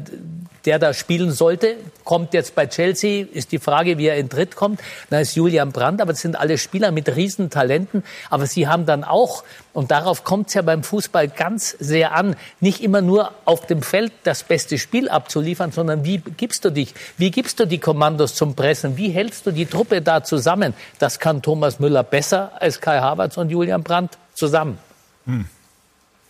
der 0.65 0.79
da 0.79 0.95
spielen 0.95 1.33
sollte. 1.33 1.77
Kommt 2.05 2.35
jetzt 2.35 2.55
bei 2.55 2.67
Chelsea, 2.67 3.27
ist 3.33 3.53
die 3.53 3.59
Frage, 3.59 3.99
wie 3.99 4.07
er 4.07 4.17
in 4.17 4.29
Dritt 4.29 4.57
kommt. 4.57 4.81
Da 5.11 5.21
ist 5.21 5.35
Julian 5.35 5.73
Brandt, 5.73 6.01
aber 6.01 6.13
das 6.13 6.23
sind 6.23 6.39
alle 6.39 6.59
Spieler 6.59 6.91
mit 6.91 7.15
Riesentalenten. 7.15 8.05
Aber 8.31 8.47
sie 8.47 8.69
haben 8.69 8.87
dann 8.87 9.05
auch, 9.05 9.45
und 9.73 9.91
darauf 9.91 10.25
kommt 10.25 10.49
es 10.49 10.55
ja 10.55 10.63
beim 10.63 10.83
Fußball 10.83 11.29
ganz 11.29 11.77
sehr 11.79 12.15
an, 12.15 12.37
nicht 12.61 12.83
immer 12.83 13.01
nur 13.01 13.33
auf 13.45 13.67
dem 13.67 13.83
Feld 13.83 14.13
das 14.25 14.43
beste 14.45 14.79
Spiel 14.79 15.09
abzuliefern, 15.09 15.73
sondern 15.73 16.05
wie 16.05 16.19
gibst 16.19 16.65
du 16.65 16.71
dich? 16.71 16.95
Wie 17.19 17.31
gibst 17.31 17.59
du 17.61 17.67
die 17.67 17.79
Kommandos 17.79 18.35
zum 18.35 18.55
Pressen? 18.55 18.97
Wie 18.97 19.11
hältst 19.11 19.47
du 19.47 19.51
die 19.51 19.67
Truppe 19.67 20.03
da 20.03 20.23
zusammen? 20.23 20.75
Das 20.99 21.19
kann 21.19 21.43
Thomas 21.43 21.81
Müller 21.81 22.03
besser 22.03 22.53
als 22.61 22.81
Kai 22.81 23.01
Havertz 23.01 23.37
und 23.37 23.51
Julian 23.51 23.83
Brandt 23.83 24.19
zusammen. 24.35 24.79
Hm. 25.27 25.47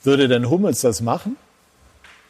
Würde 0.04 0.28
denn 0.28 0.48
Hummels 0.48 0.80
das 0.80 1.00
machen? 1.00 1.36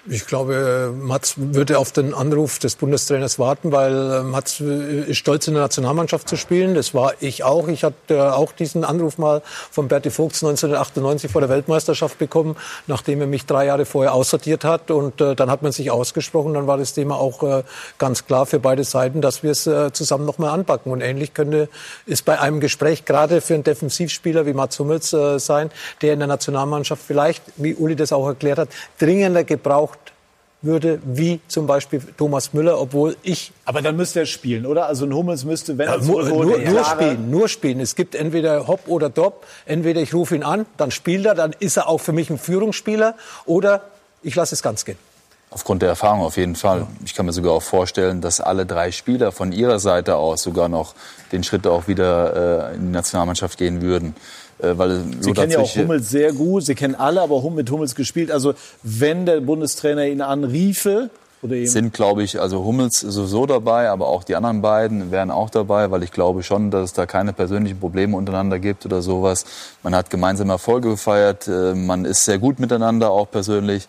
Ich 0.09 0.27
glaube, 0.27 0.93
Mats 1.01 1.35
würde 1.37 1.79
auf 1.79 1.93
den 1.93 2.13
Anruf 2.13 2.59
des 2.59 2.75
Bundestrainers 2.75 3.39
warten, 3.39 3.71
weil 3.71 3.95
äh, 3.95 4.23
Mats 4.25 4.59
ist 4.59 5.17
stolz 5.17 5.47
in 5.47 5.55
der 5.55 5.63
Nationalmannschaft 5.63 6.29
zu 6.29 6.35
spielen. 6.35 6.75
Das 6.75 6.93
war 6.93 7.13
ich 7.21 7.45
auch. 7.45 7.69
Ich 7.69 7.85
hatte 7.85 8.35
auch 8.35 8.51
diesen 8.51 8.83
Anruf 8.83 9.17
mal 9.17 9.43
von 9.71 9.87
Berti 9.87 10.11
Vogts 10.11 10.43
1998 10.43 11.31
vor 11.31 11.41
der 11.41 11.51
Weltmeisterschaft 11.51 12.19
bekommen, 12.19 12.57
nachdem 12.89 13.21
er 13.21 13.29
mich 13.29 13.47
drei 13.47 13.67
Jahre 13.67 13.85
vorher 13.85 14.13
aussortiert 14.13 14.65
hat. 14.65 14.91
Und 14.91 15.21
äh, 15.21 15.37
dann 15.37 15.53
hat 15.53 15.63
man 15.63 15.71
sich 15.71 15.93
ausgesprochen. 15.93 16.55
Dann 16.55 16.67
war 16.67 16.79
das 16.79 16.95
Thema 16.95 17.15
auch 17.15 17.45
äh, 17.45 17.63
ganz 17.99 18.27
klar 18.27 18.47
für 18.47 18.59
beide 18.59 18.83
Seiten, 18.83 19.21
dass 19.21 19.45
wir 19.45 19.53
es 19.53 19.69
äh, 19.69 19.93
zusammen 19.93 20.27
nochmal 20.27 20.51
anpacken. 20.51 20.91
Und 20.91 21.01
ähnlich 21.01 21.33
könnte 21.33 21.69
es 22.09 22.23
bei 22.23 22.41
einem 22.41 22.59
Gespräch 22.59 23.05
gerade 23.05 23.41
für 23.41 23.55
einen 23.55 23.63
Defensivspieler 23.63 24.47
wie 24.47 24.53
Mats 24.53 24.81
Hummels 24.81 25.13
äh, 25.13 25.39
sein, 25.39 25.71
der 26.01 26.15
in 26.15 26.19
der 26.19 26.29
Nationalmannschaft 26.29 27.03
vielleicht, 27.07 27.45
wie 27.55 27.77
Uli 27.77 27.95
das 27.95 28.13
auch 28.13 28.27
erklärt 28.27 28.59
hat, 28.59 28.69
dringender 28.99 29.45
gebraucht 29.45 29.92
würde, 30.63 31.01
wie 31.05 31.41
zum 31.49 31.67
Beispiel 31.67 32.01
Thomas 32.17 32.53
Müller, 32.53 32.81
obwohl 32.81 33.17
ich. 33.23 33.53
Aber 33.65 33.83
dann 33.83 33.97
müsste 33.97 34.21
er 34.21 34.27
spielen, 34.27 34.65
oder? 34.65 34.87
Also 34.87 35.05
ein 35.05 35.13
Hummels 35.13 35.45
müsste, 35.45 35.77
wenn 35.77 35.89
ja, 35.89 35.95
er 35.97 36.03
nur, 36.03 36.29
nur, 36.29 36.59
nur 36.59 36.85
spielen, 36.85 37.31
nur 37.31 37.49
spielen. 37.49 37.81
Es 37.81 37.97
gibt 37.97 38.15
entweder 38.15 38.69
Hopp 38.69 38.87
oder 38.87 39.11
Dopp. 39.11 39.45
Entweder 39.67 40.01
ich 40.01 40.15
rufe 40.15 40.35
ihn 40.37 40.43
an, 40.43 40.67
dann 40.77 40.91
spielt 40.91 41.27
er, 41.27 41.35
dann 41.35 41.55
ist 41.59 41.77
er 41.77 41.89
auch 41.89 41.99
für 41.99 42.13
mich 42.13 42.31
ein 42.31 42.39
Führungsspieler, 42.39 43.15
oder 43.45 43.83
ich 44.23 44.35
lasse 44.35 44.55
es 44.55 44.63
ganz 44.63 44.85
gehen. 44.85 44.99
Aufgrund 45.51 45.83
der 45.83 45.91
Erfahrung 45.91 46.23
auf 46.23 46.39
jeden 46.39 46.57
Fall. 46.57 46.87
Ich 47.05 47.15
kann 47.15 47.27
mir 47.27 47.33
sogar 47.35 47.53
auch 47.53 47.63
vorstellen, 47.63 48.23
dass 48.23 48.41
alle 48.41 48.65
drei 48.65 48.91
Spieler 48.91 49.33
von 49.33 49.53
ihrer 49.53 49.79
Seite 49.79 50.17
aus 50.17 50.43
sogar 50.43 50.71
noch 50.71 50.95
den 51.31 51.45
Schritt 51.45 51.67
auch 51.67 51.89
wieder 51.89 52.71
äh, 52.71 52.75
in 52.77 52.87
die 52.87 52.93
Nationalmannschaft 52.93 53.59
gehen 53.59 53.83
würden. 53.83 54.15
Äh, 54.63 54.79
weil 54.79 55.03
Sie 55.21 55.33
kennen 55.33 55.53
ja 55.53 55.59
auch 55.59 55.77
Hummels 55.77 56.09
sehr 56.09 56.33
gut. 56.33 56.65
Sie 56.65 56.75
kennen 56.75 56.95
alle, 56.95 57.21
aber 57.21 57.51
mit 57.51 57.71
Hummels 57.71 57.95
gespielt. 57.95 58.31
Also 58.31 58.55
wenn 58.83 59.27
der 59.27 59.41
Bundestrainer 59.41 60.07
ihn 60.07 60.21
anriefe, 60.21 61.11
sind, 61.65 61.93
glaube 61.93 62.23
ich, 62.23 62.41
also 62.41 62.63
Hummels 62.63 63.01
sowieso 63.01 63.47
dabei, 63.47 63.91
aber 63.91 64.07
auch 64.07 64.23
die 64.23 64.37
anderen 64.37 64.63
beiden 64.63 65.11
wären 65.11 65.33
auch 65.33 65.51
dabei, 65.51 65.91
weil 65.91 66.05
ich 66.05 66.13
glaube 66.13 66.45
schon, 66.45 66.71
dass 66.71 66.85
es 66.85 66.93
da 66.93 67.05
keine 67.05 67.33
persönlichen 67.33 67.81
Probleme 67.81 68.17
untereinander 68.17 68.61
gibt 68.61 68.87
oder 68.87 69.03
sowas. 69.03 69.45
Man 69.83 69.93
hat 69.93 70.09
gemeinsam 70.09 70.51
Erfolge 70.51 70.91
gefeiert, 70.91 71.49
äh, 71.49 71.75
man 71.75 72.05
ist 72.05 72.25
sehr 72.25 72.39
gut 72.39 72.61
miteinander, 72.61 73.11
auch 73.11 73.29
persönlich. 73.29 73.89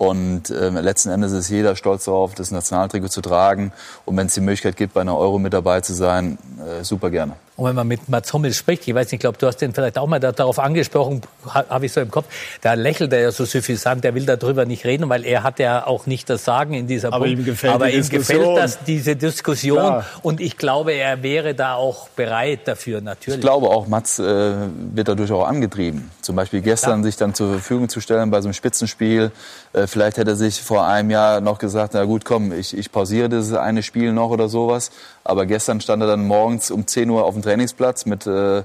Und 0.00 0.48
äh, 0.48 0.70
letzten 0.70 1.10
Endes 1.10 1.32
ist 1.32 1.50
jeder 1.50 1.76
stolz 1.76 2.06
darauf, 2.06 2.34
das 2.34 2.50
Nationaltrikot 2.50 3.08
zu 3.08 3.20
tragen. 3.20 3.70
Und 4.06 4.16
wenn 4.16 4.28
es 4.28 4.34
die 4.34 4.40
Möglichkeit 4.40 4.78
gibt, 4.78 4.94
bei 4.94 5.02
einer 5.02 5.14
Euro 5.14 5.38
mit 5.38 5.52
dabei 5.52 5.82
zu 5.82 5.92
sein, 5.92 6.38
äh, 6.58 6.82
super 6.84 7.10
gerne. 7.10 7.34
Und 7.60 7.68
wenn 7.68 7.76
man 7.76 7.88
mit 7.88 8.08
Mats 8.08 8.32
Hummels 8.32 8.56
spricht, 8.56 8.88
ich 8.88 8.94
weiß 8.94 9.08
nicht, 9.08 9.12
ich 9.12 9.20
glaube, 9.20 9.36
du 9.36 9.46
hast 9.46 9.58
den 9.58 9.74
vielleicht 9.74 9.98
auch 9.98 10.06
mal 10.06 10.18
darauf 10.18 10.58
angesprochen, 10.58 11.20
habe 11.46 11.84
ich 11.84 11.92
so 11.92 12.00
im 12.00 12.10
Kopf, 12.10 12.24
da 12.62 12.72
lächelt 12.72 13.12
er 13.12 13.20
ja 13.20 13.32
so 13.32 13.44
suffisant, 13.44 14.02
der 14.02 14.14
will 14.14 14.24
darüber 14.24 14.64
nicht 14.64 14.86
reden, 14.86 15.10
weil 15.10 15.26
er 15.26 15.42
hat 15.42 15.58
ja 15.58 15.86
auch 15.86 16.06
nicht 16.06 16.30
das 16.30 16.42
Sagen 16.46 16.72
in 16.72 16.86
dieser 16.86 17.08
Aber 17.08 17.26
Punkt. 17.26 17.40
ihm 17.40 17.44
gefällt, 17.44 17.74
Aber 17.74 17.90
ihm 17.90 18.08
gefällt 18.08 18.56
das, 18.56 18.82
diese 18.84 19.14
Diskussion 19.14 19.76
Klar. 19.76 20.06
und 20.22 20.40
ich 20.40 20.56
glaube, 20.56 20.92
er 20.92 21.22
wäre 21.22 21.54
da 21.54 21.74
auch 21.74 22.08
bereit 22.08 22.60
dafür, 22.64 23.02
natürlich. 23.02 23.40
Ich 23.40 23.42
glaube 23.42 23.66
auch, 23.66 23.86
Mats 23.88 24.18
äh, 24.18 24.54
wird 24.94 25.08
dadurch 25.08 25.30
auch 25.30 25.46
angetrieben. 25.46 26.10
Zum 26.22 26.36
Beispiel 26.36 26.62
gestern 26.62 27.00
ja. 27.00 27.04
sich 27.04 27.18
dann 27.18 27.34
zur 27.34 27.52
Verfügung 27.52 27.90
zu 27.90 28.00
stellen 28.00 28.30
bei 28.30 28.40
so 28.40 28.48
einem 28.48 28.54
Spitzenspiel. 28.54 29.32
Äh, 29.74 29.86
vielleicht 29.90 30.16
hätte 30.16 30.30
er 30.30 30.36
sich 30.36 30.62
vor 30.62 30.86
einem 30.86 31.10
Jahr 31.10 31.40
noch 31.40 31.58
gesagt, 31.58 31.94
na 31.94 32.04
gut, 32.04 32.24
komm, 32.24 32.52
ich, 32.52 32.76
ich 32.76 32.90
pausiere 32.90 33.28
dieses 33.28 33.52
eine 33.52 33.82
Spiel 33.82 34.12
noch 34.12 34.30
oder 34.30 34.48
sowas. 34.48 34.90
Aber 35.24 35.46
gestern 35.46 35.80
stand 35.80 36.02
er 36.02 36.06
dann 36.06 36.26
morgens 36.26 36.70
um 36.70 36.86
10 36.86 37.10
Uhr 37.10 37.24
auf 37.24 37.34
dem 37.34 37.42
Trainingsplatz 37.42 38.06
mit 38.06 38.26
äh, 38.26 38.62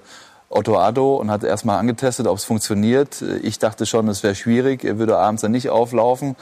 Otto 0.49 0.77
Addo 0.77 1.15
und 1.17 1.31
hat 1.31 1.43
erstmal 1.43 1.79
angetestet, 1.79 2.27
ob 2.27 2.37
es 2.37 2.45
funktioniert. 2.45 3.21
Ich 3.41 3.59
dachte 3.59 3.85
schon, 3.85 4.07
es 4.07 4.23
wäre 4.23 4.35
schwierig, 4.35 4.83
er 4.83 4.99
würde 4.99 5.17
abends 5.17 5.41
dann 5.41 5.51
nicht 5.51 5.69
auflaufen. 5.69 6.35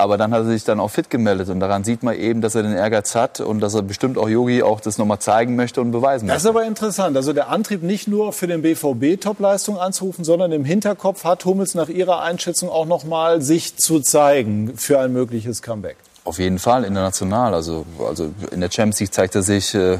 Aber 0.00 0.16
dann 0.16 0.32
hat 0.32 0.40
er 0.40 0.46
sich 0.46 0.64
dann 0.64 0.80
auch 0.80 0.90
fit 0.90 1.10
gemeldet 1.10 1.48
und 1.50 1.60
daran 1.60 1.84
sieht 1.84 2.02
man 2.02 2.16
eben, 2.16 2.40
dass 2.40 2.54
er 2.54 2.62
den 2.62 2.72
Ehrgeiz 2.72 3.14
hat 3.14 3.40
und 3.40 3.60
dass 3.60 3.74
er 3.74 3.82
bestimmt 3.82 4.16
auch 4.18 4.28
Yogi 4.28 4.62
auch 4.62 4.80
das 4.80 4.98
nochmal 4.98 5.18
zeigen 5.18 5.56
möchte 5.56 5.80
und 5.80 5.90
beweisen 5.92 6.26
möchte. 6.26 6.36
Das 6.36 6.44
ist 6.44 6.48
aber 6.48 6.64
interessant. 6.64 7.16
Also 7.16 7.32
der 7.32 7.48
Antrieb 7.48 7.82
nicht 7.82 8.08
nur 8.08 8.32
für 8.32 8.46
den 8.46 8.62
BVB 8.62 9.20
Topleistung 9.20 9.78
anzurufen, 9.78 10.24
sondern 10.24 10.52
im 10.52 10.64
Hinterkopf 10.64 11.24
hat 11.24 11.44
Hummels 11.44 11.74
nach 11.74 11.88
Ihrer 11.88 12.22
Einschätzung 12.22 12.70
auch 12.70 12.86
nochmal 12.86 13.42
sich 13.42 13.76
zu 13.76 14.00
zeigen 14.00 14.76
für 14.76 14.98
ein 14.98 15.12
mögliches 15.12 15.62
Comeback. 15.62 15.96
Auf 16.24 16.38
jeden 16.38 16.58
Fall 16.58 16.84
international. 16.84 17.54
Also, 17.54 17.86
also 18.06 18.30
in 18.50 18.60
der 18.60 18.70
Champions 18.70 19.00
League 19.00 19.12
zeigt 19.12 19.34
er 19.34 19.42
sich 19.42 19.74
äh, 19.74 19.98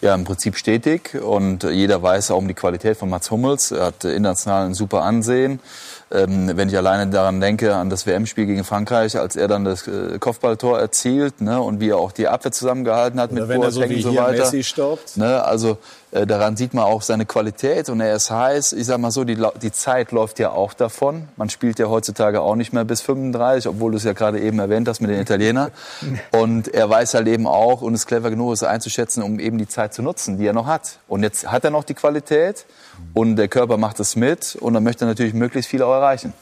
ja 0.00 0.14
im 0.14 0.24
Prinzip 0.24 0.56
stetig 0.56 1.14
und 1.14 1.62
jeder 1.62 2.02
weiß 2.02 2.32
auch 2.32 2.38
um 2.38 2.48
die 2.48 2.54
Qualität 2.54 2.96
von 2.96 3.08
Mats 3.08 3.30
Hummels. 3.30 3.70
Er 3.70 3.86
hat 3.86 4.04
international 4.04 4.66
ein 4.66 4.74
super 4.74 5.02
Ansehen. 5.02 5.60
Ähm, 6.12 6.50
wenn 6.56 6.68
ich 6.68 6.76
alleine 6.76 7.08
daran 7.08 7.40
denke, 7.40 7.76
an 7.76 7.88
das 7.88 8.04
WM-Spiel 8.04 8.46
gegen 8.46 8.64
Frankreich, 8.64 9.16
als 9.16 9.36
er 9.36 9.46
dann 9.46 9.64
das 9.64 9.86
äh, 9.86 10.18
Kopfballtor 10.18 10.78
erzielt 10.78 11.40
ne, 11.40 11.60
und 11.60 11.78
wie 11.78 11.90
er 11.90 11.98
auch 11.98 12.10
die 12.10 12.26
Abwehr 12.26 12.50
zusammengehalten 12.50 13.20
hat 13.20 13.30
Oder 13.30 13.46
mit 13.46 13.62
er 13.62 13.70
so 13.70 13.82
und 13.82 14.02
so 14.02 14.16
weiter. 14.16 14.42
Ne, 15.16 15.44
also 15.44 15.78
äh, 16.12 16.26
daran 16.26 16.56
sieht 16.56 16.74
man 16.74 16.84
auch 16.84 17.02
seine 17.02 17.26
Qualität 17.26 17.88
und 17.88 18.00
er 18.00 18.16
ist 18.16 18.30
heiß. 18.30 18.72
Ich 18.72 18.86
sag 18.86 18.98
mal 18.98 19.12
so, 19.12 19.22
die, 19.22 19.38
die 19.62 19.70
Zeit 19.70 20.10
läuft 20.10 20.40
ja 20.40 20.50
auch 20.50 20.74
davon. 20.74 21.28
Man 21.36 21.48
spielt 21.48 21.78
ja 21.78 21.86
heutzutage 21.86 22.40
auch 22.40 22.56
nicht 22.56 22.72
mehr 22.72 22.84
bis 22.84 23.00
35, 23.02 23.68
obwohl 23.68 23.92
du 23.92 23.96
es 23.96 24.04
ja 24.04 24.12
gerade 24.12 24.40
eben 24.40 24.58
erwähnt 24.58 24.88
hast 24.88 25.00
mit 25.00 25.10
den 25.10 25.20
Italienern. 25.20 25.70
Und 26.32 26.74
er 26.74 26.90
weiß 26.90 27.14
halt 27.14 27.28
eben 27.28 27.46
auch 27.46 27.82
und 27.82 27.94
ist 27.94 28.06
clever 28.06 28.30
genug, 28.30 28.52
es 28.52 28.62
einzuschätzen, 28.62 29.22
um 29.22 29.38
eben 29.38 29.58
die 29.58 29.68
Zeit 29.68 29.94
zu 29.94 30.02
nutzen, 30.02 30.38
die 30.38 30.46
er 30.46 30.52
noch 30.52 30.66
hat. 30.66 30.98
Und 31.06 31.22
jetzt 31.22 31.50
hat 31.50 31.64
er 31.64 31.70
noch 31.70 31.84
die 31.84 31.94
Qualität 31.94 32.66
und 33.14 33.36
der 33.36 33.48
Körper 33.48 33.76
macht 33.76 34.00
es 34.00 34.16
mit 34.16 34.56
und 34.56 34.74
dann 34.74 34.82
möchte 34.82 35.04
er 35.04 35.08
natürlich 35.08 35.34
möglichst 35.34 35.70
viel 35.70 35.82
auch 35.82 35.99
erreichen. 36.00 36.32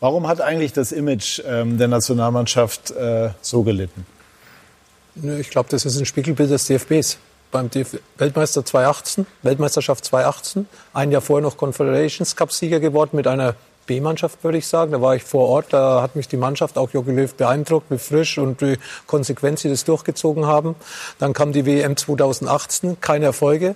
Warum 0.00 0.26
hat 0.26 0.40
eigentlich 0.40 0.72
das 0.72 0.92
Image 0.92 1.40
ähm, 1.46 1.78
der 1.78 1.88
Nationalmannschaft 1.88 2.90
äh, 2.90 3.30
so 3.40 3.62
gelitten? 3.62 4.06
Ich 5.38 5.50
glaube, 5.50 5.68
das 5.70 5.84
ist 5.84 5.98
ein 5.98 6.06
Spiegelbild 6.06 6.50
des 6.50 6.66
DFBs. 6.66 7.18
Beim 7.50 7.70
DF 7.70 7.98
Weltmeister 8.16 8.64
2018, 8.64 9.26
Weltmeisterschaft 9.42 10.04
2018, 10.06 10.66
ein 10.94 11.12
Jahr 11.12 11.20
vorher 11.20 11.42
noch 11.42 11.56
Confederations 11.56 12.34
Cup 12.34 12.50
Sieger 12.50 12.80
geworden 12.80 13.10
mit 13.12 13.26
einer 13.26 13.54
B-Mannschaft, 13.86 14.42
würde 14.42 14.58
ich 14.58 14.66
sagen. 14.66 14.92
Da 14.92 15.02
war 15.02 15.14
ich 15.14 15.22
vor 15.22 15.48
Ort, 15.48 15.66
da 15.70 16.00
hat 16.00 16.16
mich 16.16 16.28
die 16.28 16.38
Mannschaft, 16.38 16.78
auch 16.78 16.90
Jogi 16.90 17.12
Löw, 17.12 17.34
beeindruckt, 17.34 17.90
wie 17.90 17.98
frisch 17.98 18.38
und 18.38 18.62
wie 18.62 18.78
konsequent 19.06 19.58
sie 19.58 19.68
das 19.68 19.84
durchgezogen 19.84 20.46
haben. 20.46 20.76
Dann 21.18 21.34
kam 21.34 21.52
die 21.52 21.66
WM 21.66 21.96
2018, 21.96 23.00
keine 23.00 23.26
Erfolge 23.26 23.74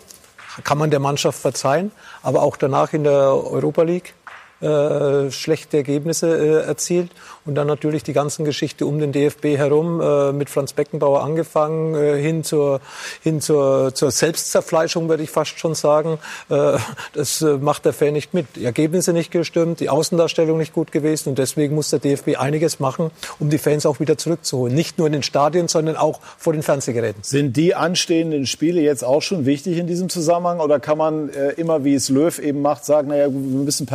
kann 0.65 0.79
man 0.79 0.91
der 0.91 1.01
Mannschaft 1.01 1.39
verzeihen. 1.39 1.93
Aber 2.23 2.43
auch 2.43 2.57
danach 2.57 2.93
in 2.93 3.05
der 3.05 3.13
Europa 3.13 3.83
League 3.83 4.15
äh, 4.61 5.31
schlechte 5.31 5.79
Ergebnisse 5.79 6.29
äh, 6.29 6.67
erzielt. 6.67 7.11
Und 7.45 7.55
dann 7.55 7.67
natürlich 7.67 8.03
die 8.03 8.13
ganzen 8.13 8.45
Geschichte 8.45 8.87
um 8.87 8.99
den 8.99 9.13
DFB 9.13 9.57
herum, 9.57 10.01
äh, 10.01 10.33
mit 10.33 10.51
Franz 10.51 10.73
Beckenbauer 10.73 11.23
angefangen, 11.23 11.95
äh, 11.95 12.21
hin, 12.21 12.43
zur, 12.43 12.81
hin 13.23 13.41
zur, 13.41 13.95
zur 13.95 14.11
Selbstzerfleischung, 14.11 15.09
würde 15.09 15.23
ich 15.23 15.31
fast 15.31 15.59
schon 15.59 15.75
sagen. 15.75 16.19
Äh, 16.49 16.79
das 17.13 17.43
äh, 17.43 17.59
macht 17.59 17.85
der 17.85 17.93
Fan 17.93 18.15
nicht 18.15 18.35
mit. 18.35 18.47
Die 18.57 18.65
Ergebnisse 18.65 19.13
nicht 19.13 19.31
gestimmt, 19.31 19.81
die 19.81 19.91
Außendarstellung 19.91 20.59
nicht 20.59 20.73
gut 20.73 20.91
gewesen. 20.91 21.31
Und 21.31 21.39
deswegen 21.39 21.75
muss 21.75 21.91
der 21.91 21.99
DFB 21.99 22.37
einiges 22.37 22.81
machen, 22.81 23.11
um 23.39 23.51
die 23.51 23.59
Fans 23.59 23.87
auch 23.87 24.01
wieder 24.01 24.19
zurückzuholen. 24.19 24.75
Nicht 24.75 24.99
nur 24.99 25.07
in 25.07 25.13
den 25.13 25.23
Stadien, 25.23 25.69
sondern 25.69 25.97
auch 25.97 26.21
vor 26.39 26.53
den 26.53 26.63
Fernsehgeräten. 26.63 27.23
Sind 27.23 27.57
die 27.57 27.75
anstehenden 27.75 28.47
Spiele 28.47 28.81
jetzt 28.81 29.05
auch 29.05 29.23
schon 29.23 29.47
wichtig 29.47 29.79
in 29.79 29.87
diesem 29.87 30.09
Zusammenhang? 30.09 30.61
Oder 30.61 30.81
kann 30.81 30.99
man 30.99 31.29
äh, 31.29 31.51
immer, 31.53 31.85
wie 31.85 31.95
es 31.95 32.09
Löw 32.09 32.39
eben 32.39 32.63
macht, 32.63 32.85
sagen, 32.85 33.09
naja, 33.09 33.27
wir 33.27 33.31
müssen 33.31 33.87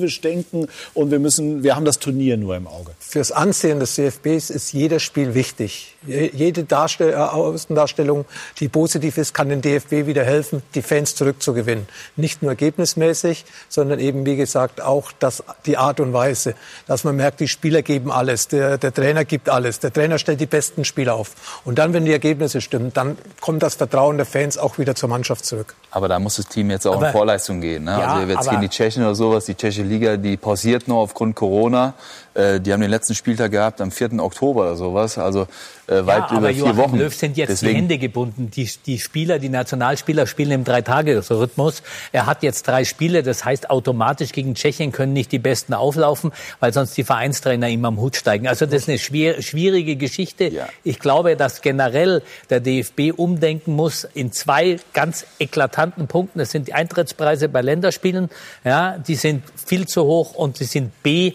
perspektivisch 0.00 0.20
denken 0.20 0.68
und 0.94 1.10
wir 1.10 1.18
müssen, 1.18 1.62
wir 1.62 1.76
haben 1.76 1.84
das 1.84 1.98
Turnier 1.98 2.36
nur 2.36 2.56
im 2.56 2.66
Auge? 2.66 2.92
Fürs 2.98 3.32
Ansehen 3.32 3.80
des 3.80 3.94
DFBs 3.94 4.50
ist 4.50 4.72
jedes 4.72 5.02
Spiel 5.02 5.34
wichtig. 5.34 5.96
Jede 6.06 6.64
Darstell 6.64 7.12
äh, 7.12 7.16
Außendarstellung, 7.16 8.24
die 8.58 8.68
positiv 8.68 9.18
ist, 9.18 9.34
kann 9.34 9.48
den 9.48 9.60
DFB 9.60 10.06
wieder 10.06 10.24
helfen, 10.24 10.62
die 10.74 10.82
Fans 10.82 11.14
zurückzugewinnen. 11.14 11.86
Nicht 12.16 12.42
nur 12.42 12.52
ergebnismäßig, 12.52 13.44
sondern 13.68 13.98
eben, 13.98 14.24
wie 14.24 14.36
gesagt, 14.36 14.80
auch 14.80 15.12
das, 15.18 15.42
die 15.66 15.76
Art 15.76 16.00
und 16.00 16.12
Weise, 16.12 16.54
dass 16.86 17.04
man 17.04 17.16
merkt, 17.16 17.40
die 17.40 17.48
Spieler 17.48 17.82
geben 17.82 18.10
alles, 18.10 18.48
der, 18.48 18.78
der 18.78 18.94
Trainer 18.94 19.24
gibt 19.24 19.48
alles, 19.48 19.80
der 19.80 19.92
Trainer 19.92 20.18
stellt 20.18 20.40
die 20.40 20.46
besten 20.46 20.84
Spieler 20.84 21.14
auf. 21.14 21.60
Und 21.64 21.78
dann, 21.78 21.92
wenn 21.92 22.04
die 22.06 22.12
Ergebnisse 22.12 22.60
stimmen, 22.60 22.92
dann 22.94 23.18
kommt 23.40 23.62
das 23.62 23.74
Vertrauen 23.74 24.16
der 24.16 24.26
Fans 24.26 24.56
auch 24.56 24.78
wieder 24.78 24.94
zur 24.94 25.08
Mannschaft 25.08 25.44
zurück. 25.44 25.74
Aber 25.90 26.08
da 26.08 26.18
muss 26.18 26.36
das 26.36 26.46
Team 26.46 26.70
jetzt 26.70 26.86
auch 26.86 26.96
aber, 26.96 27.08
in 27.08 27.12
Vorleistung 27.12 27.60
gehen. 27.60 27.84
Ne? 27.84 27.90
Ja, 27.90 28.14
also 28.14 28.32
jetzt 28.32 28.48
gegen 28.48 28.62
die 28.62 28.68
Tschechen 28.68 29.02
oder 29.02 29.14
sowas, 29.14 29.44
die 29.44 29.54
tschechische 29.54 29.82
Liga, 29.90 30.16
die 30.16 30.36
pausiert 30.36 30.88
noch 30.88 30.98
aufgrund 30.98 31.34
Corona. 31.34 31.94
Äh, 32.34 32.60
die 32.60 32.72
haben 32.72 32.80
den 32.80 32.90
letzten 32.90 33.14
Spieltag 33.14 33.50
gehabt 33.50 33.80
am 33.80 33.90
4. 33.90 34.20
Oktober 34.20 34.62
oder 34.62 34.76
sowas. 34.76 35.18
Also 35.18 35.48
äh, 35.86 36.06
weit 36.06 36.30
ja, 36.30 36.38
über 36.38 36.48
vier 36.48 36.58
Joachim 36.58 36.76
Wochen. 36.76 36.98
Löw 36.98 37.14
sind 37.14 37.36
jetzt 37.36 37.50
Deswegen. 37.50 37.72
die 37.72 37.78
Hände 37.78 37.98
gebunden. 37.98 38.50
Die, 38.50 38.70
die 38.86 38.98
Spieler, 38.98 39.40
die 39.40 39.48
Nationalspieler 39.48 40.26
spielen 40.26 40.52
im 40.52 40.64
Drei-Tage-Rhythmus. 40.64 41.82
Er 42.12 42.26
hat 42.26 42.44
jetzt 42.44 42.68
drei 42.68 42.84
Spiele. 42.84 43.24
Das 43.24 43.44
heißt, 43.44 43.70
automatisch 43.70 44.30
gegen 44.30 44.54
Tschechien 44.54 44.92
können 44.92 45.12
nicht 45.12 45.32
die 45.32 45.40
Besten 45.40 45.74
auflaufen, 45.74 46.30
weil 46.60 46.72
sonst 46.72 46.96
die 46.96 47.02
Vereinstrainer 47.02 47.68
ihm 47.68 47.84
am 47.84 48.00
Hut 48.00 48.14
steigen. 48.14 48.46
Also 48.46 48.66
das 48.66 48.82
ist 48.82 48.88
eine 48.88 48.98
schwer, 48.98 49.42
schwierige 49.42 49.96
Geschichte. 49.96 50.44
Ja. 50.44 50.68
Ich 50.84 51.00
glaube, 51.00 51.34
dass 51.34 51.62
generell 51.62 52.22
der 52.48 52.60
DFB 52.60 53.12
umdenken 53.16 53.74
muss 53.74 54.06
in 54.14 54.30
zwei 54.30 54.78
ganz 54.92 55.26
eklatanten 55.40 56.06
Punkten. 56.06 56.38
Das 56.38 56.52
sind 56.52 56.68
die 56.68 56.74
Eintrittspreise 56.74 57.48
bei 57.48 57.62
Länderspielen. 57.62 58.30
Ja, 58.64 58.98
die 58.98 59.16
sind 59.16 59.42
viel 59.56 59.86
zu 59.86 60.04
hoch 60.04 60.34
und 60.34 60.56
sie 60.56 60.64
sind 60.64 61.02
B. 61.02 61.32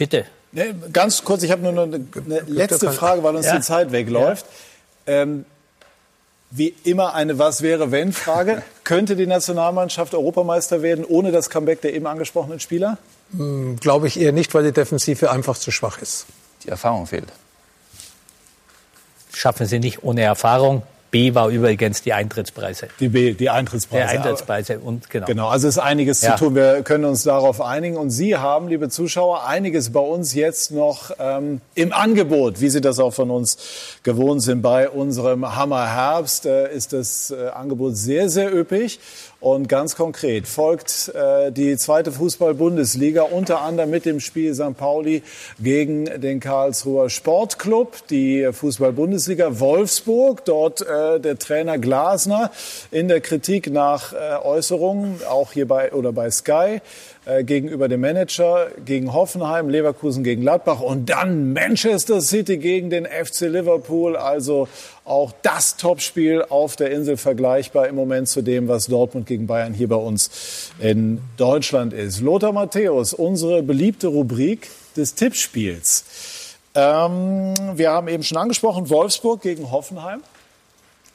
Bitte. 0.00 0.24
Nee, 0.52 0.74
ganz 0.94 1.22
kurz, 1.24 1.42
ich 1.42 1.50
habe 1.50 1.60
nur 1.60 1.72
noch 1.72 1.82
eine, 1.82 2.02
eine 2.24 2.40
letzte 2.46 2.90
Frage, 2.90 3.22
weil 3.22 3.36
uns 3.36 3.44
ja. 3.44 3.56
die 3.56 3.60
Zeit 3.60 3.92
wegläuft. 3.92 4.46
Ja. 5.06 5.12
Ähm, 5.24 5.44
wie 6.50 6.74
immer 6.84 7.12
eine 7.12 7.38
Was 7.38 7.60
wäre 7.60 7.92
wenn 7.92 8.14
Frage. 8.14 8.62
Könnte 8.84 9.14
die 9.14 9.26
Nationalmannschaft 9.26 10.14
Europameister 10.14 10.80
werden 10.80 11.04
ohne 11.04 11.32
das 11.32 11.50
Comeback 11.50 11.82
der 11.82 11.92
eben 11.92 12.06
angesprochenen 12.06 12.60
Spieler? 12.60 12.96
Hm, 13.36 13.76
Glaube 13.78 14.06
ich 14.06 14.18
eher 14.18 14.32
nicht, 14.32 14.54
weil 14.54 14.64
die 14.64 14.72
Defensive 14.72 15.30
einfach 15.30 15.58
zu 15.58 15.70
schwach 15.70 16.00
ist. 16.00 16.24
Die 16.64 16.70
Erfahrung 16.70 17.06
fehlt. 17.06 17.28
Schaffen 19.34 19.66
sie 19.66 19.80
nicht 19.80 20.02
ohne 20.02 20.22
Erfahrung. 20.22 20.82
B 21.10 21.34
war 21.34 21.48
übrigens 21.48 22.02
die 22.02 22.12
Eintrittspreise. 22.12 22.88
Die 23.00 23.08
B, 23.08 23.34
die 23.34 23.50
Eintrittspreise. 23.50 24.12
Die 24.12 24.18
Eintrittspreise 24.18 24.78
und 24.78 25.10
genau. 25.10 25.26
Genau, 25.26 25.48
also 25.48 25.66
ist 25.66 25.78
einiges 25.78 26.22
ja. 26.22 26.36
zu 26.36 26.44
tun. 26.44 26.54
Wir 26.54 26.82
können 26.82 27.04
uns 27.04 27.24
darauf 27.24 27.60
einigen. 27.60 27.96
Und 27.96 28.10
Sie 28.10 28.36
haben, 28.36 28.68
liebe 28.68 28.88
Zuschauer, 28.88 29.46
einiges 29.46 29.90
bei 29.90 30.00
uns 30.00 30.34
jetzt 30.34 30.70
noch 30.70 31.10
ähm, 31.18 31.60
im 31.74 31.92
Angebot, 31.92 32.60
wie 32.60 32.68
Sie 32.68 32.80
das 32.80 32.98
auch 33.00 33.12
von 33.12 33.30
uns 33.30 33.58
gewohnt 34.02 34.42
sind. 34.42 34.62
Bei 34.62 34.88
unserem 34.88 35.56
Hammer 35.56 35.88
Herbst 35.88 36.46
äh, 36.46 36.72
ist 36.72 36.92
das 36.92 37.30
äh, 37.30 37.48
Angebot 37.48 37.96
sehr, 37.96 38.28
sehr 38.28 38.54
üppig. 38.54 39.00
Und 39.40 39.70
ganz 39.70 39.96
konkret 39.96 40.46
folgt 40.46 41.10
äh, 41.14 41.50
die 41.50 41.78
zweite 41.78 42.12
Fußball-Bundesliga 42.12 43.22
unter 43.22 43.62
anderem 43.62 43.88
mit 43.88 44.04
dem 44.04 44.20
Spiel 44.20 44.54
St. 44.54 44.76
Pauli 44.76 45.22
gegen 45.58 46.20
den 46.20 46.40
Karlsruher 46.40 47.08
Sportclub. 47.08 48.06
Die 48.10 48.50
Fußball-Bundesliga 48.52 49.58
Wolfsburg, 49.58 50.44
dort 50.44 50.82
äh, 50.82 51.18
der 51.20 51.38
Trainer 51.38 51.78
Glasner 51.78 52.50
in 52.90 53.08
der 53.08 53.22
Kritik 53.22 53.70
nach 53.70 54.12
äh, 54.12 54.36
Äußerungen, 54.44 55.22
auch 55.26 55.52
hier 55.52 55.66
bei 55.66 55.90
oder 55.94 56.12
bei 56.12 56.30
Sky 56.30 56.82
äh, 57.26 57.44
gegenüber 57.44 57.88
dem 57.88 58.00
Manager, 58.00 58.68
gegen 58.84 59.12
Hoffenheim, 59.12 59.68
Leverkusen 59.68 60.24
gegen 60.24 60.40
Gladbach 60.40 60.80
und 60.80 61.10
dann 61.10 61.52
Manchester 61.52 62.22
City 62.22 62.56
gegen 62.56 62.88
den 62.88 63.04
FC 63.04 63.42
Liverpool. 63.42 64.16
Also 64.16 64.68
auch 65.04 65.32
das 65.42 65.76
Topspiel 65.76 66.42
auf 66.48 66.76
der 66.76 66.90
Insel 66.90 67.16
vergleichbar 67.16 67.88
im 67.88 67.94
Moment 67.94 68.28
zu 68.28 68.42
dem, 68.42 68.68
was 68.68 68.86
Dortmund 68.86 69.26
gegen 69.26 69.46
Bayern 69.46 69.74
hier 69.74 69.88
bei 69.88 69.96
uns 69.96 70.70
in 70.78 71.20
Deutschland 71.36 71.92
ist. 71.92 72.20
Lothar 72.20 72.52
Matthäus, 72.52 73.12
unsere 73.12 73.62
beliebte 73.62 74.06
Rubrik 74.06 74.68
des 74.96 75.14
Tippspiels. 75.14 76.04
Ähm, 76.74 77.54
wir 77.74 77.90
haben 77.90 78.08
eben 78.08 78.22
schon 78.22 78.38
angesprochen, 78.38 78.88
Wolfsburg 78.88 79.42
gegen 79.42 79.70
Hoffenheim. 79.70 80.22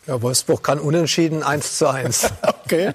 Ja, 0.07 0.21
Wolfsburg 0.21 0.61
kann 0.61 0.79
unentschieden 0.79 1.41
1 1.41 1.79
zu 1.79 1.87
1. 1.87 2.29
okay. 2.63 2.91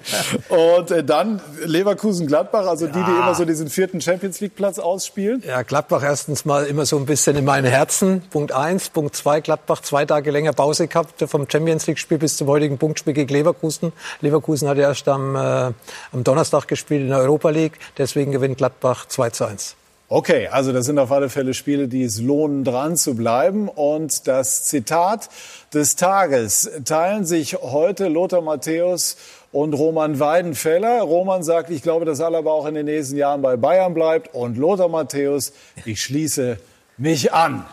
Und 0.47 0.91
äh, 0.91 1.03
dann 1.03 1.41
Leverkusen-Gladbach, 1.65 2.65
also 2.65 2.87
die, 2.87 2.93
die 2.93 2.99
immer 2.99 3.35
so 3.35 3.43
diesen 3.43 3.69
vierten 3.69 3.99
Champions 3.99 4.39
League-Platz 4.39 4.79
ausspielen. 4.79 5.43
Ja, 5.45 5.63
Gladbach 5.63 6.03
erstens 6.03 6.45
mal 6.45 6.65
immer 6.65 6.85
so 6.85 6.97
ein 6.97 7.05
bisschen 7.05 7.35
in 7.35 7.43
meinen 7.43 7.69
Herzen. 7.69 8.21
Punkt 8.29 8.53
1. 8.53 8.91
Punkt 8.91 9.13
2, 9.13 9.41
Gladbach 9.41 9.81
zwei 9.81 10.05
Tage 10.05 10.31
länger 10.31 10.53
Pause 10.53 10.87
gehabt 10.87 11.21
vom 11.27 11.49
Champions 11.49 11.85
League-Spiel 11.87 12.17
bis 12.17 12.37
zum 12.37 12.47
heutigen 12.47 12.77
Punktspiel 12.77 13.13
gegen 13.13 13.33
Leverkusen. 13.33 13.91
Leverkusen 14.21 14.69
hat 14.69 14.77
erst 14.77 15.07
am, 15.09 15.35
äh, 15.35 15.39
am 15.39 16.23
Donnerstag 16.23 16.67
gespielt 16.67 17.01
in 17.01 17.09
der 17.09 17.17
Europa 17.17 17.49
League. 17.49 17.77
Deswegen 17.97 18.31
gewinnt 18.31 18.57
Gladbach 18.57 19.05
2 19.07 19.29
zu 19.31 19.45
1. 19.45 19.75
Okay, 20.13 20.49
also 20.49 20.73
das 20.73 20.87
sind 20.87 20.99
auf 20.99 21.09
alle 21.09 21.29
Fälle 21.29 21.53
Spiele, 21.53 21.87
die 21.87 22.03
es 22.03 22.19
lohnen, 22.19 22.65
dran 22.65 22.97
zu 22.97 23.15
bleiben. 23.15 23.69
Und 23.69 24.27
das 24.27 24.65
Zitat 24.65 25.29
des 25.73 25.95
Tages 25.95 26.69
teilen 26.83 27.23
sich 27.23 27.53
heute 27.61 28.09
Lothar 28.09 28.41
Matthäus 28.41 29.15
und 29.53 29.73
Roman 29.73 30.19
Weidenfeller. 30.19 30.99
Roman 30.99 31.43
sagt, 31.43 31.69
ich 31.69 31.81
glaube, 31.81 32.03
dass 32.03 32.19
Alaba 32.19 32.51
auch 32.51 32.65
in 32.65 32.75
den 32.75 32.87
nächsten 32.87 33.15
Jahren 33.15 33.41
bei 33.41 33.55
Bayern 33.55 33.93
bleibt. 33.93 34.35
Und 34.35 34.57
Lothar 34.57 34.89
Matthäus, 34.89 35.53
ich 35.85 36.03
schließe 36.03 36.57
mich 36.97 37.31
an. 37.31 37.65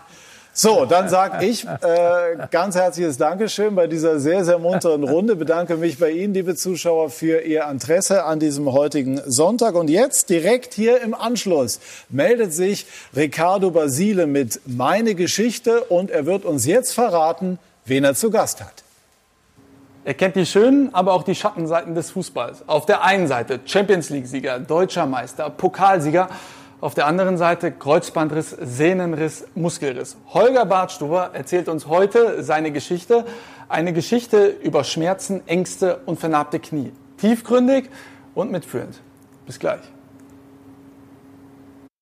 So, 0.60 0.86
dann 0.86 1.08
sage 1.08 1.46
ich 1.46 1.64
äh, 1.64 1.68
ganz 2.50 2.74
herzliches 2.74 3.16
Dankeschön 3.16 3.76
bei 3.76 3.86
dieser 3.86 4.18
sehr, 4.18 4.44
sehr 4.44 4.58
munteren 4.58 5.04
Runde. 5.04 5.36
Bedanke 5.36 5.76
mich 5.76 6.00
bei 6.00 6.10
Ihnen, 6.10 6.34
liebe 6.34 6.56
Zuschauer, 6.56 7.10
für 7.10 7.42
Ihr 7.42 7.64
Interesse 7.70 8.24
an 8.24 8.40
diesem 8.40 8.72
heutigen 8.72 9.20
Sonntag. 9.24 9.76
Und 9.76 9.88
jetzt 9.88 10.30
direkt 10.30 10.74
hier 10.74 11.00
im 11.00 11.14
Anschluss 11.14 11.78
meldet 12.08 12.52
sich 12.52 12.86
Ricardo 13.14 13.70
Basile 13.70 14.26
mit 14.26 14.60
Meine 14.66 15.14
Geschichte 15.14 15.82
und 15.82 16.10
er 16.10 16.26
wird 16.26 16.44
uns 16.44 16.66
jetzt 16.66 16.92
verraten, 16.92 17.60
wen 17.84 18.02
er 18.02 18.16
zu 18.16 18.32
Gast 18.32 18.60
hat. 18.60 18.82
Er 20.04 20.14
kennt 20.14 20.34
die 20.34 20.44
schönen, 20.44 20.92
aber 20.92 21.12
auch 21.12 21.22
die 21.22 21.36
Schattenseiten 21.36 21.94
des 21.94 22.10
Fußballs. 22.10 22.64
Auf 22.66 22.84
der 22.84 23.04
einen 23.04 23.28
Seite 23.28 23.60
Champions 23.64 24.10
League-Sieger, 24.10 24.58
deutscher 24.58 25.06
Meister, 25.06 25.50
Pokalsieger 25.50 26.28
auf 26.80 26.94
der 26.94 27.06
anderen 27.06 27.36
Seite 27.36 27.72
Kreuzbandriss, 27.72 28.50
Sehnenriss, 28.50 29.46
Muskelriss. 29.54 30.16
Holger 30.32 30.64
Bartstuber 30.64 31.30
erzählt 31.32 31.68
uns 31.68 31.86
heute 31.86 32.42
seine 32.42 32.70
Geschichte. 32.70 33.24
Eine 33.68 33.92
Geschichte 33.92 34.46
über 34.46 34.84
Schmerzen, 34.84 35.46
Ängste 35.46 36.00
und 36.06 36.20
vernarbte 36.20 36.60
Knie. 36.60 36.92
Tiefgründig 37.18 37.90
und 38.34 38.50
mitfühlend. 38.50 39.00
Bis 39.46 39.58
gleich. 39.58 39.80